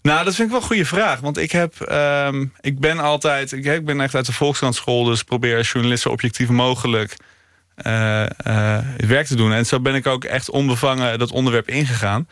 Nou, 0.02 0.24
dat 0.26 0.36
vind 0.36 0.48
ik 0.48 0.54
wel 0.54 0.62
een 0.62 0.68
goede 0.68 0.86
vraag. 0.86 1.20
Want 1.20 1.38
ik 1.38 1.52
heb, 1.52 1.74
um, 1.92 2.54
ik 2.62 2.80
ben 2.80 3.00
altijd, 3.00 3.52
ik, 3.52 3.66
ik, 3.66 3.86
ben 3.86 4.02
echt 4.02 4.16
uit 4.16 4.26
de 4.26 4.34
Volkskrant 4.34 4.86
dus 4.86 5.24
probeer 5.24 5.58
als 5.58 5.72
journalist 5.72 6.02
zo 6.02 6.10
objectief 6.10 6.50
mogelijk 6.50 7.16
het 7.76 9.08
werk 9.08 9.26
te 9.26 9.36
doen. 9.36 9.54
En 9.54 9.66
zo 9.66 9.80
ben 9.80 9.96
ik 9.96 10.08
ook 10.08 10.24
echt 10.24 10.50
onbevangen 10.50 11.20
dat 11.20 11.32
onderwerp 11.32 11.70
ingegaan. 11.70 12.28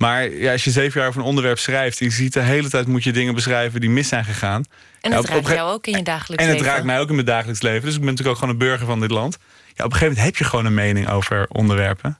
Maar 0.00 0.30
ja, 0.30 0.52
als 0.52 0.64
je 0.64 0.70
zeven 0.70 1.00
jaar 1.00 1.08
over 1.08 1.20
een 1.20 1.26
onderwerp 1.26 1.58
schrijft... 1.58 1.98
je 1.98 2.10
ziet 2.10 2.32
de 2.32 2.40
hele 2.40 2.68
tijd 2.68 2.86
moet 2.86 3.04
je 3.04 3.12
dingen 3.12 3.34
beschrijven 3.34 3.80
die 3.80 3.90
mis 3.90 4.08
zijn 4.08 4.24
gegaan. 4.24 4.64
En 5.00 5.10
ja, 5.10 5.20
raakt 5.20 5.48
jou 5.48 5.72
ook 5.72 5.86
in 5.86 5.96
je 5.96 6.02
dagelijks 6.02 6.44
leven. 6.44 6.58
En 6.58 6.64
het 6.64 6.74
raakt 6.74 6.84
mij 6.84 7.00
ook 7.00 7.08
in 7.08 7.14
mijn 7.14 7.26
dagelijks 7.26 7.62
leven. 7.62 7.84
Dus 7.84 7.94
ik 7.94 8.00
ben 8.00 8.08
natuurlijk 8.08 8.36
ook 8.36 8.42
gewoon 8.42 8.60
een 8.60 8.66
burger 8.66 8.86
van 8.86 9.00
dit 9.00 9.10
land. 9.10 9.38
Ja, 9.40 9.84
op 9.84 9.92
een 9.92 9.98
gegeven 9.98 10.06
moment 10.06 10.24
heb 10.24 10.36
je 10.36 10.44
gewoon 10.44 10.66
een 10.66 10.74
mening 10.74 11.08
over 11.08 11.46
onderwerpen. 11.48 12.18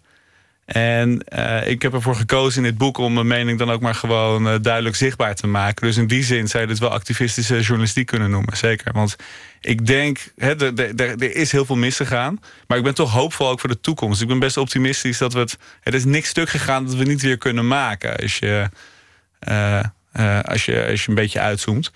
En 0.73 1.25
uh, 1.37 1.67
ik 1.69 1.83
heb 1.83 1.93
ervoor 1.93 2.17
gekozen 2.17 2.65
in 2.65 2.69
dit 2.69 2.79
boek 2.79 2.99
om 2.99 3.13
mijn 3.13 3.27
mening 3.27 3.59
dan 3.59 3.71
ook 3.71 3.81
maar 3.81 3.95
gewoon 3.95 4.47
uh, 4.47 4.55
duidelijk 4.63 4.97
zichtbaar 4.97 5.35
te 5.35 5.47
maken. 5.47 5.87
Dus 5.87 5.97
in 5.97 6.07
die 6.07 6.25
zin 6.25 6.49
zou 6.49 6.63
je 6.63 6.69
dit 6.69 6.79
wel 6.79 6.91
activistische 6.91 7.61
journalistiek 7.61 8.07
kunnen 8.07 8.31
noemen, 8.31 8.57
zeker. 8.57 8.93
Want 8.93 9.17
ik 9.61 9.87
denk, 9.87 10.19
er 10.37 11.37
is 11.37 11.53
heel 11.53 11.65
veel 11.65 11.77
misgegaan. 11.77 12.41
Maar 12.67 12.79
ik 12.79 12.85
ben 12.85 12.95
toch 12.95 13.13
hoopvol 13.13 13.49
ook 13.49 13.61
voor 13.61 13.69
de 13.69 13.81
toekomst. 13.81 14.23
Ik 14.23 14.29
ben 14.29 14.39
best 14.39 14.57
optimistisch 14.57 15.19
dat 15.19 15.33
we 15.33 15.39
het. 15.39 15.59
Er 15.83 15.95
is 15.95 16.05
niks 16.05 16.29
stuk 16.29 16.49
gegaan 16.49 16.85
dat 16.85 16.95
we 16.95 17.05
niet 17.05 17.23
weer 17.23 17.39
kunnen 17.39 17.69
maken. 17.69 18.17
Als 18.17 18.39
je, 18.39 18.69
uh, 19.49 19.81
als 20.43 20.65
je, 20.65 20.87
als 20.91 21.03
je 21.03 21.09
een 21.09 21.15
beetje 21.15 21.41
uitzoomt. 21.41 21.91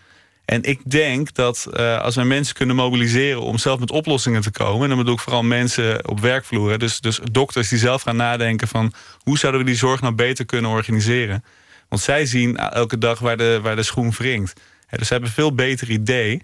En 0.44 0.62
ik 0.62 0.80
denk 0.84 1.34
dat 1.34 1.66
uh, 1.72 2.00
als 2.00 2.14
wij 2.14 2.24
mensen 2.24 2.54
kunnen 2.54 2.76
mobiliseren 2.76 3.40
om 3.40 3.58
zelf 3.58 3.80
met 3.80 3.90
oplossingen 3.90 4.42
te 4.42 4.50
komen, 4.50 4.82
en 4.82 4.88
dan 4.88 4.98
bedoel 4.98 5.14
ik 5.14 5.20
vooral 5.20 5.42
mensen 5.42 6.08
op 6.08 6.20
werkvloeren, 6.20 6.78
dus, 6.78 7.00
dus 7.00 7.20
dokters 7.32 7.68
die 7.68 7.78
zelf 7.78 8.02
gaan 8.02 8.16
nadenken 8.16 8.68
van 8.68 8.92
hoe 9.18 9.38
zouden 9.38 9.60
we 9.60 9.66
die 9.66 9.76
zorg 9.76 10.00
nou 10.00 10.14
beter 10.14 10.44
kunnen 10.44 10.70
organiseren. 10.70 11.44
Want 11.88 12.02
zij 12.02 12.26
zien 12.26 12.56
elke 12.56 12.98
dag 12.98 13.18
waar 13.18 13.36
de, 13.36 13.58
waar 13.62 13.76
de 13.76 13.82
schoen 13.82 14.10
wringt. 14.10 14.60
dus 14.90 15.06
ze 15.06 15.12
hebben 15.12 15.28
een 15.28 15.34
veel 15.34 15.54
beter 15.54 15.90
idee 15.90 16.42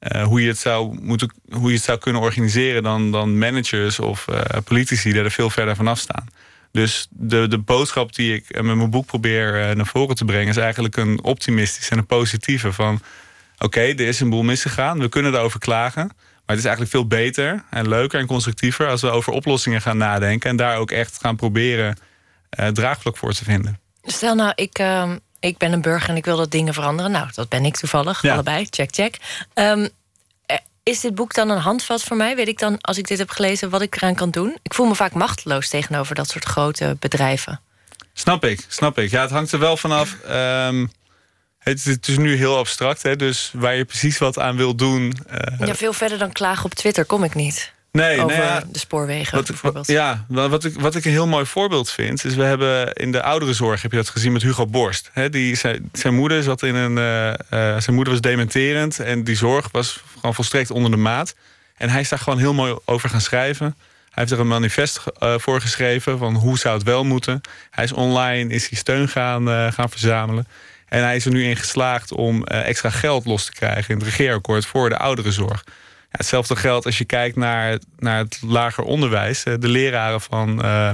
uh, 0.00 0.22
hoe, 0.22 0.42
je 0.42 0.48
het 0.48 0.58
zou 0.58 0.98
hoe 1.50 1.68
je 1.68 1.74
het 1.74 1.84
zou 1.84 1.98
kunnen 1.98 2.22
organiseren 2.22 2.82
dan, 2.82 3.10
dan 3.10 3.38
managers 3.38 3.98
of 3.98 4.24
politici 4.64 5.12
die 5.12 5.22
er 5.22 5.30
veel 5.30 5.50
verder 5.50 5.76
vanaf 5.76 5.98
staan. 5.98 6.26
Dus 6.72 7.06
de, 7.10 7.48
de 7.48 7.58
boodschap 7.58 8.14
die 8.14 8.34
ik 8.34 8.62
met 8.62 8.76
mijn 8.76 8.90
boek 8.90 9.06
probeer 9.06 9.76
naar 9.76 9.86
voren 9.86 10.16
te 10.16 10.24
brengen, 10.24 10.48
is 10.48 10.56
eigenlijk 10.56 10.96
een 10.96 11.22
optimistische 11.22 11.90
en 11.90 11.98
een 11.98 12.06
positieve. 12.06 12.72
Van 12.72 13.00
oké, 13.58 13.80
er 13.80 14.00
is 14.00 14.20
een 14.20 14.30
boel 14.30 14.42
misgegaan. 14.42 14.98
We 14.98 15.08
kunnen 15.08 15.32
daarover 15.32 15.60
klagen. 15.60 16.06
Maar 16.46 16.56
het 16.56 16.64
is 16.64 16.70
eigenlijk 16.70 16.90
veel 16.90 17.06
beter 17.06 17.64
en 17.70 17.88
leuker 17.88 18.20
en 18.20 18.26
constructiever 18.26 18.88
als 18.88 19.00
we 19.00 19.10
over 19.10 19.32
oplossingen 19.32 19.80
gaan 19.80 19.96
nadenken. 19.96 20.50
En 20.50 20.56
daar 20.56 20.76
ook 20.76 20.90
echt 20.90 21.18
gaan 21.20 21.36
proberen 21.36 21.98
uh, 22.60 22.68
draagvlak 22.68 23.16
voor 23.16 23.32
te 23.32 23.44
vinden. 23.44 23.80
Stel 24.02 24.34
nou, 24.34 24.52
ik, 24.54 24.78
uh, 24.78 25.12
ik 25.40 25.58
ben 25.58 25.72
een 25.72 25.82
burger 25.82 26.08
en 26.08 26.16
ik 26.16 26.24
wil 26.24 26.36
dat 26.36 26.50
dingen 26.50 26.74
veranderen. 26.74 27.10
Nou, 27.10 27.28
dat 27.34 27.48
ben 27.48 27.64
ik 27.64 27.76
toevallig. 27.76 28.22
Ja. 28.22 28.32
Allebei, 28.32 28.66
check, 28.70 28.94
check. 28.94 29.16
Um, 29.54 29.88
is 30.82 31.00
dit 31.00 31.14
boek 31.14 31.34
dan 31.34 31.50
een 31.50 31.58
handvat 31.58 32.02
voor 32.02 32.16
mij? 32.16 32.36
Weet 32.36 32.48
ik 32.48 32.58
dan, 32.58 32.80
als 32.80 32.98
ik 32.98 33.06
dit 33.06 33.18
heb 33.18 33.30
gelezen, 33.30 33.70
wat 33.70 33.82
ik 33.82 33.96
eraan 33.96 34.14
kan 34.14 34.30
doen? 34.30 34.58
Ik 34.62 34.74
voel 34.74 34.86
me 34.86 34.94
vaak 34.94 35.12
machteloos 35.12 35.68
tegenover 35.68 36.14
dat 36.14 36.28
soort 36.28 36.44
grote 36.44 36.96
bedrijven. 37.00 37.60
Snap 38.12 38.44
ik, 38.44 38.64
snap 38.68 38.98
ik. 38.98 39.10
Ja, 39.10 39.20
het 39.20 39.30
hangt 39.30 39.52
er 39.52 39.58
wel 39.58 39.76
vanaf. 39.76 40.16
Um, 40.30 40.90
het, 41.72 42.08
is 42.08 42.18
nu 42.18 42.36
heel 42.36 42.56
abstract, 42.56 43.02
hè? 43.02 43.16
dus 43.16 43.50
waar 43.54 43.74
je 43.74 43.84
precies 43.84 44.18
wat 44.18 44.38
aan 44.38 44.56
wil 44.56 44.74
doen. 44.74 45.16
Uh... 45.30 45.66
Ja, 45.66 45.74
veel 45.74 45.92
verder 45.92 46.18
dan 46.18 46.32
klagen 46.32 46.64
op 46.64 46.74
Twitter 46.74 47.04
kom 47.04 47.24
ik 47.24 47.34
niet. 47.34 47.74
Nee, 47.92 48.20
over 48.20 48.38
nee, 48.38 48.60
de 48.72 48.78
spoorwegen 48.78 49.36
wat, 49.36 49.46
bijvoorbeeld. 49.46 49.86
Ja, 49.86 50.24
wat 50.28 50.64
ik, 50.64 50.80
wat 50.80 50.94
ik 50.94 51.04
een 51.04 51.10
heel 51.10 51.26
mooi 51.26 51.46
voorbeeld 51.46 51.90
vind... 51.90 52.24
is 52.24 52.34
we 52.34 52.42
hebben 52.42 52.92
in 52.92 53.12
de 53.12 53.22
ouderenzorg, 53.22 53.82
heb 53.82 53.90
je 53.90 53.96
dat 53.96 54.08
gezien 54.08 54.32
met 54.32 54.42
Hugo 54.42 54.66
Borst. 54.66 55.10
He, 55.12 55.30
die, 55.30 55.54
zijn, 55.54 55.88
zijn 55.92 56.14
moeder 56.14 56.42
zat 56.42 56.62
in 56.62 56.74
een... 56.74 56.96
Uh, 56.96 57.26
uh, 57.26 57.80
zijn 57.80 57.94
moeder 57.94 58.12
was 58.12 58.22
dementerend 58.22 58.98
en 58.98 59.24
die 59.24 59.36
zorg 59.36 59.68
was 59.72 60.02
gewoon 60.14 60.34
volstrekt 60.34 60.70
onder 60.70 60.90
de 60.90 60.96
maat. 60.96 61.34
En 61.76 61.88
hij 61.88 62.00
is 62.00 62.08
daar 62.08 62.18
gewoon 62.18 62.38
heel 62.38 62.54
mooi 62.54 62.76
over 62.84 63.08
gaan 63.08 63.20
schrijven. 63.20 63.74
Hij 64.04 64.24
heeft 64.24 64.30
er 64.30 64.40
een 64.40 64.48
manifest 64.48 65.02
uh, 65.22 65.34
voor 65.38 65.60
geschreven 65.60 66.18
van 66.18 66.34
hoe 66.34 66.58
zou 66.58 66.74
het 66.74 66.86
wel 66.86 67.04
moeten. 67.04 67.40
Hij 67.70 67.84
is 67.84 67.92
online, 67.92 68.54
is 68.54 68.68
hij 68.68 68.78
steun 68.78 69.08
gaan, 69.08 69.72
gaan 69.72 69.90
verzamelen. 69.90 70.46
En 70.96 71.02
hij 71.02 71.16
is 71.16 71.24
er 71.24 71.32
nu 71.32 71.44
in 71.44 71.56
geslaagd 71.56 72.12
om 72.12 72.36
uh, 72.36 72.68
extra 72.68 72.90
geld 72.90 73.24
los 73.24 73.44
te 73.44 73.52
krijgen 73.52 73.94
in 73.94 73.98
het 73.98 74.08
regeerakkoord 74.08 74.66
voor 74.66 74.88
de 74.88 74.98
ouderenzorg. 74.98 75.62
Ja, 75.66 75.72
hetzelfde 76.10 76.56
geldt 76.56 76.86
als 76.86 76.98
je 76.98 77.04
kijkt 77.04 77.36
naar, 77.36 77.78
naar 77.98 78.18
het 78.18 78.38
lager 78.46 78.84
onderwijs, 78.84 79.44
uh, 79.44 79.54
de 79.58 79.68
leraren 79.68 80.20
van 80.20 80.64
uh, 80.64 80.90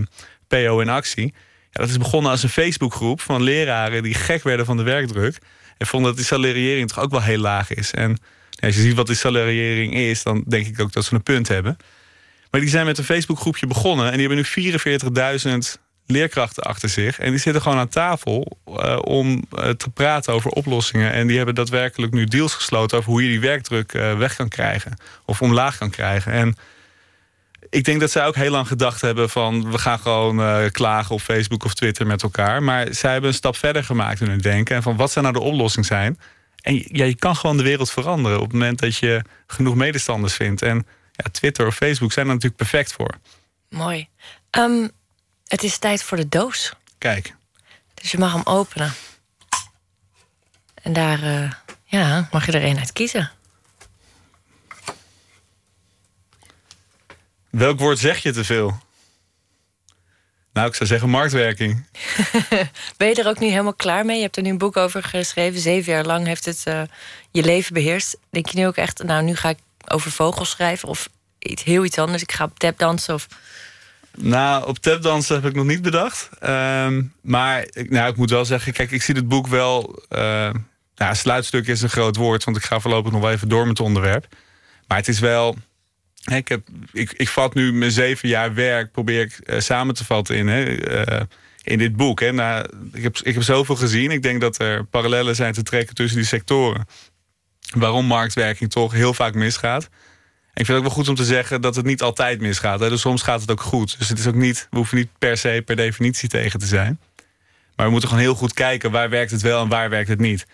PO 0.48 0.80
in 0.80 0.88
actie. 0.88 1.34
Ja, 1.70 1.80
dat 1.80 1.88
is 1.88 1.98
begonnen 1.98 2.30
als 2.30 2.42
een 2.42 2.48
Facebookgroep 2.48 3.20
van 3.20 3.42
leraren 3.42 4.02
die 4.02 4.14
gek 4.14 4.42
werden 4.42 4.66
van 4.66 4.76
de 4.76 4.82
werkdruk. 4.82 5.38
En 5.78 5.86
vonden 5.86 6.08
dat 6.08 6.18
die 6.18 6.26
salariering 6.26 6.88
toch 6.88 7.04
ook 7.04 7.10
wel 7.10 7.22
heel 7.22 7.38
laag 7.38 7.74
is. 7.74 7.90
En 7.90 8.18
ja, 8.50 8.66
als 8.66 8.76
je 8.76 8.82
ziet 8.82 8.94
wat 8.94 9.06
die 9.06 9.16
salariering 9.16 9.94
is, 9.94 10.22
dan 10.22 10.44
denk 10.48 10.66
ik 10.66 10.80
ook 10.80 10.92
dat 10.92 11.04
ze 11.04 11.14
een 11.14 11.22
punt 11.22 11.48
hebben. 11.48 11.76
Maar 12.50 12.60
die 12.60 12.70
zijn 12.70 12.86
met 12.86 12.98
een 12.98 13.04
Facebookgroepje 13.04 13.66
begonnen 13.66 14.06
en 14.06 14.18
die 14.18 14.28
hebben 14.28 14.46
nu 14.54 14.72
44.000 15.74 15.81
leerkrachten 16.12 16.62
achter 16.62 16.88
zich. 16.88 17.18
En 17.18 17.30
die 17.30 17.40
zitten 17.40 17.62
gewoon 17.62 17.78
aan 17.78 17.88
tafel 17.88 18.58
uh, 18.66 18.98
om 19.02 19.44
uh, 19.52 19.68
te 19.68 19.90
praten 19.90 20.32
over 20.32 20.50
oplossingen. 20.50 21.12
En 21.12 21.26
die 21.26 21.36
hebben 21.36 21.54
daadwerkelijk 21.54 22.12
nu 22.12 22.24
deals 22.24 22.54
gesloten 22.54 22.98
over 22.98 23.10
hoe 23.10 23.22
je 23.22 23.28
die 23.28 23.40
werkdruk 23.40 23.92
uh, 23.92 24.18
weg 24.18 24.36
kan 24.36 24.48
krijgen. 24.48 24.96
Of 25.26 25.42
omlaag 25.42 25.78
kan 25.78 25.90
krijgen. 25.90 26.32
En 26.32 26.56
ik 27.70 27.84
denk 27.84 28.00
dat 28.00 28.10
zij 28.10 28.26
ook 28.26 28.34
heel 28.34 28.50
lang 28.50 28.66
gedacht 28.66 29.00
hebben 29.00 29.30
van... 29.30 29.70
we 29.70 29.78
gaan 29.78 29.98
gewoon 29.98 30.70
klagen 30.70 31.14
op 31.14 31.20
Facebook 31.20 31.64
of 31.64 31.74
Twitter 31.74 32.06
met 32.06 32.22
elkaar. 32.22 32.62
Maar 32.62 32.94
zij 32.94 33.12
hebben 33.12 33.30
een 33.30 33.36
stap 33.36 33.56
verder 33.56 33.84
gemaakt 33.84 34.20
in 34.20 34.28
hun 34.28 34.38
denken. 34.38 34.76
En 34.76 34.82
van 34.82 34.96
wat 34.96 35.12
zou 35.12 35.24
nou 35.24 35.38
de 35.38 35.50
oplossing 35.50 35.86
zijn? 35.86 36.18
En 36.62 36.84
ja, 36.86 37.04
je 37.04 37.16
kan 37.16 37.36
gewoon 37.36 37.56
de 37.56 37.62
wereld 37.62 37.90
veranderen... 37.90 38.38
op 38.38 38.44
het 38.44 38.52
moment 38.52 38.78
dat 38.78 38.96
je 38.96 39.22
genoeg 39.46 39.74
medestanders 39.74 40.34
vindt. 40.34 40.62
En 40.62 40.86
ja, 41.12 41.30
Twitter 41.30 41.66
of 41.66 41.74
Facebook 41.74 42.12
zijn 42.12 42.26
er 42.26 42.32
natuurlijk 42.32 42.60
perfect 42.60 42.92
voor. 42.92 43.14
Mooi. 43.68 44.08
Um, 44.58 44.90
het 45.52 45.62
is 45.62 45.78
tijd 45.78 46.02
voor 46.02 46.16
de 46.16 46.28
doos. 46.28 46.72
Kijk. 46.98 47.34
Dus 47.94 48.10
je 48.10 48.18
mag 48.18 48.32
hem 48.32 48.42
openen. 48.44 48.92
En 50.82 50.92
daar 50.92 51.22
uh, 51.22 51.52
ja, 51.84 52.28
mag 52.30 52.46
je 52.46 52.52
er 52.52 52.64
een 52.64 52.78
uit 52.78 52.92
kiezen. 52.92 53.30
Welk 57.50 57.78
woord 57.78 57.98
zeg 57.98 58.18
je 58.18 58.32
te 58.32 58.44
veel? 58.44 58.80
Nou, 60.52 60.68
ik 60.68 60.74
zou 60.74 60.88
zeggen 60.88 61.08
marktwerking. 61.08 61.86
ben 62.96 63.08
je 63.08 63.14
er 63.14 63.28
ook 63.28 63.38
nu 63.38 63.48
helemaal 63.48 63.74
klaar 63.74 64.04
mee? 64.04 64.16
Je 64.16 64.22
hebt 64.22 64.36
er 64.36 64.42
nu 64.42 64.50
een 64.50 64.58
boek 64.58 64.76
over 64.76 65.02
geschreven. 65.02 65.60
Zeven 65.60 65.92
jaar 65.92 66.04
lang 66.04 66.26
heeft 66.26 66.44
het 66.44 66.62
uh, 66.68 66.82
je 67.30 67.42
leven 67.42 67.74
beheerst. 67.74 68.16
Denk 68.30 68.46
je 68.46 68.58
nu 68.58 68.66
ook 68.66 68.76
echt, 68.76 69.02
nou, 69.02 69.22
nu 69.22 69.36
ga 69.36 69.48
ik 69.48 69.58
over 69.86 70.10
vogels 70.10 70.50
schrijven... 70.50 70.88
of 70.88 71.08
iets, 71.38 71.62
heel 71.62 71.84
iets 71.84 71.98
anders. 71.98 72.22
Ik 72.22 72.32
ga 72.32 72.44
op 72.44 72.58
tap 72.58 72.78
dansen 72.78 73.14
of 73.14 73.28
nou, 74.16 74.66
op 74.66 74.78
tapdansen 74.78 75.34
heb 75.34 75.44
ik 75.44 75.54
nog 75.54 75.66
niet 75.66 75.82
bedacht. 75.82 76.28
Ehm, 76.40 77.02
maar 77.20 77.66
nou, 77.88 78.10
ik 78.10 78.16
moet 78.16 78.30
wel 78.30 78.44
zeggen, 78.44 78.72
kijk, 78.72 78.90
ik 78.90 79.02
zie 79.02 79.14
het 79.14 79.28
boek 79.28 79.46
wel... 79.46 80.02
Uh, 80.10 80.50
nou, 80.94 81.14
sluitstuk 81.14 81.66
is 81.66 81.82
een 81.82 81.88
groot 81.88 82.16
woord, 82.16 82.44
want 82.44 82.56
ik 82.56 82.62
ga 82.62 82.80
voorlopig 82.80 83.12
nog 83.12 83.20
wel 83.20 83.30
even 83.30 83.48
door 83.48 83.66
met 83.66 83.78
het 83.78 83.86
onderwerp. 83.86 84.26
Maar 84.86 84.98
het 84.98 85.08
is 85.08 85.20
wel... 85.20 85.56
Ik, 86.24 86.48
heb, 86.48 86.68
ik, 86.92 87.12
ik 87.12 87.28
vat 87.28 87.54
nu 87.54 87.72
mijn 87.72 87.90
zeven 87.90 88.28
jaar 88.28 88.54
werk, 88.54 88.92
probeer 88.92 89.20
ik 89.20 89.38
uh, 89.44 89.60
samen 89.60 89.94
te 89.94 90.04
vatten 90.04 90.36
in, 90.36 90.48
hè, 90.48 90.64
uh, 91.08 91.20
in 91.62 91.78
dit 91.78 91.96
boek. 91.96 92.20
Hè. 92.20 92.32
Nou, 92.32 92.66
ik, 92.92 93.02
heb, 93.02 93.18
ik 93.22 93.34
heb 93.34 93.42
zoveel 93.42 93.76
gezien. 93.76 94.10
Ik 94.10 94.22
denk 94.22 94.40
dat 94.40 94.60
er 94.60 94.84
parallellen 94.84 95.36
zijn 95.36 95.52
te 95.52 95.62
trekken 95.62 95.94
tussen 95.94 96.18
die 96.18 96.26
sectoren. 96.26 96.86
Waarom 97.74 98.06
marktwerking 98.06 98.70
toch 98.70 98.92
heel 98.92 99.14
vaak 99.14 99.34
misgaat 99.34 99.88
ik 100.54 100.66
vind 100.66 100.68
het 100.68 100.76
ook 100.76 100.82
wel 100.82 101.04
goed 101.04 101.08
om 101.08 101.14
te 101.14 101.24
zeggen 101.24 101.60
dat 101.60 101.76
het 101.76 101.84
niet 101.84 102.02
altijd 102.02 102.40
misgaat. 102.40 102.80
Hè? 102.80 102.88
Dus 102.88 103.00
soms 103.00 103.22
gaat 103.22 103.40
het 103.40 103.50
ook 103.50 103.60
goed. 103.60 103.98
Dus 103.98 104.08
het 104.08 104.18
is 104.18 104.26
ook 104.26 104.34
niet, 104.34 104.66
we 104.70 104.76
hoeven 104.76 104.96
niet 104.96 105.08
per 105.18 105.36
se 105.36 105.62
per 105.64 105.76
definitie 105.76 106.28
tegen 106.28 106.60
te 106.60 106.66
zijn. 106.66 107.00
Maar 107.76 107.86
we 107.86 107.92
moeten 107.92 108.08
gewoon 108.08 108.24
heel 108.24 108.34
goed 108.34 108.54
kijken 108.54 108.90
waar 108.90 109.10
werkt 109.10 109.30
het 109.30 109.42
wel 109.42 109.62
en 109.62 109.68
waar 109.68 109.90
werkt 109.90 110.08
het 110.08 110.20
niet. 110.20 110.46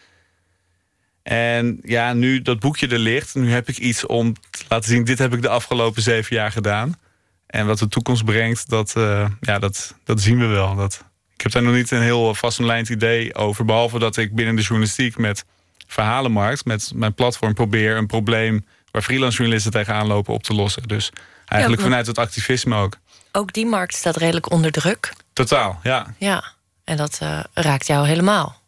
En 1.23 1.81
ja, 1.83 2.13
nu 2.13 2.43
dat 2.43 2.61
boekje 2.61 2.89
er 2.89 2.99
ligt, 2.99 3.35
nu 3.35 3.51
heb 3.51 3.69
ik 3.69 3.79
iets 3.79 4.07
om 4.07 4.35
te 4.51 4.65
laten 4.69 4.91
zien... 4.91 5.05
dit 5.05 5.19
heb 5.19 5.35
ik 5.35 5.43
de 5.43 5.49
afgelopen 5.49 6.03
zeven 6.03 6.37
jaar 6.37 6.53
gedaan. 6.53 6.99
En 7.47 7.67
wat 7.67 7.79
de 7.79 7.89
toekomst 7.89 8.25
brengt, 8.25 8.69
dat, 8.69 8.95
uh, 8.99 9.27
ja, 9.41 9.59
dat, 9.59 9.95
dat 10.05 10.21
zien 10.21 10.39
we 10.39 10.47
wel. 10.47 10.75
Dat, 10.75 11.05
ik 11.35 11.41
heb 11.41 11.53
daar 11.53 11.63
nog 11.63 11.75
niet 11.75 11.91
een 11.91 12.03
heel 12.03 12.35
vastomlijnd 12.35 12.89
idee 12.89 13.35
over. 13.35 13.65
Behalve 13.65 13.99
dat 13.99 14.17
ik 14.17 14.35
binnen 14.35 14.57
de 14.57 14.63
journalistiek 14.63 15.19
met 15.19 15.45
Verhalenmarkt... 15.87 16.65
met 16.65 16.93
mijn 16.95 17.15
platform 17.15 17.55
probeer 17.55 17.97
een 17.97 18.07
probleem 18.07 18.65
waar 18.91 19.03
freelance 19.03 19.37
journalisten 19.37 19.73
tegenaan 19.73 20.07
lopen 20.07 20.35
op 20.35 20.43
te 20.43 20.55
lossen. 20.55 20.83
Dus 20.83 21.11
eigenlijk 21.45 21.83
vanuit 21.83 22.07
het 22.07 22.19
activisme 22.19 22.77
ook. 22.77 22.97
Ook 23.33 23.53
die 23.53 23.67
markt 23.67 23.95
staat 23.95 24.17
redelijk 24.17 24.51
onder 24.51 24.73
druk. 24.73 25.13
Totaal, 25.33 25.81
ja. 25.83 26.15
Ja, 26.19 26.45
en 26.85 26.97
dat 26.97 27.19
uh, 27.23 27.41
raakt 27.55 27.87
jou 27.87 28.07
helemaal. 28.07 28.63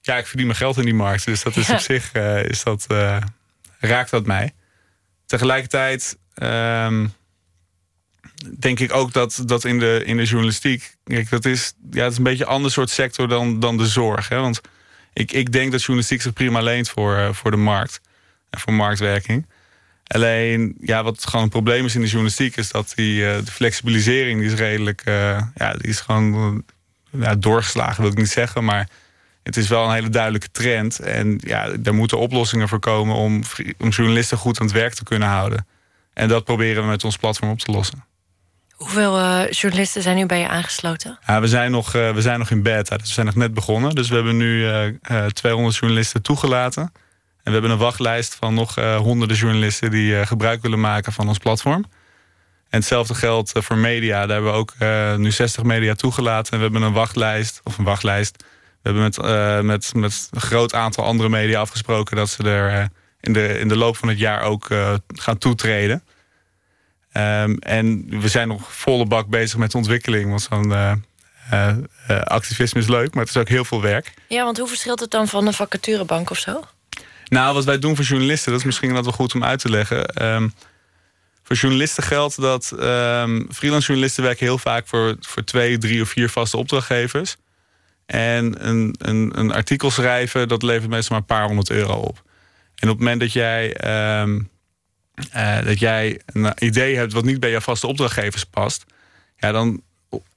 Ja, 0.00 0.16
ik 0.16 0.26
verdien 0.26 0.46
mijn 0.46 0.58
geld 0.58 0.76
in 0.76 0.84
die 0.84 0.94
markt. 0.94 1.24
Dus 1.24 1.42
dat 1.42 1.56
is 1.56 1.70
op 1.70 1.78
zich 1.78 2.14
uh, 2.14 2.44
is 2.44 2.62
dat, 2.62 2.86
uh, 2.88 3.16
raakt 3.78 4.10
dat 4.10 4.26
mij. 4.26 4.54
Tegelijkertijd 5.26 6.18
um, 6.42 7.12
denk 8.58 8.80
ik 8.80 8.92
ook 8.92 9.12
dat, 9.12 9.42
dat 9.46 9.64
in, 9.64 9.78
de, 9.78 10.02
in 10.04 10.16
de 10.16 10.24
journalistiek... 10.24 10.96
Kijk, 11.04 11.30
dat 11.30 11.44
is, 11.44 11.72
ja, 11.90 12.02
het 12.02 12.12
is 12.12 12.18
een 12.18 12.24
beetje 12.24 12.44
een 12.44 12.50
ander 12.50 12.70
soort 12.70 12.90
sector 12.90 13.28
dan, 13.28 13.60
dan 13.60 13.76
de 13.76 13.86
zorg. 13.86 14.28
Hè? 14.28 14.40
Want 14.40 14.60
ik, 15.12 15.32
ik 15.32 15.52
denk 15.52 15.70
dat 15.70 15.80
journalistiek 15.80 16.22
zich 16.22 16.32
prima 16.32 16.60
leent 16.60 16.88
voor, 16.88 17.34
voor 17.34 17.50
de 17.50 17.56
markt 17.56 18.00
en 18.50 18.60
voor 18.60 18.72
marktwerking. 18.72 19.46
Alleen, 20.06 20.74
ja, 20.80 21.02
wat 21.02 21.26
gewoon 21.26 21.44
een 21.44 21.50
probleem 21.50 21.84
is 21.84 21.94
in 21.94 22.00
de 22.00 22.06
journalistiek... 22.06 22.56
is 22.56 22.70
dat 22.70 22.92
die, 22.94 23.22
uh, 23.22 23.36
de 23.44 23.52
flexibilisering 23.52 24.40
die 24.40 24.50
is 24.50 24.58
redelijk... 24.58 25.02
Uh, 25.04 25.42
ja, 25.54 25.72
die 25.72 25.88
is 25.88 26.00
gewoon 26.00 26.62
uh, 27.12 27.22
ja, 27.22 27.34
doorgeslagen, 27.34 28.02
wil 28.02 28.10
ik 28.10 28.18
niet 28.18 28.30
zeggen. 28.30 28.64
Maar 28.64 28.88
het 29.42 29.56
is 29.56 29.68
wel 29.68 29.84
een 29.84 29.94
hele 29.94 30.08
duidelijke 30.08 30.50
trend. 30.50 30.98
En 30.98 31.40
ja, 31.44 31.68
daar 31.78 31.94
moeten 31.94 32.18
oplossingen 32.18 32.68
voor 32.68 32.78
komen... 32.78 33.14
om, 33.14 33.42
om 33.78 33.88
journalisten 33.88 34.38
goed 34.38 34.60
aan 34.60 34.66
het 34.66 34.74
werk 34.74 34.94
te 34.94 35.04
kunnen 35.04 35.28
houden. 35.28 35.66
En 36.12 36.28
dat 36.28 36.44
proberen 36.44 36.82
we 36.82 36.88
met 36.88 37.04
ons 37.04 37.16
platform 37.16 37.50
op 37.50 37.58
te 37.58 37.70
lossen. 37.70 38.04
Hoeveel 38.70 39.18
uh, 39.18 39.50
journalisten 39.50 40.02
zijn 40.02 40.16
nu 40.16 40.26
bij 40.26 40.40
je 40.40 40.48
aangesloten? 40.48 41.18
Ja, 41.26 41.40
we, 41.40 41.46
zijn 41.46 41.70
nog, 41.70 41.94
uh, 41.94 42.10
we 42.10 42.20
zijn 42.20 42.38
nog 42.38 42.50
in 42.50 42.62
beta, 42.62 42.96
dus 42.96 43.06
we 43.06 43.12
zijn 43.12 43.26
nog 43.26 43.34
net 43.34 43.54
begonnen. 43.54 43.94
Dus 43.94 44.08
we 44.08 44.14
hebben 44.14 44.36
nu 44.36 44.64
uh, 45.10 45.26
200 45.26 45.76
journalisten 45.76 46.22
toegelaten. 46.22 46.92
En 47.48 47.54
we 47.54 47.60
hebben 47.60 47.78
een 47.78 47.84
wachtlijst 47.84 48.34
van 48.34 48.54
nog 48.54 48.74
honderden 48.74 49.36
journalisten... 49.36 49.90
die 49.90 50.26
gebruik 50.26 50.62
willen 50.62 50.80
maken 50.80 51.12
van 51.12 51.28
ons 51.28 51.38
platform. 51.38 51.84
En 52.68 52.78
hetzelfde 52.78 53.14
geldt 53.14 53.52
voor 53.54 53.76
media. 53.76 54.26
Daar 54.26 54.42
hebben 54.42 54.52
we 54.52 54.58
ook 54.58 54.74
nu 55.18 55.30
60 55.30 55.62
media 55.62 55.94
toegelaten. 55.94 56.52
En 56.52 56.58
we 56.58 56.64
hebben 56.64 56.82
een 56.82 56.92
wachtlijst, 56.92 57.60
of 57.64 57.78
een 57.78 57.84
wachtlijst... 57.84 58.44
We 58.82 58.90
hebben 58.90 59.02
met, 59.02 59.16
met, 59.64 59.94
met 59.94 60.28
een 60.30 60.40
groot 60.40 60.74
aantal 60.74 61.04
andere 61.04 61.28
media 61.28 61.60
afgesproken... 61.60 62.16
dat 62.16 62.28
ze 62.28 62.42
er 62.42 62.88
in, 63.20 63.32
de, 63.32 63.58
in 63.58 63.68
de 63.68 63.76
loop 63.76 63.96
van 63.96 64.08
het 64.08 64.18
jaar 64.18 64.42
ook 64.42 64.66
gaan 65.06 65.38
toetreden... 65.38 66.04
Um, 67.12 67.58
en 67.58 68.06
we 68.20 68.28
zijn 68.28 68.48
nog 68.48 68.74
volle 68.74 69.06
bak 69.06 69.26
bezig 69.26 69.58
met 69.58 69.70
de 69.70 69.76
ontwikkeling. 69.76 70.28
Want 70.28 70.42
zo'n 70.50 71.02
activisme 72.24 72.80
is 72.80 72.88
leuk, 72.88 73.14
maar 73.14 73.24
het 73.24 73.34
is 73.34 73.40
ook 73.40 73.48
heel 73.48 73.64
veel 73.64 73.82
werk. 73.82 74.14
Ja, 74.28 74.44
want 74.44 74.58
hoe 74.58 74.68
verschilt 74.68 75.00
het 75.00 75.10
dan 75.10 75.28
van 75.28 75.46
een 75.46 75.52
vacaturebank 75.52 76.30
of 76.30 76.38
zo? 76.38 76.62
Nou, 77.28 77.54
wat 77.54 77.64
wij 77.64 77.78
doen 77.78 77.96
voor 77.96 78.04
journalisten, 78.04 78.50
dat 78.50 78.60
is 78.60 78.66
misschien 78.66 78.92
wat 78.92 79.04
wel 79.04 79.12
goed 79.12 79.34
om 79.34 79.44
uit 79.44 79.60
te 79.60 79.70
leggen. 79.70 80.26
Um, 80.26 80.52
voor 81.42 81.56
journalisten 81.56 82.02
geldt 82.02 82.40
dat 82.40 82.72
um, 82.72 83.46
freelance 83.52 83.86
journalisten 83.86 84.22
werken 84.22 84.46
heel 84.46 84.58
vaak 84.58 84.86
voor, 84.86 85.16
voor 85.20 85.44
twee, 85.44 85.78
drie 85.78 86.02
of 86.02 86.08
vier 86.08 86.28
vaste 86.28 86.56
opdrachtgevers. 86.56 87.36
En 88.06 88.68
een, 88.68 88.94
een, 88.98 89.38
een 89.38 89.52
artikel 89.52 89.90
schrijven, 89.90 90.48
dat 90.48 90.62
levert 90.62 90.90
meestal 90.90 91.10
maar 91.10 91.20
een 91.20 91.36
paar 91.36 91.46
honderd 91.46 91.70
euro 91.70 91.94
op. 91.94 92.22
En 92.74 92.88
op 92.88 92.96
het 92.96 92.98
moment 92.98 93.20
dat 93.20 93.32
jij 93.32 93.76
uh, 95.34 95.64
dat 95.64 95.78
jij 95.78 96.20
een 96.26 96.52
idee 96.58 96.96
hebt 96.96 97.12
wat 97.12 97.24
niet 97.24 97.40
bij 97.40 97.50
jouw 97.50 97.60
vaste 97.60 97.86
opdrachtgevers 97.86 98.44
past, 98.44 98.84
ja, 99.36 99.52
dan 99.52 99.82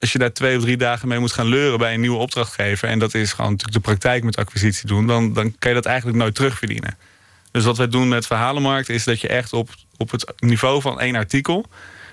als 0.00 0.12
je 0.12 0.18
daar 0.18 0.32
twee 0.32 0.56
of 0.56 0.62
drie 0.62 0.76
dagen 0.76 1.08
mee 1.08 1.18
moet 1.18 1.32
gaan 1.32 1.46
leuren 1.46 1.78
bij 1.78 1.94
een 1.94 2.00
nieuwe 2.00 2.18
opdrachtgever, 2.18 2.88
en 2.88 2.98
dat 2.98 3.14
is 3.14 3.32
gewoon 3.32 3.50
natuurlijk 3.50 3.84
de 3.84 3.90
praktijk 3.90 4.24
met 4.24 4.36
acquisitie 4.36 4.86
doen, 4.86 5.06
dan, 5.06 5.32
dan 5.32 5.54
kan 5.58 5.70
je 5.70 5.76
dat 5.76 5.86
eigenlijk 5.86 6.18
nooit 6.18 6.34
terugverdienen. 6.34 6.96
Dus 7.50 7.64
wat 7.64 7.76
wij 7.76 7.88
doen 7.88 8.08
met 8.08 8.26
Verhalenmarkt 8.26 8.88
is 8.88 9.04
dat 9.04 9.20
je 9.20 9.28
echt 9.28 9.52
op, 9.52 9.70
op 9.96 10.10
het 10.10 10.32
niveau 10.38 10.80
van 10.80 11.00
één 11.00 11.14
artikel, 11.14 11.66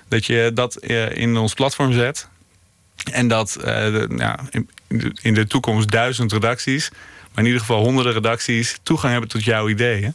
dat 0.08 0.26
je 0.26 0.50
dat 0.54 0.76
eh, 0.76 1.16
in 1.16 1.36
ons 1.36 1.54
platform 1.54 1.92
zet. 1.92 2.28
En 3.12 3.28
dat 3.28 3.58
ja, 4.16 4.38
in, 4.50 4.68
in 5.22 5.34
de 5.34 5.46
toekomst 5.46 5.90
duizend 5.90 6.32
redacties, 6.32 6.90
maar 6.90 7.38
in 7.38 7.44
ieder 7.44 7.60
geval 7.60 7.82
honderden 7.82 8.12
redacties 8.12 8.78
toegang 8.82 9.12
hebben 9.12 9.30
tot 9.30 9.44
jouw 9.44 9.68
ideeën. 9.68 10.14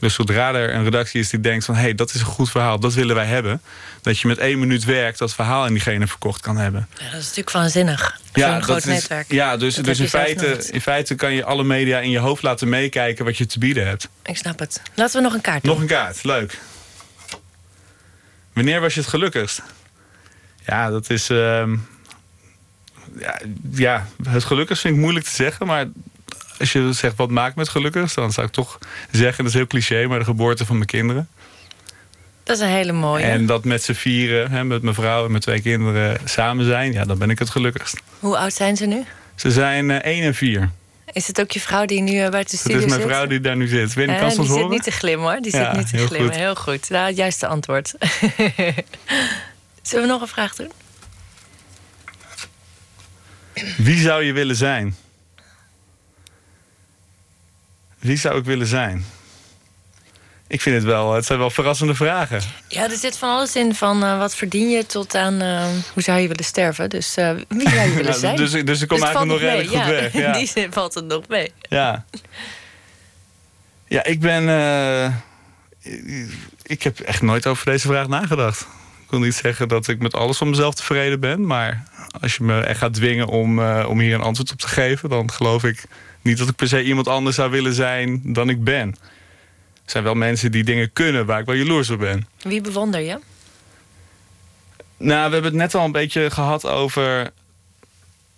Dus 0.00 0.14
zodra 0.14 0.54
er 0.54 0.74
een 0.74 0.84
redactie 0.84 1.20
is 1.20 1.28
die 1.28 1.40
denkt 1.40 1.64
van... 1.64 1.74
hé, 1.74 1.80
hey, 1.80 1.94
dat 1.94 2.14
is 2.14 2.20
een 2.20 2.26
goed 2.26 2.50
verhaal, 2.50 2.80
dat 2.80 2.94
willen 2.94 3.14
wij 3.14 3.26
hebben... 3.26 3.62
dat 4.02 4.18
je 4.18 4.28
met 4.28 4.38
één 4.38 4.58
minuut 4.58 4.84
werk 4.84 5.18
dat 5.18 5.34
verhaal 5.34 5.66
in 5.66 5.72
diegene 5.72 6.06
verkocht 6.06 6.40
kan 6.40 6.56
hebben. 6.56 6.88
Ja, 6.98 7.04
dat 7.04 7.20
is 7.20 7.26
natuurlijk 7.26 7.50
waanzinnig. 7.50 8.20
Ja, 8.32 8.56
een 8.56 8.62
groot 8.62 8.76
is, 8.76 8.84
netwerk. 8.84 9.32
Ja, 9.32 9.56
dus, 9.56 9.74
dus 9.74 10.00
in, 10.00 10.08
feite, 10.08 10.68
in 10.70 10.80
feite 10.80 11.14
kan 11.14 11.32
je 11.32 11.44
alle 11.44 11.64
media 11.64 11.98
in 11.98 12.10
je 12.10 12.18
hoofd 12.18 12.42
laten 12.42 12.68
meekijken... 12.68 13.24
wat 13.24 13.36
je 13.36 13.46
te 13.46 13.58
bieden 13.58 13.86
hebt. 13.86 14.08
Ik 14.22 14.36
snap 14.36 14.58
het. 14.58 14.80
Laten 14.94 15.16
we 15.16 15.22
nog 15.22 15.34
een 15.34 15.40
kaart 15.40 15.62
doen. 15.62 15.72
Nog 15.72 15.80
een 15.80 15.88
kaart, 15.88 16.24
leuk. 16.24 16.58
Wanneer 18.52 18.80
was 18.80 18.94
je 18.94 19.00
het 19.00 19.08
gelukkigst? 19.08 19.62
Ja, 20.66 20.90
dat 20.90 21.10
is... 21.10 21.30
Uh, 21.30 21.64
ja, 23.18 23.40
ja, 23.70 24.06
het 24.28 24.44
gelukkigst 24.44 24.82
vind 24.82 24.94
ik 24.94 25.00
moeilijk 25.00 25.24
te 25.26 25.34
zeggen... 25.34 25.66
maar 25.66 25.86
als 26.58 26.72
je 26.72 26.92
zegt 26.92 27.16
wat 27.16 27.30
maakt 27.30 27.54
me 27.56 27.62
het 27.62 27.70
gelukkig, 27.70 28.14
dan 28.14 28.32
zou 28.32 28.46
ik 28.46 28.52
toch 28.52 28.78
zeggen, 29.10 29.44
dat 29.44 29.52
is 29.52 29.58
heel 29.58 29.66
cliché, 29.66 30.06
maar 30.06 30.18
de 30.18 30.24
geboorte 30.24 30.66
van 30.66 30.76
mijn 30.76 30.88
kinderen. 30.88 31.28
Dat 32.42 32.56
is 32.56 32.62
een 32.62 32.68
hele 32.68 32.92
mooie. 32.92 33.24
En 33.24 33.46
dat 33.46 33.64
met 33.64 33.82
z'n 33.82 33.92
vieren, 33.92 34.50
hè, 34.50 34.64
met 34.64 34.82
mijn 34.82 34.94
vrouw 34.94 35.24
en 35.24 35.30
mijn 35.30 35.42
twee 35.42 35.60
kinderen 35.60 36.18
samen 36.24 36.64
zijn, 36.64 36.92
ja, 36.92 37.04
dan 37.04 37.18
ben 37.18 37.30
ik 37.30 37.38
het 37.38 37.50
gelukkigst. 37.50 38.00
Hoe 38.18 38.36
oud 38.36 38.52
zijn 38.52 38.76
ze 38.76 38.86
nu? 38.86 39.04
Ze 39.34 39.50
zijn 39.50 39.88
uh, 39.88 39.96
1 39.96 40.22
en 40.22 40.34
4. 40.34 40.70
Is 41.12 41.26
het 41.26 41.40
ook 41.40 41.50
je 41.50 41.60
vrouw 41.60 41.84
die 41.84 42.00
nu 42.00 42.12
uh, 42.12 42.28
buiten 42.28 42.54
de 42.54 42.56
studio 42.56 42.80
zit? 42.80 42.90
Het 42.90 43.00
is 43.00 43.04
mijn 43.04 43.16
vrouw 43.16 43.26
die 43.26 43.40
daar 43.40 43.56
nu 43.56 43.66
zit. 43.66 43.94
Weet 43.94 44.08
je, 44.10 44.16
kan 44.16 44.28
die 44.28 44.36
zit 44.36 44.46
horen? 44.46 44.70
niet 44.70 44.82
te 44.82 44.90
glimmen 44.90 45.30
hoor. 45.30 45.40
Die 45.40 45.50
zit 45.50 45.72
niet 45.72 45.88
te 45.88 46.06
glimmen. 46.06 46.28
Goed. 46.28 46.36
Heel 46.36 46.54
goed. 46.54 46.90
Nou, 46.90 47.06
het 47.06 47.16
juiste 47.16 47.46
antwoord. 47.46 47.94
Zullen 49.82 50.04
we 50.04 50.12
nog 50.12 50.20
een 50.20 50.28
vraag 50.28 50.54
doen? 50.54 50.70
Wie 53.76 53.98
zou 53.98 54.22
je 54.22 54.32
willen 54.32 54.56
zijn? 54.56 54.96
Wie 58.04 58.16
zou 58.16 58.38
ik 58.38 58.44
willen 58.44 58.66
zijn? 58.66 59.04
Ik 60.46 60.60
vind 60.60 60.76
het 60.76 60.84
wel, 60.84 61.14
het 61.14 61.24
zijn 61.24 61.38
wel 61.38 61.50
verrassende 61.50 61.94
vragen. 61.94 62.40
Ja, 62.68 62.90
er 62.90 62.96
zit 62.96 63.18
van 63.18 63.28
alles 63.28 63.56
in, 63.56 63.74
van 63.74 64.04
uh, 64.04 64.18
wat 64.18 64.34
verdien 64.36 64.70
je 64.70 64.86
tot 64.86 65.14
aan 65.14 65.42
uh, 65.42 65.64
hoe 65.92 66.02
zou 66.02 66.20
je 66.20 66.28
willen 66.28 66.44
sterven. 66.44 66.90
Dus 66.90 67.18
uh, 67.18 67.30
wie 67.48 67.68
zou 67.70 67.88
je 67.88 67.94
willen 68.02 68.14
zijn? 68.14 68.36
dus, 68.36 68.50
dus 68.50 68.82
ik 68.82 68.88
kom 68.88 68.98
dus 68.98 69.06
eigenlijk 69.06 69.40
nog 69.40 69.50
redelijk 69.50 69.68
goed 69.68 69.78
ja, 69.78 70.00
weg. 70.00 70.12
Ja. 70.12 70.26
In 70.32 70.38
die 70.38 70.46
zin 70.46 70.72
valt 70.72 70.94
het 70.94 71.04
nog 71.04 71.28
mee. 71.28 71.52
Ja, 71.68 72.04
ja 73.86 74.04
ik 74.04 74.20
ben... 74.20 74.42
ik 76.62 76.82
heb 76.82 77.00
echt 77.00 77.22
nooit 77.22 77.46
over 77.46 77.64
deze 77.64 77.86
vraag 77.86 78.08
nagedacht. 78.08 78.60
Ik 79.04 79.10
wil 79.10 79.20
niet 79.20 79.34
zeggen 79.34 79.68
dat 79.68 79.88
ik 79.88 79.98
met 79.98 80.14
alles 80.14 80.36
van 80.36 80.50
mezelf 80.50 80.74
tevreden 80.74 81.20
ben. 81.20 81.46
Maar 81.46 81.84
als 82.20 82.36
je 82.36 82.44
me 82.44 82.60
echt 82.60 82.78
gaat 82.78 82.94
dwingen 82.94 83.26
om, 83.26 83.60
om 83.62 84.00
hier 84.00 84.14
een 84.14 84.20
antwoord 84.20 84.52
op 84.52 84.58
te 84.58 84.68
geven... 84.68 85.08
dan 85.08 85.30
geloof 85.30 85.64
ik 85.64 85.84
niet 86.24 86.38
dat 86.38 86.48
ik 86.48 86.56
per 86.56 86.68
se 86.68 86.82
iemand 86.82 87.08
anders 87.08 87.36
zou 87.36 87.50
willen 87.50 87.74
zijn 87.74 88.20
dan 88.24 88.48
ik 88.48 88.64
ben. 88.64 88.88
Er 89.84 89.90
zijn 89.90 90.04
wel 90.04 90.14
mensen 90.14 90.52
die 90.52 90.64
dingen 90.64 90.92
kunnen 90.92 91.26
waar 91.26 91.40
ik 91.40 91.46
wel 91.46 91.54
jaloers 91.54 91.90
op 91.90 91.98
ben. 91.98 92.26
Wie 92.42 92.60
bewonder 92.60 93.00
je? 93.00 93.18
Nou, 94.96 95.26
we 95.26 95.32
hebben 95.32 95.50
het 95.50 95.60
net 95.60 95.74
al 95.74 95.84
een 95.84 95.92
beetje 95.92 96.30
gehad 96.30 96.66
over... 96.66 97.30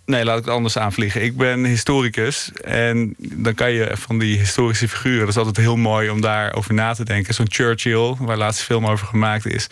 Nee, 0.05 0.23
laat 0.23 0.37
ik 0.37 0.45
het 0.45 0.53
anders 0.53 0.77
aanvliegen. 0.77 1.23
Ik 1.23 1.37
ben 1.37 1.65
historicus 1.65 2.51
en 2.63 3.15
dan 3.17 3.53
kan 3.53 3.71
je 3.71 3.91
van 3.93 4.19
die 4.19 4.37
historische 4.37 4.87
figuren... 4.87 5.19
dat 5.19 5.29
is 5.29 5.37
altijd 5.37 5.57
heel 5.57 5.75
mooi 5.75 6.09
om 6.09 6.21
daarover 6.21 6.73
na 6.73 6.93
te 6.93 7.03
denken. 7.03 7.33
Zo'n 7.33 7.51
Churchill, 7.51 8.15
waar 8.19 8.37
laatste 8.37 8.63
film 8.63 8.85
over 8.85 9.07
gemaakt 9.07 9.45
is... 9.45 9.67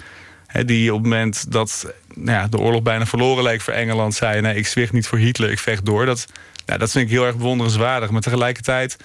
die 0.66 0.94
op 0.94 1.00
het 1.00 1.10
moment 1.10 1.52
dat 1.52 1.94
nou 2.14 2.38
ja, 2.38 2.48
de 2.48 2.58
oorlog 2.58 2.82
bijna 2.82 3.06
verloren 3.06 3.44
leek 3.44 3.62
voor 3.62 3.74
Engeland... 3.74 4.14
zei, 4.16 4.42
nee, 4.42 4.56
ik 4.56 4.68
zwicht 4.68 4.94
niet 4.94 5.08
voor 5.08 5.18
Hitler, 5.18 5.52
ik 5.52 5.60
vecht 5.60 5.86
door. 5.86 6.06
Dat 6.06 6.26
nou, 6.66 6.80
dat 6.80 6.92
vind 6.92 7.06
ik 7.06 7.12
heel 7.12 7.26
erg 7.26 7.36
bewonderenswaardig. 7.36 8.10
Maar 8.10 8.22
tegelijkertijd 8.22 8.96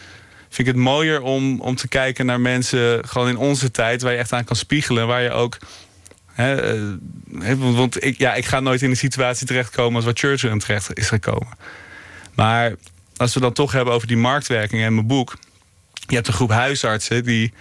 vind 0.49 0.69
ik 0.69 0.75
het 0.75 0.85
mooier 0.85 1.23
om, 1.23 1.61
om 1.61 1.77
te 1.77 1.89
kijken 1.89 2.27
naar 2.27 2.41
mensen... 2.41 3.09
gewoon 3.09 3.29
in 3.29 3.37
onze 3.37 3.71
tijd, 3.71 4.03
waar 4.03 4.13
je 4.13 4.19
echt 4.19 4.33
aan 4.33 4.45
kan 4.45 4.57
spiegelen. 4.57 5.07
Waar 5.07 5.23
je 5.23 5.31
ook... 5.31 5.57
Hè, 6.33 6.79
uh, 7.29 7.77
want 7.77 8.05
ik, 8.05 8.19
ja, 8.19 8.35
ik 8.35 8.47
ga 8.47 8.61
nooit 8.61 8.83
in 8.83 8.91
de 8.91 8.97
situatie 8.97 9.47
terechtkomen... 9.47 9.97
als 9.97 10.05
wat 10.05 10.19
Churchill 10.19 10.51
in 10.51 10.59
terecht 10.59 10.99
is 10.99 11.09
gekomen. 11.09 11.53
Maar 12.35 12.75
als 13.17 13.35
we 13.35 13.41
dan 13.41 13.53
toch 13.53 13.73
hebben 13.73 13.95
over 13.95 14.09
die 14.09 14.17
marktwerking 14.17 14.83
en 14.83 14.95
mijn 14.95 15.07
boek... 15.07 15.37
je 16.07 16.15
hebt 16.15 16.27
een 16.27 16.35
groep 16.35 16.51
huisartsen 16.51 17.25
die... 17.25 17.53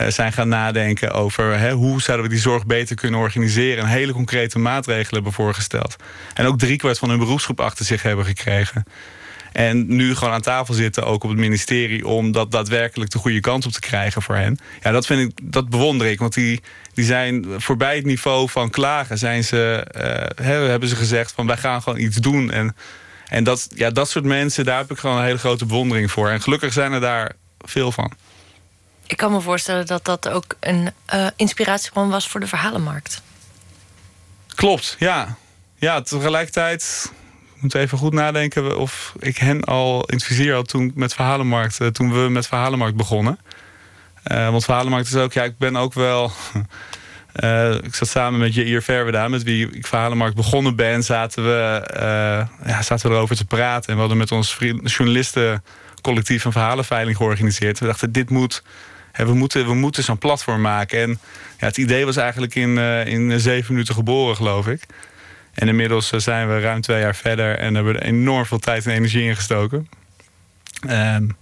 Uh, 0.00 0.08
zijn 0.08 0.32
gaan 0.32 0.48
nadenken 0.48 1.12
over 1.12 1.58
hè, 1.58 1.72
hoe 1.72 2.02
zouden 2.02 2.26
we 2.26 2.32
die 2.32 2.42
zorg 2.42 2.66
beter 2.66 2.96
kunnen 2.96 3.20
organiseren. 3.20 3.84
En 3.84 3.90
hele 3.90 4.12
concrete 4.12 4.58
maatregelen 4.58 5.14
hebben 5.14 5.32
voorgesteld. 5.32 5.96
En 6.34 6.46
ook 6.46 6.58
driekwart 6.58 6.98
van 6.98 7.08
hun 7.08 7.18
beroepsgroep 7.18 7.60
achter 7.60 7.84
zich 7.84 8.02
hebben 8.02 8.24
gekregen. 8.24 8.84
En 9.52 9.96
nu 9.96 10.14
gewoon 10.14 10.34
aan 10.34 10.40
tafel 10.40 10.74
zitten, 10.74 11.06
ook 11.06 11.24
op 11.24 11.30
het 11.30 11.38
ministerie... 11.38 12.06
om 12.06 12.32
dat 12.32 12.50
daadwerkelijk 12.50 13.10
de 13.10 13.18
goede 13.18 13.40
kant 13.40 13.66
op 13.66 13.72
te 13.72 13.80
krijgen 13.80 14.22
voor 14.22 14.34
hen. 14.34 14.58
Ja, 14.82 14.90
dat, 14.90 15.06
vind 15.06 15.30
ik, 15.30 15.52
dat 15.52 15.68
bewonder 15.68 16.06
ik. 16.06 16.18
Want 16.18 16.34
die, 16.34 16.60
die 16.94 17.04
zijn 17.04 17.46
voorbij 17.56 17.96
het 17.96 18.04
niveau 18.04 18.48
van 18.48 18.70
klagen... 18.70 19.18
Zijn 19.18 19.44
ze, 19.44 19.86
uh, 20.40 20.46
hebben 20.46 20.88
ze 20.88 20.96
gezegd 20.96 21.32
van 21.32 21.46
wij 21.46 21.56
gaan 21.56 21.82
gewoon 21.82 21.98
iets 21.98 22.16
doen. 22.16 22.50
En, 22.50 22.76
en 23.28 23.44
dat, 23.44 23.68
ja, 23.74 23.90
dat 23.90 24.10
soort 24.10 24.24
mensen, 24.24 24.64
daar 24.64 24.78
heb 24.78 24.90
ik 24.90 24.98
gewoon 24.98 25.16
een 25.16 25.24
hele 25.24 25.38
grote 25.38 25.66
bewondering 25.66 26.10
voor. 26.10 26.28
En 26.28 26.42
gelukkig 26.42 26.72
zijn 26.72 26.92
er 26.92 27.00
daar 27.00 27.32
veel 27.58 27.92
van. 27.92 28.12
Ik 29.06 29.16
kan 29.16 29.32
me 29.32 29.40
voorstellen 29.40 29.86
dat 29.86 30.04
dat 30.04 30.28
ook 30.28 30.56
een 30.60 30.90
uh, 31.14 31.26
inspiratiebron 31.36 32.08
was 32.08 32.28
voor 32.28 32.40
de 32.40 32.46
verhalenmarkt. 32.46 33.22
Klopt, 34.54 34.96
ja. 34.98 35.36
Ja, 35.76 36.00
tegelijkertijd 36.00 37.12
moet 37.60 37.74
even 37.74 37.98
goed 37.98 38.12
nadenken 38.12 38.78
of 38.78 39.14
ik 39.18 39.36
hen 39.36 39.64
al 39.64 40.04
in 40.06 40.14
het 40.14 40.24
vizier 40.24 40.54
had 40.54 40.68
toen 40.68 40.92
met 40.94 41.14
Verhalenmarkt, 41.14 41.80
eh, 41.80 41.86
toen 41.86 42.12
we 42.12 42.28
met 42.28 42.46
Verhalenmarkt 42.46 42.96
begonnen. 42.96 43.38
Uh, 44.32 44.50
want 44.50 44.64
Verhalenmarkt 44.64 45.06
is 45.06 45.14
ook, 45.14 45.32
ja, 45.32 45.42
ik 45.42 45.58
ben 45.58 45.76
ook 45.76 45.94
wel. 45.94 46.32
Uh, 47.44 47.74
ik 47.88 47.94
zat 47.94 48.08
samen 48.08 48.40
met 48.40 48.54
Jair 48.54 48.82
Verweda, 48.82 49.28
met 49.28 49.42
wie 49.42 49.70
ik 49.70 49.86
Verhalenmarkt 49.86 50.36
begonnen 50.36 50.76
ben, 50.76 51.02
zaten 51.02 51.44
we, 51.44 51.82
ja, 52.64 52.82
zaten 52.82 53.08
we 53.10 53.16
erover 53.16 53.36
te 53.36 53.44
praten. 53.44 53.88
En 53.88 53.94
we 53.94 54.00
hadden 54.00 54.18
met 54.18 54.32
ons 54.32 54.56
journalistencollectief 54.84 56.44
een 56.44 56.52
verhalenveiling 56.52 57.16
georganiseerd. 57.16 57.78
We 57.78 57.86
dachten, 57.86 58.12
dit 58.12 58.30
moet. 58.30 58.62
Hè, 59.12 59.26
we 59.26 59.34
moeten, 59.34 59.66
we 59.66 59.74
moeten 59.74 60.04
zo'n 60.04 60.18
platform 60.18 60.60
maken. 60.60 61.00
En 61.00 61.18
ja, 61.58 61.66
het 61.66 61.76
idee 61.76 62.04
was 62.04 62.16
eigenlijk 62.16 62.54
in, 62.54 62.78
in 63.06 63.40
zeven 63.40 63.72
minuten 63.72 63.94
geboren, 63.94 64.36
geloof 64.36 64.66
ik. 64.66 64.86
En 65.54 65.68
inmiddels 65.68 66.12
eh, 66.12 66.20
zijn 66.20 66.48
we 66.48 66.60
ruim 66.60 66.80
twee 66.80 67.00
jaar 67.00 67.16
verder 67.16 67.58
en 67.58 67.74
hebben 67.74 67.94
er 67.94 68.02
enorm 68.02 68.46
veel 68.46 68.58
tijd 68.58 68.86
en 68.86 68.92
energie 68.92 69.22
in 69.22 69.36
gestoken. 69.36 69.88
Um, 70.88 71.36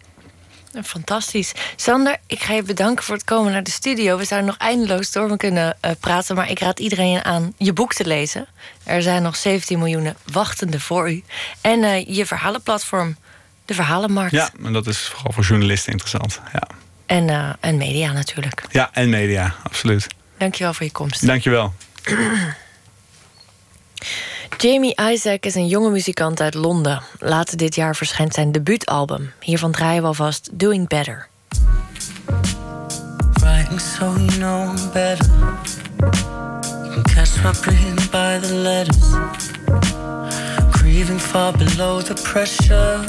Fantastisch. 0.85 1.53
Sander, 1.77 2.17
ik 2.27 2.41
ga 2.41 2.53
je 2.53 2.63
bedanken 2.63 3.05
voor 3.05 3.15
het 3.15 3.25
komen 3.25 3.53
naar 3.53 3.63
de 3.63 3.71
studio. 3.71 4.17
We 4.19 4.25
zouden 4.25 4.49
nog 4.49 4.59
eindeloos 4.59 5.13
door 5.13 5.37
kunnen 5.37 5.77
uh, 5.85 5.91
praten, 6.01 6.35
maar 6.35 6.51
ik 6.51 6.59
raad 6.59 6.79
iedereen 6.79 7.25
aan 7.25 7.55
je 7.57 7.73
boek 7.73 7.95
te 7.95 8.07
lezen. 8.07 8.47
Er 8.85 9.03
zijn 9.03 9.23
nog 9.23 9.37
17 9.37 9.79
miljoen 9.79 10.15
wachtende 10.33 10.81
voor 10.81 11.11
u. 11.11 11.23
En 11.61 11.83
uh, 11.83 12.07
je 12.07 12.27
verhalenplatform, 12.27 13.17
de 13.65 13.75
Verhalenmarkt. 13.75 14.33
Ja, 14.33 14.51
en 14.65 14.73
dat 14.73 14.87
is 14.87 14.99
vooral 14.99 15.33
voor 15.33 15.45
journalisten 15.45 15.93
interessant. 15.93 16.41
Ja. 16.53 16.69
En, 17.07 17.29
uh, 17.29 17.53
en 17.61 17.77
media 17.77 18.13
natuurlijk. 18.13 18.63
Ja, 18.71 18.91
en 18.93 19.09
media, 19.09 19.55
absoluut. 19.63 20.07
Dankjewel 20.39 20.75
voor 20.75 20.87
je 20.87 20.93
komst. 20.93 21.27
Dankjewel. 21.27 21.75
Jamie 24.57 24.95
Isaac 25.13 25.45
is 25.45 25.55
een 25.55 25.67
jonge 25.67 25.91
muzikant 25.91 26.41
uit 26.41 26.55
Londen. 26.55 27.03
Later 27.19 27.57
dit 27.57 27.75
jaar 27.75 27.97
verschijnt 27.97 28.35
zijn 28.35 28.53
debuutalbum. 28.53 29.33
Hiervan 29.41 29.73
draaien 29.73 30.03
we 30.03 30.09
alvast 30.09 30.49
Doing 30.53 30.89
Better. 30.89 31.29
Writing 33.33 33.81
so 33.81 34.05
you 34.05 34.27
know 34.27 34.77
I'm 34.77 34.93
better. 34.93 35.27
You 36.85 36.93
can 36.93 37.03
catch 37.03 37.43
my 37.43 37.53
breathing 37.61 38.11
by 38.11 38.47
the 38.47 38.55
letters. 38.55 39.03
Grieving 40.71 41.21
far 41.21 41.53
below 41.53 42.03
the 42.03 42.15
pressure. 42.23 43.05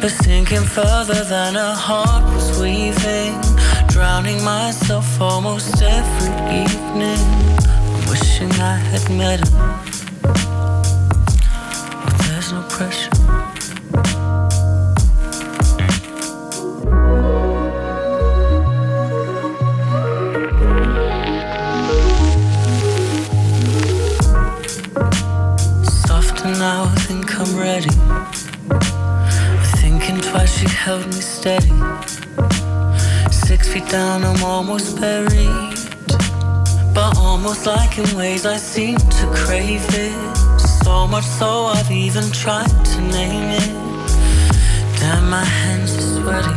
But 0.00 0.10
sinking 0.10 0.66
further 0.66 1.24
than 1.24 1.56
a 1.56 1.74
heart 1.74 2.34
was 2.34 2.58
weaving. 2.58 3.40
Drowning 3.86 4.42
myself 4.42 5.20
almost 5.20 5.82
every 5.82 6.62
evening. 6.62 7.53
Wishing 8.14 8.52
I 8.60 8.76
had 8.76 9.10
met 9.10 9.40
him. 9.40 9.52
But 12.04 12.16
there's 12.28 12.52
no 12.52 12.62
pressure. 12.68 13.10
Softer 26.06 26.50
now, 26.50 26.84
I 26.84 26.94
think 27.08 27.34
I'm 27.40 27.56
ready. 27.58 27.90
Thinking 29.80 30.20
twice, 30.20 30.56
she 30.60 30.68
held 30.68 31.04
me 31.06 31.20
steady. 31.20 31.72
Six 33.32 33.72
feet 33.72 33.88
down, 33.88 34.22
I'm 34.22 34.40
almost 34.44 35.00
buried. 35.00 35.83
Almost 37.16 37.66
like 37.66 37.98
in 37.98 38.16
ways 38.16 38.46
I 38.46 38.56
seem 38.56 38.96
to 38.96 39.26
crave 39.34 39.84
it. 39.90 40.36
So 40.84 41.06
much 41.06 41.24
so 41.24 41.66
I've 41.66 41.90
even 41.90 42.30
tried 42.30 42.84
to 42.92 43.00
name 43.00 43.50
it. 43.62 43.70
Damn, 45.00 45.28
my 45.30 45.44
hands 45.44 45.96
are 45.96 46.08
sweaty. 46.20 46.56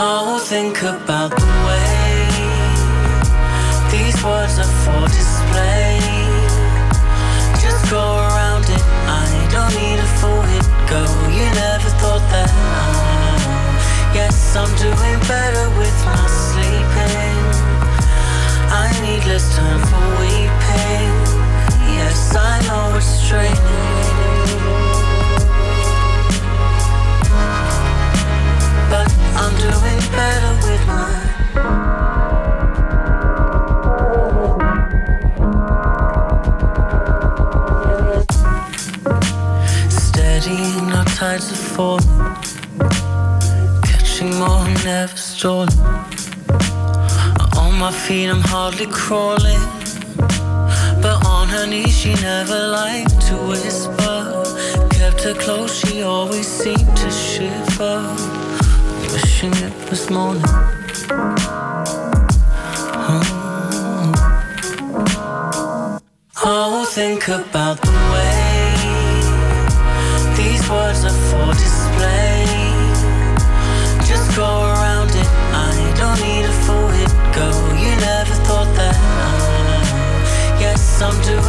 Oh, 0.00 0.38
think 0.44 0.82
about 0.82 1.30
the 1.30 1.46
way 1.66 1.98
these 3.90 4.22
words 4.24 4.58
are 4.58 4.72
for 4.84 5.08
I'm 14.56 14.74
doing 14.76 15.20
better 15.28 15.68
with 15.78 16.04
my 16.06 16.26
sleeping. 16.26 17.38
I 18.70 18.90
need 19.02 19.24
less 19.26 19.56
time 19.56 19.80
for 19.90 20.04
weeping. 20.20 21.12
Yes, 21.94 22.34
I 22.34 22.60
know 22.66 22.96
it's 22.96 23.28
draining. 23.28 23.56
But 28.90 29.08
I'm 29.36 29.54
doing 29.60 30.00
better 30.16 30.52
with 30.66 30.86
my. 30.86 31.28
Steadying, 39.88 40.88
no 40.88 41.04
tides 41.04 41.52
are 41.52 41.56
falling. 41.74 42.17
Catching 44.88 45.50
more, 45.50 45.66
On 47.58 47.78
my 47.78 47.92
feet, 47.92 48.30
I'm 48.30 48.40
hardly 48.40 48.86
crawling. 48.86 49.60
But 51.02 51.26
on 51.26 51.46
her 51.48 51.66
knees, 51.66 51.94
she 51.94 52.14
never 52.14 52.58
liked 52.68 53.20
to 53.28 53.34
whisper. 53.50 54.44
Kept 54.90 55.20
her 55.24 55.34
close, 55.34 55.78
she 55.78 56.02
always 56.02 56.46
seemed 56.46 56.96
to 56.96 57.10
shiver. 57.10 57.98
Wishing 59.12 59.52
it 59.66 59.90
was 59.90 60.08
morning. 60.08 60.42
Oh, 63.10 63.22
oh 66.46 66.84
think 66.86 67.28
about 67.28 67.87
Oh, 81.00 81.12
yes, 81.24 81.47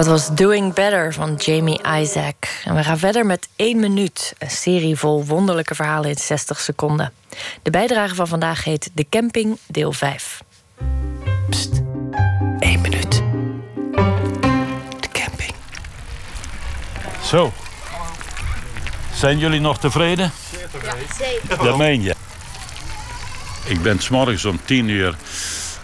Dat 0.00 0.08
was 0.08 0.34
Doing 0.34 0.74
Better 0.74 1.12
van 1.12 1.34
Jamie 1.34 1.80
Isaac. 2.00 2.62
En 2.64 2.74
we 2.74 2.84
gaan 2.84 2.98
verder 2.98 3.26
met 3.26 3.48
1 3.56 3.80
minuut. 3.80 4.34
Een 4.38 4.50
serie 4.50 4.96
vol 4.96 5.24
wonderlijke 5.24 5.74
verhalen 5.74 6.10
in 6.10 6.16
60 6.16 6.60
seconden. 6.60 7.12
De 7.62 7.70
bijdrage 7.70 8.14
van 8.14 8.28
vandaag 8.28 8.64
heet 8.64 8.90
De 8.92 9.06
Camping, 9.10 9.58
deel 9.66 9.92
5. 9.92 10.42
Pst, 11.50 11.82
1 12.58 12.80
minuut. 12.80 13.22
De 15.00 15.08
camping. 15.12 15.52
Zo. 17.24 17.52
Zijn 19.14 19.38
jullie 19.38 19.60
nog 19.60 19.78
tevreden? 19.78 20.32
Ja, 20.82 20.94
zeker. 21.18 21.64
Dat 21.64 21.76
meen 21.76 22.02
je. 22.02 22.14
Ik 23.64 23.82
ben 23.82 23.98
s'morgens 23.98 24.44
om 24.44 24.60
10 24.64 24.88
uur, 24.88 25.16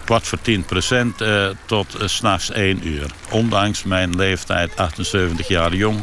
kwart 0.07 0.27
voor 0.27 0.41
10 0.41 0.63
procent, 0.63 1.21
eh, 1.21 1.47
tot 1.65 2.01
uh, 2.01 2.07
s'nachts 2.07 2.51
1 2.51 2.87
uur. 2.87 3.05
Ondanks 3.29 3.83
mijn 3.83 4.15
leeftijd, 4.15 4.75
78 4.75 5.47
jaar 5.47 5.73
jong, 5.73 5.99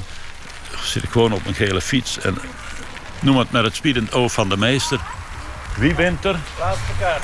zit 0.83 1.03
ik 1.03 1.11
gewoon 1.11 1.33
op 1.33 1.47
een 1.47 1.55
gele 1.55 1.81
fiets. 1.81 2.19
En 2.19 2.39
noem 3.21 3.37
het 3.37 3.51
met 3.51 3.65
het 3.65 3.75
spiedend 3.75 4.13
oog 4.13 4.33
van 4.33 4.49
de 4.49 4.57
meester. 4.57 5.01
Wie 5.77 5.95
bent 5.95 6.25
er? 6.25 6.37
Laatste 6.59 6.93
kaart. 6.99 7.23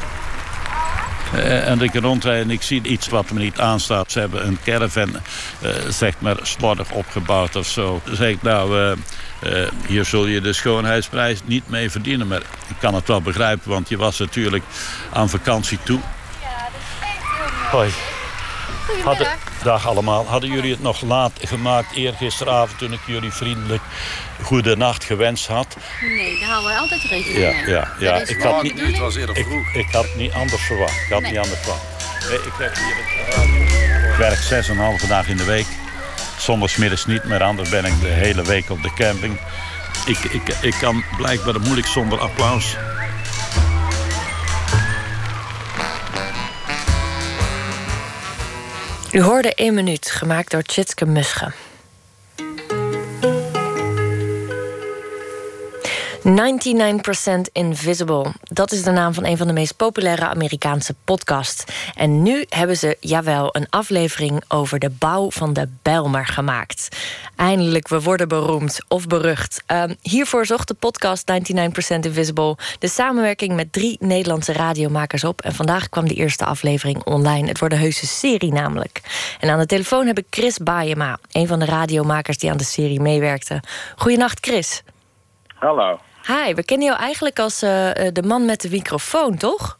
Uh, 1.35 1.69
en 1.69 1.81
ik 1.81 1.95
rondrijd 1.95 2.45
en 2.45 2.51
ik 2.51 2.63
zie 2.63 2.83
iets 2.83 3.09
wat 3.09 3.31
me 3.31 3.39
niet 3.41 3.61
aanstaat. 3.61 4.13
Ze 4.13 4.19
hebben 4.19 4.47
een 4.47 4.59
caravan, 4.65 5.17
zeg 5.89 6.15
maar, 6.19 6.37
slordig 6.43 6.91
opgebouwd 6.91 7.57
of 7.57 7.67
zo. 7.67 8.01
Dan 8.05 8.17
zeg 8.17 8.29
ik, 8.29 8.43
nou, 8.43 8.97
hier 9.87 10.05
zul 10.05 10.27
je 10.27 10.41
de 10.41 10.53
schoonheidsprijs 10.53 11.41
niet 11.45 11.69
mee 11.69 11.91
verdienen. 11.91 12.27
Maar 12.27 12.43
ik 12.69 12.77
kan 12.79 12.95
het 12.95 13.09
wel 13.09 13.23
begrijpen, 13.23 13.71
want 13.71 13.89
je 13.89 13.97
was 13.97 14.19
natuurlijk 14.19 14.65
aan 15.13 15.29
vakantie 15.29 15.79
toe. 15.83 16.01
Hoi. 17.71 17.91
Hadden, 19.05 19.27
dag 19.63 19.87
allemaal. 19.87 20.27
Hadden 20.27 20.51
jullie 20.51 20.71
het 20.71 20.83
nog 20.83 21.01
laat 21.01 21.33
gemaakt 21.45 21.95
eergisteravond... 21.95 22.79
toen 22.79 22.93
ik 22.93 22.99
jullie 23.07 23.31
vriendelijk 23.33 23.83
goede 24.43 24.77
nacht 24.77 25.05
gewenst 25.05 25.47
had? 25.47 25.77
Nee, 26.01 26.39
daar 26.39 26.49
houden 26.49 26.71
we 26.73 26.79
altijd 26.79 27.03
rekening 27.03 27.39
Ja, 27.39 27.51
mee. 27.53 27.69
ja, 27.69 27.89
ja. 27.99 28.13
Dat 28.13 28.23
is 28.23 28.29
Ik 28.29 28.43
had 28.43 28.63
niet, 28.63 28.75
bedoeling. 28.75 28.99
was 28.99 29.17
eerder 29.17 29.37
ik, 29.37 29.47
vroeg. 29.47 29.75
ik 29.75 29.91
had 29.93 30.07
niet 30.17 30.33
anders 30.33 30.63
verwacht. 30.63 30.93
Ik 31.07 31.13
had 31.13 31.21
Nee. 31.21 31.31
niet 31.31 31.41
anders 31.41 31.61
verwacht. 31.61 31.83
Nee, 32.29 32.39
ik 32.39 32.53
heb 32.59 32.75
hier 32.77 32.95
het 32.97 33.35
radio. 33.35 34.11
Ik 34.11 34.17
werk 34.19 34.39
zes 34.39 34.69
en 34.69 34.75
een 34.79 34.85
halve 34.85 35.07
dag 35.07 35.27
in 35.29 35.37
de 35.37 35.45
week. 35.45 35.67
Zondagsmiddags 36.39 37.07
niet, 37.07 37.25
maar 37.25 37.43
anders 37.43 37.69
ben 37.69 37.85
ik 37.85 38.01
de 38.01 38.07
hele 38.09 38.43
week 38.43 38.71
op 38.71 38.83
de 38.83 38.93
camping. 38.95 39.37
Ik, 40.07 40.19
ik, 40.19 40.43
ik 40.61 40.75
kan 40.81 41.05
blijkbaar 41.17 41.61
moeilijk 41.61 41.87
zonder 41.87 42.19
applaus. 42.19 42.77
U 49.13 49.23
hoorde 49.23 49.55
1 49.55 49.75
minuut, 49.75 50.11
gemaakt 50.11 50.51
door 50.51 50.63
Tjitske 50.63 51.07
Musche. 51.07 51.53
99% 56.25 57.53
Invisible. 57.53 58.33
Dat 58.43 58.73
is 58.73 58.83
de 58.83 58.91
naam 58.91 59.15
van 59.15 59.25
een 59.25 59.37
van 59.37 59.47
de 59.47 59.53
meest 59.53 59.77
populaire 59.77 60.29
Amerikaanse 60.29 60.95
podcasts. 61.05 61.65
En 61.95 62.23
nu 62.23 62.45
hebben 62.49 62.77
ze, 62.77 62.97
jawel, 63.01 63.49
een 63.53 63.67
aflevering 63.71 64.43
over 64.49 64.79
de 64.79 64.91
bouw 64.91 65.31
van 65.31 65.53
de 65.53 65.69
Bijlmer 65.83 66.27
gemaakt. 66.27 66.89
Eindelijk, 67.37 67.89
we 67.89 68.01
worden 68.01 68.29
beroemd 68.29 68.79
of 68.89 69.07
berucht. 69.07 69.63
Ehm, 69.67 69.95
hiervoor 70.03 70.47
zocht 70.47 70.69
de 70.69 70.75
podcast 70.75 71.27
99% 71.27 72.05
Invisible 72.05 72.57
de 72.79 72.89
samenwerking 72.89 73.55
met 73.55 73.73
drie 73.73 73.97
Nederlandse 74.01 74.53
radiomakers 74.53 75.25
op. 75.25 75.41
En 75.41 75.55
vandaag 75.55 75.89
kwam 75.89 76.09
de 76.09 76.15
eerste 76.15 76.45
aflevering 76.45 77.05
online. 77.05 77.49
Het 77.49 77.59
wordt 77.59 77.75
een 77.75 77.81
heuse 77.81 78.07
serie 78.07 78.53
namelijk. 78.53 79.01
En 79.41 79.51
aan 79.51 79.59
de 79.59 79.67
telefoon 79.67 80.07
heb 80.07 80.19
ik 80.19 80.27
Chris 80.31 80.59
Baayema, 80.59 81.19
een 81.33 81.47
van 81.47 81.59
de 81.59 81.65
radiomakers 81.65 82.39
die 82.39 82.51
aan 82.51 82.57
de 82.57 82.65
serie 82.65 83.01
meewerkte. 83.01 83.63
Goedenacht, 83.97 84.39
Chris. 84.41 84.83
Hallo. 85.55 85.99
Hi, 86.27 86.55
we 86.55 86.65
kennen 86.65 86.87
jou 86.87 86.99
eigenlijk 86.99 87.39
als 87.39 87.63
eh, 87.63 88.07
eh, 88.07 88.15
de 88.15 88.23
man 88.23 88.45
met 88.45 88.61
de 88.61 88.71
microfoon, 88.71 89.37
toch? 89.37 89.79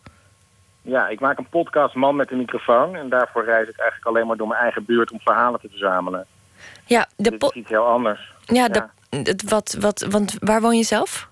Ja, 0.83 1.09
ik 1.09 1.21
maak 1.21 1.39
een 1.39 1.49
podcast 1.49 1.95
Man 1.95 2.17
met 2.17 2.31
een 2.31 2.39
microfoon. 2.39 2.97
En 2.97 3.09
daarvoor 3.09 3.45
reis 3.45 3.69
ik 3.69 3.79
eigenlijk 3.79 4.07
alleen 4.07 4.27
maar 4.27 4.37
door 4.37 4.49
mijn 4.49 4.61
eigen 4.61 4.85
buurt 4.85 5.13
om 5.13 5.21
verhalen 5.21 5.61
te 5.61 5.69
verzamelen. 5.69 6.27
Ja, 6.85 7.07
de 7.17 7.31
Dit 7.31 7.43
is 7.43 7.51
iets 7.51 7.69
heel 7.69 7.87
anders. 7.87 8.33
ja, 8.47 8.69
de, 8.69 8.89
wat, 9.49 9.77
wat, 9.81 10.07
want 10.11 10.37
waar 10.39 10.61
woon 10.61 10.77
je 10.77 10.83
zelf? 10.83 11.29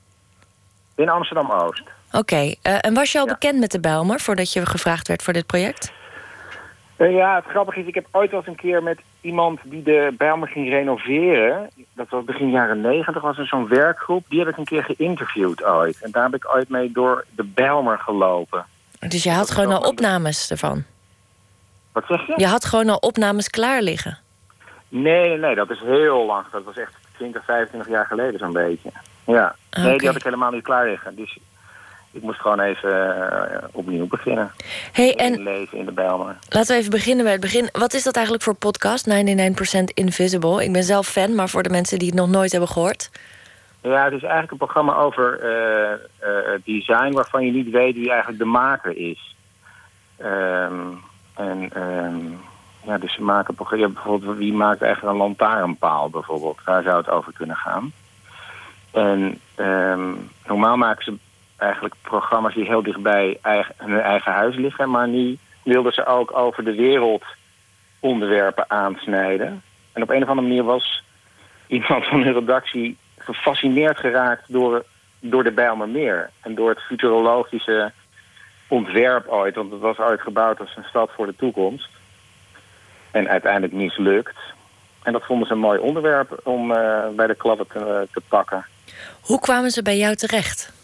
In 0.95 1.09
Amsterdam-Oost. 1.09 1.83
Oké, 2.13 2.55
eh, 2.63 2.79
en 2.81 2.95
was 2.95 3.13
je 3.13 3.19
al 3.19 3.27
bekend 3.27 3.59
met 3.59 3.71
de 3.71 3.81
Bijlmer 3.81 4.21
voordat 4.21 4.53
je 4.53 4.67
gevraagd 4.67 5.09
werd 5.09 5.23
voor 5.23 5.33
dit 5.33 5.47
project? 5.47 5.93
Eh, 6.99 7.15
ja, 7.15 7.35
het 7.35 7.45
grappige 7.45 7.81
is, 7.81 7.87
ik 7.87 7.95
heb 7.95 8.07
ooit 8.11 8.31
wel 8.31 8.41
eens 8.41 8.49
een 8.49 8.57
keer 8.57 8.83
met 8.83 8.99
iemand 9.21 9.61
die 9.65 9.83
de 9.83 10.15
Bijlmer 10.17 10.49
ging 10.49 10.69
renoveren. 10.69 11.71
Dat 11.95 12.09
was 12.09 12.25
begin 12.25 12.51
jaren 12.51 12.81
negentig, 12.81 13.23
was 13.23 13.39
er 13.39 13.47
zo'n 13.47 13.69
werkgroep. 13.69 14.25
Die 14.29 14.39
heb 14.39 14.49
ik 14.49 14.57
een 14.57 14.65
keer 14.65 14.85
geïnterviewd 14.85 15.65
ooit. 15.65 16.03
En 16.03 16.11
daar 16.11 16.23
heb 16.23 16.35
ik 16.35 16.55
ooit 16.55 16.69
mee 16.69 16.93
door 16.93 17.25
de 17.31 17.45
Bijlmer 17.45 17.99
gelopen. 17.99 18.65
Dus 19.09 19.23
je 19.23 19.31
had 19.31 19.51
gewoon 19.51 19.73
al 19.73 19.89
opnames 19.89 20.51
ervan? 20.51 20.85
Wat 21.93 22.05
zeg 22.09 22.27
je? 22.27 22.35
Je 22.37 22.47
had 22.47 22.65
gewoon 22.65 22.89
al 22.89 22.97
opnames 22.97 23.49
klaar 23.49 23.83
liggen? 23.83 24.19
Nee, 24.89 25.29
nee, 25.29 25.39
nee, 25.39 25.55
dat 25.55 25.71
is 25.71 25.81
heel 25.81 26.27
lang. 26.27 26.47
Dat 26.53 26.65
was 26.65 26.77
echt 26.77 26.95
20, 27.17 27.45
25 27.45 27.93
jaar 27.93 28.07
geleden 28.07 28.39
zo'n 28.39 28.53
beetje. 28.53 28.91
Ja, 29.25 29.55
nee, 29.71 29.99
die 29.99 30.07
had 30.07 30.17
ik 30.17 30.23
helemaal 30.23 30.51
niet 30.51 30.63
klaar 30.63 30.87
liggen. 30.87 31.17
Dus 31.17 31.39
ik 32.13 32.23
moest 32.23 32.41
gewoon 32.41 32.61
even 32.61 33.31
eh, 33.31 33.69
opnieuw 33.73 34.07
beginnen. 34.07 34.53
Hey, 34.93 35.17
en 35.17 35.35
Inlezen 35.35 35.79
in 35.79 35.85
de 35.85 35.93
Bijlmer. 35.93 36.37
laten 36.49 36.75
we 36.75 36.79
even 36.79 36.91
beginnen 36.91 37.25
bij 37.25 37.33
het 37.33 37.41
begin. 37.41 37.69
Wat 37.73 37.95
is 37.95 38.03
dat 38.03 38.15
eigenlijk 38.15 38.45
voor 38.45 38.55
podcast, 38.55 39.09
99% 39.09 39.13
Invisible? 39.95 40.65
Ik 40.65 40.73
ben 40.73 40.85
zelf 40.85 41.07
fan, 41.07 41.35
maar 41.35 41.49
voor 41.49 41.63
de 41.63 41.71
mensen 41.71 41.99
die 41.99 42.09
het 42.09 42.19
nog 42.19 42.29
nooit 42.29 42.51
hebben 42.51 42.71
gehoord... 42.71 43.11
Ja, 43.83 44.05
het 44.05 44.13
is 44.13 44.23
eigenlijk 44.23 44.51
een 44.51 44.59
programma 44.59 44.95
over 44.95 45.41
eh, 45.41 45.93
eh, 45.93 46.61
design 46.65 47.13
waarvan 47.13 47.47
je 47.47 47.53
niet 47.53 47.71
weet 47.71 47.95
wie 47.95 48.11
eigenlijk 48.11 48.39
de 48.39 48.45
maker 48.45 48.97
is. 48.97 49.37
Ehm, 50.17 50.87
en 51.35 51.71
ehm, 51.73 52.17
ja, 52.83 52.99
dus 52.99 53.15
ze 53.15 53.23
maken 53.23 53.55
ja, 53.79 53.89
bijvoorbeeld 53.89 54.37
wie 54.37 54.53
maakt 54.53 54.83
eigenlijk 54.83 55.15
een 55.15 55.23
lantaarnpaal 55.23 56.11
bijvoorbeeld. 56.11 56.59
Daar 56.65 56.83
zou 56.83 56.97
het 56.97 57.09
over 57.09 57.33
kunnen 57.33 57.57
gaan. 57.57 57.93
En 58.91 59.41
ehm, 59.55 60.13
normaal 60.47 60.77
maken 60.77 61.05
ze 61.05 61.19
eigenlijk 61.59 61.95
programma's 62.03 62.55
die 62.55 62.65
heel 62.65 62.83
dichtbij 62.83 63.39
eigen, 63.43 63.75
hun 63.77 64.01
eigen 64.01 64.33
huis 64.33 64.57
liggen, 64.57 64.91
maar 64.91 65.09
nu 65.09 65.39
wilden 65.63 65.93
ze 65.93 66.07
ook 66.07 66.37
over 66.37 66.65
de 66.65 66.75
wereld 66.75 67.25
onderwerpen 68.01 68.71
aansnijden. 68.71 69.63
En 69.93 70.03
op 70.03 70.11
een 70.11 70.23
of 70.23 70.29
andere 70.29 70.49
manier 70.49 70.65
was 70.65 71.03
iemand 71.67 72.07
van 72.07 72.23
hun 72.23 72.33
redactie 72.33 72.97
gefascineerd 73.19 73.99
geraakt 73.99 74.43
door, 74.47 74.85
door 75.21 75.45
de 75.45 75.51
Bijlmermeer. 75.51 76.31
En 76.41 76.55
door 76.55 76.69
het 76.69 76.81
futurologische 76.81 77.93
ontwerp 78.69 79.29
ooit. 79.29 79.55
Want 79.55 79.71
het 79.71 79.81
was 79.81 79.99
ooit 79.99 80.21
gebouwd 80.21 80.61
als 80.61 80.77
een 80.77 80.85
stad 80.89 81.11
voor 81.15 81.27
de 81.27 81.37
toekomst. 81.37 81.89
En 83.11 83.29
uiteindelijk 83.29 83.73
mislukt. 83.73 84.39
En 85.03 85.13
dat 85.13 85.25
vonden 85.25 85.47
ze 85.47 85.53
een 85.53 85.59
mooi 85.59 85.79
onderwerp 85.79 86.41
om 86.45 86.73
eh, 86.73 87.09
bij 87.17 87.27
de 87.27 87.35
kladden 87.35 87.67
te, 87.67 88.09
te 88.13 88.21
pakken. 88.29 88.67
Hoe 89.21 89.41
kwamen 89.41 89.71
ze 89.71 89.83
bij 89.83 89.97
jou 89.97 90.15
terecht? 90.15 90.78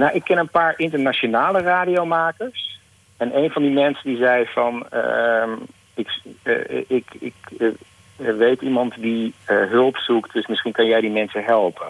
Nou, 0.00 0.12
ik 0.12 0.24
ken 0.24 0.38
een 0.38 0.48
paar 0.48 0.74
internationale 0.76 1.60
radiomakers. 1.60 2.80
En 3.16 3.36
een 3.36 3.50
van 3.50 3.62
die 3.62 3.70
mensen 3.70 4.08
die 4.08 4.16
zei 4.16 4.46
van... 4.46 4.88
ehm, 4.88 5.50
ik, 5.94 6.08
eh, 6.42 6.78
ik, 6.88 7.04
ik 7.18 7.34
eh, 7.58 7.68
weet 8.16 8.60
iemand 8.60 8.94
die 9.00 9.34
eh, 9.44 9.56
hulp 9.68 9.96
zoekt, 9.96 10.32
dus 10.32 10.46
misschien 10.46 10.72
kan 10.72 10.86
jij 10.86 11.00
die 11.00 11.10
mensen 11.10 11.44
helpen. 11.44 11.86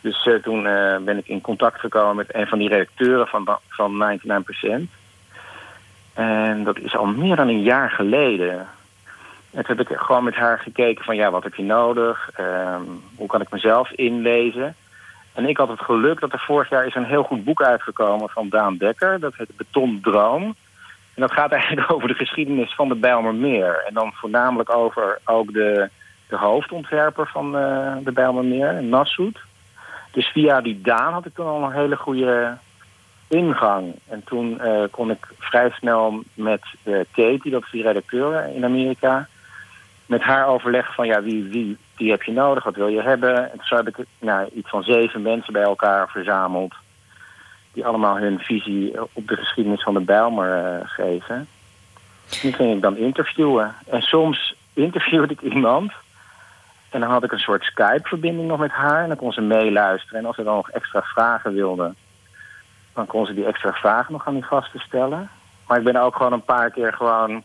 Dus 0.00 0.26
eh, 0.26 0.34
toen 0.34 0.66
eh, 0.66 0.96
ben 0.96 1.18
ik 1.18 1.26
in 1.28 1.40
contact 1.40 1.80
gekomen 1.80 2.16
met 2.16 2.34
een 2.34 2.46
van 2.46 2.58
die 2.58 2.68
redacteuren 2.68 3.26
van, 3.26 3.58
van 3.68 4.20
99%. 4.20 4.66
En 6.14 6.64
dat 6.64 6.78
is 6.78 6.96
al 6.96 7.06
meer 7.06 7.36
dan 7.36 7.48
een 7.48 7.62
jaar 7.62 7.90
geleden. 7.90 8.68
En 9.50 9.64
toen 9.64 9.76
heb 9.76 9.90
ik 9.90 9.96
gewoon 9.96 10.24
met 10.24 10.34
haar 10.34 10.58
gekeken 10.58 11.04
van 11.04 11.16
ja, 11.16 11.30
wat 11.30 11.42
heb 11.42 11.54
je 11.54 11.62
nodig? 11.62 12.30
Ehm, 12.34 12.82
hoe 13.16 13.26
kan 13.26 13.40
ik 13.40 13.50
mezelf 13.50 13.90
inlezen? 13.92 14.74
En 15.34 15.48
ik 15.48 15.56
had 15.56 15.68
het 15.68 15.80
geluk 15.80 16.20
dat 16.20 16.32
er 16.32 16.44
vorig 16.46 16.70
jaar 16.70 16.86
is 16.86 16.94
een 16.94 17.04
heel 17.04 17.22
goed 17.22 17.44
boek 17.44 17.62
uitgekomen 17.62 18.28
van 18.28 18.48
Daan 18.48 18.76
Dekker. 18.76 19.20
Dat 19.20 19.34
heet 19.36 19.56
Beton 19.56 20.00
Droom. 20.02 20.42
En 21.14 21.26
dat 21.26 21.32
gaat 21.32 21.52
eigenlijk 21.60 21.92
over 21.92 22.08
de 22.08 22.14
geschiedenis 22.14 22.74
van 22.74 22.88
de 22.88 22.94
Bijlmermeer. 22.94 23.84
En 23.86 23.94
dan 23.94 24.12
voornamelijk 24.12 24.74
over 24.74 25.18
ook 25.24 25.52
de, 25.52 25.88
de 26.28 26.36
hoofdontwerper 26.36 27.26
van 27.26 27.56
eh, 27.56 27.96
de 28.04 28.12
Bijlmermeer, 28.12 28.82
Nassoud. 28.82 29.38
Dus 30.10 30.26
via 30.26 30.60
die 30.60 30.80
Daan 30.80 31.12
had 31.12 31.26
ik 31.26 31.34
toen 31.34 31.46
al 31.46 31.62
een 31.62 31.72
hele 31.72 31.96
goede 31.96 32.56
ingang. 33.28 33.94
En 34.08 34.24
toen 34.24 34.60
eh, 34.60 34.82
kon 34.90 35.10
ik 35.10 35.28
vrij 35.38 35.70
snel 35.70 36.22
met 36.34 36.62
eh, 36.82 36.94
Katie, 37.12 37.50
dat 37.50 37.62
is 37.62 37.70
die 37.70 37.82
redacteur 37.82 38.54
in 38.54 38.64
Amerika, 38.64 39.28
met 40.06 40.22
haar 40.22 40.46
overleggen 40.46 40.94
van 40.94 41.06
ja, 41.06 41.22
wie, 41.22 41.44
wie, 41.44 41.76
wie 42.00 42.10
heb 42.10 42.22
je 42.22 42.32
nodig, 42.32 42.64
wat 42.64 42.76
wil 42.76 42.88
je 42.88 43.02
hebben. 43.02 43.52
En 43.52 43.58
zo 43.62 43.76
heb 43.76 43.88
ik 43.88 43.96
nou, 44.18 44.48
iets 44.54 44.68
van 44.68 44.82
zeven 44.82 45.22
mensen 45.22 45.52
bij 45.52 45.62
elkaar 45.62 46.08
verzameld. 46.08 46.74
Die 47.72 47.86
allemaal 47.86 48.18
hun 48.18 48.38
visie 48.38 49.02
op 49.12 49.28
de 49.28 49.36
geschiedenis 49.36 49.82
van 49.82 49.94
de 49.94 50.00
Bijlmer 50.00 50.64
eh, 50.64 50.88
geven. 50.88 51.48
Die 52.42 52.52
ging 52.52 52.74
ik 52.74 52.82
dan 52.82 52.96
interviewen. 52.96 53.74
En 53.86 54.02
soms 54.02 54.54
interviewde 54.72 55.32
ik 55.32 55.40
iemand. 55.40 55.92
En 56.90 57.00
dan 57.00 57.10
had 57.10 57.24
ik 57.24 57.32
een 57.32 57.38
soort 57.38 57.62
Skype-verbinding 57.62 58.48
nog 58.48 58.58
met 58.58 58.70
haar. 58.70 59.02
En 59.02 59.08
dan 59.08 59.16
kon 59.16 59.32
ze 59.32 59.40
meeluisteren. 59.40 60.18
En 60.18 60.26
als 60.26 60.36
ze 60.36 60.42
dan 60.42 60.54
nog 60.54 60.70
extra 60.70 61.02
vragen 61.02 61.54
wilde... 61.54 61.94
dan 62.94 63.06
kon 63.06 63.26
ze 63.26 63.34
die 63.34 63.46
extra 63.46 63.72
vragen 63.72 64.12
nog 64.12 64.26
aan 64.26 64.34
die 64.34 64.42
gasten 64.42 64.80
stellen. 64.80 65.30
Maar 65.66 65.78
ik 65.78 65.84
ben 65.84 65.96
ook 65.96 66.16
gewoon 66.16 66.32
een 66.32 66.44
paar 66.44 66.70
keer 66.70 66.92
gewoon 66.92 67.42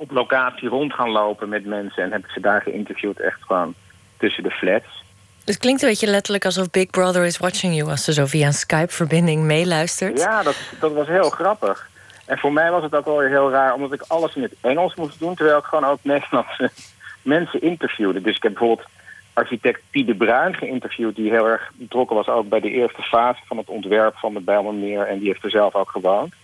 op 0.00 0.10
locatie 0.10 0.68
rond 0.68 0.92
gaan 0.92 1.10
lopen 1.10 1.48
met 1.48 1.66
mensen. 1.66 2.02
En 2.02 2.12
heb 2.12 2.24
ik 2.24 2.30
ze 2.30 2.40
daar 2.40 2.62
geïnterviewd 2.62 3.20
echt 3.20 3.42
gewoon 3.42 3.74
tussen 4.18 4.42
de 4.42 4.50
flats. 4.50 5.04
Het 5.44 5.58
klinkt 5.58 5.82
een 5.82 5.88
beetje 5.88 6.06
letterlijk 6.06 6.44
alsof 6.44 6.70
Big 6.70 6.90
Brother 6.90 7.24
is 7.24 7.38
watching 7.38 7.74
you... 7.74 7.90
als 7.90 8.04
ze 8.04 8.12
zo 8.12 8.26
via 8.26 8.46
een 8.46 8.52
Skype-verbinding 8.52 9.42
meeluistert. 9.42 10.18
Ja, 10.18 10.42
dat, 10.42 10.56
dat 10.80 10.92
was 10.92 11.06
heel 11.06 11.30
grappig. 11.30 11.88
En 12.26 12.38
voor 12.38 12.52
mij 12.52 12.70
was 12.70 12.82
het 12.82 12.94
ook 12.94 13.04
wel 13.04 13.16
weer 13.16 13.28
heel 13.28 13.50
raar... 13.50 13.74
omdat 13.74 13.92
ik 13.92 14.04
alles 14.06 14.34
in 14.34 14.42
het 14.42 14.54
Engels 14.60 14.94
moest 14.94 15.18
doen... 15.18 15.34
terwijl 15.34 15.58
ik 15.58 15.64
gewoon 15.64 15.84
ook 15.84 15.98
Nederlandse 16.02 16.70
mensen 17.22 17.62
interviewde. 17.62 18.20
Dus 18.20 18.36
ik 18.36 18.42
heb 18.42 18.52
bijvoorbeeld 18.52 18.88
architect 19.32 19.80
Piet 19.90 20.06
de 20.06 20.14
Bruin 20.14 20.54
geïnterviewd... 20.54 21.16
die 21.16 21.30
heel 21.30 21.48
erg 21.48 21.70
betrokken 21.74 22.16
was 22.16 22.28
ook 22.28 22.48
bij 22.48 22.60
de 22.60 22.70
eerste 22.70 23.02
fase 23.02 23.40
van 23.46 23.56
het 23.56 23.68
ontwerp 23.68 24.16
van 24.16 24.34
de 24.34 24.40
Bijlmermeer... 24.40 25.06
en 25.06 25.18
die 25.18 25.28
heeft 25.28 25.44
er 25.44 25.50
zelf 25.50 25.74
ook 25.74 25.90
gewoond. 25.90 26.34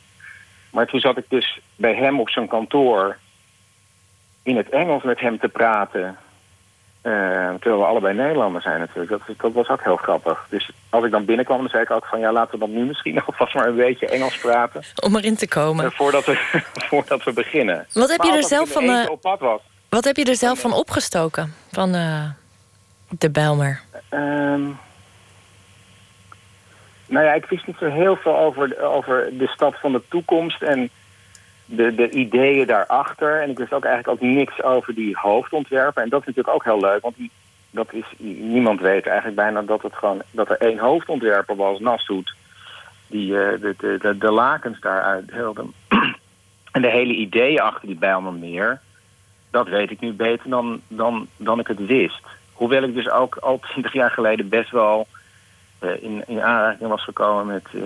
Maar 0.71 0.87
toen 0.87 1.01
zat 1.01 1.17
ik 1.17 1.25
dus 1.29 1.61
bij 1.77 1.95
hem 1.95 2.21
op 2.21 2.31
zijn 2.31 2.49
kantoor... 2.49 3.17
in 4.47 4.57
het 4.57 4.69
Engels 4.69 5.03
met 5.03 5.21
hem 5.21 5.39
te 5.39 5.49
praten... 5.49 6.17
Eh, 7.03 7.13
terwijl 7.61 7.79
we 7.79 7.85
allebei 7.85 8.15
Nederlanders 8.15 8.65
zijn 8.65 8.81
natuurlijk. 8.81 9.11
Dat, 9.11 9.21
dat 9.39 9.53
was 9.53 9.69
ook 9.69 9.83
heel 9.83 9.97
grappig. 9.97 10.47
Dus 10.51 10.71
als 10.91 11.05
ik 11.05 11.11
dan 11.11 11.25
binnenkwam, 11.25 11.59
dan 11.59 11.69
zei 11.69 11.83
ik 11.83 11.91
ook 11.91 12.07
van... 12.07 12.21
ja, 12.21 12.33
laten 12.33 12.53
we 12.53 12.59
dan 12.67 12.73
nu 12.75 12.85
misschien 12.85 13.21
alvast 13.27 13.55
maar 13.55 13.67
een 13.67 13.77
beetje 13.77 14.07
Engels 14.09 14.39
praten. 14.39 14.83
Om 15.05 15.17
erin 15.17 15.37
te 15.37 15.49
komen. 15.49 15.85
eh, 15.85 15.91
voordat, 15.91 16.25
we, 16.25 16.61
voordat 16.89 17.25
we 17.25 17.33
beginnen. 17.33 17.87
Wat 17.93 18.09
heb 18.11 18.19
Maar 18.19 18.27
je 18.27 18.33
er 18.37 18.45
zelf 18.45 18.73
van... 18.73 18.85
eh, 18.85 19.11
op 19.11 19.21
pad 19.21 19.41
was. 19.41 19.61
wat 19.89 20.05
heb 20.05 20.17
je 20.17 20.25
er 20.25 20.37
zelf 20.37 20.61
van 20.61 20.73
opgestoken? 20.73 21.55
Van 21.73 21.93
de 23.09 23.31
Bijlmer. 23.31 23.81
Ehm, 24.09 24.63
nou 27.07 27.25
ja, 27.25 27.33
ik 27.33 27.45
wist 27.47 27.67
niet 27.67 27.77
zo 27.79 27.91
heel 27.91 28.17
veel 28.17 28.39
over, 28.39 28.69
de- 28.69 28.81
over 28.83 29.29
de 29.39 29.47
stad 29.47 29.75
van 29.81 29.93
de 29.93 30.03
toekomst 30.09 30.63
en 30.63 30.91
de, 31.67 31.95
de 31.95 32.11
ideeën 32.11 32.67
daarachter. 32.67 33.43
En 33.43 33.51
ik 33.51 33.59
wist 33.59 33.73
ook 33.73 33.85
eigenlijk 33.85 34.23
ook 34.23 34.29
niks 34.31 34.63
over 34.63 34.95
die 34.95 35.17
hoofdontwerper. 35.17 36.03
En 36.03 36.09
dat 36.09 36.21
is 36.21 36.27
natuurlijk 36.27 36.55
ook 36.55 36.65
heel 36.65 36.81
leuk, 36.81 37.03
want 37.03 37.17
die, 37.17 37.31
dat 37.71 37.93
is, 37.93 38.05
niemand 38.41 38.81
weet 38.81 39.07
eigenlijk 39.07 39.37
bijna 39.37 39.63
dat, 39.63 39.83
het 39.83 39.95
gewoon, 39.95 40.23
dat 40.31 40.51
er 40.51 40.61
één 40.61 40.79
hoofdontwerper 40.79 41.57
was, 41.57 41.81
Nassoud, 41.81 42.35
die 43.07 43.39
eh, 43.39 43.61
de, 43.61 43.75
de, 43.79 43.99
de, 44.01 44.19
de 44.19 44.31
lakens 44.31 44.81
daaruit 44.81 45.29
deelde. 45.29 45.65
en 46.73 46.83
de 46.83 46.91
hele 46.91 47.15
ideeën 47.15 47.61
achter 47.61 47.87
die 47.87 47.97
Bijlmermeer, 47.97 48.81
dat 49.51 49.69
weet 49.69 49.91
ik 49.91 50.01
nu 50.01 50.13
beter 50.13 50.51
dan, 50.51 50.81
dan, 50.89 51.27
dan 51.37 51.59
ik 51.59 51.67
het 51.67 51.87
wist. 51.87 52.23
Hoewel 52.53 52.83
ik 52.83 52.95
dus 52.95 53.11
ook 53.11 53.37
al 53.37 53.59
twintig 53.59 53.93
jaar 53.93 54.11
geleden 54.11 54.49
best 54.49 54.71
wel 54.71 55.07
eh, 55.79 56.03
in, 56.03 56.23
in 56.27 56.43
aanraking 56.43 56.89
was 56.89 57.05
gekomen 57.05 57.47
met 57.47 57.67
eh, 57.75 57.83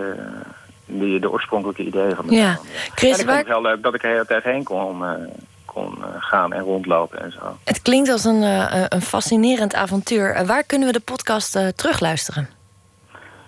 de, 0.98 1.18
de 1.18 1.30
oorspronkelijke 1.30 1.82
ideeën 1.82 2.14
van 2.16 2.24
Ja. 2.30 2.58
Chris, 2.94 3.14
en 3.14 3.20
ik 3.20 3.26
waar- 3.26 3.34
vond 3.36 3.46
het 3.48 3.56
heel 3.56 3.62
leuk 3.62 3.82
dat 3.82 3.94
ik 3.94 4.02
er 4.02 4.08
de 4.08 4.14
hele 4.14 4.26
tijd 4.26 4.44
heen 4.44 4.62
kon, 4.64 5.04
eh, 5.04 5.10
kon 5.64 5.98
eh, 6.04 6.08
gaan 6.18 6.52
en 6.52 6.62
rondlopen 6.62 7.20
en 7.22 7.32
zo. 7.32 7.56
Het 7.64 7.82
klinkt 7.82 8.08
als 8.10 8.24
een, 8.24 8.42
eh, 8.42 8.84
een 8.88 9.02
fascinerend 9.02 9.74
avontuur. 9.74 10.46
Waar 10.46 10.64
kunnen 10.64 10.86
we 10.86 10.92
de 10.92 11.00
podcast 11.00 11.58
terugluisteren? 11.76 12.48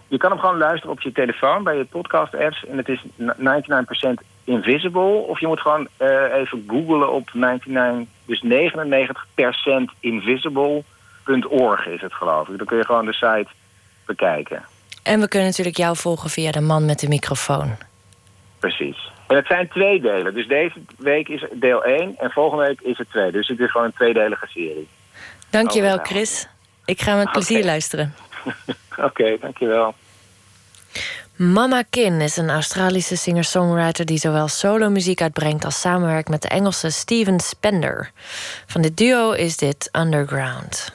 Je 0.08 0.18
kan 0.18 0.30
hem 0.30 0.38
gewoon 0.40 0.58
luisteren 0.58 0.90
op 0.94 1.00
je 1.00 1.12
telefoon 1.12 1.62
bij 1.64 1.76
je 1.76 1.84
podcast-apps. 1.84 2.64
En 2.66 2.76
het 2.76 2.88
is 2.88 3.02
99% 3.36 4.20
invisible. 4.44 5.00
Of 5.26 5.40
je 5.40 5.46
moet 5.46 5.60
gewoon 5.60 5.88
even 6.32 6.64
googlen 6.68 7.12
op 7.12 7.30
99, 7.32 8.08
dus 8.24 8.42
99% 8.42 9.90
invisible.org 10.00 11.86
is 11.86 12.00
het 12.00 12.12
geloof 12.14 12.48
ik. 12.48 12.56
Dan 12.58 12.66
kun 12.66 12.76
je 12.76 12.84
gewoon 12.84 13.04
de 13.06 13.12
site 13.12 13.46
bekijken. 14.06 14.62
En 15.02 15.20
we 15.20 15.28
kunnen 15.28 15.48
natuurlijk 15.48 15.76
jou 15.76 15.96
volgen 15.96 16.30
via 16.30 16.50
de 16.50 16.60
man 16.60 16.84
met 16.84 16.98
de 16.98 17.08
microfoon. 17.08 17.76
Precies. 18.58 19.10
En 19.26 19.36
het 19.36 19.46
zijn 19.46 19.68
twee 19.68 20.00
delen. 20.00 20.34
Dus 20.34 20.46
deze 20.46 20.74
week 20.98 21.28
is 21.28 21.44
deel 21.52 21.84
1 21.84 22.14
en 22.18 22.30
volgende 22.30 22.64
week 22.64 22.80
is 22.80 22.98
het 22.98 23.10
2. 23.10 23.32
Dus 23.32 23.48
het 23.48 23.58
is 23.58 23.70
gewoon 23.70 23.86
een 23.86 23.92
tweedelige 23.92 24.46
serie. 24.46 24.88
Dankjewel, 25.50 25.96
Oh, 25.96 26.04
Chris. 26.04 26.48
Ik 26.84 27.00
ga 27.00 27.16
met 27.16 27.32
plezier 27.32 27.64
luisteren. 27.64 28.14
Oké, 29.08 29.36
dankjewel. 29.40 29.94
Mama 31.36 31.82
Kin 31.90 32.20
is 32.20 32.36
een 32.36 32.50
Australische 32.50 33.16
singer-songwriter 33.16 34.04
die 34.06 34.18
zowel 34.18 34.48
solo-muziek 34.48 35.20
uitbrengt 35.22 35.64
als 35.64 35.80
samenwerkt 35.80 36.28
met 36.28 36.42
de 36.42 36.48
Engelse 36.48 36.90
Steven 36.90 37.40
Spender. 37.40 38.10
Van 38.66 38.82
dit 38.82 38.96
duo 38.96 39.30
is 39.30 39.56
dit 39.56 39.88
Underground. 39.92 40.92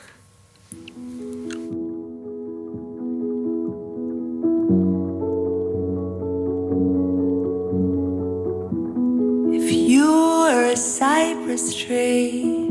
Were 10.58 10.72
a 10.72 10.76
cypress 10.76 11.76
tree 11.76 12.68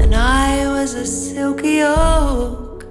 and 0.00 0.14
I 0.14 0.66
was 0.68 0.92
a 0.92 1.06
silky 1.06 1.80
oak, 1.82 2.84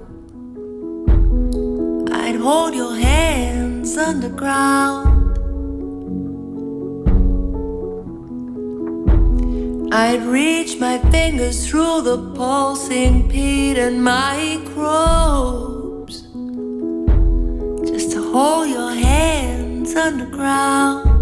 I'd 2.10 2.34
hold 2.34 2.74
your 2.74 2.96
hands 2.96 3.96
underground. 3.96 5.38
I'd 9.94 10.24
reach 10.24 10.80
my 10.80 10.98
fingers 11.12 11.68
through 11.68 12.02
the 12.02 12.18
pulsing 12.34 13.28
peat 13.28 13.78
and 13.78 14.02
microbes 14.02 14.56
just 17.88 18.10
to 18.12 18.32
hold 18.32 18.68
your 18.68 18.92
hands 18.92 19.94
underground. 19.94 21.13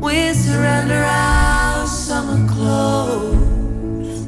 We 0.00 0.32
surrender 0.32 1.04
our 1.04 1.86
summer 1.86 2.48
clothes. 2.48 4.24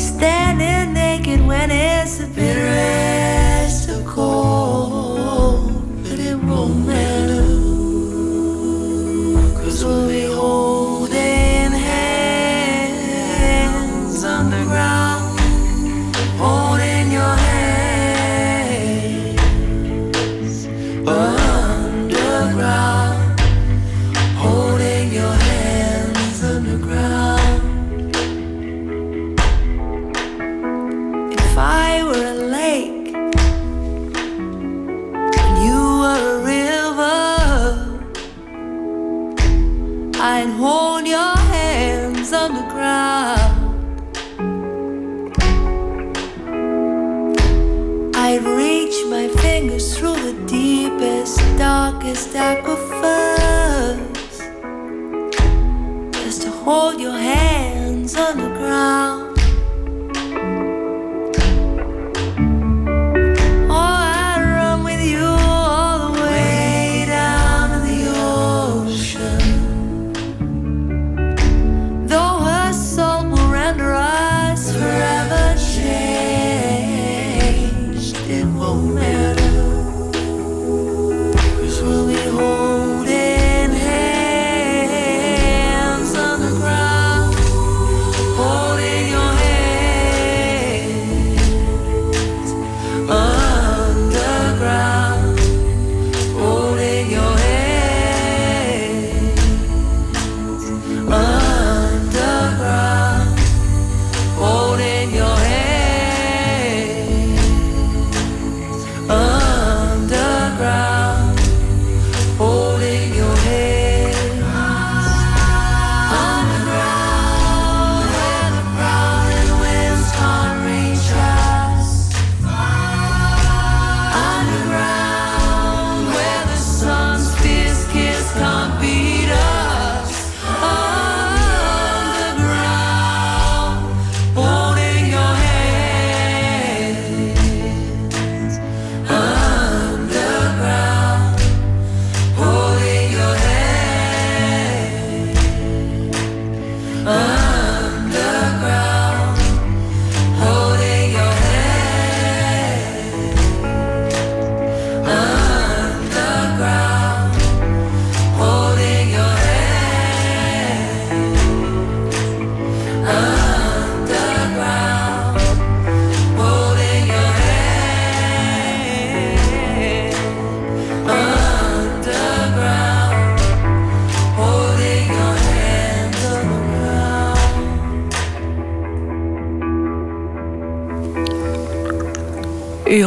Standing 0.00 0.94
naked 0.94 1.44
when 1.44 1.70
it's 1.72 2.18
the 2.18 2.26
bitterest 2.28 3.88
of 3.88 4.06
cold. 4.06 4.75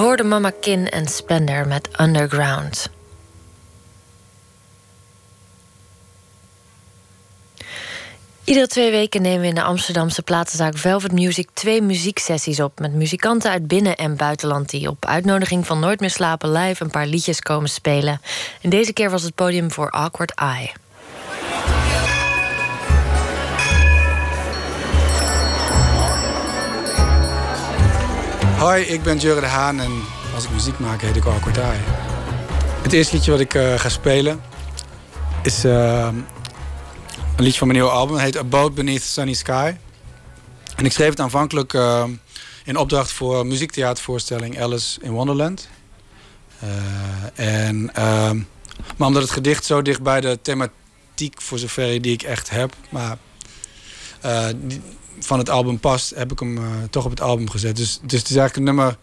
Hoorde 0.10 0.24
Mama 0.24 0.52
Kin 0.62 0.90
en 0.90 1.08
Splendor 1.08 1.68
met 1.68 1.90
Underground. 2.00 2.90
Iedere 8.44 8.68
twee 8.68 8.92
weken 8.92 9.22
nemen 9.22 9.42
we 9.42 9.48
in 9.48 9.56
de 9.56 9.64
Amsterdamse 9.64 10.22
platenzaak 10.22 10.78
Velvet 10.78 11.12
Music 11.12 11.50
twee 11.54 11.82
muzieksessies 11.82 12.60
op 12.60 12.80
met 12.80 12.94
muzikanten 12.94 13.52
uit 13.52 13.68
binnen- 13.68 13.98
en 13.98 14.16
buitenland 14.16 14.70
die 14.70 14.90
op 14.90 15.06
uitnodiging 15.06 15.66
van 15.66 15.80
Nooit 15.80 16.00
meer 16.00 16.10
slapen 16.10 16.52
live 16.52 16.84
een 16.84 16.92
paar 16.92 17.08
liedjes 17.08 17.40
komen 17.40 17.70
spelen. 17.70 18.22
En 18.62 18.70
deze 18.70 18.94
keer 18.94 19.10
was 19.10 19.24
het 19.24 19.36
podium 19.36 19.72
voor 19.72 19.90
Awkward 19.90 20.34
Eye. 20.36 20.72
Hoi, 28.60 28.84
ik 28.84 29.04
ben 29.04 29.18
Jurre 29.18 29.40
de 29.40 29.46
Haan 29.46 29.80
en 29.80 29.92
als 30.36 30.44
ik 30.44 30.50
muziek 30.50 30.80
maak 30.80 31.02
heet 31.02 31.16
ik 31.16 31.26
Eye. 31.26 31.80
Het 32.82 32.94
eerste 32.94 33.16
liedje 33.16 33.32
wat 33.32 33.40
ik 33.40 33.54
uh, 33.54 33.80
ga 33.80 33.90
spelen 33.90 34.42
is 35.44 35.66
uh, 35.66 36.10
een 37.36 37.44
liedje 37.44 37.58
van 37.58 37.68
mijn 37.68 37.80
nieuwe 37.80 37.94
album. 37.96 38.16
Het 38.16 38.24
heet 38.24 38.38
A 38.38 38.44
Boat 38.44 38.74
Beneath 38.74 39.02
Sunny 39.02 39.34
Sky. 39.34 39.74
En 40.76 40.86
ik 40.86 40.92
schreef 40.92 41.10
het 41.10 41.20
aanvankelijk 41.20 41.74
uh, 41.74 42.04
in 42.66 42.78
opdracht 42.78 43.12
voor 43.12 43.46
muziektheatervoorstelling 43.46 44.62
Alice 44.62 45.00
in 45.02 45.12
Wonderland. 45.12 45.70
en, 47.36 47.92
maar 48.98 49.08
omdat 49.08 49.22
het 49.22 49.32
gedicht 49.32 49.66
zo 49.66 49.82
dicht 49.82 50.02
bij 50.02 50.22
de 50.22 50.40
thematiek, 50.42 51.42
voor 51.42 51.60
zover 51.60 52.02
die 52.02 52.14
ik 52.14 52.22
echt 52.22 52.50
heb, 52.50 52.74
maar 52.90 53.18
van 55.20 55.40
het 55.40 55.50
album 55.50 55.80
past, 55.80 56.16
heb 56.16 56.32
ik 56.32 56.40
hem 56.40 56.58
uh, 56.58 56.64
toch 56.90 57.06
op 57.06 57.12
het 57.12 57.22
album 57.22 57.50
gezet. 57.50 57.76
Dus, 57.76 58.00
dus 58.02 58.20
het 58.20 58.30
is 58.30 58.36
eigenlijk 58.36 58.56
een 58.56 58.76
nummer 58.76 58.98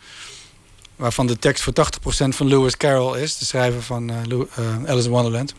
waarvan 0.96 1.26
de 1.26 1.38
tekst 1.38 1.62
voor 1.62 1.72
80% 1.72 2.28
van 2.28 2.46
Lewis 2.46 2.76
Carroll 2.76 3.20
is, 3.20 3.38
de 3.38 3.44
schrijver 3.44 3.82
van 3.82 4.10
uh, 4.10 4.16
uh, 4.28 4.84
Alice 4.86 5.06
in 5.06 5.12
Wonderland. 5.12 5.54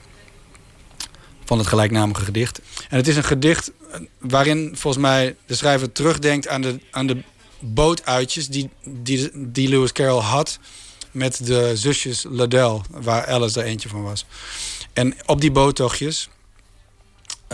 Van 1.45 1.57
het 1.57 1.67
gelijknamige 1.67 2.21
gedicht. 2.21 2.61
En 2.89 2.97
het 2.97 3.07
is 3.07 3.15
een 3.15 3.23
gedicht 3.23 3.71
waarin 4.19 4.71
volgens 4.75 5.03
mij 5.03 5.35
de 5.45 5.55
schrijver 5.55 5.91
terugdenkt 5.91 6.47
aan 6.47 6.61
de, 6.61 6.79
aan 6.91 7.07
de 7.07 7.23
bootuitjes 7.59 8.47
die, 8.47 8.69
die, 8.85 9.29
die 9.33 9.69
Lewis 9.69 9.91
Carroll 9.91 10.21
had 10.21 10.59
met 11.11 11.45
de 11.45 11.71
zusjes 11.75 12.25
Liddell, 12.29 12.81
waar 12.89 13.25
Alice 13.25 13.59
er 13.59 13.65
eentje 13.65 13.89
van 13.89 14.03
was. 14.03 14.25
En 14.93 15.15
op 15.25 15.41
die 15.41 15.51
boottochtjes 15.51 16.29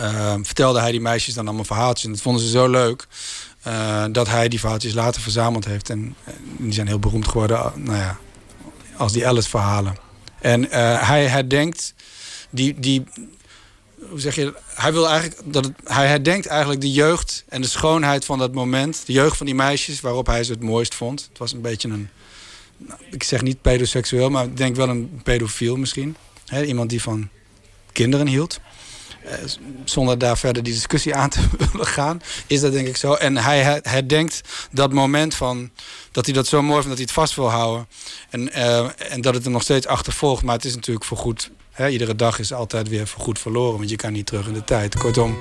uh, 0.00 0.34
vertelde 0.42 0.80
hij 0.80 0.90
die 0.90 1.00
meisjes 1.00 1.34
dan 1.34 1.46
allemaal 1.46 1.64
verhaaltjes. 1.64 2.04
En 2.06 2.12
dat 2.12 2.20
vonden 2.20 2.42
ze 2.42 2.48
zo 2.48 2.68
leuk 2.68 3.06
uh, 3.66 4.04
dat 4.12 4.28
hij 4.28 4.48
die 4.48 4.60
verhaaltjes 4.60 4.94
later 4.94 5.20
verzameld 5.20 5.64
heeft. 5.64 5.90
En, 5.90 6.16
die 6.58 6.72
zijn 6.72 6.86
heel 6.86 6.98
beroemd 6.98 7.28
geworden 7.28 7.72
nou 7.76 7.98
ja, 7.98 8.18
als 8.96 9.12
die 9.12 9.26
Alice-verhalen. 9.26 9.96
En 10.40 10.64
uh, 10.64 11.08
hij 11.08 11.26
herdenkt 11.26 11.94
die, 12.50 12.80
die. 12.80 13.04
Hoe 14.08 14.20
zeg 14.20 14.34
je? 14.34 14.54
Hij 14.74 14.92
wil 14.92 15.08
eigenlijk 15.08 15.40
dat 15.52 15.64
het, 15.64 15.74
hij 15.84 16.06
herdenkt 16.06 16.46
eigenlijk 16.46 16.80
de 16.80 16.92
jeugd 16.92 17.44
en 17.48 17.60
de 17.60 17.68
schoonheid 17.68 18.24
van 18.24 18.38
dat 18.38 18.52
moment. 18.52 19.02
De 19.06 19.12
jeugd 19.12 19.36
van 19.36 19.46
die 19.46 19.54
meisjes 19.54 20.00
waarop 20.00 20.26
hij 20.26 20.44
ze 20.44 20.52
het 20.52 20.62
mooist 20.62 20.94
vond. 20.94 21.26
Het 21.28 21.38
was 21.38 21.52
een 21.52 21.60
beetje 21.60 21.88
een. 21.88 22.08
Nou, 22.76 23.00
ik 23.10 23.22
zeg 23.22 23.42
niet 23.42 23.62
pedoseksueel, 23.62 24.30
maar 24.30 24.44
ik 24.44 24.56
denk 24.56 24.76
wel 24.76 24.88
een 24.88 25.20
pedofiel 25.22 25.76
misschien. 25.76 26.16
Iemand 26.66 26.90
die 26.90 27.02
van 27.02 27.28
kinderen 27.92 28.26
hield. 28.26 28.60
Uh, 29.24 29.30
zonder 29.84 30.18
daar 30.18 30.38
verder 30.38 30.62
die 30.62 30.72
discussie 30.72 31.14
aan 31.14 31.28
te 31.28 31.40
willen 31.70 31.86
gaan, 31.86 32.20
is 32.46 32.60
dat 32.60 32.72
denk 32.72 32.86
ik 32.86 32.96
zo. 32.96 33.12
En 33.12 33.36
hij 33.36 33.80
herdenkt 33.82 34.40
dat 34.70 34.92
moment 34.92 35.34
van 35.34 35.70
dat 36.12 36.24
hij 36.24 36.34
dat 36.34 36.46
zo 36.46 36.62
mooi 36.62 36.82
vindt 36.82 36.88
dat 36.88 36.96
hij 36.96 37.06
het 37.06 37.14
vast 37.14 37.34
wil 37.34 37.50
houden. 37.50 37.86
En, 38.30 38.48
uh, 38.58 39.12
en 39.12 39.20
dat 39.20 39.34
het 39.34 39.44
er 39.44 39.50
nog 39.50 39.62
steeds 39.62 39.86
achtervolgt. 39.86 40.42
Maar 40.42 40.54
het 40.54 40.64
is 40.64 40.74
natuurlijk 40.74 41.06
voorgoed. 41.06 41.50
Hè, 41.70 41.88
iedere 41.88 42.16
dag 42.16 42.38
is 42.38 42.52
altijd 42.52 42.88
weer 42.88 43.06
voorgoed 43.06 43.38
verloren, 43.38 43.76
want 43.78 43.90
je 43.90 43.96
kan 43.96 44.12
niet 44.12 44.26
terug 44.26 44.46
in 44.46 44.52
de 44.52 44.64
tijd. 44.64 44.96
Kortom, 44.96 45.38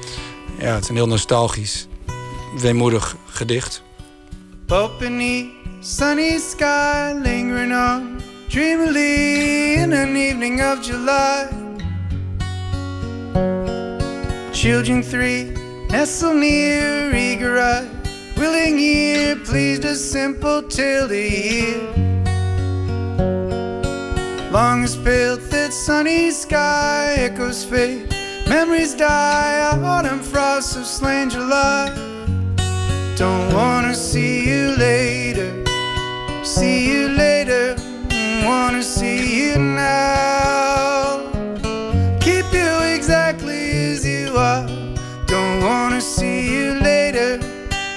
ja, 0.60 0.74
het 0.74 0.84
is 0.84 0.90
een 0.90 0.96
heel 0.96 1.08
nostalgisch, 1.08 1.88
weemoedig 2.58 3.16
gedicht. 3.28 3.82
Beneath 5.00 5.52
sunny 5.82 6.40
sky, 6.40 7.14
lingering 7.22 7.74
on 7.74 8.22
dreamily 8.50 9.74
in 9.76 9.94
an 9.94 10.16
evening 10.16 10.62
of 10.62 10.86
July. 10.86 11.73
Children 14.64 15.04
three 15.04 15.52
nestle 15.90 16.34
near, 16.34 17.14
eager 17.14 17.60
eyed, 17.60 17.90
willing 18.38 18.80
ear, 18.80 19.36
pleased 19.36 19.84
a 19.84 19.94
simple 19.94 20.64
tale 20.64 21.10
to 21.10 21.22
hear. 21.22 21.82
Long 24.52 24.86
as 24.86 24.96
pale 24.96 25.36
that 25.36 25.74
sunny 25.74 26.32
sky 26.32 27.14
echoes 27.18 27.66
fade, 27.66 28.10
memories 28.48 28.94
die, 28.94 29.78
autumn 29.84 30.22
frosts 30.22 30.78
of 30.78 30.86
slain 30.86 31.30
July. 31.30 31.92
Don't 33.18 33.54
wanna 33.54 33.94
see 33.94 34.48
you 34.48 34.78
later, 34.78 35.52
see 36.46 36.90
you 36.90 37.10
later, 37.10 37.76
wanna 38.48 38.82
see 38.82 39.44
you 39.44 39.58
now. 39.58 41.33
As 43.94 44.04
you 44.08 44.36
are. 44.38 44.66
Don't 45.28 45.62
wanna 45.62 46.02
see 46.02 46.52
you 46.52 46.74
later, 46.80 47.40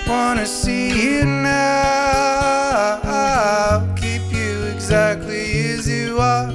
wanna 0.07 0.45
see 0.45 0.89
you 0.91 1.25
now. 1.25 2.67
Keep 3.97 4.31
you 4.31 4.65
exactly 4.75 5.71
as 5.71 5.89
you 5.89 6.21
are. 6.21 6.51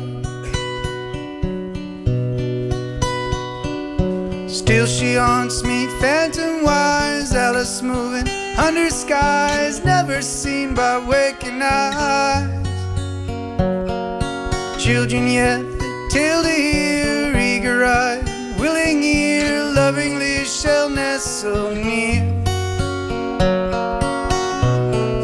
Still 4.47 4.85
she 4.85 5.15
haunts 5.15 5.63
me, 5.63 5.87
phantom 5.99 6.63
wise, 6.63 7.33
Alice 7.33 7.81
moving 7.81 8.27
under 8.59 8.91
skies 8.91 9.83
never 9.83 10.21
seen 10.21 10.75
by 10.75 10.99
waking 10.99 11.63
eyes. 11.63 12.45
Children 14.77 15.27
yet 15.27 15.65
till 16.11 16.43
the 16.43 16.53
hear, 16.53 17.35
eager 17.35 17.83
eyed, 17.85 18.30
willing 18.61 19.01
ear, 19.03 19.63
lovingly 19.73 20.45
shall 20.45 20.87
nestle 20.87 21.73
near. 21.73 22.21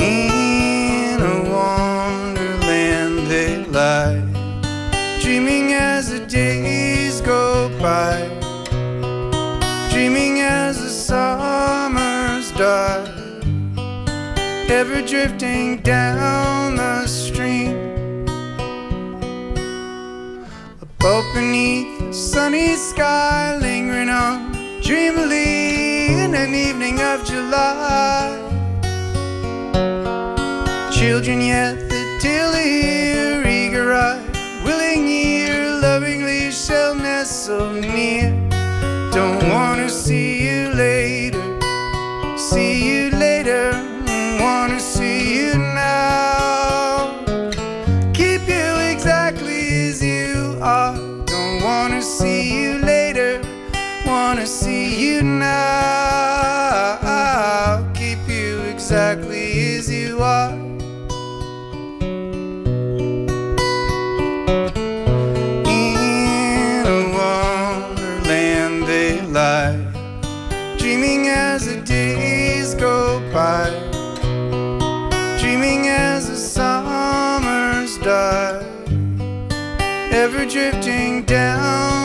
In 0.02 1.22
a 1.22 1.38
wonderland 1.56 3.28
they 3.28 3.64
lie, 3.66 4.20
dreaming 5.22 5.74
as 5.74 6.10
the 6.10 6.26
days 6.26 7.22
go 7.22 7.70
by, 7.80 8.18
dreaming 9.92 10.40
as 10.42 10.82
the 10.82 10.90
summers 10.90 12.52
die 12.54 13.14
ever 14.70 15.02
drifting 15.02 15.78
down 15.78 16.76
the 16.76 17.06
stream. 17.06 17.76
Above 20.82 21.26
beneath 21.34 21.87
sunny 22.38 22.76
sky, 22.76 23.58
lingering 23.58 24.10
on 24.10 24.52
dreamily 24.84 26.06
in 26.24 26.36
an 26.36 26.54
evening 26.54 27.02
of 27.02 27.26
July. 27.26 28.38
Children 30.92 31.42
yet 31.42 31.74
the 31.90 32.20
tale 32.22 32.52
to 32.52 32.62
hear, 32.62 33.44
eager 33.44 33.92
eyed, 33.92 34.22
willing 34.64 35.08
ear, 35.08 35.80
lovingly 35.82 36.52
shall 36.52 36.94
nestle 36.94 37.72
near. 37.72 38.30
Don't 39.12 39.42
wanna 39.50 39.90
see 39.90 40.30
you 40.48 40.70
later, 40.76 41.17
ever 80.28 80.46
drifting 80.46 81.24
down 81.24 81.97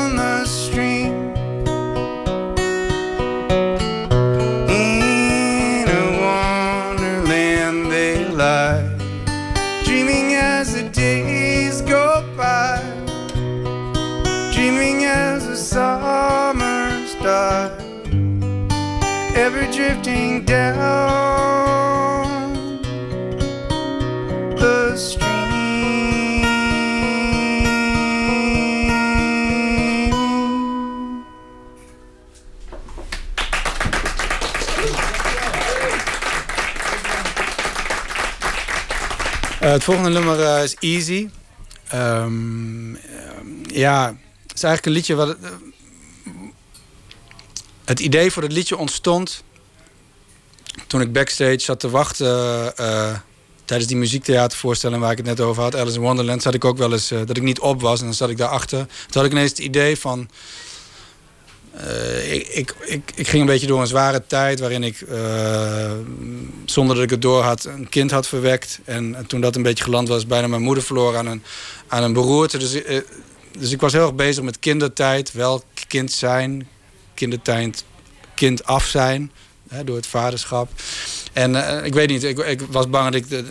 het 39.82 39.90
volgende 39.90 40.18
nummer 40.20 40.44
eh, 40.44 40.62
is 40.62 40.74
Easy. 40.80 41.28
Ehm, 41.88 42.94
ehm, 42.94 43.46
ja, 43.66 44.16
het 44.42 44.54
is 44.54 44.62
eigenlijk 44.62 44.86
een 44.86 44.92
liedje 44.92 45.14
wat. 45.14 45.36
eh, 45.36 45.50
het 47.84 48.00
idee 48.00 48.30
voor 48.30 48.42
het 48.42 48.52
liedje 48.52 48.76
ontstond 48.76 49.44
toen 50.86 51.00
ik 51.00 51.12
backstage 51.12 51.59
zat 51.59 51.80
te 51.80 51.90
wachten 51.90 52.76
eh, 52.76 53.14
tijdens 53.64 53.88
die 53.88 53.98
muziektheatervoorstelling 53.98 55.00
waar 55.00 55.10
ik 55.10 55.16
het 55.16 55.26
net 55.26 55.40
over 55.40 55.62
had, 55.62 55.76
Alice 55.76 55.96
in 55.96 56.02
Wonderland, 56.02 56.42
zat 56.42 56.54
ik 56.54 56.64
ook 56.64 56.78
wel 56.78 56.92
eens 56.92 57.09
dat 57.09 57.36
ik 57.36 57.42
niet 57.42 57.60
op 57.60 57.80
was 57.80 57.98
en 57.98 58.04
dan 58.04 58.14
zat 58.14 58.30
ik 58.30 58.36
daarachter. 58.36 58.78
Toen 58.86 59.22
had 59.22 59.24
ik 59.24 59.32
ineens 59.32 59.50
het 59.50 59.59
idee 59.59 59.98
van. 59.98 60.28
Eh, 61.76 62.32
ik, 62.32 62.74
ik, 62.80 63.12
ik, 63.14 63.28
ging 63.28 63.40
een 63.40 63.48
beetje 63.48 63.66
door 63.66 63.80
een 63.80 63.86
zware 63.86 64.22
tijd 64.26 64.60
waarin 64.60 64.82
ik, 64.82 65.00
eh, 65.00 65.92
zonder 66.64 66.94
dat 66.94 67.04
ik 67.04 67.10
het 67.10 67.22
door 67.22 67.42
had, 67.42 67.64
een 67.64 67.88
kind 67.88 68.10
had 68.10 68.28
verwekt. 68.28 68.80
En, 68.84 69.14
en 69.14 69.26
toen 69.26 69.40
dat 69.40 69.56
een 69.56 69.62
beetje 69.62 69.84
geland 69.84 70.08
was, 70.08 70.26
bijna 70.26 70.46
mijn 70.46 70.62
moeder 70.62 70.84
verloren 70.84 71.18
aan 71.18 71.26
een, 71.26 71.42
aan 71.86 72.02
een 72.02 72.12
beroerte. 72.12 72.58
Dus, 72.58 72.82
eh, 72.82 73.00
dus 73.58 73.70
ik 73.70 73.80
was 73.80 73.92
heel 73.92 74.02
erg 74.02 74.14
bezig 74.14 74.44
met 74.44 74.58
kindertijd, 74.58 75.32
wel 75.32 75.62
kind 75.88 76.12
zijn, 76.12 76.68
kindertijd, 77.14 77.84
kind 78.34 78.64
af 78.64 78.86
zijn 78.86 79.32
hè, 79.68 79.84
door 79.84 79.96
het 79.96 80.06
vaderschap. 80.06 80.70
En 81.32 81.84
ik 81.84 81.94
weet 81.94 82.08
niet, 82.08 82.24
ik, 82.24 82.38
ik 82.38 82.60
was 82.60 82.90
bang 82.90 83.04
dat 83.04 83.14
ik 83.14 83.28
de, 83.28 83.44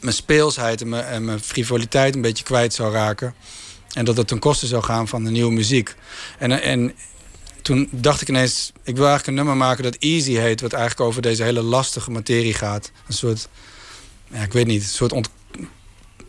mijn 0.00 0.16
speelsheid 0.16 0.80
en 0.80 0.88
mijn, 0.88 1.04
en 1.04 1.24
mijn 1.24 1.40
frivoliteit 1.40 2.14
een 2.14 2.20
beetje 2.20 2.44
kwijt 2.44 2.74
zou 2.74 2.92
raken. 2.92 3.34
En 3.94 4.04
dat 4.04 4.16
het 4.16 4.26
ten 4.26 4.38
koste 4.38 4.66
zou 4.66 4.82
gaan 4.82 5.08
van 5.08 5.24
de 5.24 5.30
nieuwe 5.30 5.52
muziek. 5.52 5.94
En, 6.38 6.62
en 6.62 6.94
toen 7.62 7.88
dacht 7.90 8.20
ik 8.20 8.28
ineens, 8.28 8.72
ik 8.82 8.96
wil 8.96 9.06
eigenlijk 9.06 9.26
een 9.26 9.34
nummer 9.34 9.56
maken 9.66 9.82
dat 9.82 9.96
Easy 9.98 10.32
heet, 10.32 10.60
wat 10.60 10.72
eigenlijk 10.72 11.08
over 11.08 11.22
deze 11.22 11.42
hele 11.42 11.62
lastige 11.62 12.10
materie 12.10 12.54
gaat. 12.54 12.90
Een 13.06 13.14
soort, 13.14 13.48
ja, 14.30 14.42
ik 14.42 14.52
weet 14.52 14.66
niet, 14.66 14.82
een 14.82 14.88
soort 14.88 15.28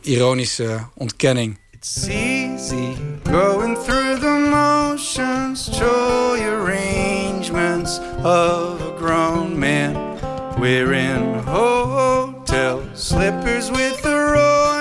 ironische 0.01 0.79
ontkenning. 0.93 1.57
It's 1.71 2.07
easy 2.07 2.95
going 3.23 3.77
through 3.83 4.19
the 4.19 4.47
motions, 4.49 5.69
toy 5.77 6.39
arrangements 6.39 7.99
of 8.23 8.81
a 8.81 8.93
grown 8.97 9.59
man. 9.59 10.13
Wearing 10.59 11.43
hotel 11.43 12.81
slippers 12.93 13.69
with 13.69 14.01
the 14.01 14.15
royal 14.15 14.74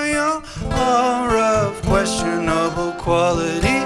aura 0.79 1.69
of 1.69 1.83
questionable 1.83 2.93
quality 2.93 3.79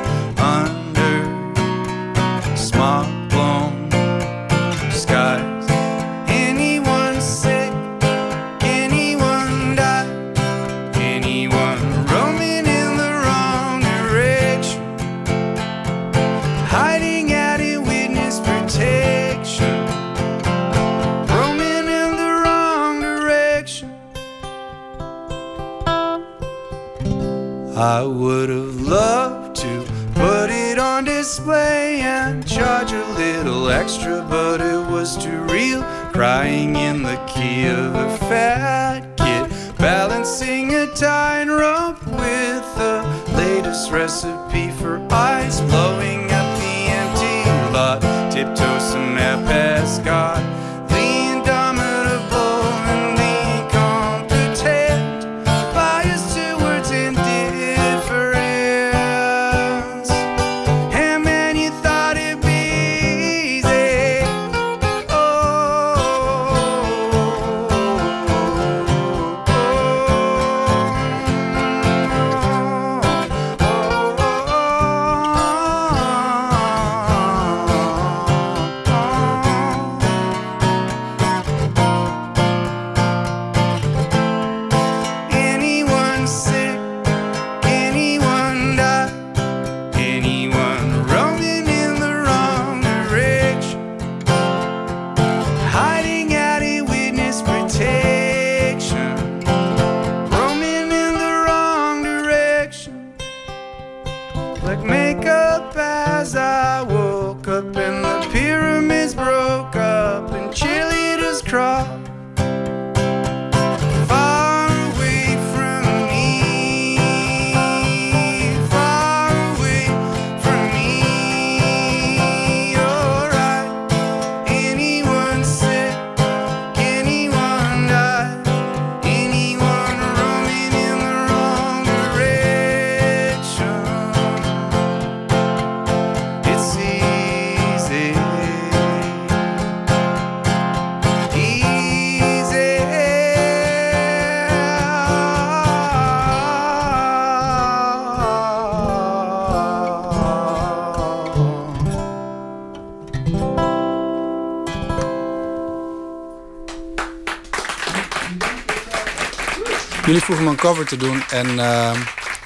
te 160.77 160.97
doen 160.97 161.23
en 161.23 161.59
ehm, 161.59 162.01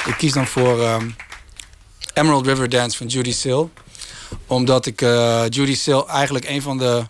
ik 0.07 0.15
kies 0.19 0.33
dan 0.33 0.47
voor 0.47 0.83
ehm, 0.83 1.11
Emerald 2.15 2.47
River 2.47 2.69
Dance 2.69 2.97
van 2.97 3.07
Judy 3.07 3.33
Sill. 3.33 3.69
Omdat 4.47 4.87
ik 4.87 5.03
eh, 5.03 5.45
Judy 5.49 5.75
Sill 5.75 6.05
eigenlijk 6.09 6.49
een 6.49 6.63
van 6.63 6.79
de 6.79 7.03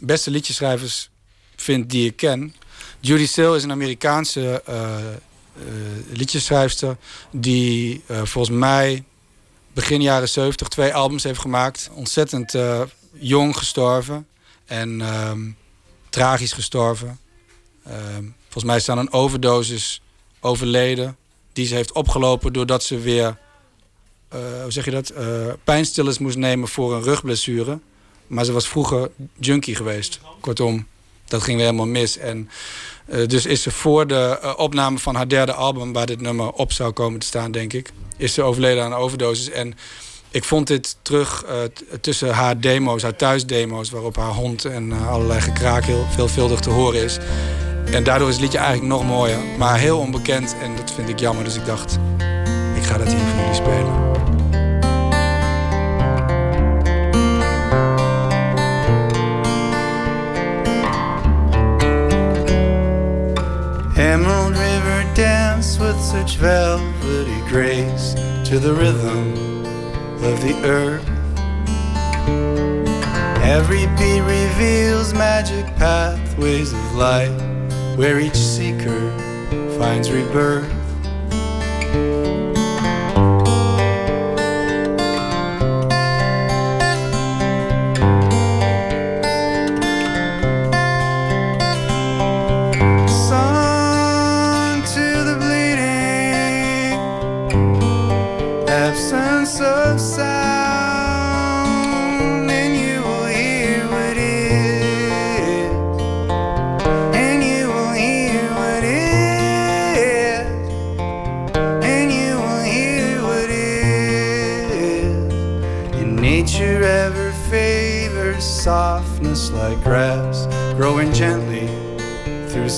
beste 0.00 0.30
liedjeschrijvers 0.30 1.10
vind 1.56 1.90
die 1.90 2.06
ik 2.08 2.16
ken. 2.16 2.54
Judy 3.00 3.26
Sill 3.26 3.54
is 3.54 3.62
een 3.62 3.70
Amerikaanse 3.70 4.62
eh, 4.66 4.74
eh, 4.74 5.14
liedjeschrijfster 6.12 6.96
die 7.30 8.02
volgens 8.06 8.56
mij 8.56 9.04
begin 9.72 10.02
jaren 10.02 10.28
70 10.28 10.68
twee 10.68 10.94
albums 10.94 11.22
heeft 11.22 11.40
gemaakt. 11.40 11.90
Ontzettend 11.92 12.54
jong 13.12 13.56
gestorven 13.56 14.26
en 14.66 15.00
ehm, 15.00 15.50
tragisch 16.10 16.52
gestorven. 16.52 17.18
Volgens 18.54 18.72
mij 18.74 18.82
is 18.82 18.88
aan 18.88 18.98
een 18.98 19.12
overdosis 19.12 20.00
overleden. 20.40 21.16
Die 21.52 21.66
ze 21.66 21.74
heeft 21.74 21.92
opgelopen 21.92 22.52
doordat 22.52 22.82
ze 22.82 22.98
weer, 22.98 23.36
eh, 24.28 24.38
hoe 24.62 24.72
zeg 24.72 24.84
je 24.84 24.90
dat, 24.90 25.08
eh 25.10 25.46
pijnstillers 25.64 26.18
moest 26.18 26.36
nemen 26.36 26.68
voor 26.68 26.94
een 26.94 27.02
rugblessure. 27.02 27.78
Maar 28.26 28.44
ze 28.44 28.52
was 28.52 28.68
vroeger 28.68 29.10
junkie 29.38 29.74
geweest. 29.74 30.20
Kortom, 30.40 30.86
dat 31.24 31.42
ging 31.42 31.56
weer 31.56 31.66
helemaal 31.66 31.86
mis. 31.86 32.18
En 32.18 32.50
uh, 33.08 33.26
dus 33.26 33.46
is 33.46 33.62
ze 33.62 33.70
voor 33.70 34.06
de 34.06 34.38
uh, 34.42 34.52
opname 34.56 34.98
van 34.98 35.14
haar 35.14 35.28
derde 35.28 35.52
album... 35.52 35.92
waar 35.92 36.06
dit 36.06 36.20
nummer 36.20 36.52
op 36.52 36.72
zou 36.72 36.92
komen 36.92 37.20
te 37.20 37.26
staan, 37.26 37.52
denk 37.52 37.72
ik... 37.72 37.92
is 38.16 38.34
ze 38.34 38.42
overleden 38.42 38.84
aan 38.84 38.92
een 38.92 38.98
overdosis. 38.98 39.50
En 39.50 39.74
ik 40.30 40.44
vond 40.44 40.66
dit 40.66 40.96
terug 41.02 41.44
uh, 41.44 41.62
tussen 42.00 42.34
haar 42.34 42.60
demo's, 42.60 43.02
haar 43.02 43.16
thuisdemo's... 43.16 43.90
waarop 43.90 44.16
haar 44.16 44.32
hond 44.32 44.64
en 44.64 44.92
allerlei 44.92 45.40
gekraak 45.40 45.84
heel 45.84 46.06
veelvuldig 46.10 46.60
te 46.60 46.70
horen 46.70 47.02
is. 47.02 47.18
En 47.92 48.04
daardoor 48.04 48.28
is 48.28 48.34
het 48.34 48.42
liedje 48.42 48.58
eigenlijk 48.58 48.88
nog 48.88 49.04
mooier. 49.04 49.38
Maar 49.58 49.78
heel 49.78 49.98
onbekend 49.98 50.56
en 50.62 50.76
dat 50.76 50.92
vind 50.92 51.08
ik 51.08 51.20
jammer. 51.20 51.44
Dus 51.44 51.56
ik 51.56 51.66
dacht, 51.66 51.98
ik 52.74 52.82
ga 52.82 52.98
dat 52.98 53.08
hier 53.08 53.18
voor 53.18 53.40
jullie 53.40 53.54
spelen. 53.54 54.12
Emerald 63.96 64.56
River 64.56 65.04
dance 65.14 65.78
with 65.78 66.00
such 66.00 66.36
velvety 66.36 67.40
grace 67.46 68.14
to 68.42 68.58
the 68.58 68.74
rhythm 68.74 69.32
of 70.24 70.40
the 70.40 70.54
earth. 70.64 71.02
Every 73.44 73.86
beat 73.96 74.22
reveals 74.26 75.12
magic 75.12 75.64
pathways 75.76 76.72
of 76.72 76.94
light 76.94 77.43
where 77.96 78.18
each 78.18 78.36
seeker 78.36 79.10
finds 79.78 80.10
rebirth. 80.10 80.83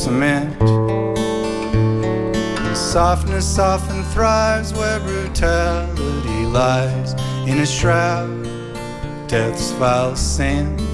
Cement. 0.06 0.54
Softness 2.76 3.58
often 3.58 4.04
thrives 4.14 4.72
where 4.72 5.00
brutality 5.00 6.46
lies 6.46 7.14
in 7.44 7.58
a 7.58 7.66
shroud, 7.66 8.44
death's 9.26 9.72
vile 9.72 10.14
scent. 10.14 10.85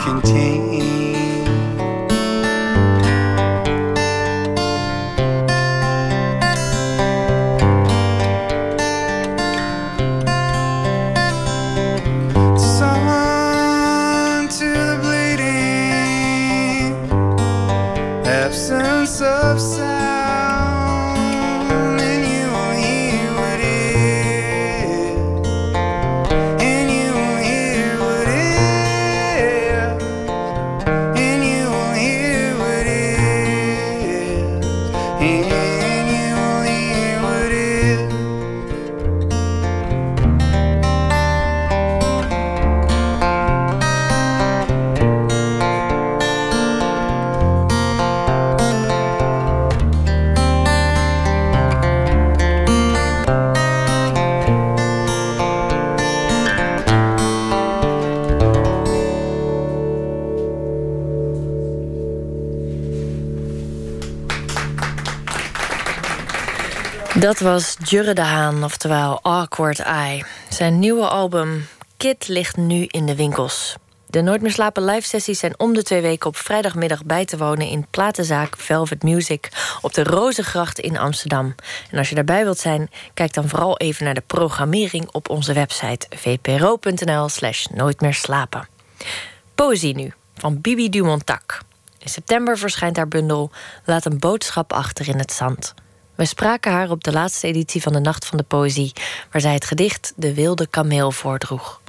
Contain. 0.00 0.99
Dat 67.30 67.38
was 67.38 67.76
Jurre 67.84 68.12
de 68.12 68.20
Haan, 68.20 68.64
oftewel 68.64 69.22
Awkward 69.22 69.78
Eye. 69.78 70.24
Zijn 70.48 70.78
nieuwe 70.78 71.08
album 71.08 71.66
Kid 71.96 72.28
ligt 72.28 72.56
nu 72.56 72.84
in 72.86 73.06
de 73.06 73.14
winkels. 73.14 73.76
De 74.06 74.20
Nooit 74.20 74.42
meer 74.42 74.50
slapen 74.50 74.84
live 74.84 75.06
sessies 75.06 75.38
zijn 75.38 75.58
om 75.58 75.74
de 75.74 75.82
twee 75.82 76.00
weken 76.00 76.28
op 76.28 76.36
vrijdagmiddag 76.36 77.04
bij 77.04 77.24
te 77.24 77.36
wonen 77.36 77.66
in 77.66 77.86
platenzaak 77.90 78.56
Velvet 78.56 79.02
Music 79.02 79.48
op 79.80 79.94
de 79.94 80.02
Rozengracht 80.02 80.78
in 80.78 80.98
Amsterdam. 80.98 81.54
En 81.90 81.98
als 81.98 82.08
je 82.08 82.14
daarbij 82.14 82.44
wilt 82.44 82.58
zijn, 82.58 82.90
kijk 83.14 83.32
dan 83.34 83.48
vooral 83.48 83.78
even 83.78 84.04
naar 84.04 84.14
de 84.14 84.22
programmering 84.26 85.08
op 85.12 85.28
onze 85.28 85.52
website 85.52 86.06
vpro.nl/slash 86.10 87.66
nooit 87.66 88.00
meer 88.00 88.14
slapen. 88.14 88.68
Poëzie 89.54 89.94
nu 89.94 90.12
van 90.34 90.60
Bibi 90.60 90.88
Dumontac. 90.88 91.58
In 91.98 92.08
september 92.08 92.58
verschijnt 92.58 92.96
haar 92.96 93.08
bundel 93.08 93.50
Laat 93.84 94.04
een 94.04 94.18
boodschap 94.18 94.72
achter 94.72 95.08
in 95.08 95.18
het 95.18 95.32
zand. 95.32 95.74
We 96.20 96.26
spraken 96.26 96.72
haar 96.72 96.90
op 96.90 97.04
de 97.04 97.12
laatste 97.12 97.46
editie 97.46 97.82
van 97.82 97.92
de 97.92 98.00
Nacht 98.00 98.26
van 98.26 98.38
de 98.38 98.44
Poëzie, 98.44 98.92
waar 99.30 99.40
zij 99.40 99.54
het 99.54 99.64
gedicht 99.64 100.12
De 100.16 100.34
Wilde 100.34 100.66
Kameel 100.66 101.12
voordroeg. 101.12 101.80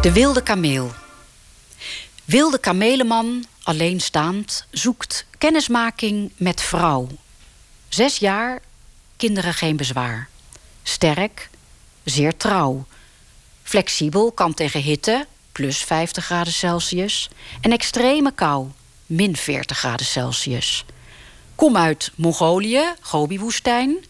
De 0.00 0.10
wilde 0.12 0.42
kameel. 0.42 0.92
Wilde 2.24 2.58
kamelenman, 2.58 3.44
alleenstaand, 3.62 4.66
zoekt 4.70 5.26
kennismaking 5.38 6.32
met 6.36 6.60
vrouw. 6.60 7.06
Zes 7.88 8.16
jaar, 8.16 8.60
kinderen 9.16 9.54
geen 9.54 9.76
bezwaar. 9.76 10.28
Sterk, 10.82 11.50
zeer 12.02 12.36
trouw. 12.36 12.86
Flexibel 13.64 14.32
kan 14.32 14.54
tegen 14.54 14.80
hitte, 14.80 15.26
plus 15.52 15.78
50 15.78 16.24
graden 16.24 16.52
Celsius. 16.52 17.28
En 17.60 17.72
extreme 17.72 18.32
kou, 18.32 18.68
min 19.06 19.36
40 19.36 19.78
graden 19.78 20.06
Celsius. 20.06 20.84
Kom 21.54 21.76
uit 21.76 22.12
Mongolië, 22.14 22.82
Gobi-woestijn. 23.00 24.04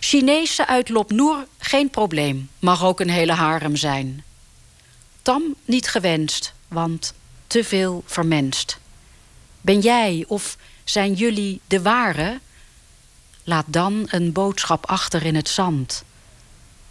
Chinese 0.00 0.66
uit 0.66 0.88
Lop 0.88 1.10
Noor, 1.10 1.46
geen 1.58 1.90
probleem. 1.90 2.50
Mag 2.58 2.84
ook 2.84 3.00
een 3.00 3.10
hele 3.10 3.32
harem 3.32 3.76
zijn. 3.76 4.24
Tam 5.22 5.54
niet 5.64 5.88
gewenst, 5.88 6.52
want 6.68 7.14
te 7.46 7.64
veel 7.64 8.02
vermenst. 8.06 8.78
Ben 9.60 9.80
jij 9.80 10.24
of 10.28 10.56
zijn 10.84 11.12
jullie 11.12 11.60
de 11.66 11.82
ware? 11.82 12.40
Laat 13.44 13.64
dan 13.68 14.06
een 14.06 14.32
boodschap 14.32 14.86
achter 14.86 15.24
in 15.24 15.34
het 15.34 15.48
zand. 15.48 16.04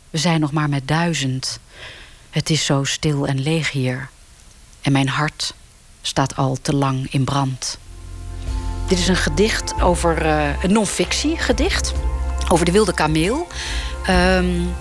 We 0.10 0.18
zijn 0.18 0.40
nog 0.40 0.52
maar 0.52 0.70
met 0.70 0.88
duizend. 0.88 1.60
Het 2.34 2.50
is 2.50 2.66
zo 2.66 2.84
stil 2.84 3.28
en 3.28 3.42
leeg 3.42 3.72
hier. 3.72 4.10
En 4.82 4.92
mijn 4.92 5.08
hart 5.08 5.54
staat 6.02 6.36
al 6.36 6.58
te 6.62 6.76
lang 6.76 7.08
in 7.10 7.24
brand. 7.24 7.78
Dit 8.88 9.00
is 9.00 9.08
een 9.08 9.16
gedicht 9.16 9.82
over 9.82 10.26
uh, 10.26 10.64
een 10.64 10.72
non-fictie 10.72 11.38
gedicht. 11.38 11.94
Over 12.50 12.66
de 12.66 12.72
wilde 12.72 12.94
kameel. 12.94 13.48
Um, 14.10 14.74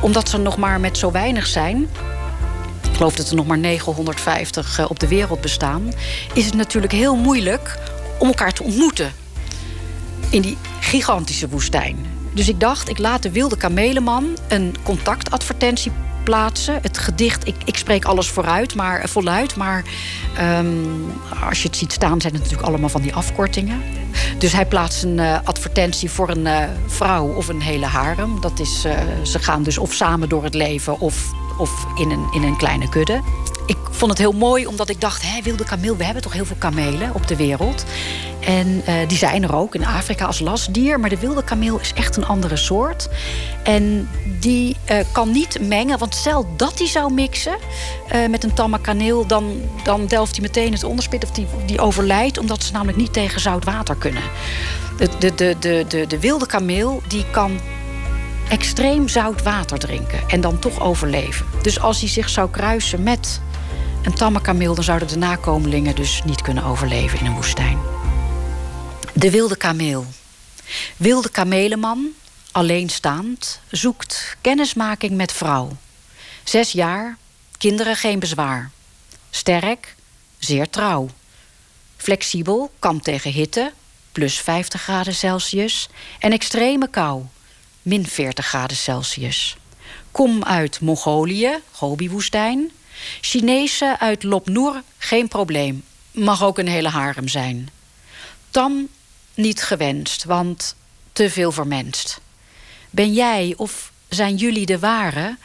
omdat 0.00 0.28
ze 0.28 0.38
nog 0.38 0.56
maar 0.56 0.80
met 0.80 0.98
zo 0.98 1.10
weinig 1.10 1.46
zijn. 1.46 1.88
Ik 2.82 2.96
geloof 2.96 3.14
dat 3.14 3.30
er 3.30 3.36
nog 3.36 3.46
maar 3.46 3.58
950 3.58 4.78
uh, 4.78 4.90
op 4.90 4.98
de 5.00 5.08
wereld 5.08 5.40
bestaan. 5.40 5.92
Is 6.34 6.44
het 6.44 6.54
natuurlijk 6.54 6.92
heel 6.92 7.16
moeilijk 7.16 7.78
om 8.18 8.28
elkaar 8.28 8.52
te 8.52 8.62
ontmoeten. 8.62 9.12
In 10.28 10.42
die 10.42 10.56
gigantische 10.80 11.48
woestijn. 11.48 12.06
Dus 12.34 12.48
ik 12.48 12.60
dacht, 12.60 12.88
ik 12.88 12.98
laat 12.98 13.22
de 13.22 13.30
wilde 13.30 13.56
kamelenman 13.56 14.38
een 14.48 14.74
contactadvertentie 14.82 15.92
plaatsen. 16.24 16.78
Het 16.82 16.98
gedicht, 16.98 17.46
ik, 17.46 17.54
ik 17.64 17.76
spreek 17.76 18.04
alles 18.04 18.28
vooruit, 18.28 18.74
maar, 18.74 19.08
voluit. 19.08 19.56
Maar 19.56 19.84
um, 20.58 21.12
als 21.48 21.62
je 21.62 21.68
het 21.68 21.76
ziet 21.76 21.92
staan, 21.92 22.20
zijn 22.20 22.32
het 22.32 22.42
natuurlijk 22.42 22.68
allemaal 22.68 22.88
van 22.88 23.02
die 23.02 23.14
afkortingen. 23.14 23.82
Dus 24.38 24.52
hij 24.52 24.66
plaatst 24.66 25.02
een 25.02 25.18
uh, 25.18 25.38
advertentie 25.44 26.10
voor 26.10 26.30
een 26.30 26.46
uh, 26.46 26.62
vrouw 26.86 27.26
of 27.34 27.48
een 27.48 27.60
hele 27.60 27.86
harem. 27.86 28.40
Dat 28.40 28.60
is, 28.60 28.80
ze 29.22 29.38
gaan 29.38 29.62
dus 29.62 29.78
of 29.78 29.92
samen 29.92 30.28
door 30.28 30.44
het 30.44 30.54
leven 30.54 31.00
of, 31.00 31.32
of 31.60 31.86
in, 31.94 32.10
een, 32.10 32.28
in 32.32 32.42
een 32.42 32.56
kleine 32.56 32.88
kudde 32.88 33.22
ik 33.70 33.78
vond 33.90 34.10
het 34.10 34.20
heel 34.20 34.32
mooi 34.32 34.66
omdat 34.66 34.88
ik 34.88 35.00
dacht, 35.00 35.22
hé, 35.22 35.42
wilde 35.42 35.64
kameel, 35.64 35.96
we 35.96 36.04
hebben 36.04 36.22
toch 36.22 36.32
heel 36.32 36.44
veel 36.44 36.56
kamelen 36.58 37.14
op 37.14 37.26
de 37.26 37.36
wereld. 37.36 37.84
En 38.40 38.66
uh, 38.88 38.94
die 39.08 39.18
zijn 39.18 39.42
er 39.42 39.54
ook 39.54 39.74
in 39.74 39.86
Afrika 39.86 40.24
als 40.24 40.40
lastdier, 40.40 41.00
maar 41.00 41.10
de 41.10 41.18
wilde 41.18 41.44
kameel 41.44 41.80
is 41.80 41.92
echt 41.92 42.16
een 42.16 42.26
andere 42.26 42.56
soort. 42.56 43.08
En 43.62 44.08
die 44.40 44.76
uh, 44.90 44.98
kan 45.12 45.30
niet 45.30 45.58
mengen, 45.60 45.98
want 45.98 46.14
stel 46.14 46.46
dat 46.56 46.78
hij 46.78 46.86
zou 46.86 47.12
mixen 47.12 47.56
uh, 48.14 48.28
met 48.28 48.44
een 48.44 48.54
tamme 48.54 48.80
kaneel, 48.80 49.26
dan, 49.26 49.60
dan 49.82 50.06
delft 50.06 50.32
hij 50.36 50.42
meteen 50.42 50.72
het 50.72 50.84
onderspit 50.84 51.24
of 51.24 51.30
die, 51.30 51.46
die 51.66 51.80
overlijdt, 51.80 52.38
omdat 52.38 52.62
ze 52.62 52.72
namelijk 52.72 52.98
niet 52.98 53.12
tegen 53.12 53.40
zout 53.40 53.64
water 53.64 53.96
kunnen. 53.96 54.22
De, 54.96 55.08
de, 55.18 55.34
de, 55.34 55.56
de, 55.60 55.84
de, 55.88 56.06
de 56.06 56.20
wilde 56.20 56.46
kameel 56.46 57.02
die 57.08 57.24
kan 57.30 57.60
extreem 58.50 59.08
zout 59.08 59.42
water 59.42 59.78
drinken 59.78 60.28
en 60.28 60.40
dan 60.40 60.58
toch 60.58 60.80
overleven. 60.80 61.46
Dus 61.62 61.80
als 61.80 62.00
hij 62.00 62.08
zich 62.08 62.28
zou 62.28 62.50
kruisen 62.50 63.02
met 63.02 63.40
een 64.02 64.14
tamme 64.14 64.40
kameel, 64.40 64.74
dan 64.74 64.84
zouden 64.84 65.08
de 65.08 65.16
nakomelingen 65.16 65.94
dus 65.94 66.22
niet 66.24 66.42
kunnen 66.42 66.64
overleven 66.64 67.18
in 67.18 67.26
een 67.26 67.34
woestijn. 67.34 67.78
De 69.12 69.30
wilde 69.30 69.56
kameel. 69.56 70.06
Wilde 70.96 71.30
kamelenman, 71.30 72.08
alleenstaand, 72.52 73.60
zoekt 73.70 74.36
kennismaking 74.40 75.12
met 75.12 75.32
vrouw. 75.32 75.76
Zes 76.44 76.72
jaar, 76.72 77.16
kinderen 77.58 77.96
geen 77.96 78.18
bezwaar. 78.18 78.70
Sterk, 79.30 79.94
zeer 80.38 80.70
trouw. 80.70 81.08
Flexibel, 81.96 82.70
kan 82.78 83.00
tegen 83.00 83.32
hitte, 83.32 83.72
plus 84.12 84.40
50 84.40 84.82
graden 84.82 85.14
Celsius. 85.14 85.88
En 86.18 86.32
extreme 86.32 86.88
kou, 86.88 87.22
min 87.82 88.06
40 88.06 88.46
graden 88.46 88.76
Celsius. 88.76 89.56
Kom 90.10 90.44
uit 90.44 90.80
Mongolië, 90.80 91.58
Gobi-woestijn. 91.70 92.70
Chinese 93.20 93.96
uit 93.98 94.22
Lopnoer, 94.22 94.82
geen 94.98 95.28
probleem. 95.28 95.84
Mag 96.10 96.42
ook 96.42 96.58
een 96.58 96.68
hele 96.68 96.88
harem 96.88 97.28
zijn. 97.28 97.68
Tam 98.50 98.88
niet 99.34 99.62
gewenst, 99.62 100.24
want 100.24 100.74
te 101.12 101.30
veel 101.30 101.52
vermenst. 101.52 102.20
Ben 102.90 103.12
jij 103.12 103.54
of 103.56 103.92
zijn 104.08 104.36
jullie 104.36 104.66
de 104.66 104.78
ware? 104.78 105.36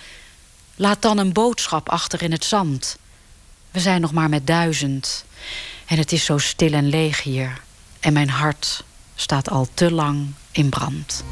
Laat 0.75 1.01
dan 1.01 1.17
een 1.17 1.33
boodschap 1.33 1.89
achter 1.89 2.21
in 2.21 2.31
het 2.31 2.45
zand. 2.45 2.97
We 3.71 3.79
zijn 3.79 4.01
nog 4.01 4.11
maar 4.11 4.29
met 4.29 4.47
duizend. 4.47 5.25
En 5.85 5.97
het 5.97 6.11
is 6.11 6.25
zo 6.25 6.37
stil 6.37 6.73
en 6.73 6.89
leeg 6.89 7.23
hier. 7.23 7.61
En 7.99 8.13
mijn 8.13 8.29
hart 8.29 8.83
staat 9.15 9.49
al 9.49 9.67
te 9.73 9.91
lang 9.91 10.33
in 10.51 10.69
brand. 10.69 11.23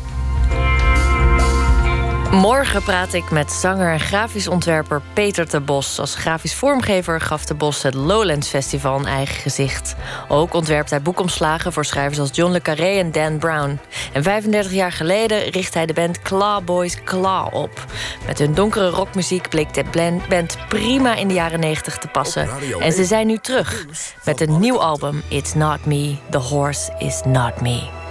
Morgen 2.34 2.84
praat 2.84 3.14
ik 3.14 3.31
met 3.31 3.51
zanger 3.51 3.91
en 3.91 3.99
grafisch 3.99 4.47
ontwerper 4.47 5.01
Peter 5.14 5.49
de 5.49 5.60
Bos. 5.60 5.99
Als 5.99 6.15
grafisch 6.15 6.53
vormgever 6.53 7.22
gaf 7.22 7.45
de 7.45 7.53
Bos 7.53 7.84
het 7.84 7.93
Lowlands 7.93 8.47
Festival 8.49 8.99
een 8.99 9.05
eigen 9.05 9.35
gezicht. 9.35 9.95
Ook 10.27 10.53
ontwerpt 10.53 10.89
hij 10.89 11.01
boekomslagen 11.01 11.73
voor 11.73 11.85
schrijvers 11.85 12.19
als 12.19 12.30
John 12.31 12.51
le 12.51 12.61
Carré 12.61 12.97
en 12.97 13.11
Dan 13.11 13.38
Brown. 13.38 13.80
En 14.14 14.23
35 14.23 14.72
jaar 14.72 14.91
geleden 14.91 15.43
richt 15.49 15.73
hij 15.73 15.85
de 15.85 15.93
band 15.93 16.22
Claw 16.22 16.64
Boys 16.64 17.03
Claw 17.03 17.53
op. 17.53 17.85
Met 18.26 18.39
hun 18.39 18.53
donkere 18.53 18.89
rockmuziek 18.89 19.49
bleek 19.49 19.73
de 19.73 20.19
band 20.30 20.57
prima 20.69 21.15
in 21.15 21.27
de 21.27 21.34
jaren 21.34 21.60
90 21.60 21.97
te 21.97 22.07
passen. 22.07 22.49
En 22.80 22.91
ze 22.91 23.05
zijn 23.05 23.27
nu 23.27 23.38
terug 23.38 23.85
met 24.23 24.41
een 24.41 24.60
nieuw 24.60 24.81
album 24.81 25.22
It's 25.27 25.53
Not 25.53 25.85
Me, 25.85 26.15
The 26.30 26.38
Horse 26.38 26.95
Is 26.97 27.22
Not 27.26 27.61
Me. 27.61 28.02